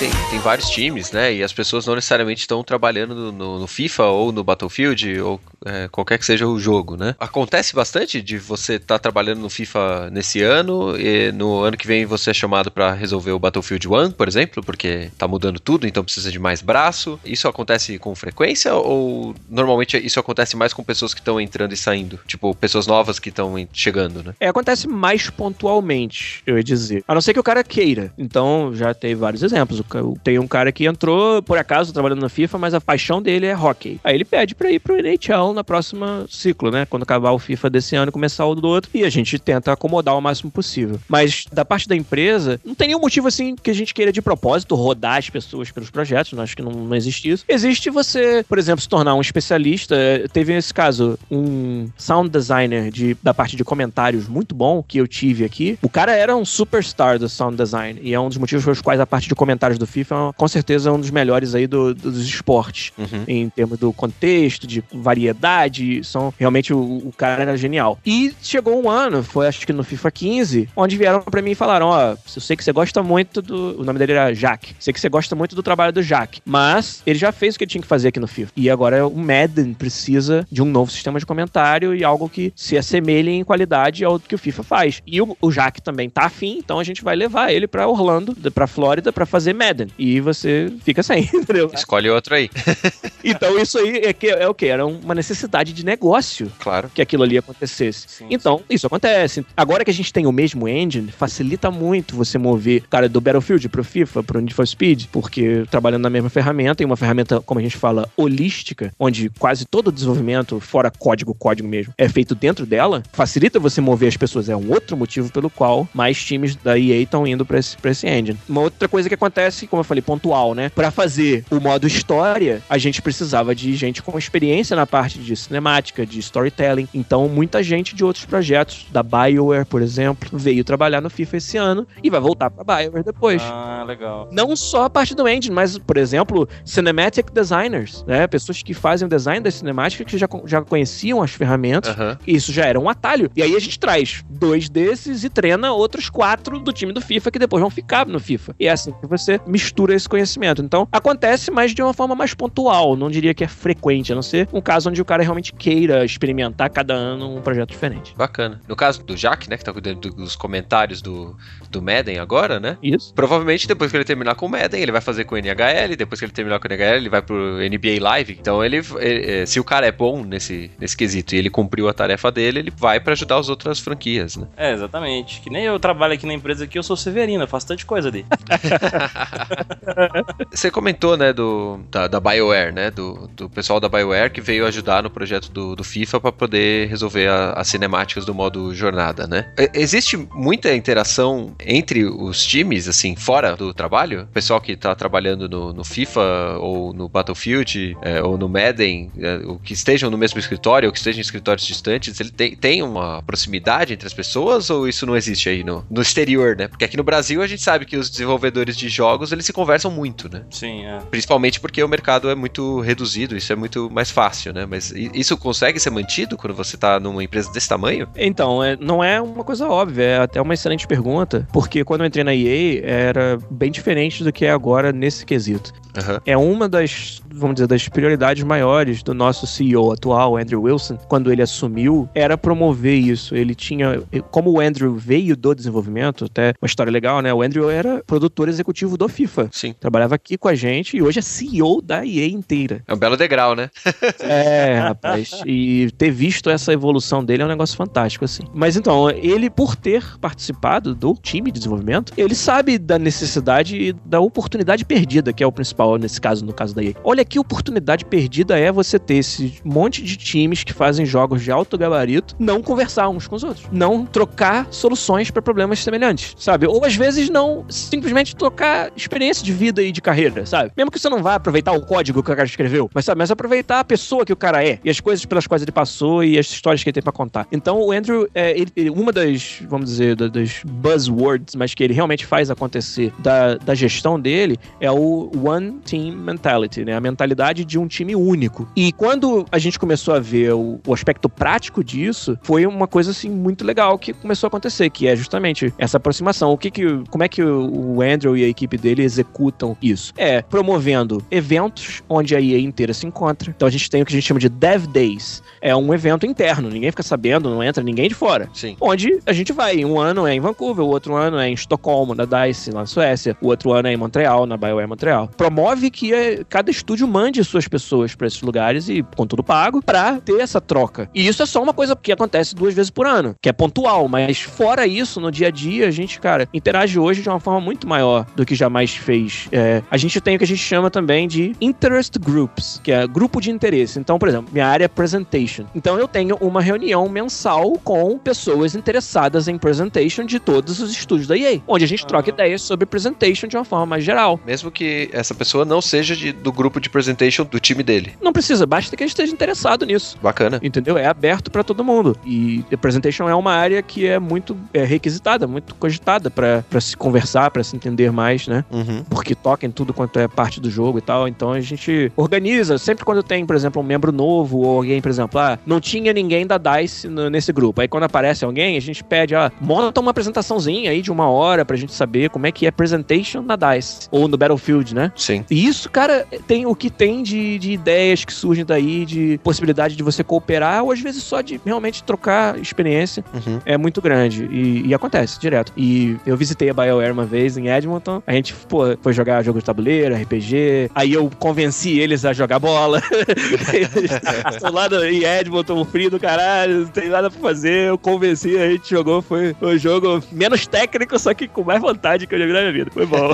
tem, 0.00 0.10
tem 0.30 0.38
vários 0.40 0.70
times, 0.70 1.12
né? 1.12 1.34
E 1.34 1.42
as 1.42 1.52
pessoas 1.52 1.86
não 1.86 1.94
necessariamente 1.94 2.40
estão 2.40 2.64
trabalhando 2.64 3.14
no, 3.30 3.58
no- 3.58 3.66
FIFA 3.66 4.04
ou 4.06 4.32
no 4.32 4.42
Battlefield 4.42 5.20
ou 5.20 5.38
é, 5.66 5.88
qualquer 5.88 6.18
que 6.18 6.24
seja 6.24 6.46
o 6.46 6.58
jogo, 6.58 6.96
né? 6.96 7.14
Acontece 7.20 7.74
bastante 7.74 8.22
de 8.22 8.38
você 8.38 8.76
estar 8.76 8.98
trabalhando 8.98 9.40
no 9.40 9.50
FIFA 9.50 10.08
nesse 10.10 10.40
ano 10.42 10.98
e 10.98 11.30
no 11.32 11.60
ano 11.60 11.76
que 11.76 11.86
vem 11.86 12.06
você 12.06 12.30
é 12.30 12.34
chamado 12.34 12.70
para 12.70 12.94
resolver 12.94 13.32
o 13.32 13.38
Battlefield 13.38 13.86
1, 13.86 14.10
por 14.12 14.26
exemplo, 14.26 14.62
porque 14.64 15.10
tá 15.18 15.28
mudando 15.28 15.60
tudo, 15.60 15.86
então 15.86 16.02
precisa 16.02 16.32
de 16.32 16.38
mais 16.38 16.62
braço. 16.62 17.20
Isso 17.22 17.46
acontece 17.46 17.98
com 17.98 18.14
frequência 18.14 18.74
ou 18.74 19.34
normalmente 19.50 19.98
isso 19.98 20.18
acontece 20.18 20.56
mais 20.56 20.72
com 20.72 20.82
pessoas 20.82 21.12
que 21.12 21.20
estão 21.20 21.38
entrando 21.38 21.74
e 21.74 21.76
saindo? 21.76 22.18
Tipo, 22.26 22.54
pessoas 22.54 22.86
novas 22.86 23.18
que 23.18 23.28
estão 23.28 23.54
chegando, 23.70 24.22
né? 24.22 24.34
É, 24.40 24.48
acontece 24.48 24.88
mais 24.88 25.28
pontualmente, 25.28 26.42
eu 26.46 26.56
ia 26.56 26.64
dizer. 26.64 27.04
A 27.06 27.12
não 27.14 27.20
ser 27.20 27.34
que 27.34 27.40
o 27.40 27.44
cara 27.44 27.62
queira. 27.62 28.12
Então, 28.16 28.72
já 28.74 28.94
tem 28.94 29.14
vários 29.14 29.42
exemplos. 29.42 29.82
Tem 30.22 30.38
um 30.38 30.46
cara 30.46 30.72
que 30.72 30.86
entrou, 30.86 31.42
por 31.42 31.58
acaso, 31.58 31.92
trabalhando 31.92 32.20
na 32.20 32.28
FIFA, 32.28 32.58
mas 32.58 32.74
a 32.74 32.80
paixão 32.80 33.20
dele 33.20 33.46
é 33.46 33.56
hockey. 33.56 34.00
Aí 34.04 34.14
ele 34.14 34.24
pede 34.24 34.54
pra 34.54 34.70
ir 34.70 34.78
pro 34.78 34.96
NHL 34.96 35.52
na 35.54 35.64
próxima 35.64 36.26
ciclo, 36.28 36.70
né? 36.70 36.86
Quando 36.86 37.02
acabar 37.02 37.32
o 37.32 37.38
FIFA 37.38 37.70
desse 37.70 37.96
ano 37.96 38.10
e 38.10 38.12
começar 38.12 38.46
o 38.46 38.54
do 38.54 38.68
outro. 38.68 38.90
E 38.94 39.04
a 39.04 39.10
gente 39.10 39.38
tenta 39.38 39.72
acomodar 39.72 40.16
o 40.16 40.20
máximo 40.20 40.50
possível. 40.50 40.98
Mas 41.08 41.44
da 41.52 41.64
parte 41.64 41.88
da 41.88 41.96
empresa, 41.96 42.60
não 42.64 42.74
tem 42.74 42.88
nenhum 42.88 43.00
motivo 43.00 43.28
assim 43.28 43.56
que 43.56 43.70
a 43.70 43.74
gente 43.74 43.94
queira 43.94 44.12
de 44.12 44.22
propósito 44.22 44.74
rodar 44.74 45.16
as 45.18 45.30
pessoas 45.30 45.70
pelos 45.70 45.90
projetos. 45.90 46.32
Não 46.32 46.42
acho 46.42 46.56
que 46.56 46.62
não, 46.62 46.72
não 46.72 46.96
existe 46.96 47.30
isso. 47.30 47.44
Existe 47.48 47.90
você, 47.90 48.44
por 48.48 48.58
exemplo, 48.58 48.80
se 48.80 48.88
tornar 48.88 49.14
um 49.14 49.20
especialista. 49.20 49.94
Eh, 49.96 50.26
Teve 50.32 50.54
nesse 50.54 50.72
caso 50.72 51.18
um 51.30 51.88
sound 51.96 52.30
designer 52.30 52.90
de, 52.90 53.16
da 53.22 53.34
parte 53.34 53.56
de 53.56 53.64
comentários 53.64 54.28
muito 54.28 54.54
bom 54.54 54.82
que 54.82 54.98
eu 54.98 55.08
tive 55.08 55.44
aqui. 55.44 55.78
O 55.82 55.88
cara 55.88 56.12
era 56.12 56.36
um 56.36 56.44
superstar 56.44 57.18
do 57.18 57.28
sound 57.28 57.56
design. 57.56 58.00
E 58.02 58.14
é 58.14 58.20
um 58.20 58.28
dos 58.28 58.38
motivos 58.38 58.64
pelos 58.64 58.80
quais 58.80 59.00
a 59.00 59.06
parte 59.06 59.28
de 59.28 59.34
comentários 59.34 59.78
do 59.80 59.86
FIFA 59.86 60.14
é, 60.14 60.32
com 60.36 60.46
certeza, 60.48 60.92
um 60.92 61.00
dos 61.00 61.10
melhores 61.10 61.54
aí 61.54 61.66
do- 61.66 61.94
dos 61.94 62.24
esportes 62.24 62.92
Uhum. 62.98 63.24
em 63.26 63.48
termos 63.48 63.78
do 63.78 63.92
contexto, 63.92 64.66
de 64.66 64.82
variedade. 64.92 66.02
São 66.04 66.32
realmente 66.38 66.72
o, 66.72 66.78
o 66.78 67.12
cara 67.16 67.42
era 67.42 67.56
genial. 67.56 67.98
E 68.04 68.32
chegou 68.42 68.82
um 68.82 68.88
ano, 68.90 69.22
foi 69.22 69.46
acho 69.46 69.66
que 69.66 69.72
no 69.72 69.82
FIFA 69.84 70.10
15, 70.10 70.68
onde 70.76 70.96
vieram 70.96 71.20
pra 71.22 71.42
mim 71.42 71.52
e 71.52 71.54
falaram: 71.54 71.86
Ó, 71.88 72.10
eu 72.12 72.40
sei 72.40 72.56
que 72.56 72.64
você 72.64 72.72
gosta 72.72 73.02
muito 73.02 73.40
do. 73.42 73.80
O 73.80 73.84
nome 73.84 73.98
dele 73.98 74.12
era 74.12 74.34
Jack. 74.34 74.74
Sei 74.78 74.92
que 74.92 75.00
você 75.00 75.08
gosta 75.08 75.34
muito 75.34 75.54
do 75.54 75.62
trabalho 75.62 75.92
do 75.92 76.02
Jack. 76.02 76.40
Mas 76.44 77.02
ele 77.06 77.18
já 77.18 77.32
fez 77.32 77.54
o 77.54 77.58
que 77.58 77.64
ele 77.64 77.70
tinha 77.70 77.82
que 77.82 77.88
fazer 77.88 78.08
aqui 78.08 78.20
no 78.20 78.26
FIFA. 78.28 78.52
E 78.56 78.68
agora 78.70 79.06
o 79.06 79.16
Madden 79.16 79.72
precisa 79.74 80.46
de 80.50 80.62
um 80.62 80.66
novo 80.66 80.90
sistema 80.90 81.18
de 81.18 81.26
comentário 81.26 81.94
e 81.94 82.04
algo 82.04 82.28
que 82.28 82.52
se 82.56 82.76
assemelhe 82.76 83.30
em 83.30 83.44
qualidade 83.44 84.04
ao 84.04 84.18
que 84.18 84.34
o 84.34 84.38
FIFA 84.38 84.62
faz. 84.62 85.02
E 85.06 85.20
o, 85.20 85.36
o 85.40 85.50
Jack 85.50 85.80
também 85.82 86.08
tá 86.10 86.24
afim, 86.24 86.58
então 86.58 86.78
a 86.78 86.84
gente 86.84 87.02
vai 87.02 87.16
levar 87.16 87.52
ele 87.52 87.66
pra 87.66 87.88
Orlando, 87.88 88.34
pra 88.50 88.66
Flórida, 88.66 89.12
pra 89.12 89.24
fazer 89.26 89.52
Madden. 89.54 89.69
E 89.98 90.20
você 90.20 90.72
fica 90.84 91.02
sem, 91.02 91.28
entendeu? 91.34 91.70
Escolhe 91.74 92.08
outro 92.10 92.34
aí. 92.34 92.50
Então 93.22 93.58
isso 93.58 93.78
aí 93.78 93.98
é, 93.98 94.12
que, 94.14 94.28
é 94.28 94.48
o 94.48 94.54
que? 94.54 94.64
Era 94.64 94.86
uma 94.86 95.14
necessidade 95.14 95.74
de 95.74 95.84
negócio 95.84 96.50
Claro. 96.58 96.90
que 96.94 97.02
aquilo 97.02 97.22
ali 97.22 97.36
acontecesse. 97.36 98.06
Sim, 98.08 98.26
então, 98.30 98.62
isso 98.68 98.86
acontece. 98.86 99.44
Agora 99.54 99.84
que 99.84 99.90
a 99.90 99.94
gente 99.94 100.10
tem 100.10 100.26
o 100.26 100.32
mesmo 100.32 100.66
engine, 100.66 101.12
facilita 101.12 101.70
muito 101.70 102.16
você 102.16 102.38
mover, 102.38 102.82
cara, 102.88 103.10
do 103.10 103.20
Battlefield 103.20 103.68
pro 103.68 103.84
FIFA, 103.84 104.22
pro 104.22 104.40
Need 104.40 104.54
for 104.54 104.66
Speed, 104.66 105.04
porque 105.12 105.64
trabalhando 105.70 106.02
na 106.02 106.08
mesma 106.10 106.30
ferramenta, 106.30 106.82
e 106.82 106.86
uma 106.86 106.96
ferramenta, 106.96 107.42
como 107.42 107.60
a 107.60 107.62
gente 107.62 107.76
fala, 107.76 108.08
holística, 108.16 108.90
onde 108.98 109.28
quase 109.38 109.66
todo 109.66 109.88
o 109.88 109.92
desenvolvimento, 109.92 110.58
fora 110.58 110.90
código, 110.90 111.34
código 111.34 111.68
mesmo, 111.68 111.92
é 111.98 112.08
feito 112.08 112.34
dentro 112.34 112.64
dela, 112.64 113.02
facilita 113.12 113.58
você 113.60 113.82
mover 113.82 114.08
as 114.08 114.16
pessoas. 114.16 114.48
É 114.48 114.56
um 114.56 114.70
outro 114.72 114.96
motivo 114.96 115.30
pelo 115.30 115.50
qual 115.50 115.86
mais 115.92 116.22
times 116.24 116.56
da 116.56 116.78
EA 116.78 117.02
estão 117.02 117.26
indo 117.26 117.44
pra 117.44 117.58
esse, 117.58 117.76
pra 117.76 117.90
esse 117.90 118.06
engine. 118.08 118.38
Uma 118.48 118.62
outra 118.62 118.88
coisa 118.88 119.08
que 119.10 119.14
acontece, 119.14 119.59
como 119.66 119.80
eu 119.80 119.84
falei, 119.84 120.02
pontual, 120.02 120.54
né? 120.54 120.70
Pra 120.70 120.90
fazer 120.90 121.44
o 121.50 121.60
modo 121.60 121.86
história, 121.86 122.62
a 122.68 122.78
gente 122.78 123.02
precisava 123.02 123.54
de 123.54 123.74
gente 123.74 124.02
com 124.02 124.18
experiência 124.18 124.76
na 124.76 124.86
parte 124.86 125.18
de 125.18 125.36
cinemática, 125.36 126.06
de 126.06 126.18
storytelling. 126.18 126.88
Então, 126.94 127.28
muita 127.28 127.62
gente 127.62 127.94
de 127.94 128.04
outros 128.04 128.24
projetos, 128.24 128.86
da 128.90 129.02
BioWare, 129.02 129.64
por 129.66 129.82
exemplo, 129.82 130.38
veio 130.38 130.64
trabalhar 130.64 131.00
no 131.00 131.10
FIFA 131.10 131.36
esse 131.36 131.56
ano 131.56 131.86
e 132.02 132.10
vai 132.10 132.20
voltar 132.20 132.50
pra 132.50 132.64
BioWare 132.64 133.04
depois. 133.04 133.42
Ah, 133.42 133.84
legal. 133.86 134.28
Não 134.32 134.54
só 134.56 134.84
a 134.84 134.90
parte 134.90 135.14
do 135.14 135.28
engine, 135.28 135.54
mas, 135.54 135.78
por 135.78 135.96
exemplo, 135.96 136.48
cinematic 136.64 137.30
designers, 137.32 138.04
né? 138.06 138.26
Pessoas 138.26 138.62
que 138.62 138.74
fazem 138.74 139.06
o 139.06 139.08
design 139.08 139.40
da 139.40 139.50
cinemática 139.50 140.04
que 140.04 140.18
já, 140.18 140.28
já 140.44 140.62
conheciam 140.62 141.22
as 141.22 141.30
ferramentas. 141.30 141.90
Aham. 141.90 142.18
Isso 142.26 142.52
já 142.52 142.64
era 142.64 142.78
um 142.78 142.88
atalho. 142.88 143.30
E 143.34 143.42
aí 143.42 143.54
a 143.54 143.58
gente 143.58 143.78
traz 143.78 144.24
dois 144.28 144.68
desses 144.68 145.24
e 145.24 145.28
treina 145.28 145.72
outros 145.72 146.08
quatro 146.08 146.58
do 146.58 146.72
time 146.72 146.92
do 146.92 147.00
FIFA 147.00 147.30
que 147.30 147.38
depois 147.38 147.60
vão 147.60 147.70
ficar 147.70 148.06
no 148.06 148.20
FIFA. 148.20 148.54
E 148.58 148.66
é 148.66 148.70
assim 148.70 148.92
que 149.00 149.06
você 149.06 149.40
mistura 149.50 149.94
esse 149.94 150.08
conhecimento. 150.08 150.62
Então, 150.62 150.86
acontece, 150.92 151.50
mas 151.50 151.74
de 151.74 151.82
uma 151.82 151.92
forma 151.92 152.14
mais 152.14 152.34
pontual. 152.34 152.96
Não 152.96 153.10
diria 153.10 153.34
que 153.34 153.44
é 153.44 153.48
frequente, 153.48 154.12
a 154.12 154.14
não 154.14 154.22
ser 154.22 154.48
um 154.52 154.60
caso 154.60 154.88
onde 154.90 155.00
o 155.00 155.04
cara 155.04 155.22
realmente 155.22 155.52
queira 155.52 156.04
experimentar 156.04 156.70
cada 156.70 156.94
ano 156.94 157.36
um 157.36 157.40
projeto 157.42 157.70
diferente. 157.70 158.14
Bacana. 158.16 158.60
No 158.68 158.76
caso 158.76 159.02
do 159.04 159.14
Jack, 159.14 159.48
né, 159.48 159.56
que 159.56 159.64
tá 159.64 159.72
cuidando 159.72 160.00
dos 160.10 160.36
comentários 160.36 161.02
do, 161.02 161.36
do 161.70 161.82
Madden 161.82 162.18
agora, 162.18 162.58
né? 162.60 162.76
Isso. 162.82 163.12
Provavelmente 163.14 163.66
depois 163.68 163.90
que 163.90 163.96
ele 163.96 164.04
terminar 164.04 164.34
com 164.34 164.46
o 164.46 164.48
Madden, 164.48 164.80
ele 164.80 164.92
vai 164.92 165.00
fazer 165.00 165.24
com 165.24 165.34
o 165.34 165.38
NHL, 165.38 165.96
depois 165.96 166.18
que 166.18 166.24
ele 166.24 166.32
terminar 166.32 166.58
com 166.58 166.68
o 166.68 166.72
NHL, 166.72 166.96
ele 166.96 167.08
vai 167.08 167.22
pro 167.22 167.58
NBA 167.58 167.98
Live. 168.00 168.36
Então 168.40 168.64
ele, 168.64 168.76
ele- 168.98 169.30
eh, 169.42 169.46
se 169.46 169.58
o 169.60 169.64
cara 169.64 169.86
é 169.86 169.92
bom 169.92 170.24
nesse, 170.24 170.70
nesse 170.78 170.96
quesito 170.96 171.34
e 171.34 171.38
ele 171.38 171.50
cumpriu 171.50 171.88
a 171.88 171.92
tarefa 171.92 172.30
dele, 172.30 172.58
ele 172.60 172.72
vai 172.76 173.00
pra 173.00 173.12
ajudar 173.12 173.38
as 173.38 173.48
outras 173.48 173.78
franquias, 173.80 174.36
né? 174.36 174.46
É, 174.56 174.72
exatamente. 174.72 175.40
Que 175.40 175.50
nem 175.50 175.64
eu 175.64 175.78
trabalho 175.80 176.14
aqui 176.14 176.26
na 176.26 176.34
empresa 176.34 176.64
aqui, 176.64 176.78
eu 176.78 176.82
sou 176.82 176.96
Severino, 176.96 177.42
eu 177.44 177.48
faço 177.48 177.66
tanta 177.66 177.84
coisa 177.84 178.08
ali. 178.08 178.24
Você 180.50 180.70
comentou, 180.70 181.16
né, 181.16 181.32
do, 181.32 181.80
da, 181.90 182.08
da 182.08 182.20
BioWare, 182.20 182.72
né, 182.72 182.90
do, 182.90 183.28
do 183.36 183.48
pessoal 183.48 183.80
da 183.80 183.88
BioWare 183.88 184.30
que 184.30 184.40
veio 184.40 184.66
ajudar 184.66 185.02
no 185.02 185.10
projeto 185.10 185.50
do, 185.50 185.76
do 185.76 185.84
FIFA 185.84 186.20
para 186.20 186.32
poder 186.32 186.88
resolver 186.88 187.28
as 187.28 187.68
cinemáticas 187.68 188.24
do 188.24 188.34
modo 188.34 188.74
jornada, 188.74 189.26
né? 189.26 189.52
Existe 189.74 190.16
muita 190.16 190.74
interação 190.74 191.54
entre 191.60 192.04
os 192.04 192.44
times, 192.44 192.88
assim, 192.88 193.16
fora 193.16 193.56
do 193.56 193.72
trabalho? 193.74 194.22
O 194.22 194.26
pessoal 194.26 194.60
que 194.60 194.76
tá 194.76 194.94
trabalhando 194.94 195.48
no, 195.48 195.72
no 195.72 195.84
FIFA 195.84 196.56
ou 196.58 196.92
no 196.92 197.08
Battlefield 197.08 197.96
é, 198.02 198.22
ou 198.22 198.36
no 198.38 198.48
Madden, 198.48 199.10
é, 199.18 199.40
que 199.62 199.72
estejam 199.72 200.10
no 200.10 200.18
mesmo 200.18 200.38
escritório 200.38 200.88
ou 200.88 200.92
que 200.92 200.98
estejam 200.98 201.18
em 201.18 201.22
escritórios 201.22 201.66
distantes, 201.66 202.18
ele 202.20 202.30
tem, 202.30 202.56
tem 202.56 202.82
uma 202.82 203.22
proximidade 203.22 203.92
entre 203.92 204.06
as 204.06 204.14
pessoas 204.14 204.70
ou 204.70 204.88
isso 204.88 205.06
não 205.06 205.16
existe 205.16 205.48
aí 205.48 205.62
no, 205.62 205.84
no 205.90 206.00
exterior, 206.00 206.56
né? 206.56 206.68
Porque 206.68 206.84
aqui 206.84 206.96
no 206.96 207.04
Brasil 207.04 207.42
a 207.42 207.46
gente 207.46 207.62
sabe 207.62 207.84
que 207.84 207.96
os 207.96 208.10
desenvolvedores 208.10 208.76
de 208.76 208.88
jogos, 208.88 209.19
eles 209.32 209.44
se 209.44 209.52
conversam 209.52 209.90
muito, 209.90 210.28
né? 210.28 210.42
Sim, 210.50 210.84
é. 210.84 210.98
Principalmente 211.10 211.60
porque 211.60 211.82
o 211.82 211.88
mercado 211.88 212.30
é 212.30 212.34
muito 212.34 212.80
reduzido, 212.80 213.36
isso 213.36 213.52
é 213.52 213.56
muito 213.56 213.90
mais 213.90 214.10
fácil, 214.10 214.52
né? 214.52 214.66
Mas 214.66 214.92
isso 214.92 215.36
consegue 215.36 215.78
ser 215.78 215.90
mantido 215.90 216.36
quando 216.36 216.54
você 216.54 216.76
tá 216.76 216.98
numa 216.98 217.22
empresa 217.22 217.52
desse 217.52 217.68
tamanho? 217.68 218.08
Então, 218.16 218.62
é, 218.62 218.76
não 218.76 219.02
é 219.02 219.20
uma 219.20 219.44
coisa 219.44 219.68
óbvia, 219.68 220.04
é 220.04 220.18
até 220.20 220.40
uma 220.40 220.54
excelente 220.54 220.86
pergunta, 220.86 221.46
porque 221.52 221.84
quando 221.84 222.02
eu 222.02 222.06
entrei 222.06 222.24
na 222.24 222.34
EA 222.34 222.82
era 222.84 223.38
bem 223.50 223.70
diferente 223.70 224.24
do 224.24 224.32
que 224.32 224.44
é 224.44 224.50
agora 224.50 224.92
nesse 224.92 225.24
quesito. 225.24 225.72
Aham. 225.96 226.20
É 226.24 226.36
uma 226.36 226.68
das, 226.68 227.20
vamos 227.28 227.56
dizer, 227.56 227.66
das 227.66 227.88
prioridades 227.88 228.42
maiores 228.44 229.02
do 229.02 229.12
nosso 229.12 229.46
CEO 229.46 229.92
atual, 229.92 230.36
Andrew 230.36 230.62
Wilson, 230.62 230.96
quando 231.08 231.32
ele 231.32 231.42
assumiu, 231.42 232.08
era 232.14 232.38
promover 232.38 232.94
isso. 232.94 233.34
Ele 233.34 233.54
tinha, 233.54 234.02
como 234.30 234.50
o 234.50 234.60
Andrew 234.60 234.94
veio 234.94 235.36
do 235.36 235.54
desenvolvimento, 235.54 236.26
até 236.26 236.54
uma 236.60 236.66
história 236.66 236.90
legal, 236.90 237.20
né? 237.20 237.32
O 237.32 237.42
Andrew 237.42 237.68
era 237.70 238.02
produtor 238.06 238.48
executivo 238.48 238.96
do 238.96 239.08
FIFA. 239.10 239.48
Sim. 239.52 239.74
Trabalhava 239.78 240.14
aqui 240.14 240.38
com 240.38 240.48
a 240.48 240.54
gente 240.54 240.96
e 240.96 241.02
hoje 241.02 241.18
é 241.18 241.22
CEO 241.22 241.80
da 241.82 242.04
EA 242.04 242.26
inteira. 242.26 242.82
É 242.86 242.94
um 242.94 242.98
belo 242.98 243.16
degrau, 243.16 243.54
né? 243.54 243.70
É, 244.20 244.78
rapaz. 244.78 245.42
E 245.44 245.90
ter 245.96 246.10
visto 246.10 246.50
essa 246.50 246.72
evolução 246.72 247.24
dele 247.24 247.42
é 247.42 247.46
um 247.46 247.48
negócio 247.48 247.76
fantástico, 247.76 248.24
assim. 248.24 248.44
Mas 248.54 248.76
então, 248.76 249.10
ele, 249.10 249.50
por 249.50 249.74
ter 249.74 250.18
participado 250.18 250.94
do 250.94 251.14
time 251.14 251.50
de 251.50 251.58
desenvolvimento, 251.58 252.12
ele 252.16 252.34
sabe 252.34 252.78
da 252.78 252.98
necessidade 252.98 253.76
e 253.76 253.92
da 253.92 254.20
oportunidade 254.20 254.84
perdida, 254.84 255.32
que 255.32 255.42
é 255.42 255.46
o 255.46 255.52
principal 255.52 255.96
nesse 255.96 256.20
caso, 256.20 256.44
no 256.44 256.52
caso 256.52 256.74
da 256.74 256.82
EA. 256.82 256.94
Olha 257.02 257.24
que 257.24 257.38
oportunidade 257.38 258.04
perdida 258.04 258.58
é 258.58 258.70
você 258.70 258.98
ter 258.98 259.16
esse 259.16 259.54
monte 259.64 260.02
de 260.02 260.16
times 260.16 260.64
que 260.64 260.72
fazem 260.72 261.04
jogos 261.04 261.42
de 261.42 261.50
alto 261.50 261.76
gabarito 261.76 262.36
não 262.38 262.62
conversar 262.62 263.08
uns 263.08 263.26
com 263.26 263.36
os 263.36 263.44
outros. 263.44 263.66
Não 263.72 264.04
trocar 264.04 264.66
soluções 264.70 265.30
para 265.30 265.42
problemas 265.42 265.82
semelhantes, 265.82 266.34
sabe? 266.38 266.66
Ou 266.66 266.84
às 266.84 266.94
vezes 266.94 267.28
não 267.28 267.64
simplesmente 267.68 268.36
trocar 268.36 268.90
experiência 269.02 269.44
de 269.44 269.52
vida 269.52 269.82
e 269.82 269.90
de 269.92 270.00
carreira, 270.00 270.44
sabe? 270.46 270.70
Mesmo 270.76 270.90
que 270.90 270.98
você 270.98 271.08
não 271.08 271.22
vá 271.22 271.34
aproveitar 271.36 271.72
o 271.72 271.80
código 271.80 272.22
que 272.22 272.30
o 272.30 272.34
cara 272.36 272.46
escreveu, 272.46 272.90
mas 272.94 273.04
sabe, 273.04 273.18
mas 273.18 273.30
aproveitar 273.30 273.80
a 273.80 273.84
pessoa 273.84 274.24
que 274.24 274.32
o 274.32 274.36
cara 274.36 274.64
é 274.64 274.78
e 274.84 274.90
as 274.90 275.00
coisas 275.00 275.24
pelas 275.24 275.46
quais 275.46 275.62
ele 275.62 275.72
passou 275.72 276.22
e 276.24 276.38
as 276.38 276.46
histórias 276.50 276.82
que 276.82 276.88
ele 276.90 276.94
tem 276.94 277.02
pra 277.02 277.12
contar. 277.12 277.46
Então 277.52 277.80
o 277.80 277.92
Andrew, 277.92 278.28
é, 278.34 278.50
ele- 278.58 278.72
ele- 278.76 278.90
uma 278.90 279.12
das, 279.12 279.62
vamos 279.68 279.88
dizer, 279.90 280.16
da- 280.16 280.28
das 280.28 280.62
buzzwords, 280.64 281.54
mas 281.54 281.74
que 281.74 281.82
ele 281.82 281.94
realmente 281.94 282.26
faz 282.26 282.50
acontecer 282.50 283.12
da, 283.18 283.54
da 283.56 283.74
gestão 283.74 284.18
dele 284.20 284.58
é 284.80 284.90
o 284.90 285.30
One 285.44 285.78
Team 285.84 286.12
Mentality, 286.16 286.84
né? 286.84 286.94
A 286.96 287.00
mentalidade 287.00 287.64
de 287.64 287.78
um 287.78 287.86
time 287.86 288.14
único. 288.16 288.68
E 288.76 288.92
quando 288.92 289.46
a 289.50 289.58
gente 289.58 289.78
começou 289.78 290.14
a 290.14 290.18
ver 290.20 290.52
o, 290.52 290.80
o 290.86 290.92
aspecto 290.94 291.28
prático 291.28 291.82
disso, 291.84 292.38
foi 292.42 292.66
uma 292.66 292.86
coisa 292.86 293.10
assim 293.12 293.30
muito 293.30 293.64
legal 293.64 293.98
que 293.98 294.12
começou 294.12 294.46
a 294.46 294.48
acontecer, 294.48 294.90
que 294.90 295.06
é 295.06 295.14
justamente 295.16 295.72
essa 295.78 295.96
aproximação. 295.96 296.50
O 296.52 296.58
que 296.58 296.70
que, 296.70 296.84
como 297.10 297.22
é 297.24 297.28
que 297.28 297.42
o 297.42 298.00
Andrew 298.02 298.36
e 298.36 298.44
a 298.44 298.48
equipe 298.48 298.76
dele 298.76 298.89
executam 298.98 299.76
isso? 299.80 300.12
É 300.16 300.42
promovendo 300.42 301.22
eventos 301.30 302.02
onde 302.08 302.34
a 302.34 302.40
EA 302.40 302.58
inteira 302.58 302.92
se 302.92 303.06
encontra. 303.06 303.50
Então 303.54 303.68
a 303.68 303.70
gente 303.70 303.88
tem 303.88 304.02
o 304.02 304.04
que 304.04 304.12
a 304.12 304.16
gente 304.16 304.26
chama 304.26 304.40
de 304.40 304.48
Dev 304.48 304.86
Days. 304.86 305.42
É 305.60 305.74
um 305.76 305.92
evento 305.92 306.26
interno, 306.26 306.70
ninguém 306.70 306.90
fica 306.90 307.02
sabendo, 307.02 307.50
não 307.50 307.62
entra 307.62 307.82
ninguém 307.82 308.08
de 308.08 308.14
fora 308.14 308.48
Sim. 308.52 308.76
onde 308.80 309.20
a 309.26 309.32
gente 309.32 309.52
vai. 309.52 309.84
Um 309.84 309.98
ano 310.00 310.26
é 310.26 310.34
em 310.34 310.40
Vancouver, 310.40 310.84
o 310.84 310.88
outro 310.88 311.14
ano 311.14 311.38
é 311.38 311.48
em 311.48 311.52
Estocolmo, 311.52 312.14
na 312.14 312.24
DICE, 312.24 312.70
lá 312.70 312.80
na 312.80 312.86
Suécia, 312.86 313.36
o 313.40 313.48
outro 313.48 313.72
ano 313.72 313.88
é 313.88 313.92
em 313.92 313.96
Montreal, 313.96 314.46
na 314.46 314.56
BioWare 314.56 314.88
Montreal. 314.88 315.28
Promove 315.36 315.90
que 315.90 316.12
eh, 316.12 316.42
cada 316.48 316.70
estúdio 316.70 317.06
mande 317.06 317.44
suas 317.44 317.68
pessoas 317.68 318.14
para 318.14 318.26
esses 318.26 318.40
lugares 318.40 318.88
e 318.88 319.02
com 319.16 319.26
tudo 319.26 319.42
pago 319.42 319.82
pra 319.82 320.18
ter 320.20 320.40
essa 320.40 320.60
troca. 320.60 321.08
E 321.14 321.26
isso 321.26 321.42
é 321.42 321.46
só 321.46 321.62
uma 321.62 321.74
coisa 321.74 321.94
que 321.94 322.12
acontece 322.12 322.54
duas 322.54 322.72
vezes 322.72 322.90
por 322.90 323.06
ano, 323.06 323.34
que 323.42 323.48
é 323.48 323.52
pontual, 323.52 324.08
mas 324.08 324.40
fora 324.40 324.86
isso, 324.86 325.20
no 325.20 325.30
dia 325.30 325.48
a 325.48 325.50
dia, 325.50 325.88
a 325.88 325.90
gente, 325.90 326.18
cara, 326.20 326.48
interage 326.54 326.98
hoje 326.98 327.22
de 327.22 327.28
uma 327.28 327.40
forma 327.40 327.60
muito 327.60 327.86
maior 327.86 328.24
do 328.34 328.46
que 328.46 328.54
jamais 328.54 328.79
fez. 328.88 329.48
É, 329.52 329.82
a 329.90 329.96
gente 329.96 330.20
tem 330.20 330.36
o 330.36 330.38
que 330.38 330.44
a 330.44 330.46
gente 330.46 330.62
chama 330.62 330.90
também 330.90 331.28
de 331.28 331.54
interest 331.60 332.18
groups, 332.18 332.80
que 332.82 332.90
é 332.90 333.06
grupo 333.06 333.40
de 333.40 333.50
interesse. 333.50 333.98
Então, 333.98 334.18
por 334.18 334.28
exemplo, 334.28 334.48
minha 334.52 334.66
área 334.66 334.84
é 334.84 334.88
presentation. 334.88 335.66
Então 335.74 335.98
eu 335.98 336.08
tenho 336.08 336.36
uma 336.40 336.62
reunião 336.62 337.06
mensal 337.08 337.72
com 337.84 338.18
pessoas 338.18 338.74
interessadas 338.74 339.48
em 339.48 339.58
presentation 339.58 340.24
de 340.24 340.38
todos 340.40 340.80
os 340.80 340.90
estúdios 340.90 341.26
da 341.28 341.36
EA, 341.36 341.60
onde 341.68 341.84
a 341.84 341.88
gente 341.88 342.06
troca 342.06 342.30
ideias 342.30 342.62
sobre 342.62 342.86
presentation 342.86 343.46
de 343.46 343.56
uma 343.56 343.64
forma 343.64 343.84
mais 343.86 344.02
geral. 344.04 344.40
Mesmo 344.46 344.70
que 344.70 345.10
essa 345.12 345.34
pessoa 345.34 345.64
não 345.64 345.80
seja 345.82 346.16
de- 346.16 346.32
do 346.32 346.52
grupo 346.52 346.80
de 346.80 346.88
presentation 346.88 347.44
do 347.44 347.60
time 347.60 347.82
dele. 347.82 348.12
Não 348.22 348.32
precisa, 348.32 348.64
basta 348.66 348.96
que 348.96 349.04
gente 349.10 349.10
esteja 349.10 349.32
interessado 349.32 349.84
nisso. 349.84 350.16
Bacana. 350.22 350.58
Entendeu? 350.62 350.96
É 350.96 351.06
aberto 351.06 351.50
pra 351.50 351.62
todo 351.64 351.84
mundo. 351.84 352.16
E 352.24 352.64
presentation 352.80 353.28
é 353.28 353.34
uma 353.34 353.52
área 353.52 353.82
que 353.82 354.06
é 354.06 354.18
muito 354.18 354.56
é, 354.72 354.84
requisitada, 354.84 355.46
muito 355.46 355.74
cogitada 355.74 356.30
pra 356.30 356.62
se 356.80 356.96
conversar, 356.96 357.50
pra 357.50 357.62
se 357.62 357.74
entender 357.76 358.10
mais, 358.12 358.46
né? 358.46 358.64
Uhum. 358.70 359.04
porque 359.08 359.34
toca 359.34 359.66
em 359.66 359.70
tudo 359.70 359.92
quanto 359.92 360.18
é 360.18 360.28
parte 360.28 360.60
do 360.60 360.70
jogo 360.70 360.98
e 360.98 361.02
tal. 361.02 361.26
Então 361.28 361.52
a 361.52 361.60
gente 361.60 362.12
organiza. 362.16 362.78
Sempre 362.78 363.04
quando 363.04 363.22
tem, 363.22 363.44
por 363.44 363.56
exemplo, 363.56 363.80
um 363.82 363.84
membro 363.84 364.12
novo 364.12 364.58
ou 364.58 364.76
alguém, 364.78 365.00
por 365.00 365.08
exemplo, 365.08 365.40
ah, 365.40 365.58
não 365.66 365.80
tinha 365.80 366.12
ninguém 366.12 366.46
da 366.46 366.58
DICE 366.58 367.08
nesse 367.30 367.52
grupo. 367.52 367.80
Aí 367.80 367.88
quando 367.88 368.04
aparece 368.04 368.44
alguém, 368.44 368.76
a 368.76 368.80
gente 368.80 369.02
pede, 369.04 369.34
ah, 369.34 369.50
monta 369.60 370.00
uma 370.00 370.10
apresentaçãozinha 370.10 370.90
aí 370.90 371.02
de 371.02 371.10
uma 371.10 371.28
hora 371.28 371.64
pra 371.64 371.76
gente 371.76 371.92
saber 371.92 372.30
como 372.30 372.46
é 372.46 372.52
que 372.52 372.66
é 372.66 372.70
presentation 372.70 373.42
na 373.42 373.56
DICE. 373.56 374.08
Ou 374.10 374.28
no 374.28 374.36
Battlefield, 374.36 374.94
né? 374.94 375.12
Sim. 375.16 375.44
E 375.50 375.66
isso, 375.66 375.90
cara, 375.90 376.26
tem 376.46 376.66
o 376.66 376.74
que 376.74 376.90
tem 376.90 377.22
de, 377.22 377.58
de 377.58 377.72
ideias 377.72 378.24
que 378.24 378.32
surgem 378.32 378.64
daí, 378.64 379.04
de 379.04 379.38
possibilidade 379.42 379.96
de 379.96 380.02
você 380.02 380.22
cooperar, 380.22 380.82
ou 380.84 380.92
às 380.92 381.00
vezes 381.00 381.22
só 381.22 381.40
de 381.40 381.60
realmente 381.64 382.02
trocar 382.04 382.58
experiência 382.58 383.24
Uhum. 383.32 383.58
é 383.64 383.76
muito 383.76 384.00
grande. 384.00 384.44
E, 384.50 384.86
e 384.86 384.94
acontece 384.94 385.38
direto. 385.40 385.72
E 385.76 386.16
eu 386.26 386.36
visitei 386.36 386.70
a 386.70 386.74
BioWare 386.74 387.12
uma 387.12 387.24
vez 387.24 387.56
em 387.56 387.68
Edmonton. 387.68 388.22
A 388.26 388.32
gente, 388.32 388.54
pô, 388.68 388.96
foi 389.02 389.12
jogar 389.12 389.42
jogo 389.42 389.58
de 389.58 389.64
tabuleiro, 389.64 390.14
RPG. 390.14 390.90
Aí 390.94 391.12
eu 391.12 391.30
convenci 391.38 391.98
eles 391.98 392.24
a 392.24 392.32
jogar 392.32 392.58
bola. 392.58 393.00
Estou 394.52 394.72
lá 394.72 394.88
no, 394.88 395.04
em 395.04 395.24
Edmonton, 395.24 395.84
frio 395.84 396.10
do 396.10 396.18
caralho, 396.20 396.80
não 396.80 396.86
tem 396.88 397.08
nada 397.08 397.30
pra 397.30 397.40
fazer. 397.40 397.88
Eu 397.88 397.98
convenci, 397.98 398.56
a 398.56 398.68
gente 398.70 398.88
jogou. 398.90 399.22
Foi 399.22 399.54
um 399.60 399.76
jogo 399.78 400.22
menos 400.32 400.66
técnico, 400.66 401.18
só 401.18 401.32
que 401.34 401.48
com 401.48 401.62
mais 401.62 401.80
vontade 401.80 402.26
que 402.26 402.34
eu 402.34 402.38
já 402.38 402.46
vi 402.46 402.52
na 402.52 402.60
minha 402.60 402.72
vida. 402.72 402.90
Foi 402.90 403.06
bom. 403.06 403.30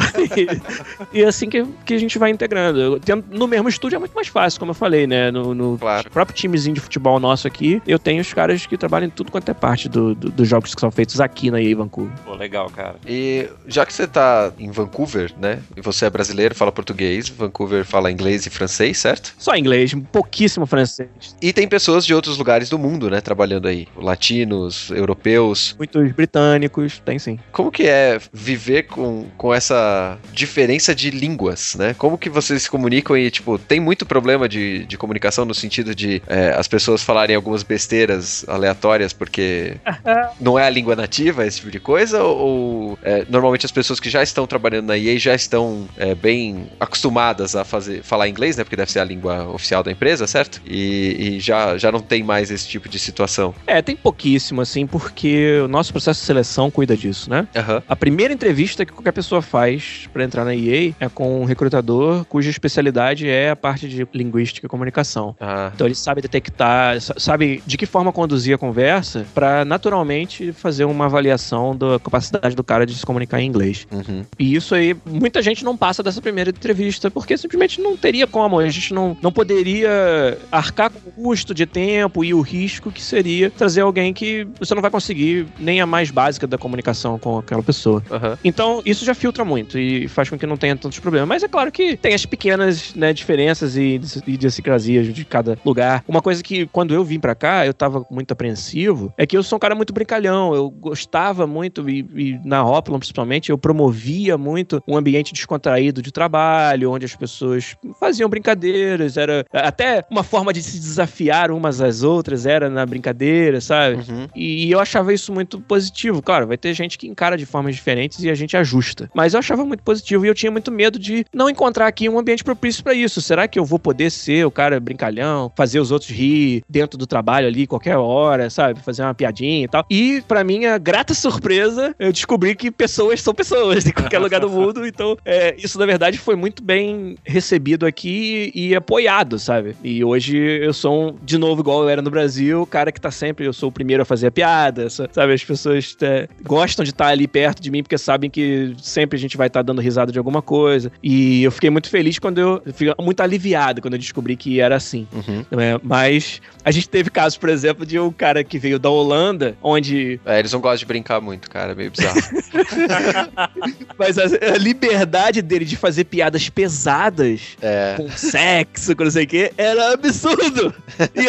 e, 1.12 1.19
e 1.20 1.24
assim 1.24 1.48
que, 1.48 1.65
que 1.85 1.94
a 1.94 1.98
gente 1.98 2.19
vai 2.19 2.31
integrando. 2.31 2.98
Tento- 3.01 3.27
no 3.31 3.47
mesmo 3.47 3.69
estúdio 3.69 3.97
é 3.97 3.98
muito 3.98 4.15
mais 4.15 4.28
fácil, 4.28 4.59
como 4.61 4.70
eu 4.70 4.74
falei, 4.74 5.07
né? 5.07 5.31
No, 5.31 5.55
no 5.55 5.78
Claro. 5.78 6.11
próprio 6.11 6.36
timezinho 6.36 6.74
de 6.74 6.81
futebol 6.81 7.19
nosso 7.20 7.47
aqui, 7.47 7.81
eu 7.86 7.98
tenho 7.98 8.20
os 8.20 8.32
caras 8.32 8.66
que 8.66 8.77
trabalham 8.77 9.07
em 9.07 9.11
tudo 9.11 9.31
quanto 9.31 9.48
é 9.51 9.55
parte 9.55 9.89
do- 9.89 10.15
do- 10.15 10.31
dos 10.31 10.48
jogos 10.48 10.74
que 10.74 10.81
são 10.81 10.90
feitos 10.90 11.20
aqui 11.20 11.51
na 11.51 11.61
EA 11.61 11.77
Vancouver. 11.77 12.12
Pô, 12.24 12.35
legal, 12.35 12.70
cara. 12.70 12.97
E 13.07 13.48
já 13.66 13.85
que 13.86 13.93
você 13.93 14.07
tá 14.07 14.53
em 14.59 14.70
Vancouver, 15.16 15.32
né? 15.38 15.59
E 15.76 15.80
você 15.80 16.06
é 16.06 16.10
brasileiro, 16.10 16.55
fala 16.55 16.70
português, 16.70 17.28
Vancouver 17.28 17.84
fala 17.84 18.12
inglês 18.12 18.47
e 18.47 18.51
francês, 18.51 18.98
certo? 18.98 19.34
Só 19.38 19.56
inglês, 19.56 19.94
pouquíssimo 20.12 20.66
francês. 20.66 21.09
E 21.40 21.52
tem 21.52 21.66
pessoas 21.66 22.05
de 22.05 22.14
outros 22.14 22.36
lugares 22.36 22.68
do 22.68 22.78
mundo, 22.78 23.10
né, 23.10 23.20
trabalhando 23.20 23.66
aí. 23.66 23.88
Latinos, 23.97 24.90
europeus. 24.90 25.74
Muitos 25.78 26.12
britânicos, 26.12 27.01
tem 27.05 27.18
sim. 27.18 27.38
Como 27.52 27.70
que 27.70 27.84
é 27.84 28.18
viver 28.32 28.84
com, 28.84 29.26
com 29.36 29.55
essa 29.55 30.18
diferença 30.32 30.94
de 30.94 31.10
línguas, 31.10 31.74
né? 31.76 31.94
Como 31.94 32.18
que 32.18 32.28
vocês 32.28 32.62
se 32.62 32.70
comunicam 32.70 33.16
e, 33.16 33.30
tipo, 33.30 33.59
tem 33.59 33.80
muito 33.80 34.05
problema 34.05 34.48
de, 34.48 34.84
de 34.86 34.98
comunicação 34.98 35.44
no 35.44 35.55
sentido 35.55 35.94
de 35.94 36.22
é, 36.26 36.51
as 36.56 36.68
pessoas 36.68 37.02
falarem 37.02 37.34
algumas 37.34 37.62
besteiras 37.62 38.44
aleatórias 38.48 39.12
porque 39.12 39.76
não 40.40 40.59
é 40.59 40.66
a 40.66 40.70
língua 40.70 40.94
nativa, 40.94 41.47
esse 41.47 41.59
tipo 41.59 41.70
de 41.70 41.80
coisa? 41.80 42.22
Ou 42.22 42.98
é, 43.02 43.24
normalmente 43.28 43.64
as 43.64 43.72
pessoas 43.72 44.01
que 44.01 44.10
já 44.10 44.22
estão 44.22 44.47
trabalhando 44.47 44.86
na 44.86 44.95
EA 44.98 45.18
já 45.18 45.35
estão 45.35 45.86
é, 45.97 46.14
bem 46.14 46.66
acostumadas 46.81 47.55
a 47.56 47.64
fazer, 47.64 48.02
falar 48.02 48.28
inglês, 48.28 48.56
né? 48.56 48.64
Porque 48.64 48.77
deve 48.77 48.90
ser 48.90 49.01
a 49.01 49.05
língua 49.05 49.47
oficial 49.48 49.82
da 49.82 49.90
empresa, 49.93 50.27
certo? 50.27 50.60
E, 50.66 51.35
e 51.36 51.40
já, 51.40 51.77
já 51.77 51.90
não 51.93 52.01
tem 52.01 52.23
mais 52.23 52.51
esse 52.51 52.66
tipo 52.68 52.89
de 52.89 52.98
situação. 52.98 53.55
É, 53.66 53.81
tem 53.82 53.94
pouquíssimo, 53.97 54.60
assim, 54.60 54.86
porque 54.86 55.60
o 55.64 55.68
nosso 55.68 55.93
processo 55.93 56.20
de 56.20 56.27
seleção 56.27 56.70
cuida 56.70 56.97
disso, 56.97 57.28
né? 57.31 57.47
Aham. 57.55 57.82
A 57.89 57.97
primeira 57.97 58.32
entrevista 58.32 58.85
que 58.85 58.93
qualquer 58.93 59.12
pessoa 59.12 59.43
faz 59.43 60.09
pra 60.12 60.24
entrar 60.24 60.44
na 60.44 60.55
EA 60.55 60.93
é 61.01 61.09
com 61.09 61.40
um 61.40 61.44
recrutador 61.44 62.24
cuja 62.27 62.51
especialidade 62.51 63.28
é 63.28 63.51
a 63.51 63.56
parte 63.56 63.89
de 63.89 64.06
linguística 64.14 64.66
e 64.66 64.68
comunicação. 64.68 65.35
Ah, 65.40 65.70
Então 65.74 65.86
ele 65.86 65.94
sabe 65.94 66.20
detectar, 66.20 67.01
sa- 67.01 67.14
sabe 67.18 67.62
de 67.66 67.77
que 67.77 67.86
forma 67.86 68.12
conduzir 68.12 68.55
a 68.55 68.59
conversa 68.59 69.27
pra 69.35 69.64
naturalmente 69.64 70.52
fazer 70.52 70.85
uma 70.85 71.06
avaliação 71.06 71.77
da 71.77 71.98
capacidade 71.98 72.55
do 72.56 72.64
cara 72.64 72.85
de 72.86 72.94
se 72.94 73.05
comunicar 73.05 73.40
em 73.40 73.47
inglês. 73.47 73.86
uhum. 73.90 74.24
E 74.39 74.55
isso 74.55 74.74
é 74.74 74.85
muita 75.04 75.40
gente 75.42 75.64
não 75.64 75.76
passa 75.76 76.02
dessa 76.02 76.20
primeira 76.20 76.50
entrevista, 76.50 77.10
porque 77.10 77.36
simplesmente 77.36 77.80
não 77.80 77.96
teria 77.96 78.26
como. 78.26 78.58
A 78.58 78.68
gente 78.68 78.92
não, 78.94 79.16
não 79.22 79.32
poderia 79.32 80.38
arcar 80.50 80.90
com 80.90 81.08
o 81.08 81.12
custo 81.12 81.54
de 81.54 81.66
tempo 81.66 82.24
e 82.24 82.32
o 82.34 82.40
risco 82.40 82.90
que 82.90 83.02
seria 83.02 83.50
trazer 83.50 83.80
alguém 83.80 84.12
que 84.12 84.46
você 84.58 84.74
não 84.74 84.82
vai 84.82 84.90
conseguir 84.90 85.46
nem 85.58 85.80
a 85.80 85.86
mais 85.86 86.10
básica 86.10 86.46
da 86.46 86.58
comunicação 86.58 87.18
com 87.18 87.38
aquela 87.38 87.62
pessoa. 87.62 88.02
Aham. 88.10 88.38
Então, 88.44 88.82
isso 88.84 89.04
já 89.04 89.14
filtra 89.14 89.44
muito 89.44 89.78
e 89.78 90.08
faz 90.08 90.28
com 90.30 90.38
que 90.38 90.46
não 90.46 90.56
tenha 90.56 90.76
tantos 90.76 90.98
problemas. 90.98 91.28
Mas 91.28 91.42
é 91.42 91.48
claro 91.48 91.72
que 91.72 91.96
tem 91.96 92.14
as 92.14 92.24
pequenas 92.26 92.94
né, 92.94 93.12
diferenças 93.12 93.76
e 93.76 93.98
dis- 93.98 94.22
idiosincrasias 94.26 95.12
de 95.12 95.24
cada 95.24 95.58
lugar. 95.64 96.04
Uma 96.06 96.22
coisa 96.22 96.42
que, 96.42 96.66
quando 96.66 96.94
eu 96.94 97.04
vim 97.04 97.18
pra 97.18 97.34
cá, 97.34 97.66
eu 97.66 97.74
tava 97.74 98.04
muito 98.10 98.32
apreensivo, 98.32 99.12
é 99.16 99.26
que 99.26 99.36
eu 99.36 99.42
sou 99.42 99.56
um 99.56 99.60
cara 99.60 99.74
muito 99.74 99.92
brincalhão. 99.92 100.54
Eu 100.54 100.70
gostava 100.70 101.46
muito, 101.46 101.88
e, 101.88 102.06
e 102.14 102.40
na 102.44 102.64
Hoplon 102.64 102.98
principalmente, 102.98 103.50
eu 103.50 103.58
promovia 103.58 104.36
muito 104.38 104.76
um 104.86 104.97
ambiente 104.97 105.32
descontraído 105.32 106.03
de 106.03 106.12
trabalho, 106.12 106.90
onde 106.90 107.05
as 107.05 107.15
pessoas 107.15 107.77
faziam 107.98 108.28
brincadeiras, 108.28 109.16
era 109.16 109.44
até 109.53 110.05
uma 110.11 110.23
forma 110.23 110.53
de 110.53 110.62
se 110.62 110.78
desafiar 110.78 111.51
umas 111.51 111.81
às 111.81 112.03
outras, 112.03 112.47
era 112.47 112.69
na 112.69 112.85
brincadeira, 112.85 113.61
sabe? 113.61 113.97
Uhum. 113.97 114.28
E 114.35 114.70
eu 114.70 114.81
achava 114.81 115.12
isso 115.12 115.32
muito 115.32 115.61
positivo. 115.61 116.23
Claro, 116.23 116.47
vai 116.47 116.57
ter 116.57 116.74
gente 116.74 116.98
que 116.98 117.07
encara 117.07 117.36
de 117.36 117.47
formas 117.47 117.74
diferentes 117.74 118.23
e 118.23 118.31
a 118.31 118.35
gente 118.35 118.57
ajusta. 118.57 119.11
Mas 119.15 119.35
eu 119.35 119.39
achava 119.39 119.65
muito 119.65 119.82
positivo 119.82 120.24
e 120.24 120.28
eu 120.28 120.35
tinha 120.35 120.51
muito 120.51 120.70
medo 120.70 120.98
de 120.98 121.24
não 121.32 121.48
encontrar 121.48 121.86
aqui 121.86 122.09
um 122.09 122.19
ambiente 122.19 122.44
propício 122.44 122.82
pra 122.82 122.94
isso. 122.94 123.20
Será 123.20 123.48
que 123.48 123.59
eu 123.59 123.65
vou 123.65 123.78
poder 123.78 124.11
ser 124.11 124.47
o 124.47 124.51
cara 124.51 124.78
brincalhão, 124.81 125.53
fazer 125.57 125.81
os 125.81 125.90
outros 125.90 126.11
rir 126.11 126.62
dentro 126.69 126.98
do 126.98 127.07
trabalho 127.07 127.47
ali, 127.47 127.66
qualquer 127.66 127.97
hora, 127.97 128.51
sabe? 128.51 128.81
Fazer 128.81 129.03
uma 129.03 129.15
piadinha 129.15 129.65
e 129.65 129.69
tal. 129.69 129.85
E 129.90 130.23
pra 130.27 130.44
minha 130.44 130.78
grata 130.78 131.15
surpresa, 131.15 131.94
eu 131.98 132.12
descobri 132.12 132.55
que 132.55 132.70
pessoas 132.70 133.20
são 133.20 133.35
pessoas 133.35 133.86
em 133.86 133.93
qualquer 133.93 134.19
lugar 134.19 134.40
do 134.40 134.48
mundo. 134.48 134.65
Então, 134.86 135.16
é, 135.24 135.55
isso 135.59 135.78
na 135.78 135.86
verdade 135.86 136.18
foi 136.18 136.36
muito 136.36 136.62
bem 136.62 137.16
recebido 137.24 137.86
aqui 137.86 138.51
e 138.55 138.74
apoiado, 138.74 139.38
sabe? 139.38 139.76
E 139.82 140.05
hoje 140.05 140.36
eu 140.36 140.72
sou, 140.72 141.09
um, 141.10 141.16
de 141.22 141.38
novo, 141.38 141.60
igual 141.62 141.82
eu 141.82 141.88
era 141.88 142.02
no 142.02 142.10
Brasil, 142.10 142.62
o 142.62 142.66
cara 142.66 142.90
que 142.93 143.01
tá 143.01 143.10
sempre, 143.10 143.47
eu 143.47 143.52
sou 143.52 143.68
o 143.68 143.72
primeiro 143.72 144.02
a 144.02 144.06
fazer 144.06 144.28
a 144.28 144.30
piada, 144.30 144.88
sa- 144.90 145.09
sabe? 145.12 145.32
As 145.32 145.44
pessoas 145.44 145.97
é, 146.02 146.28
gostam 146.44 146.84
de 146.84 146.90
estar 146.90 147.09
ali 147.09 147.26
perto 147.26 147.62
de 147.62 147.70
mim 147.70 147.82
porque 147.82 147.98
sabem 147.98 148.28
que 148.30 148.74
sempre 148.82 149.16
a 149.16 149.20
gente 149.20 149.36
vai 149.36 149.47
estar 149.47 149.62
dando 149.62 149.80
risada 149.80 150.10
de 150.12 150.18
alguma 150.18 150.43
coisa. 150.43 150.90
E 151.02 151.43
eu 151.43 151.51
fiquei 151.51 151.70
muito 151.70 151.88
feliz 151.88 152.18
quando 152.18 152.38
eu, 152.38 152.62
eu 152.64 152.72
fiquei 152.72 152.94
muito 153.01 153.20
aliviado 153.20 153.80
quando 153.80 153.94
eu 153.94 153.98
descobri 154.01 154.36
que 154.36 154.60
era 154.60 154.76
assim. 154.76 155.06
Uhum. 155.12 155.44
né? 155.51 155.78
Mas 155.82 156.40
a 156.64 156.70
gente 156.70 156.88
teve 156.88 157.10
casos, 157.10 157.38
por 157.38 157.48
exemplo, 157.48 157.84
de 157.86 157.98
um 157.98 158.10
cara 158.12 158.43
que 158.44 158.59
veio 158.59 158.78
da 158.78 158.88
Holanda, 158.90 159.56
onde 159.62 160.20
É, 160.24 160.38
eles 160.38 160.52
não 160.52 160.60
gostam 160.60 160.78
de 160.78 160.86
brincar 160.86 161.20
muito, 161.20 161.48
cara. 161.51 161.72
É 161.72 161.74
meio 161.74 161.90
bizarro. 161.90 162.16
mas 163.98 164.16
a, 164.56 164.58
liberdade 164.58 165.42
dele 165.42 165.64
de 165.64 165.76
fazer 165.76 166.04
piadas 166.04 166.48
pesadas 166.48 167.56
É. 167.60 167.94
com 167.96 168.10
sexo, 168.10 168.94
com 168.96 169.04
não 169.04 169.10
sei 169.10 169.24
o 169.24 169.26
que, 169.26 169.52
era 169.56 169.92
absurdo. 169.92 170.74
E 171.14 171.20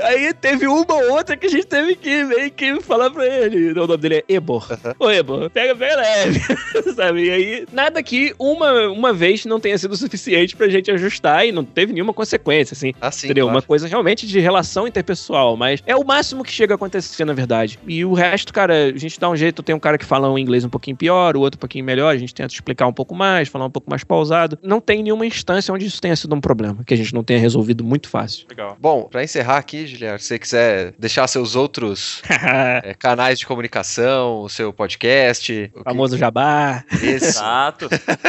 aí, 0.00 0.26
aí 0.26 0.34
teve 0.34 0.66
uma 0.66 0.94
ou 0.94 1.12
outra 1.12 1.36
que 1.36 1.46
a 1.46 1.50
gente 1.50 1.66
teve 1.66 1.94
que 1.96 2.24
meio 2.24 2.50
que 2.50 2.80
falar 2.80 3.10
pra 3.10 3.26
ele. 3.26 3.72
O 3.72 3.74
nome 3.74 3.96
dele 3.96 4.24
é 4.28 4.34
Ebor. 4.34 4.66
Ô, 4.98 5.10
Ebor, 5.10 5.50
pega, 5.50 5.74
pega 5.74 5.96
leve. 5.96 6.40
Sabe? 6.94 7.24
E 7.24 7.30
aí, 7.30 7.66
nada 7.72 8.02
que 8.02 8.34
uma, 8.38 8.88
uma 8.88 9.12
vez 9.12 9.44
não 9.44 9.60
tenha 9.60 9.76
sido 9.78 9.96
suficiente 9.96 10.56
pra 10.56 10.68
gente 10.68 10.90
ajustar 10.90 11.46
e 11.46 11.52
não 11.52 11.64
teve 11.64 11.92
nenhuma 11.92 12.12
consequência, 12.12 12.74
assim. 12.74 12.92
Assim, 13.00 13.26
Entendeu? 13.26 13.46
claro. 13.46 13.56
Uma 13.58 13.62
coisa 13.62 13.86
realmente 13.86 14.26
de 14.26 14.40
relação 14.40 14.86
interpessoal, 14.86 15.56
mas 15.56 15.82
é 15.86 15.96
o 15.96 16.04
máximo 16.04 16.42
que 16.44 16.52
chega 16.52 16.74
a 16.74 16.76
acontecer, 16.76 17.24
na 17.24 17.32
verdade. 17.32 17.78
E 17.86 18.04
o 18.04 18.12
resto, 18.12 18.52
cara, 18.52 18.86
a 18.94 18.98
gente 18.98 19.18
dá 19.18 19.28
um 19.28 19.36
jeito. 19.36 19.62
Tem 19.62 19.74
um 19.74 19.80
cara 19.80 19.98
que 19.98 20.04
fala 20.04 20.30
um 20.30 20.38
inglês 20.38 20.64
um 20.64 20.68
pouquinho 20.68 20.96
pior, 20.96 21.36
o 21.36 21.40
outro 21.40 21.58
um 21.58 21.60
pouquinho 21.60 21.84
melhor, 21.84 22.05
a 22.08 22.16
gente 22.16 22.34
tenta 22.34 22.52
explicar 22.52 22.86
um 22.86 22.92
pouco 22.92 23.14
mais, 23.14 23.48
falar 23.48 23.66
um 23.66 23.70
pouco 23.70 23.88
mais 23.90 24.04
pausado. 24.04 24.58
Não 24.62 24.80
tem 24.80 25.02
nenhuma 25.02 25.26
instância 25.26 25.72
onde 25.72 25.86
isso 25.86 26.00
tenha 26.00 26.16
sido 26.16 26.34
um 26.34 26.40
problema, 26.40 26.82
que 26.84 26.94
a 26.94 26.96
gente 26.96 27.14
não 27.14 27.22
tenha 27.24 27.38
resolvido 27.40 27.82
muito 27.84 28.08
fácil. 28.08 28.46
Legal. 28.48 28.76
Bom, 28.80 29.04
pra 29.10 29.22
encerrar 29.24 29.58
aqui, 29.58 29.86
Giliar, 29.86 30.18
se 30.20 30.26
você 30.26 30.38
quiser 30.38 30.94
deixar 30.98 31.26
seus 31.26 31.56
outros 31.56 32.22
é, 32.28 32.94
canais 32.98 33.38
de 33.38 33.46
comunicação, 33.46 34.40
o 34.40 34.48
seu 34.48 34.72
podcast, 34.72 35.70
o 35.74 35.78
que- 35.78 35.84
Famoso 35.84 36.16
jabá. 36.16 36.84
esse. 37.02 37.26
Exato. 37.26 37.88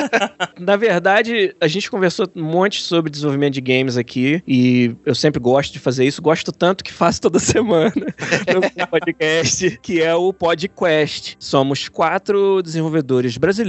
Na 0.60 0.76
verdade, 0.76 1.56
a 1.60 1.68
gente 1.68 1.90
conversou 1.90 2.28
um 2.36 2.44
monte 2.44 2.82
sobre 2.82 3.10
desenvolvimento 3.12 3.54
de 3.54 3.62
games 3.62 3.98
aqui 3.98 4.42
e 4.48 4.96
eu 5.06 5.16
sempre 5.16 5.40
gosto 5.40 5.74
de 5.74 5.80
fazer 5.80 6.06
isso. 6.06 6.22
Gosto 6.22 6.52
tanto 6.52 6.84
que 6.84 6.92
faço 6.94 7.22
toda 7.22 7.40
semana 7.40 7.92
no 7.96 8.88
podcast, 8.88 9.80
que 9.82 10.02
é 10.02 10.14
o 10.16 10.34
PodQuest. 10.34 11.36
Somos 11.40 11.88
quatro 11.90 12.62
desenvolvedores 12.62 13.38
brasileiros 13.38 13.67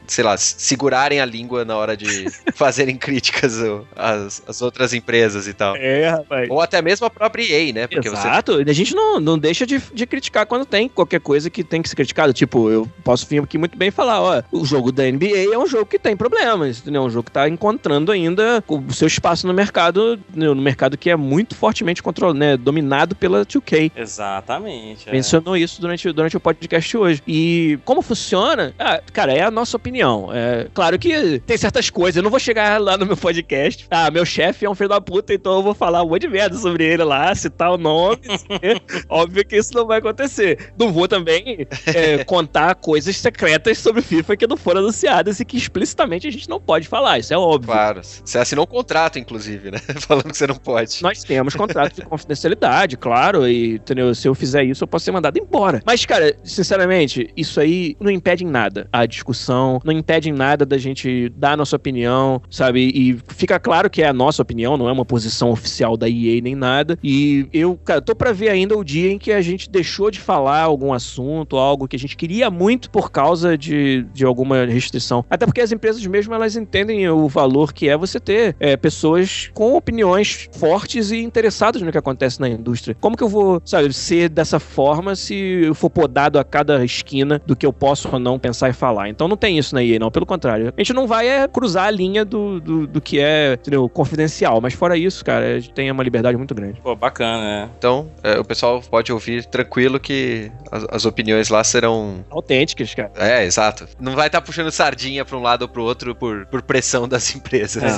sei 0.07 0.25
lá, 0.25 0.37
segurarem 0.37 1.21
a 1.21 1.25
língua 1.25 1.65
na 1.65 1.77
hora 1.77 1.97
de 1.97 2.27
fazerem 2.55 2.97
críticas 2.97 3.59
às, 3.97 4.43
às 4.47 4.63
outras 4.63 4.72
empresas 4.93 5.47
e 5.47 5.53
tal? 5.53 5.77
É, 5.77 6.09
rapaz. 6.09 6.49
Ou 6.51 6.61
até 6.61 6.81
mesmo 6.81 7.07
a 7.07 7.11
própria 7.11 7.43
EA, 7.43 7.73
né? 7.73 7.87
Porque 7.87 8.09
você 8.09 8.23
Exato, 8.23 8.53
a 8.67 8.73
gente 8.73 8.95
não, 8.95 9.21
não 9.21 9.39
deixa 9.39 9.67
de, 9.67 9.81
de 9.93 10.07
criticar 10.07 10.47
quando 10.47 10.65
tem 10.65 10.89
qualquer 10.89 11.21
coisa 11.21 11.51
que 11.51 11.63
tem 11.63 11.83
que 11.83 11.89
ser 11.89 11.97
criticado. 11.97 12.33
Tipo, 12.33 12.71
eu 12.71 12.89
posso 13.05 13.27
vir 13.27 13.43
aqui 13.43 13.59
muito 13.59 13.77
bem 13.77 13.89
e 13.89 13.91
falar, 13.91 14.21
ó, 14.21 14.43
o 14.51 14.65
jogo 14.65 14.93
da 14.93 15.05
NBA 15.05 15.53
é 15.53 15.59
um 15.59 15.67
jogo 15.67 15.87
que 15.87 15.99
tem 15.99 16.17
problemas, 16.17 16.81
entendeu? 16.81 17.03
É 17.03 17.05
um 17.07 17.11
jogo 17.11 17.25
que 17.25 17.33
tá 17.33 17.49
encontrando 17.49 18.13
ainda 18.13 18.63
o 18.69 18.93
seu 18.93 19.07
espaço 19.07 19.47
no 19.47 19.53
mercado, 19.53 20.19
no 20.35 20.55
mercado 20.57 20.97
que 20.97 21.11
é 21.11 21.17
muito 21.17 21.55
fortemente 21.55 22.03
controlado, 22.03 22.39
né, 22.39 22.57
dominado 22.57 23.15
pela 23.15 23.45
2K. 23.45 23.93
Exatamente. 23.97 25.09
é. 25.09 25.13
mencionou 25.13 25.57
isso 25.57 25.81
durante, 25.81 26.11
durante 26.13 26.37
o 26.37 26.41
podcast 26.41 26.97
hoje. 26.97 27.23
E 27.27 27.79
como 27.85 28.03
funciona? 28.03 28.75
Ah, 28.79 29.01
cara, 29.13 29.33
é 29.33 29.43
a 29.43 29.51
nossa 29.51 29.77
opinião. 29.77 30.31
É, 30.33 30.69
claro 30.73 30.99
que 30.99 31.41
tem 31.41 31.57
certas 31.57 31.91
coisas. 31.91 32.17
Eu 32.17 32.23
não 32.23 32.31
vou 32.31 32.41
chegar 32.41 32.81
lá 32.81 32.97
no 32.97 33.07
meu 33.07 33.17
podcast. 33.17 33.87
Ah, 33.91 34.11
meu 34.11 34.25
chefe 34.25 34.62
é 34.65 34.71
um 34.71 34.75
filho 34.75 34.89
da 34.89 35.01
puta, 35.01 35.35
então 35.35 35.57
eu 35.57 35.63
vou 35.63 35.75
falar 35.75 36.03
um 36.03 36.09
monte 36.09 36.23
de 36.23 36.29
merda 36.29 36.57
sobre 36.57 36.85
ele 36.85 37.05
lá, 37.05 37.35
citar 37.35 37.73
o 37.73 37.79
nome. 37.79 38.21
Óbvio 39.09 39.45
que 39.45 39.57
isso 39.57 39.75
não 39.75 39.87
vai 39.87 39.99
acontecer. 39.99 40.73
Não 40.79 40.93
vou 40.93 41.09
também 41.09 41.67
é, 41.87 42.23
contar 42.25 42.75
coisas 42.77 43.17
secretas 43.17 43.79
sobre 43.79 44.03
FIFA 44.03 44.37
que 44.37 44.47
não 44.47 44.57
foram 44.57 44.81
anunciadas 44.81 45.41
e 45.41 45.45
que 45.45 45.57
explicitamente 45.57 46.27
a 46.27 46.31
gente 46.31 46.49
não 46.49 46.61
pode 46.61 46.89
falar. 46.89 47.19
Isso 47.19 47.35
é 47.35 47.39
óbvio. 47.39 47.73
Claro. 47.73 48.01
Você 48.03 48.39
assinou 48.39 48.65
um 48.65 48.69
contrato, 48.69 49.19
inclusive, 49.19 49.71
né? 49.71 49.79
Falando 50.01 50.31
que 50.31 50.37
você 50.37 50.47
não 50.47 50.57
pode. 50.57 51.03
Nós 51.03 51.23
temos 51.23 51.55
contrato 51.55 51.97
de 51.97 52.03
confidencialidade, 52.03 52.97
claro, 52.97 53.49
e 53.49 53.75
entendeu? 53.75 54.15
se 54.15 54.29
eu 54.29 54.35
fizer 54.35 54.65
isso, 54.65 54.85
eu 54.85 54.89
posso 54.89 55.05
ser 55.05 55.13
mandado 55.13 55.39
embora. 55.39 55.83
Mas, 55.85 56.05
cara, 56.07 56.37
sinceramente, 56.45 57.29
isso 57.37 57.61
aí 57.61 57.97
não 58.01 58.11
impede 58.11 58.45
em 58.45 58.49
nada 58.49 58.89
a 58.93 59.07
discussão, 59.07 59.81
não 59.85 59.93
impede 59.93 60.31
em 60.31 60.33
nada 60.33 60.65
da 60.65 60.79
gente 60.79 61.29
dar 61.31 61.53
a 61.53 61.57
nossa 61.57 61.77
opinião, 61.77 62.41
sabe? 62.51 62.91
E 62.95 63.19
fica 63.35 63.59
claro 63.59 63.91
que 63.91 64.03
é 64.03 64.09
a 64.09 64.13
nossa 64.13 64.43
opinião 64.43 64.52
opinião, 64.53 64.77
não 64.77 64.89
é 64.89 64.93
uma 64.93 65.05
posição 65.05 65.51
oficial 65.51 65.97
da 65.97 66.09
EA 66.09 66.41
nem 66.43 66.55
nada. 66.55 66.99
E 67.03 67.49
eu, 67.53 67.79
cara, 67.85 68.01
tô 68.01 68.15
pra 68.15 68.33
ver 68.33 68.51
ainda 68.51 68.77
o 68.77 68.85
dia 68.85 69.11
em 69.11 69.19
que 69.19 69.33
a 69.33 69.41
gente 69.41 69.69
deixou 69.69 70.11
de 70.11 70.21
falar 70.21 70.61
algum 70.61 70.93
assunto, 70.93 71.57
algo 71.57 71.89
que 71.89 71.97
a 71.97 71.99
gente 71.99 72.17
queria 72.17 72.51
muito 72.51 72.91
por 72.91 73.11
causa 73.11 73.57
de, 73.57 74.07
de 74.13 74.25
alguma 74.25 74.65
restrição. 74.67 75.25
Até 75.31 75.47
porque 75.47 75.61
as 75.61 75.73
empresas 75.73 76.05
mesmo, 76.07 76.35
elas 76.35 76.57
entendem 76.57 77.09
o 77.09 77.29
valor 77.29 77.73
que 77.73 77.89
é 77.89 77.97
você 77.97 78.21
ter 78.21 78.55
é, 78.61 78.77
pessoas 78.77 79.51
com 79.55 79.75
opiniões 79.75 80.49
fortes 80.53 81.11
e 81.11 81.23
interessadas 81.23 81.81
no 81.81 81.91
que 81.91 81.99
acontece 81.99 82.41
na 82.41 82.49
indústria. 82.49 82.97
Como 83.01 83.17
que 83.17 83.25
eu 83.25 83.29
vou, 83.29 83.61
sabe, 83.65 83.93
ser 83.93 84.29
dessa 84.29 84.61
forma 84.61 85.17
se 85.17 85.35
eu 85.35 85.75
for 85.75 85.91
podado 85.91 86.39
a 86.39 86.45
cada 86.45 86.85
esquina 86.85 87.41
do 87.47 87.57
que 87.57 87.65
eu 87.65 87.73
posso 87.73 88.09
ou 88.13 88.19
não 88.19 88.39
pensar 88.39 88.69
e 88.69 88.73
falar? 88.73 89.09
Então 89.09 89.27
não 89.27 89.37
tem 89.37 89.59
isso 89.59 89.75
na 89.75 89.83
EA, 89.83 89.99
não. 89.99 90.11
Pelo 90.11 90.27
contrário. 90.27 90.73
A 90.77 90.81
gente 90.81 90.93
não 90.93 91.07
vai 91.07 91.29
é, 91.29 91.49
cruzar 91.49 91.87
a 91.87 91.91
linha 91.91 92.25
do, 92.25 92.61
do, 92.61 92.87
do 92.87 93.01
que 93.01 93.19
é, 93.19 93.55
entendeu, 93.55 93.89
confidencial. 93.89 94.42
Mas 94.61 94.75
fora 94.75 94.97
isso, 94.97 95.25
cara, 95.25 95.57
a 95.57 95.61
gente 95.61 95.73
tem 95.73 95.91
uma 95.91 96.03
liberdade 96.03 96.37
muito 96.37 96.55
grande. 96.55 96.81
Pô, 96.81 96.95
bacana, 96.95 97.43
né? 97.43 97.71
Então, 97.79 98.11
é, 98.23 98.39
o 98.39 98.45
pessoal 98.45 98.81
pode 98.81 99.13
ouvir 99.13 99.45
tranquilo 99.47 99.99
que 100.01 100.51
as, 100.71 100.85
as 100.91 101.05
opiniões 101.05 101.49
lá 101.49 101.63
serão. 101.63 102.25
Autênticas, 102.31 102.95
cara. 102.95 103.13
É, 103.17 103.45
exato. 103.45 103.87
Não 104.01 104.15
vai 104.15 104.27
estar 104.27 104.41
puxando 104.41 104.71
sardinha 104.71 105.25
pra 105.25 105.37
um 105.37 105.43
lado 105.43 105.63
ou 105.63 105.69
pro 105.69 105.83
outro 105.83 106.15
por, 106.15 106.47
por 106.47 106.63
pressão 106.63 107.09
das 107.09 107.35
empresas. 107.35 107.83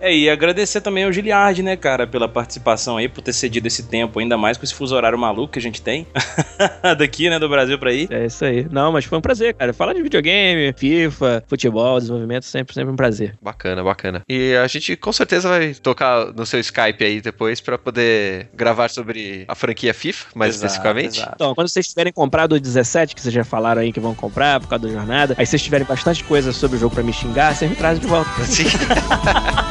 É, 0.00 0.14
e 0.14 0.28
agradecer 0.28 0.80
também 0.80 1.04
ao 1.04 1.12
Giliard, 1.12 1.62
né, 1.62 1.76
cara, 1.76 2.06
pela 2.06 2.28
participação 2.28 2.96
aí, 2.96 3.08
por 3.08 3.22
ter 3.22 3.32
cedido 3.32 3.66
esse 3.66 3.88
tempo, 3.88 4.18
ainda 4.18 4.36
mais 4.36 4.56
com 4.56 4.64
esse 4.64 4.74
fuso 4.74 4.94
horário 4.94 5.18
maluco 5.18 5.52
que 5.52 5.58
a 5.58 5.62
gente 5.62 5.82
tem. 5.82 6.06
Daqui, 6.98 7.28
né, 7.28 7.38
do 7.38 7.48
Brasil 7.48 7.78
pra 7.78 7.92
ir. 7.92 8.08
É 8.10 8.26
isso 8.26 8.44
aí. 8.44 8.66
Não, 8.70 8.92
mas 8.92 9.04
foi 9.04 9.18
um 9.18 9.20
prazer, 9.20 9.54
cara. 9.54 9.72
Falar 9.72 9.94
de 9.94 10.02
videogame, 10.02 10.72
FIFA, 10.76 11.42
futebol, 11.46 11.98
desenvolvimento, 11.98 12.44
sempre, 12.44 12.74
sempre 12.74 12.92
um 12.92 12.96
prazer. 12.96 13.34
Bacana, 13.42 13.82
bacana. 13.82 14.22
E 14.28 14.54
a 14.54 14.66
gente 14.66 14.96
com 14.96 15.12
certeza 15.12 15.35
vai 15.44 15.74
tocar 15.74 16.32
no 16.34 16.46
seu 16.46 16.60
Skype 16.60 17.04
aí 17.04 17.20
depois 17.20 17.60
pra 17.60 17.76
poder 17.78 18.48
gravar 18.54 18.88
sobre 18.88 19.44
a 19.48 19.54
franquia 19.54 19.92
FIFA, 19.94 20.26
mais 20.34 20.54
Exato, 20.54 20.66
especificamente. 20.66 21.18
exato. 21.18 21.32
Então, 21.34 21.54
quando 21.54 21.68
vocês 21.68 21.86
tiverem 21.88 22.12
comprado 22.12 22.54
o 22.54 22.60
17, 22.60 23.14
que 23.14 23.20
vocês 23.20 23.32
já 23.34 23.44
falaram 23.44 23.80
aí 23.82 23.92
que 23.92 24.00
vão 24.00 24.14
comprar 24.14 24.60
por 24.60 24.68
causa 24.68 24.86
da 24.86 24.92
jornada, 24.92 25.34
aí 25.38 25.46
vocês 25.46 25.62
tiverem 25.62 25.86
bastante 25.86 26.22
coisa 26.24 26.52
sobre 26.52 26.76
o 26.76 26.80
jogo 26.80 26.94
pra 26.94 27.04
me 27.04 27.12
xingar, 27.12 27.54
vocês 27.54 27.70
me 27.70 27.76
trazem 27.76 28.00
de 28.00 28.06
volta. 28.06 28.30
Sim. 28.44 28.64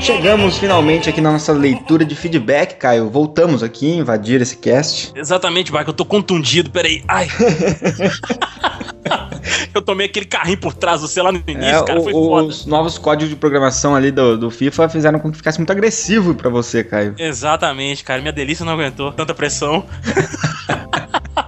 Chegamos 0.00 0.56
finalmente 0.58 1.08
aqui 1.10 1.20
na 1.20 1.32
nossa 1.32 1.52
leitura 1.52 2.04
de 2.04 2.14
feedback, 2.14 2.76
Caio. 2.76 3.10
Voltamos 3.10 3.62
aqui, 3.62 3.88
invadir 3.90 4.40
esse 4.40 4.56
cast. 4.56 5.12
Exatamente, 5.14 5.72
Marco, 5.72 5.90
eu 5.90 5.94
tô 5.94 6.04
contundido, 6.04 6.70
peraí. 6.70 7.02
Ai. 7.06 7.28
eu 9.74 9.82
tomei 9.82 10.06
aquele 10.06 10.24
carrinho 10.26 10.58
por 10.58 10.72
trás 10.72 11.02
do 11.02 11.08
celular 11.08 11.32
no 11.32 11.42
início, 11.46 11.62
É, 11.62 11.84
cara, 11.84 12.00
o- 12.00 12.04
foi 12.04 12.12
foda. 12.12 12.46
os 12.48 12.64
novos 12.66 12.96
códigos 12.96 13.28
de 13.28 13.36
programação 13.36 13.94
ali 13.94 14.10
do, 14.10 14.36
do 14.38 14.50
FIFA 14.50 14.88
fizeram 14.88 15.18
com 15.18 15.30
que 15.30 15.36
ficasse 15.36 15.58
muito 15.58 15.70
agressivo 15.70 16.34
pra 16.34 16.48
você, 16.48 16.82
Caio. 16.82 17.14
Exatamente, 17.18 18.02
cara, 18.02 18.20
minha 18.22 18.32
delícia 18.32 18.64
não 18.64 18.72
aguentou 18.72 19.12
tanta 19.12 19.34
pressão. 19.34 19.84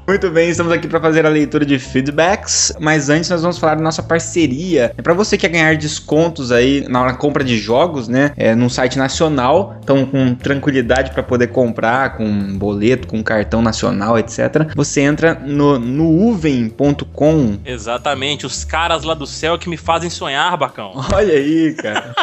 Muito 0.06 0.30
bem, 0.30 0.50
estamos 0.50 0.72
aqui 0.72 0.88
para 0.88 1.00
fazer 1.00 1.24
a 1.24 1.28
leitura 1.28 1.64
de 1.64 1.78
feedbacks, 1.78 2.72
mas 2.80 3.08
antes 3.08 3.30
nós 3.30 3.42
vamos 3.42 3.58
falar 3.58 3.76
da 3.76 3.82
nossa 3.82 4.02
parceria. 4.02 4.92
É 4.96 5.02
para 5.02 5.14
você 5.14 5.36
que 5.36 5.42
quer 5.42 5.52
ganhar 5.52 5.76
descontos 5.76 6.52
aí 6.52 6.86
na 6.88 7.14
compra 7.14 7.44
de 7.44 7.58
jogos, 7.58 8.08
né? 8.08 8.32
É 8.36 8.54
num 8.54 8.68
site 8.68 8.98
nacional, 8.98 9.76
então 9.82 10.04
com 10.04 10.34
tranquilidade 10.34 11.12
para 11.12 11.22
poder 11.22 11.48
comprar 11.48 12.16
com 12.16 12.58
boleto, 12.58 13.08
com 13.08 13.22
cartão 13.22 13.62
nacional, 13.62 14.18
etc. 14.18 14.70
Você 14.74 15.00
entra 15.00 15.34
no 15.34 15.78
nuuvem.com. 15.78 17.58
Exatamente, 17.64 18.46
os 18.46 18.64
caras 18.64 19.04
lá 19.04 19.14
do 19.14 19.26
céu 19.26 19.58
que 19.58 19.68
me 19.68 19.76
fazem 19.76 20.10
sonhar, 20.10 20.56
Bacão. 20.56 20.92
Olha 21.14 21.34
aí, 21.34 21.74
cara. 21.74 22.14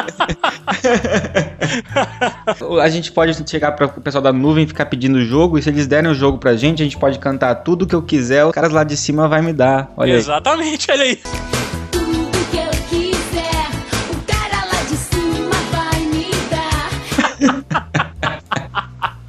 a 2.81 2.89
gente 2.89 3.11
pode 3.11 3.49
chegar 3.49 3.71
para 3.71 3.87
o 3.87 4.01
pessoal 4.01 4.21
da 4.21 4.33
nuvem 4.33 4.65
e 4.65 4.67
ficar 4.67 4.87
pedindo 4.87 5.17
o 5.17 5.25
jogo, 5.25 5.57
e 5.57 5.61
se 5.61 5.69
eles 5.69 5.87
derem 5.87 6.11
o 6.11 6.15
jogo 6.15 6.37
pra 6.37 6.55
gente, 6.55 6.81
a 6.81 6.85
gente 6.85 6.97
pode 6.97 7.19
cantar 7.19 7.55
tudo 7.55 7.76
que 7.85 7.93
eu 7.93 8.01
quiser, 8.01 8.45
os 8.45 8.51
caras 8.51 8.71
lá 8.71 8.83
de 8.83 8.95
cima 8.95 9.27
vai 9.27 9.41
me 9.41 9.53
dar. 9.53 9.91
Olha 9.97 10.13
aí. 10.13 10.19
Exatamente, 10.19 10.89
olha 10.91 11.03
aí. 11.03 11.19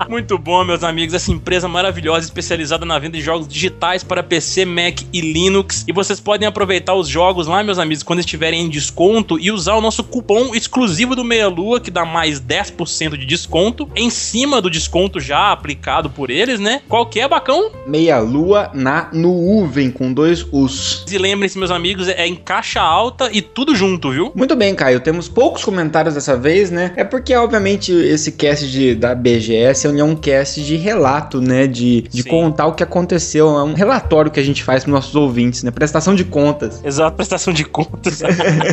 Muito 0.09 0.39
bom, 0.39 0.64
meus 0.64 0.82
amigos. 0.82 1.14
Essa 1.14 1.30
empresa 1.30 1.68
maravilhosa, 1.68 2.24
especializada 2.24 2.86
na 2.86 2.98
venda 2.98 3.18
de 3.18 3.22
jogos 3.22 3.47
digitais 3.47 4.02
para 4.02 4.22
PC, 4.22 4.64
Mac 4.64 5.02
e 5.12 5.20
Linux. 5.20 5.85
E 5.86 5.93
vocês 5.93 6.18
podem 6.18 6.48
aproveitar 6.48 6.94
os 6.94 7.06
jogos 7.09 7.47
lá, 7.47 7.62
meus 7.62 7.78
amigos, 7.78 8.02
quando 8.02 8.20
estiverem 8.20 8.62
em 8.62 8.68
desconto 8.70 9.39
e 9.39 9.52
usar 9.52 9.74
o 9.74 9.82
nosso 9.82 10.02
cupom 10.02 10.55
exclusivo 10.55 11.14
do 11.14 11.22
Meia 11.22 11.48
Lua, 11.48 11.78
que 11.78 11.90
dá 11.90 12.06
mais 12.06 12.40
10% 12.40 13.18
de 13.18 13.26
desconto, 13.26 13.89
em 13.94 14.09
cima 14.09 14.62
do 14.62 14.70
desconto 14.70 15.20
já 15.20 15.52
aplicado 15.52 16.09
por 16.09 16.30
eles, 16.30 16.59
né? 16.59 16.80
Qual 16.89 17.05
que 17.05 17.20
é, 17.20 17.28
Bacão? 17.28 17.70
Meia 17.86 18.18
lua 18.18 18.70
na 18.72 19.10
nuvem 19.12 19.90
com 19.90 20.12
dois 20.12 20.47
us. 20.51 21.05
E 21.10 21.18
lembrem-se, 21.18 21.59
meus 21.59 21.70
amigos, 21.70 22.09
é 22.09 22.26
em 22.26 22.35
caixa 22.35 22.80
alta 22.80 23.28
e 23.30 23.43
tudo 23.43 23.74
junto, 23.74 24.10
viu? 24.10 24.32
Muito 24.35 24.56
bem, 24.56 24.74
Caio. 24.74 25.01
Temos 25.01 25.28
poucos 25.28 25.64
comentários 25.64 26.14
dessa 26.14 26.35
vez, 26.35 26.70
né? 26.70 26.94
É 26.97 27.05
porque, 27.05 27.35
obviamente, 27.35 27.93
esse 27.93 28.32
cast 28.32 28.70
de, 28.70 28.94
da 28.94 29.14
BGS 29.14 29.86
ele 29.99 30.01
é 30.01 30.05
um 30.05 30.15
cast 30.15 30.62
de 30.65 30.77
relato, 30.77 31.41
né? 31.41 31.66
De, 31.66 32.03
de 32.03 32.23
Sim. 32.23 32.29
contar 32.29 32.66
o 32.66 32.73
que 32.73 32.83
aconteceu. 32.83 33.49
É 33.49 33.62
um 33.65 33.75
relatório 33.75 34.31
que 34.31 34.39
a 34.39 34.43
gente 34.43 34.62
faz 34.62 34.85
para 34.85 34.93
nossos 34.93 35.15
ouvintes, 35.15 35.62
né? 35.65 35.70
Prestação 35.70 36.15
de 36.15 36.25
contas. 36.25 36.81
Exato, 36.85 37.16
prestação 37.16 37.53
de 37.53 37.65
contas. 37.65 38.23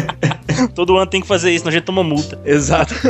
Todo 0.76 0.96
ano 0.96 1.08
tem 1.08 1.22
que 1.22 1.28
fazer 1.28 1.50
isso, 1.50 1.60
senão 1.60 1.70
a 1.70 1.74
gente 1.74 1.84
toma 1.84 2.04
multa. 2.04 2.40
Exato. 2.46 2.94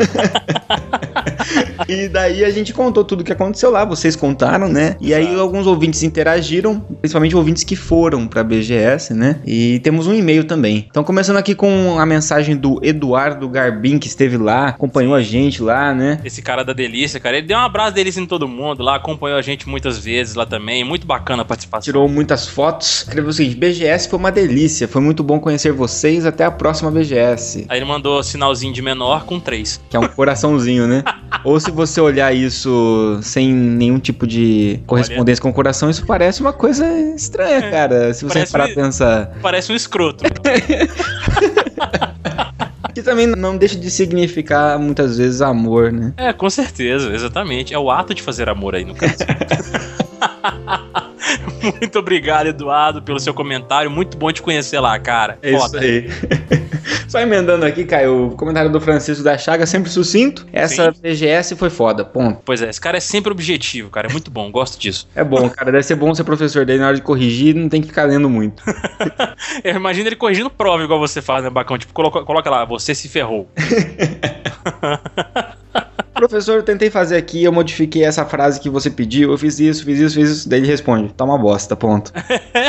e 1.88 2.08
daí 2.08 2.44
a 2.44 2.50
gente 2.50 2.74
contou 2.74 3.04
tudo 3.04 3.22
o 3.22 3.24
que 3.24 3.32
aconteceu 3.32 3.72
lá, 3.72 3.84
vocês 3.86 4.16
contaram, 4.16 4.68
né? 4.68 4.96
E 5.00 5.14
aí 5.14 5.40
alguns 5.40 5.68
ouvintes 5.68 6.04
interagiram, 6.04 6.80
principalmente 7.02 7.36
ouvintes 7.36 7.64
que 7.64 7.76
foram 7.76 8.28
pra 8.28 8.44
BGS, 8.44 9.14
né? 9.14 9.40
E 9.46 9.80
temos 9.80 10.08
um 10.08 10.14
e-mail 10.14 10.44
também. 10.44 10.86
Então 10.90 11.04
começando 11.04 11.38
aqui 11.38 11.56
com 11.56 12.00
a 12.00 12.06
mensagem 12.06 12.56
do 12.56 12.80
Eduardo 12.84 13.48
Garbim, 13.50 13.98
que 13.98 14.08
esteve 14.08 14.38
lá, 14.38 14.68
acompanhou 14.70 15.14
a 15.16 15.22
gente 15.22 15.62
lá, 15.62 15.94
né? 15.94 16.20
Esse 16.24 16.42
cara 16.42 16.64
da 16.64 16.74
delícia, 16.74 17.20
cara, 17.20 17.38
ele 17.38 17.48
deu 17.48 17.58
um 17.58 17.62
abraço 17.62 17.96
delícia 17.96 18.20
em 18.20 18.26
todo 18.26 18.48
mundo 18.48 18.84
lá, 18.84 18.96
acompanhou 18.96 19.38
a 19.38 19.42
gente 19.42 19.68
muitas 19.68 19.98
vezes 19.98 20.36
lá 20.36 20.46
também. 20.46 20.84
Muito 20.84 21.08
bacana 21.08 21.42
a 21.42 21.46
participação. 21.46 21.84
Tirou 21.84 22.08
muitas 22.08 22.48
fotos. 22.48 23.04
Escreveu 23.04 23.30
o 23.30 23.34
seguinte: 23.34 23.56
BGS 23.56 24.10
foi 24.10 24.20
uma 24.20 24.32
delícia, 24.32 24.88
foi 24.88 25.02
muito 25.02 25.24
bom 25.24 25.40
conhecer 25.40 25.72
vocês. 25.72 26.26
Até 26.26 26.46
a 26.46 26.52
próxima 26.52 26.92
BGS. 26.92 27.66
Aí 27.70 27.80
ele 27.80 27.86
mandou 27.86 28.22
sinalzinho 28.24 28.74
de 28.74 28.82
menor 28.82 29.26
com 29.26 29.40
três. 29.40 29.82
Que 29.90 29.98
é 29.98 30.00
um 30.00 30.08
coraçãozinho, 30.08 30.88
né? 30.88 31.04
Ou 31.44 31.60
se 31.60 31.70
você 31.72 32.00
olhar 32.02 32.34
isso 32.36 33.20
sem 33.22 33.52
nenhum 33.54 34.00
tipo 34.00 34.26
de 34.26 34.80
correspondência 34.88 35.42
com 35.42 35.50
o 35.50 35.54
coração, 35.54 35.90
isso 35.90 36.06
parece 36.06 36.42
uma 36.42 36.54
coisa 36.54 36.86
estranha, 37.16 37.70
cara. 37.70 38.14
Se 38.14 38.24
você 38.26 38.34
Parece 38.34 38.52
parar 38.52 38.68
um- 38.70 38.76
pensar. 38.76 39.32
Parece 39.42 39.72
um 39.72 39.76
escroto. 39.76 40.24
Que 42.94 43.02
também 43.04 43.28
não 43.28 43.58
deixa 43.58 43.76
de 43.78 43.92
significar 43.92 44.80
muitas 44.80 45.18
vezes 45.18 45.42
amor, 45.42 45.92
né? 45.92 46.14
é, 46.16 46.32
com 46.32 46.50
certeza, 46.50 47.14
exatamente. 47.14 47.74
É 47.74 47.78
o 47.78 47.92
ato 47.92 48.14
de 48.14 48.22
fazer 48.22 48.48
amor 48.48 48.74
aí, 48.74 48.86
no 48.86 48.96
caso. 48.96 49.16
Muito 51.80 52.00
obrigado, 52.00 52.48
Eduardo, 52.48 53.02
pelo 53.02 53.20
seu 53.20 53.34
comentário. 53.34 53.90
Muito 53.90 54.18
bom 54.18 54.32
te 54.32 54.42
conhecer 54.42 54.80
lá, 54.80 54.98
cara. 55.00 55.38
É 55.42 55.52
isso 55.52 55.78
aí. 55.78 56.10
Só 57.08 57.20
emendando 57.20 57.66
aqui, 57.66 57.86
Caio, 57.86 58.28
o 58.28 58.32
comentário 58.32 58.72
do 58.72 58.82
Francisco 58.82 59.24
da 59.24 59.38
Chaga, 59.38 59.66
sempre 59.66 59.90
sucinto. 59.90 60.46
Essa 60.52 60.92
Sim. 60.92 61.02
BGS 61.02 61.56
foi 61.56 61.70
foda, 61.70 62.04
ponto. 62.04 62.42
Pois 62.44 62.62
é, 62.62 62.70
esse 62.70 62.82
cara 62.82 62.98
é 62.98 63.00
sempre 63.00 63.32
objetivo, 63.32 63.90
cara. 63.90 64.08
É 64.08 64.12
muito 64.12 64.30
bom, 64.30 64.52
gosto 64.52 64.80
disso. 64.80 65.08
É 65.16 65.24
bom, 65.24 65.50
cara. 65.50 65.72
Deve 65.72 65.84
ser 65.84 65.96
bom 65.96 66.14
ser 66.14 66.24
professor 66.24 66.66
dele 66.66 66.80
na 66.80 66.88
hora 66.88 66.96
de 66.96 67.02
corrigir, 67.02 67.56
não 67.56 67.70
tem 67.70 67.82
que 67.82 67.88
ficar 67.88 68.04
lendo 68.04 68.30
muito. 68.30 68.64
Eu 69.64 69.76
imagino 69.76 70.08
ele 70.08 70.16
corrigindo 70.16 70.50
prova 70.50 70.84
igual 70.84 71.00
você 71.00 71.22
faz, 71.22 71.44
né, 71.44 71.50
Bacão? 71.50 71.78
Tipo, 71.78 71.94
coloca, 71.94 72.24
coloca 72.24 72.50
lá, 72.50 72.66
você 72.66 72.94
se 72.94 73.08
ferrou. 73.08 73.50
Professor, 76.16 76.56
eu 76.56 76.64
tentei 76.64 76.90
fazer 76.90 77.18
aqui, 77.18 77.44
eu 77.44 77.52
modifiquei 77.52 78.04
essa 78.06 78.26
frase 78.26 78.60
que 78.60 78.70
você 78.70 78.90
pediu, 78.90 79.32
eu 79.32 79.38
fiz 79.38 79.60
isso, 79.60 79.84
fiz 79.84 80.00
isso, 80.00 80.16
fiz 80.16 80.30
isso. 80.30 80.50
Daí 80.50 80.60
ele 80.60 80.68
responde, 80.68 81.14
tá 81.14 81.26
uma 81.26 81.38
bosta, 81.38 81.76
ponto. 81.76 82.12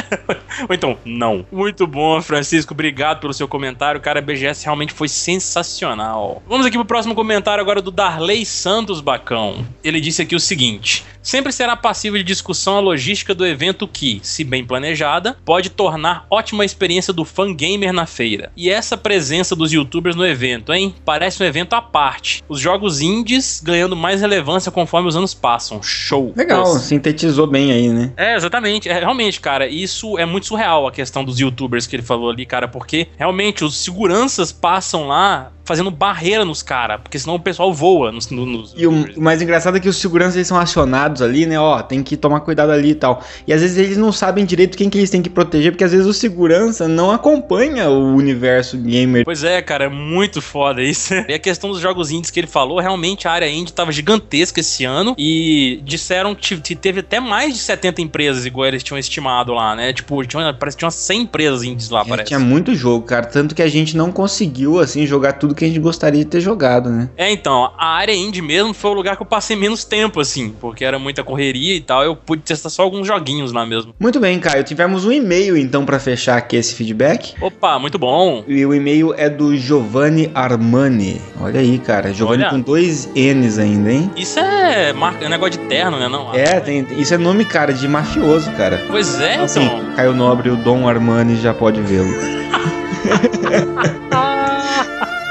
Ou 0.68 0.74
então, 0.74 0.98
não. 1.05 1.47
Muito 1.52 1.86
bom, 1.86 2.20
Francisco. 2.20 2.74
Obrigado 2.74 3.20
pelo 3.20 3.32
seu 3.32 3.47
comentário. 3.47 4.01
Cara, 4.01 4.18
a 4.18 4.23
BGS 4.23 4.64
realmente 4.64 4.93
foi 4.93 5.09
sensacional. 5.09 6.43
Vamos 6.48 6.66
aqui 6.66 6.77
pro 6.77 6.85
próximo 6.85 7.14
comentário 7.14 7.62
agora 7.62 7.81
do 7.81 7.93
Darley 7.93 8.44
Santos 8.44 9.01
Bacão. 9.01 9.64
Ele 9.85 10.01
disse 10.01 10.23
aqui 10.23 10.35
o 10.35 10.40
seguinte: 10.40 11.05
Sempre 11.26 11.52
será 11.52 11.74
passível 11.74 12.16
de 12.18 12.22
discussão 12.22 12.76
a 12.76 12.80
logística 12.80 13.34
do 13.34 13.44
evento 13.44 13.88
que, 13.88 14.20
se 14.22 14.44
bem 14.44 14.64
planejada, 14.64 15.36
pode 15.44 15.70
tornar 15.70 16.24
ótima 16.30 16.64
experiência 16.64 17.12
do 17.12 17.24
fã 17.24 17.52
gamer 17.52 17.92
na 17.92 18.06
feira. 18.06 18.52
E 18.56 18.70
essa 18.70 18.96
presença 18.96 19.56
dos 19.56 19.72
youtubers 19.72 20.14
no 20.14 20.24
evento, 20.24 20.72
hein? 20.72 20.94
Parece 21.04 21.42
um 21.42 21.46
evento 21.46 21.74
à 21.74 21.82
parte. 21.82 22.44
Os 22.48 22.60
jogos 22.60 23.00
indies 23.00 23.60
ganhando 23.60 23.96
mais 23.96 24.20
relevância 24.20 24.70
conforme 24.70 25.08
os 25.08 25.16
anos 25.16 25.34
passam. 25.34 25.82
Show. 25.82 26.32
Legal, 26.36 26.62
Pô, 26.62 26.78
sintetizou 26.78 27.48
bem 27.48 27.72
aí, 27.72 27.88
né? 27.88 28.12
é, 28.16 28.36
exatamente. 28.36 28.88
É, 28.88 28.96
realmente, 28.96 29.40
cara, 29.40 29.66
isso 29.66 30.16
é 30.16 30.24
muito 30.24 30.46
surreal 30.46 30.86
a 30.86 30.92
questão 30.92 31.24
dos 31.24 31.40
youtubers 31.40 31.88
que 31.88 31.96
ele 31.96 32.04
falou 32.04 32.30
ali, 32.30 32.46
cara, 32.46 32.68
porque 32.68 33.08
realmente 33.18 33.64
os 33.64 33.76
seguranças 33.76 34.52
passam 34.52 35.08
lá 35.08 35.50
fazendo 35.66 35.90
barreira 35.90 36.44
nos 36.44 36.62
caras, 36.62 37.01
porque 37.02 37.18
senão 37.18 37.34
o 37.34 37.40
pessoal 37.40 37.72
voa 37.74 38.10
nos, 38.12 38.30
no- 38.30 38.47
nos 38.47 38.72
E 38.76 38.86
o, 38.86 38.93
o 39.16 39.20
mais 39.20 39.43
engraçado 39.43 39.76
é 39.76 39.80
que 39.80 39.88
os 39.88 39.97
seguranças 39.97 40.36
eles 40.36 40.48
são 40.48 40.56
acionados 40.59 41.20
ali, 41.20 41.44
né? 41.44 41.59
Ó, 41.60 41.82
tem 41.82 42.02
que 42.02 42.16
tomar 42.16 42.40
cuidado 42.40 42.70
ali 42.70 42.90
e 42.90 42.94
tal. 42.94 43.22
E 43.47 43.52
às 43.52 43.60
vezes 43.60 43.76
eles 43.76 43.97
não 43.98 44.10
sabem 44.12 44.44
direito 44.47 44.78
quem 44.78 44.88
que 44.88 44.97
eles 44.97 45.10
têm 45.10 45.20
que 45.20 45.28
proteger, 45.28 45.72
porque 45.72 45.84
às 45.84 45.93
vezes 45.93 46.06
o 46.06 46.12
segurança 46.14 46.86
não 46.88 47.10
acompanha 47.10 47.90
o 47.90 48.14
universo 48.14 48.78
gamer. 48.78 49.24
Pois 49.24 49.43
é, 49.44 49.60
cara, 49.60 49.84
é 49.84 49.88
muito 49.88 50.40
foda 50.40 50.82
isso. 50.82 51.12
E 51.28 51.34
a 51.34 51.38
questão 51.38 51.70
dos 51.70 51.80
jogos 51.80 52.10
indies 52.12 52.30
que 52.30 52.38
ele 52.38 52.47
falou, 52.47 52.78
realmente 52.78 53.26
a 53.26 53.32
área 53.32 53.48
indie 53.51 53.72
tava 53.72 53.90
gigantesca 53.90 54.60
esse 54.60 54.84
ano 54.84 55.14
e 55.18 55.80
disseram 55.84 56.34
que 56.34 56.56
te- 56.60 56.76
teve 56.76 57.01
até 57.01 57.18
mais 57.18 57.55
de 57.55 57.59
70 57.59 58.01
empresas, 58.01 58.47
igual 58.47 58.66
eles 58.68 58.82
tinham 58.82 58.97
estimado 58.98 59.52
lá, 59.52 59.74
né? 59.74 59.93
Tipo, 59.93 60.24
tinha, 60.24 60.55
parece 60.55 60.76
que 60.76 60.80
tinha 60.80 60.86
umas 60.86 60.94
100 60.94 61.22
empresas 61.22 61.62
indies 61.64 61.90
lá, 61.90 62.02
É, 62.02 62.05
parece. 62.05 62.28
tinha 62.28 62.38
muito 62.38 62.74
jogo, 62.74 63.05
cara. 63.05 63.26
Tanto 63.26 63.55
que 63.55 63.62
a 63.62 63.68
gente 63.68 63.97
não 63.97 64.12
conseguiu, 64.12 64.78
assim, 64.78 65.05
jogar 65.06 65.32
tudo 65.32 65.55
que 65.56 65.64
a 65.64 65.68
gente 65.68 65.80
gostaria 65.80 66.22
de 66.22 66.30
ter 66.30 66.40
jogado, 66.40 66.90
né? 66.90 67.08
É, 67.16 67.30
então, 67.30 67.70
a 67.76 67.86
área 67.88 68.12
indie 68.12 68.42
mesmo 68.42 68.74
foi 68.74 68.90
o 68.90 68.94
lugar 68.94 69.16
que 69.16 69.22
eu 69.22 69.26
passei 69.26 69.56
menos 69.56 69.84
tempo, 69.84 70.20
assim, 70.20 70.50
porque 70.60 70.84
era 70.84 70.98
muita 70.98 71.24
correria 71.24 71.74
e 71.74 71.80
tal, 71.80 72.04
eu 72.04 72.14
pude 72.14 72.42
testar 72.42 72.70
só 72.70 72.82
alguns 72.82 73.06
joguinhos 73.06 73.52
lá 73.52 73.66
mesmo. 73.66 73.94
Muito 73.98 74.20
bem, 74.20 74.38
Caio. 74.38 74.62
Tivemos 74.64 75.04
um 75.04 75.12
e-mail, 75.12 75.56
então, 75.56 75.84
pra 75.84 75.98
fechar 75.98 76.36
aqui 76.36 76.56
esse 76.56 76.74
feedback. 76.74 77.34
Opa, 77.40 77.78
muito 77.78 77.98
bom. 77.98 78.44
E 78.46 78.64
o 78.64 78.74
e-mail 78.74 79.14
é 79.16 79.28
do 79.28 79.56
Giovanni 79.56 80.30
Armani. 80.34 81.20
Olha 81.40 81.60
aí, 81.60 81.78
cara. 81.78 82.12
Giovanni 82.12 82.42
Olha. 82.42 82.50
com 82.50 82.60
dois 82.60 83.08
N's 83.14 83.58
ainda, 83.58 83.92
hein? 83.92 84.10
Isso 84.16 84.38
é, 84.38 84.92
marca, 84.92 85.24
é 85.24 85.28
negócio 85.28 85.60
de 85.60 85.66
terno, 85.66 85.98
né? 85.98 86.08
Não? 86.08 86.34
É, 86.34 86.60
tem, 86.60 86.86
isso 86.98 87.14
é 87.14 87.18
nome, 87.18 87.44
cara, 87.44 87.72
de 87.72 87.86
mafioso, 87.88 88.50
cara. 88.52 88.82
Pois 88.88 89.20
é, 89.20 89.36
Assim, 89.36 89.64
então. 89.64 89.94
Caio 89.94 90.14
Nobre, 90.14 90.50
o 90.50 90.56
Dom 90.56 90.88
Armani 90.88 91.36
já 91.36 91.54
pode 91.54 91.80
vê-lo. 91.80 92.06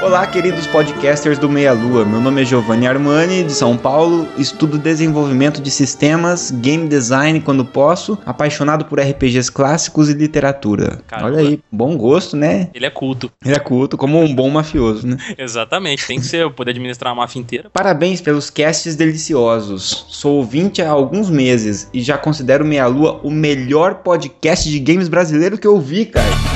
Olá, 0.06 0.24
queridos 0.24 0.68
podcasters 0.68 1.36
do 1.36 1.50
Meia 1.50 1.72
Lua. 1.72 2.04
Meu 2.04 2.20
nome 2.20 2.40
é 2.40 2.44
Giovanni 2.44 2.86
Armani, 2.86 3.42
de 3.42 3.50
São 3.50 3.76
Paulo. 3.76 4.28
Estudo 4.38 4.78
desenvolvimento 4.78 5.60
de 5.60 5.68
sistemas, 5.68 6.52
game 6.52 6.86
design 6.88 7.40
quando 7.40 7.64
posso. 7.64 8.16
Apaixonado 8.24 8.84
por 8.84 9.00
RPGs 9.00 9.50
clássicos 9.50 10.08
e 10.08 10.12
literatura. 10.12 11.00
Caramba. 11.08 11.28
Olha 11.28 11.40
aí, 11.40 11.60
bom 11.72 11.96
gosto, 11.96 12.36
né? 12.36 12.70
Ele 12.72 12.86
é 12.86 12.90
culto. 12.90 13.32
Ele 13.44 13.56
é 13.56 13.58
culto, 13.58 13.96
como 13.96 14.20
um 14.20 14.32
bom 14.32 14.48
mafioso, 14.48 15.08
né? 15.08 15.16
Exatamente, 15.36 16.06
tem 16.06 16.20
que 16.20 16.26
ser, 16.26 16.42
eu 16.42 16.52
poder 16.52 16.70
administrar 16.70 17.12
a 17.12 17.16
máfia 17.16 17.40
inteira. 17.40 17.68
Parabéns 17.72 18.20
pelos 18.20 18.48
casts 18.48 18.94
deliciosos. 18.94 20.06
Sou 20.08 20.36
ouvinte 20.36 20.80
há 20.80 20.88
alguns 20.88 21.28
meses 21.28 21.90
e 21.92 22.00
já 22.00 22.16
considero 22.16 22.64
Meia 22.64 22.86
Lua 22.86 23.20
o 23.24 23.30
melhor 23.30 23.96
podcast 23.96 24.70
de 24.70 24.78
games 24.78 25.08
brasileiro 25.08 25.58
que 25.58 25.66
eu 25.66 25.80
vi, 25.80 26.06
cara. 26.06 26.55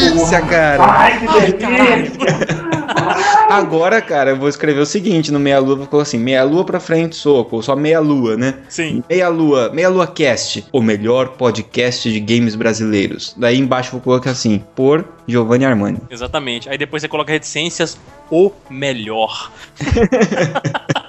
Delícia, 0.00 0.40
cara. 0.42 0.82
Agora, 3.50 4.00
cara, 4.00 4.30
eu 4.30 4.36
vou 4.36 4.48
escrever 4.48 4.80
o 4.80 4.86
seguinte 4.86 5.30
no 5.30 5.38
Meia 5.38 5.58
Lua, 5.58 5.76
vou 5.76 5.86
colocar 5.86 6.08
assim, 6.08 6.18
Meia 6.18 6.42
Lua 6.42 6.64
pra 6.64 6.80
frente, 6.80 7.16
soco, 7.16 7.56
ou 7.56 7.62
só 7.62 7.76
Meia 7.76 8.00
Lua, 8.00 8.36
né? 8.36 8.54
Sim. 8.68 9.02
Meia 9.08 9.28
Lua, 9.28 9.70
Meia 9.72 9.88
Lua 9.88 10.06
Cast, 10.06 10.66
o 10.72 10.80
melhor 10.80 11.28
podcast 11.30 12.10
de 12.10 12.20
games 12.20 12.54
brasileiros. 12.54 13.34
Daí 13.36 13.58
embaixo 13.58 13.88
eu 13.88 13.92
vou 13.92 14.00
colocar 14.00 14.30
assim, 14.30 14.62
por 14.74 15.04
Giovanni 15.26 15.64
Armani. 15.64 15.98
Exatamente. 16.10 16.68
Aí 16.68 16.78
depois 16.78 17.02
você 17.02 17.08
coloca 17.08 17.32
reticências, 17.32 17.98
o 18.30 18.50
melhor. 18.70 19.52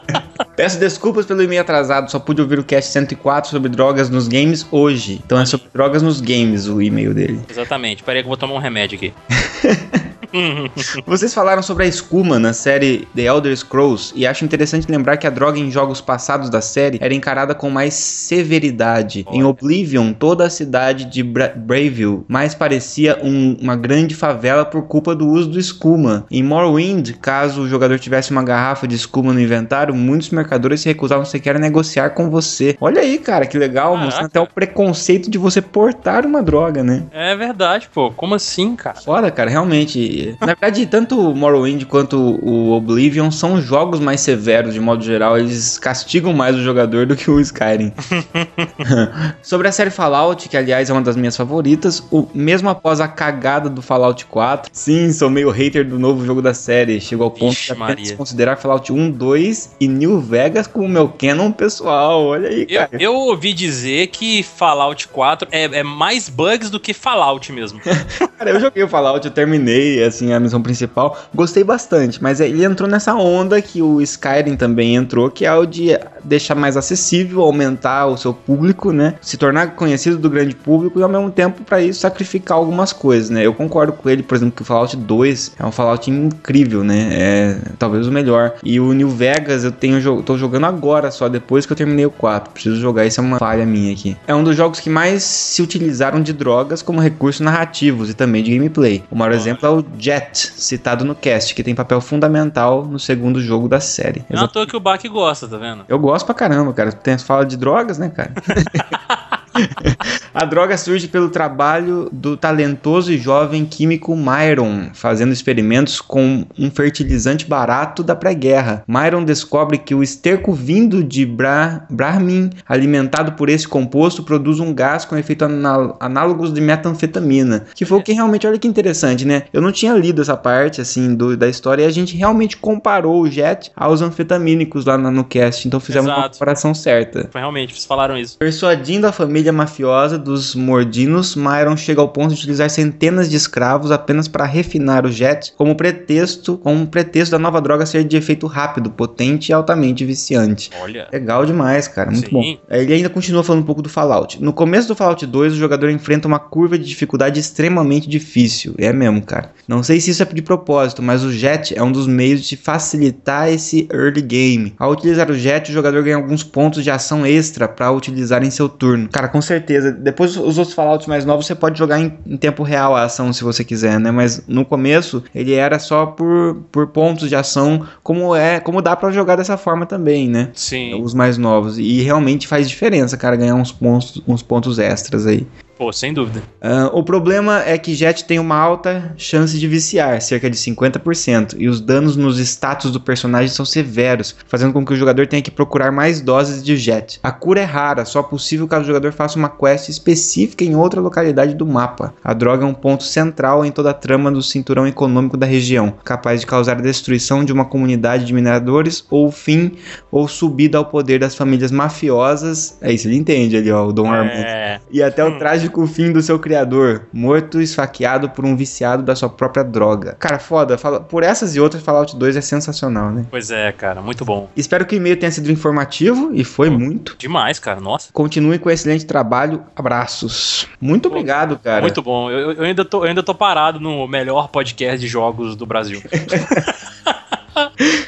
Peço 0.55 0.79
desculpas 0.79 1.25
pelo 1.25 1.43
e-mail 1.43 1.61
atrasado, 1.61 2.09
só 2.09 2.17
pude 2.17 2.41
ouvir 2.41 2.59
o 2.59 2.63
cast 2.63 2.91
104 2.91 3.51
sobre 3.51 3.69
drogas 3.69 4.09
nos 4.09 4.27
games 4.27 4.65
hoje. 4.71 5.21
Então 5.25 5.39
é 5.39 5.45
sobre 5.45 5.67
drogas 5.73 6.01
nos 6.01 6.21
games 6.21 6.67
o 6.67 6.81
e-mail 6.81 7.13
dele. 7.13 7.41
Exatamente. 7.49 8.03
Peraí 8.03 8.21
que 8.21 8.25
eu 8.25 8.29
vou 8.29 8.37
tomar 8.37 8.53
um 8.55 8.59
remédio 8.59 8.95
aqui. 8.95 9.13
Vocês 11.05 11.33
falaram 11.33 11.61
sobre 11.61 11.83
a 11.83 11.87
escuma 11.87 12.39
na 12.39 12.53
série 12.53 13.07
The 13.15 13.23
Elder 13.23 13.55
Scrolls 13.55 14.13
e 14.15 14.25
acho 14.25 14.43
interessante 14.45 14.89
lembrar 14.91 15.17
que 15.17 15.27
a 15.27 15.29
droga 15.29 15.59
em 15.59 15.69
jogos 15.71 16.01
passados 16.01 16.49
da 16.49 16.61
série 16.61 16.97
era 17.01 17.13
encarada 17.13 17.53
com 17.55 17.69
mais 17.69 17.93
severidade. 17.93 19.25
Em 19.31 19.39
Olha. 19.43 19.47
Oblivion, 19.49 20.13
toda 20.13 20.45
a 20.45 20.49
cidade 20.49 21.05
de 21.05 21.23
Bra 21.23 21.51
Bravely 21.55 22.23
mais 22.27 22.53
parecia 22.53 23.19
um- 23.23 23.57
uma 23.61 23.75
grande 23.75 24.13
favela 24.15 24.65
por 24.65 24.83
culpa 24.83 25.15
do 25.15 25.27
uso 25.27 25.49
do 25.49 25.59
escuma. 25.59 26.25
Em 26.29 26.43
Morrowind, 26.43 27.11
caso 27.21 27.61
o 27.61 27.67
jogador 27.69 27.97
tivesse 27.99 28.31
uma 28.31 28.43
garrafa 28.43 28.87
de 28.87 28.95
escuma 28.95 29.33
no 29.33 29.39
inventário, 29.39 29.93
muitos 29.95 30.29
mercadores 30.29 30.81
se 30.81 30.89
recusavam 30.89 31.25
sequer 31.25 31.55
a 31.55 31.59
negociar 31.59 32.11
com 32.11 32.29
você. 32.29 32.75
Olha 32.79 33.01
aí, 33.01 33.17
cara, 33.17 33.45
que 33.45 33.57
legal, 33.57 33.89
Caraca. 33.91 34.05
mostrando 34.05 34.25
até 34.27 34.39
o 34.39 34.47
preconceito 34.47 35.29
de 35.29 35.37
você 35.37 35.61
portar 35.61 36.25
uma 36.25 36.41
droga, 36.43 36.83
né? 36.83 37.03
É 37.11 37.35
verdade, 37.35 37.89
pô. 37.93 38.11
Como 38.11 38.35
assim, 38.35 38.75
cara? 38.75 38.97
Foda, 38.99 39.31
cara, 39.31 39.49
realmente. 39.49 39.99
Na 40.39 40.47
verdade, 40.47 40.85
tanto 40.85 41.19
o 41.19 41.35
Morrowind 41.35 41.83
quanto 41.85 42.17
o 42.41 42.71
Oblivion 42.71 43.31
são 43.31 43.61
jogos 43.61 43.99
mais 43.99 44.21
severos, 44.21 44.73
de 44.73 44.79
modo 44.79 45.03
geral. 45.03 45.37
Eles 45.37 45.77
castigam 45.77 46.33
mais 46.33 46.55
o 46.55 46.63
jogador 46.63 47.05
do 47.05 47.15
que 47.15 47.29
o 47.29 47.39
Skyrim. 47.39 47.91
Sobre 49.41 49.67
a 49.67 49.71
série 49.71 49.89
Fallout, 49.89 50.47
que 50.49 50.57
aliás 50.57 50.89
é 50.89 50.93
uma 50.93 51.01
das 51.01 51.15
minhas 51.15 51.35
favoritas, 51.35 52.03
o, 52.11 52.27
mesmo 52.33 52.69
após 52.69 52.99
a 52.99 53.07
cagada 53.07 53.69
do 53.69 53.81
Fallout 53.81 54.25
4, 54.25 54.69
sim, 54.73 55.11
sou 55.11 55.29
meio 55.29 55.49
hater 55.49 55.87
do 55.87 55.99
novo 55.99 56.25
jogo 56.25 56.41
da 56.41 56.53
série. 56.53 56.99
Chegou 56.99 57.25
ao 57.25 57.31
ponto 57.31 57.49
Vixe, 57.51 57.65
de 57.67 57.71
apenas 57.71 57.89
Maria. 57.99 58.15
considerar 58.17 58.55
Fallout 58.57 58.91
1, 58.91 59.11
2 59.11 59.75
e 59.79 59.87
New 59.87 60.19
Vegas 60.19 60.67
como 60.67 60.87
meu 60.87 61.09
canon 61.09 61.51
pessoal. 61.51 62.25
Olha 62.25 62.49
aí, 62.49 62.65
Eu, 62.69 62.79
cara. 62.79 62.89
eu 62.99 63.13
ouvi 63.13 63.53
dizer 63.53 64.07
que 64.07 64.43
Fallout 64.43 65.07
4 65.07 65.47
é, 65.51 65.63
é 65.79 65.83
mais 65.83 66.29
bugs 66.29 66.69
do 66.69 66.79
que 66.79 66.93
Fallout 66.93 67.51
mesmo. 67.51 67.79
Cara, 68.37 68.51
eu 68.51 68.59
joguei 68.59 68.83
o 68.83 68.87
Fallout, 68.87 69.25
eu 69.25 69.31
terminei, 69.31 70.03
assim, 70.07 70.33
a 70.33 70.39
missão 70.39 70.61
principal. 70.61 71.17
Gostei 71.33 71.63
bastante, 71.63 72.21
mas 72.21 72.39
ele 72.39 72.63
entrou 72.63 72.89
nessa 72.89 73.13
onda 73.13 73.61
que 73.61 73.81
o 73.81 74.01
Skyrim 74.01 74.55
também 74.55 74.95
entrou, 74.95 75.29
que 75.29 75.45
é 75.45 75.53
o 75.53 75.65
de 75.65 75.97
deixar 76.23 76.55
mais 76.55 76.77
acessível, 76.77 77.41
aumentar 77.41 78.07
o 78.07 78.17
seu 78.17 78.33
público, 78.33 78.91
né? 78.91 79.15
Se 79.21 79.37
tornar 79.37 79.75
conhecido 79.75 80.17
do 80.17 80.29
grande 80.29 80.55
público 80.55 80.99
e 80.99 81.03
ao 81.03 81.09
mesmo 81.09 81.31
tempo, 81.31 81.63
para 81.63 81.81
isso, 81.81 81.99
sacrificar 81.99 82.57
algumas 82.57 82.91
coisas, 82.91 83.29
né? 83.29 83.45
Eu 83.45 83.53
concordo 83.53 83.93
com 83.93 84.09
ele, 84.09 84.23
por 84.23 84.35
exemplo, 84.35 84.55
que 84.55 84.61
o 84.61 84.65
Fallout 84.65 84.95
2 84.95 85.53
é 85.59 85.65
um 85.65 85.71
Fallout 85.71 86.09
incrível, 86.09 86.83
né? 86.83 87.09
É 87.11 87.57
talvez 87.77 88.07
o 88.07 88.11
melhor. 88.11 88.53
E 88.63 88.79
o 88.79 88.93
New 88.93 89.09
Vegas 89.09 89.63
eu 89.63 89.71
tenho 89.71 90.01
tô 90.23 90.37
jogando 90.37 90.65
agora, 90.65 91.11
só 91.11 91.27
depois 91.29 91.65
que 91.65 91.73
eu 91.73 91.77
terminei 91.77 92.05
o 92.05 92.11
4. 92.11 92.51
Preciso 92.51 92.77
jogar, 92.77 93.05
isso 93.05 93.19
é 93.19 93.23
uma 93.23 93.37
falha 93.37 93.65
minha 93.65 93.93
aqui. 93.93 94.17
É 94.27 94.33
um 94.33 94.43
dos 94.43 94.55
jogos 94.55 94.79
que 94.79 94.89
mais 94.89 95.23
se 95.23 95.61
utilizaram 95.61 96.21
de 96.21 96.33
drogas 96.33 96.81
como 96.81 96.99
recursos 96.99 97.41
narrativos 97.41 98.09
e 98.09 98.13
também 98.13 98.43
de 98.43 98.55
gameplay. 98.55 99.03
O 99.09 99.15
maior 99.15 99.33
exemplo 99.33 99.65
é 99.65 99.69
o 99.69 99.83
Jet, 99.97 100.37
citado 100.37 101.03
no 101.03 101.15
cast, 101.15 101.53
que 101.53 101.63
tem 101.63 101.75
papel 101.75 101.99
fundamental 102.01 102.85
no 102.85 102.99
segundo 102.99 103.41
jogo 103.41 103.67
da 103.67 103.79
série. 103.79 104.23
Não 104.29 104.41
é 104.41 104.45
à 104.45 104.47
toa 104.47 104.67
que 104.67 104.75
o 104.75 104.79
Bach 104.79 105.01
gosta, 105.07 105.47
tá 105.47 105.57
vendo? 105.57 105.85
Eu 105.87 105.99
gosto 105.99 106.25
pra 106.25 106.35
caramba, 106.35 106.73
cara. 106.73 106.91
Tem 106.91 107.17
fala 107.17 107.45
de 107.45 107.57
drogas, 107.57 107.97
né, 107.97 108.09
cara? 108.09 108.33
A 110.33 110.43
droga 110.45 110.77
surge 110.77 111.07
pelo 111.07 111.29
trabalho 111.29 112.09
do 112.11 112.35
talentoso 112.35 113.11
e 113.11 113.17
jovem 113.17 113.65
químico 113.65 114.15
Myron, 114.15 114.89
fazendo 114.93 115.31
experimentos 115.31 116.01
com 116.01 116.45
um 116.59 116.69
fertilizante 116.69 117.45
barato 117.45 118.03
da 118.03 118.15
pré-guerra. 118.15 118.83
Myron 118.87 119.23
descobre 119.23 119.77
que 119.77 119.95
o 119.95 120.03
esterco 120.03 120.53
vindo 120.53 121.03
de 121.03 121.25
Bra 121.25 121.85
Brahmin, 121.89 122.49
alimentado 122.67 123.33
por 123.33 123.47
esse 123.49 123.67
composto, 123.67 124.23
produz 124.23 124.59
um 124.59 124.73
gás 124.73 125.05
com 125.05 125.15
efeito 125.17 125.45
anal- 125.45 125.97
análogos 126.01 126.53
de 126.53 126.59
metanfetamina, 126.59 127.65
que 127.73 127.85
foi 127.85 127.99
o 127.99 128.03
que 128.03 128.11
realmente, 128.11 128.45
olha 128.45 128.59
que 128.59 128.67
interessante, 128.67 129.25
né? 129.25 129.43
Eu 129.53 129.61
não 129.61 129.71
tinha 129.71 129.93
lido 129.93 130.21
essa 130.21 130.35
parte, 130.35 130.81
assim, 130.81 131.15
do- 131.15 131.37
da 131.37 131.47
história 131.47 131.83
e 131.83 131.85
a 131.85 131.91
gente 131.91 132.15
realmente 132.17 132.57
comparou 132.57 133.21
o 133.21 133.29
jet 133.31 133.71
aos 133.75 134.01
anfetamínicos 134.01 134.85
lá 134.85 134.97
na- 134.97 135.11
no 135.11 135.23
cast, 135.23 135.67
então 135.67 135.79
fizemos 135.79 136.07
uma 136.09 136.17
Exato. 136.19 136.33
comparação 136.37 136.73
certa. 136.73 137.29
Foi 137.31 137.39
realmente, 137.39 137.73
vocês 137.73 137.85
falaram 137.85 138.17
isso. 138.17 138.37
Persuadindo 138.37 139.07
a 139.07 139.11
família 139.11 139.44
família 139.45 139.53
mafiosa 139.53 140.17
dos 140.17 140.55
Mordinos, 140.55 141.35
Myron 141.35 141.77
chega 141.77 142.01
ao 142.01 142.09
ponto 142.09 142.29
de 142.29 142.35
utilizar 142.35 142.69
centenas 142.69 143.29
de 143.29 143.35
escravos 143.35 143.91
apenas 143.91 144.27
para 144.27 144.45
refinar 144.45 145.05
o 145.05 145.11
jet 145.11 145.53
como 145.55 145.75
pretexto, 145.75 146.57
como 146.57 146.87
pretexto 146.87 147.31
da 147.31 147.39
nova 147.39 147.61
droga 147.61 147.85
ser 147.85 148.03
de 148.03 148.17
efeito 148.17 148.47
rápido, 148.47 148.89
potente 148.89 149.49
e 149.49 149.53
altamente 149.53 150.03
viciante. 150.03 150.71
Olha. 150.81 151.07
Legal 151.11 151.45
demais, 151.45 151.87
cara. 151.87 152.09
Muito 152.09 152.29
Sim. 152.29 152.33
bom. 152.33 152.57
Ele 152.69 152.93
ainda 152.93 153.09
continua 153.09 153.43
falando 153.43 153.61
um 153.61 153.65
pouco 153.65 153.81
do 153.81 153.89
Fallout. 153.89 154.41
No 154.41 154.53
começo 154.53 154.87
do 154.87 154.95
Fallout 154.95 155.25
2, 155.25 155.53
o 155.53 155.57
jogador 155.57 155.89
enfrenta 155.89 156.27
uma 156.27 156.39
curva 156.39 156.77
de 156.77 156.85
dificuldade 156.85 157.39
extremamente 157.39 158.09
difícil. 158.09 158.73
É 158.77 158.91
mesmo, 158.91 159.21
cara. 159.21 159.51
Não 159.67 159.83
sei 159.83 159.99
se 159.99 160.11
isso 160.11 160.23
é 160.23 160.25
de 160.25 160.41
propósito, 160.41 161.01
mas 161.01 161.23
o 161.23 161.31
jet 161.31 161.77
é 161.77 161.83
um 161.83 161.91
dos 161.91 162.07
meios 162.07 162.41
de 162.41 162.57
facilitar 162.57 163.49
esse 163.49 163.87
early 163.91 164.21
game. 164.21 164.73
Ao 164.79 164.91
utilizar 164.91 165.29
o 165.29 165.35
jet, 165.35 165.69
o 165.69 165.73
jogador 165.73 166.03
ganha 166.03 166.15
alguns 166.15 166.43
pontos 166.43 166.83
de 166.83 166.89
ação 166.89 167.25
extra 167.25 167.67
para 167.67 167.91
utilizar 167.91 168.43
em 168.43 168.49
seu 168.49 168.67
turno. 168.67 169.07
Cara, 169.09 169.27
com 169.35 169.41
certeza. 169.41 169.91
Depois, 169.91 170.37
os 170.37 170.57
outros 170.57 170.73
Fallouts 170.73 171.07
mais 171.07 171.25
novos, 171.25 171.45
você 171.45 171.53
pode 171.53 171.77
jogar 171.77 171.99
em, 171.99 172.17
em 172.25 172.37
tempo 172.37 172.63
real 172.63 172.95
a 172.95 173.03
ação 173.03 173.33
se 173.33 173.43
você 173.43 173.65
quiser, 173.65 173.99
né? 173.99 174.09
Mas 174.09 174.41
no 174.47 174.63
começo, 174.63 175.21
ele 175.35 175.53
era 175.53 175.77
só 175.77 176.05
por, 176.05 176.63
por 176.71 176.87
pontos 176.87 177.27
de 177.27 177.35
ação, 177.35 177.85
como 178.01 178.33
é, 178.33 178.61
como 178.61 178.81
dá 178.81 178.95
pra 178.95 179.11
jogar 179.11 179.35
dessa 179.35 179.57
forma 179.57 179.85
também, 179.85 180.29
né? 180.29 180.51
Sim. 180.53 181.03
Os 181.03 181.13
mais 181.13 181.37
novos. 181.37 181.77
E 181.77 182.01
realmente 182.01 182.47
faz 182.47 182.69
diferença, 182.69 183.17
cara, 183.17 183.35
ganhar 183.35 183.55
uns 183.55 183.73
pontos, 183.73 184.23
uns 184.25 184.41
pontos 184.41 184.79
extras 184.79 185.27
aí. 185.27 185.45
Pô, 185.77 185.91
sem 185.91 186.13
dúvida. 186.13 186.41
Ah, 186.61 186.89
o 186.93 187.03
problema 187.03 187.61
é 187.65 187.77
que 187.77 187.93
Jet 187.93 188.23
tem 188.23 188.39
uma 188.39 188.55
alta 188.55 189.13
chance 189.17 189.59
de 189.59 189.67
viciar, 189.67 190.21
cerca 190.21 190.49
de 190.49 190.55
50%, 190.55 191.55
e 191.57 191.67
os 191.67 191.81
danos 191.81 192.15
nos 192.15 192.39
status 192.39 192.91
do 192.91 192.99
personagem 192.99 193.49
são 193.49 193.65
severos, 193.65 194.35
fazendo 194.47 194.71
com 194.71 194.85
que 194.85 194.93
o 194.93 194.95
jogador 194.95 195.27
tenha 195.27 195.41
que 195.41 195.51
procurar 195.51 195.91
mais 195.91 196.21
doses 196.21 196.63
de 196.63 196.77
Jet. 196.77 197.19
A 197.21 197.31
cura 197.31 197.59
é 197.59 197.65
rara, 197.65 198.05
só 198.05 198.23
possível 198.23 198.67
caso 198.67 198.83
o 198.83 198.87
jogador 198.87 199.11
faça 199.11 199.37
uma 199.37 199.49
quest 199.49 199.89
específica 199.89 200.63
em 200.63 200.75
outra 200.75 201.01
localidade 201.01 201.53
do 201.53 201.65
mapa. 201.65 202.13
A 202.23 202.33
droga 202.33 202.63
é 202.63 202.67
um 202.67 202.73
ponto 202.73 203.03
central 203.03 203.65
em 203.65 203.71
toda 203.71 203.89
a 203.89 203.93
trama 203.93 204.31
do 204.31 204.41
cinturão 204.41 204.87
econômico 204.87 205.35
da 205.35 205.45
região, 205.45 205.93
capaz 206.03 206.39
de 206.39 206.47
causar 206.47 206.77
a 206.77 206.81
destruição 206.81 207.43
de 207.43 207.51
uma 207.51 207.65
comunidade 207.65 208.25
de 208.25 208.33
mineradores 208.33 209.05
ou 209.09 209.27
o 209.27 209.31
fim 209.31 209.73
ou 210.09 210.27
subida 210.27 210.77
ao 210.77 210.85
poder 210.85 211.19
das 211.19 211.35
famílias 211.35 211.71
mafiosas. 211.71 212.77
É 212.81 212.93
isso, 212.93 213.07
ele 213.07 213.17
entende 213.17 213.57
ali, 213.57 213.71
ó, 213.71 213.87
o 213.87 213.91
Dom 213.91 214.11
Armando. 214.11 214.45
É. 214.45 214.79
E 214.89 215.03
até 215.03 215.23
o 215.23 215.37
trágico 215.65 215.87
fim 215.87 216.11
do 216.11 216.21
seu 216.21 216.37
criador, 216.39 217.07
morto 217.11 217.59
e 217.59 217.63
esfaqueado 217.63 218.29
por 218.29 218.45
um 218.45 218.55
viciado 218.55 219.03
da 219.03 219.15
sua 219.15 219.29
própria 219.29 219.63
droga. 219.63 220.15
Cara, 220.19 220.39
foda, 220.39 220.77
fala- 220.77 220.99
por 220.99 221.23
essas 221.23 221.55
e 221.55 221.59
outras, 221.59 221.83
Fallout 221.83 222.15
2 222.15 222.35
é 222.37 222.41
sensacional, 222.41 223.11
né? 223.11 223.25
Pois 223.29 223.51
é, 223.51 223.71
cara, 223.71 224.01
muito 224.01 224.23
bom. 224.23 224.49
Espero 224.55 224.85
que 224.85 224.95
o 224.95 224.97
e-mail 224.97 225.17
tenha 225.17 225.31
sido 225.31 225.51
informativo, 225.51 226.31
e 226.33 226.43
foi 226.43 226.69
muito. 226.69 227.15
Demais, 227.17 227.59
cara, 227.59 227.79
nossa. 227.79 228.09
Continue 228.13 228.59
com 228.59 228.69
excelente 228.69 229.05
trabalho, 229.05 229.63
abraços. 229.75 230.67
Muito 230.79 231.07
obrigado, 231.07 231.57
cara. 231.59 231.81
Muito 231.81 232.01
bom. 232.01 232.29
Eu, 232.29 232.51
eu 232.53 232.63
ainda 232.63 232.85
tô, 232.85 232.99
eu 232.99 233.09
ainda 233.09 233.23
tô 233.23 233.33
parado 233.33 233.79
no 233.79 234.07
melhor 234.07 234.47
podcast 234.49 234.99
de 234.99 235.07
jogos 235.07 235.55
do 235.55 235.65
Brasil. 235.65 236.01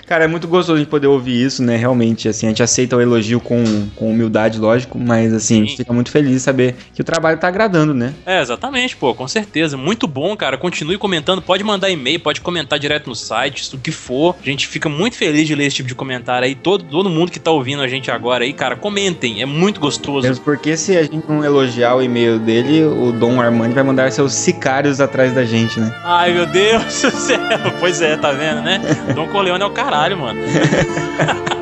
Cara, 0.06 0.26
é 0.26 0.28
muito 0.28 0.48
gostoso 0.48 0.80
de 0.80 0.86
poder 0.86 1.08
ouvir 1.08 1.46
isso, 1.46 1.64
né? 1.64 1.76
Realmente, 1.76 2.28
assim, 2.28 2.46
a 2.46 2.50
gente 2.50 2.64
aceita 2.64 2.96
o 2.96 3.02
elogio 3.02 3.40
com, 3.40 3.64
com 3.96 4.10
humildade, 4.10 4.60
lógico, 4.60 4.98
mas 4.98 5.34
assim, 5.34 5.56
a 5.56 5.60
gente 5.60 5.72
Sim. 5.72 5.78
fica 5.78 5.94
muito 5.94 6.12
feliz 6.12 6.32
de 6.32 6.40
saber 6.40 6.76
que 6.94 7.02
o 7.02 7.04
trabalho 7.04 7.38
tá 7.38 7.48
agradando, 7.48 7.94
né? 7.94 8.14
É, 8.26 8.42
exatamente, 8.42 8.96
pô, 8.96 9.14
com 9.14 9.28
certeza. 9.28 9.78
Muito 9.78 10.08
bom, 10.08 10.36
cara. 10.36 10.58
Continue 10.58 10.98
comentando. 10.98 11.42
Pode 11.42 11.64
mandar 11.64 11.90
e-mail, 11.90 12.20
pode 12.20 12.42
comentar 12.42 12.80
direto 12.80 13.08
no 13.08 13.16
site, 13.16 13.76
o 13.76 13.80
que 13.80 13.92
for. 13.92 14.36
A 14.42 14.46
gente 14.46 14.68
fica 14.68 14.90
muito 14.90 15.16
feliz 15.16 15.48
de 15.48 15.56
ler 15.56 15.66
esse 15.66 15.78
tipo 15.78 15.90
de 15.90 15.96
comentário 15.96 16.46
aí. 16.46 16.56
Todo, 16.56 16.84
todo 16.84 17.10
mundo 17.10 17.32
que 17.32 17.40
tá 17.40 17.52
ouvindo 17.52 17.82
a 17.82 17.88
gente 17.88 18.10
agora 18.12 18.44
aí, 18.44 18.54
cara, 18.54 18.76
comentem. 18.76 19.42
É 19.42 19.46
muito 19.46 19.80
gostoso. 19.80 20.28
Mesmo 20.28 20.44
porque 20.44 20.76
se 20.78 20.98
a 20.98 21.04
gente 21.04 21.24
não 21.28 21.44
elogiar 21.44 21.96
o 21.96 22.02
e-mail 22.02 22.40
dele, 22.40 22.84
o 22.84 23.12
Dom 23.12 23.42
Armando 23.42 23.74
vai 23.74 23.84
mandar 23.84 24.12
seus 24.12 24.34
sicários 24.34 25.00
atrás 25.02 25.34
da 25.34 25.46
gente, 25.46 25.80
né? 25.80 25.94
Ai, 26.04 26.34
meu 26.34 26.46
Deus 26.46 27.02
do 27.02 27.12
céu. 27.12 27.40
Pois 27.80 28.02
é, 28.02 28.18
tá 28.18 28.32
vendo, 28.32 28.62
né? 28.62 28.82
Dom 29.14 29.28
Corleone 29.38 29.64
é 29.64 29.68
o 29.68 29.70
caralho, 29.70 30.18
mano. 30.18 30.40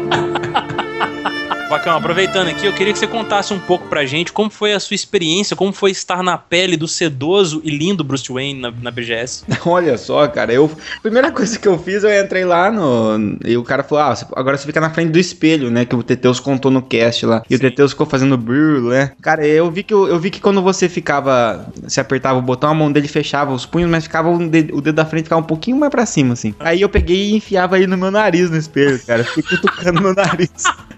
Bacão, 1.69 1.97
aproveitando 1.97 2.47
aqui, 2.47 2.67
eu 2.67 2.73
queria 2.73 2.93
que 2.93 2.99
você 2.99 3.07
contasse 3.07 3.51
um 3.51 3.59
pouco 3.59 3.87
pra 3.87 4.05
gente 4.05 4.31
como 4.31 4.51
foi 4.51 4.73
a 4.73 4.79
sua 4.79 4.93
experiência, 4.93 5.55
como 5.55 5.73
foi 5.73 5.89
estar 5.89 6.21
na 6.21 6.37
pele 6.37 6.77
do 6.77 6.87
sedoso 6.87 7.59
e 7.63 7.71
lindo 7.75 8.03
Bruce 8.03 8.31
Wayne 8.31 8.61
na, 8.61 8.71
na 8.71 8.91
BGS. 8.91 9.43
Olha 9.65 9.97
só, 9.97 10.27
cara, 10.27 10.53
eu. 10.53 10.69
A 10.97 11.01
primeira 11.01 11.31
coisa 11.31 11.57
que 11.57 11.67
eu 11.67 11.77
fiz, 11.79 12.03
eu 12.03 12.23
entrei 12.23 12.45
lá 12.45 12.69
no. 12.71 13.35
E 13.43 13.57
o 13.57 13.63
cara 13.63 13.81
falou: 13.83 14.03
Ah, 14.03 14.15
agora 14.35 14.55
você 14.57 14.65
fica 14.67 14.79
na 14.79 14.91
frente 14.91 15.09
do 15.09 15.17
espelho, 15.17 15.71
né? 15.71 15.85
Que 15.85 15.95
o 15.95 16.03
Teteus 16.03 16.39
contou 16.39 16.69
no 16.69 16.83
cast 16.83 17.25
lá. 17.25 17.41
E 17.49 17.55
o 17.55 17.57
Sim. 17.57 17.63
Teteus 17.63 17.91
ficou 17.91 18.05
fazendo 18.05 18.37
brrr, 18.37 18.81
né? 18.83 19.11
Cara, 19.19 19.45
eu 19.45 19.69
vi 19.71 19.81
que 19.81 19.93
eu, 19.93 20.07
eu 20.07 20.19
vi 20.19 20.29
que 20.29 20.39
quando 20.39 20.61
você 20.61 20.87
ficava. 20.87 21.65
Se 21.87 21.99
apertava 21.99 22.37
o 22.37 22.43
botão, 22.43 22.69
a 22.69 22.73
mão 22.75 22.91
dele 22.91 23.07
fechava 23.07 23.51
os 23.51 23.65
punhos, 23.65 23.89
mas 23.89 24.03
ficava 24.03 24.29
um 24.29 24.47
dedo- 24.47 24.77
o 24.77 24.81
dedo 24.81 24.95
da 24.95 25.05
frente 25.05 25.23
ficava 25.23 25.41
um 25.41 25.45
pouquinho 25.45 25.77
mais 25.77 25.91
pra 25.91 26.05
cima, 26.05 26.33
assim. 26.33 26.53
Aí 26.59 26.81
eu 26.81 26.89
peguei 26.89 27.31
e 27.31 27.35
enfiava 27.35 27.75
ele 27.77 27.87
no 27.87 27.97
meu 27.97 28.11
nariz 28.11 28.51
no 28.51 28.57
espelho, 28.57 28.99
cara. 29.03 29.23
Fiquei 29.23 29.57
cutucando 29.57 29.99
meu 29.99 30.13
nariz. 30.13 30.51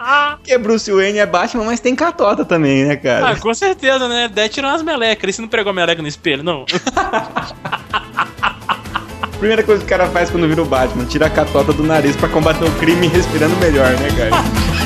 Bruce 0.57 0.91
Wayne 0.91 1.19
é 1.19 1.25
Batman, 1.25 1.63
mas 1.65 1.79
tem 1.79 1.95
catota 1.95 2.43
também, 2.45 2.85
né, 2.85 2.95
cara? 2.95 3.29
Ah, 3.29 3.35
com 3.35 3.53
certeza, 3.53 4.07
né? 4.07 4.29
Deve 4.31 4.49
tirar 4.49 4.69
umas 4.69 4.83
melecas. 4.83 5.23
Ele 5.23 5.33
se 5.33 5.41
não 5.41 5.47
pregou 5.47 5.73
meleca 5.73 6.01
no 6.01 6.07
espelho, 6.07 6.43
não. 6.43 6.65
Primeira 9.39 9.61
coisa 9.61 9.81
que 9.81 9.85
o 9.85 9.89
cara 9.89 10.07
faz 10.07 10.29
quando 10.31 10.47
vira 10.47 10.61
o 10.61 10.65
Batman, 10.65 11.05
tira 11.05 11.27
a 11.27 11.29
catota 11.29 11.71
do 11.71 11.83
nariz 11.83 12.15
pra 12.15 12.27
combater 12.27 12.65
o 12.65 12.71
crime 12.79 13.07
respirando 13.07 13.55
melhor, 13.57 13.91
né, 13.91 14.09
cara? 14.17 14.31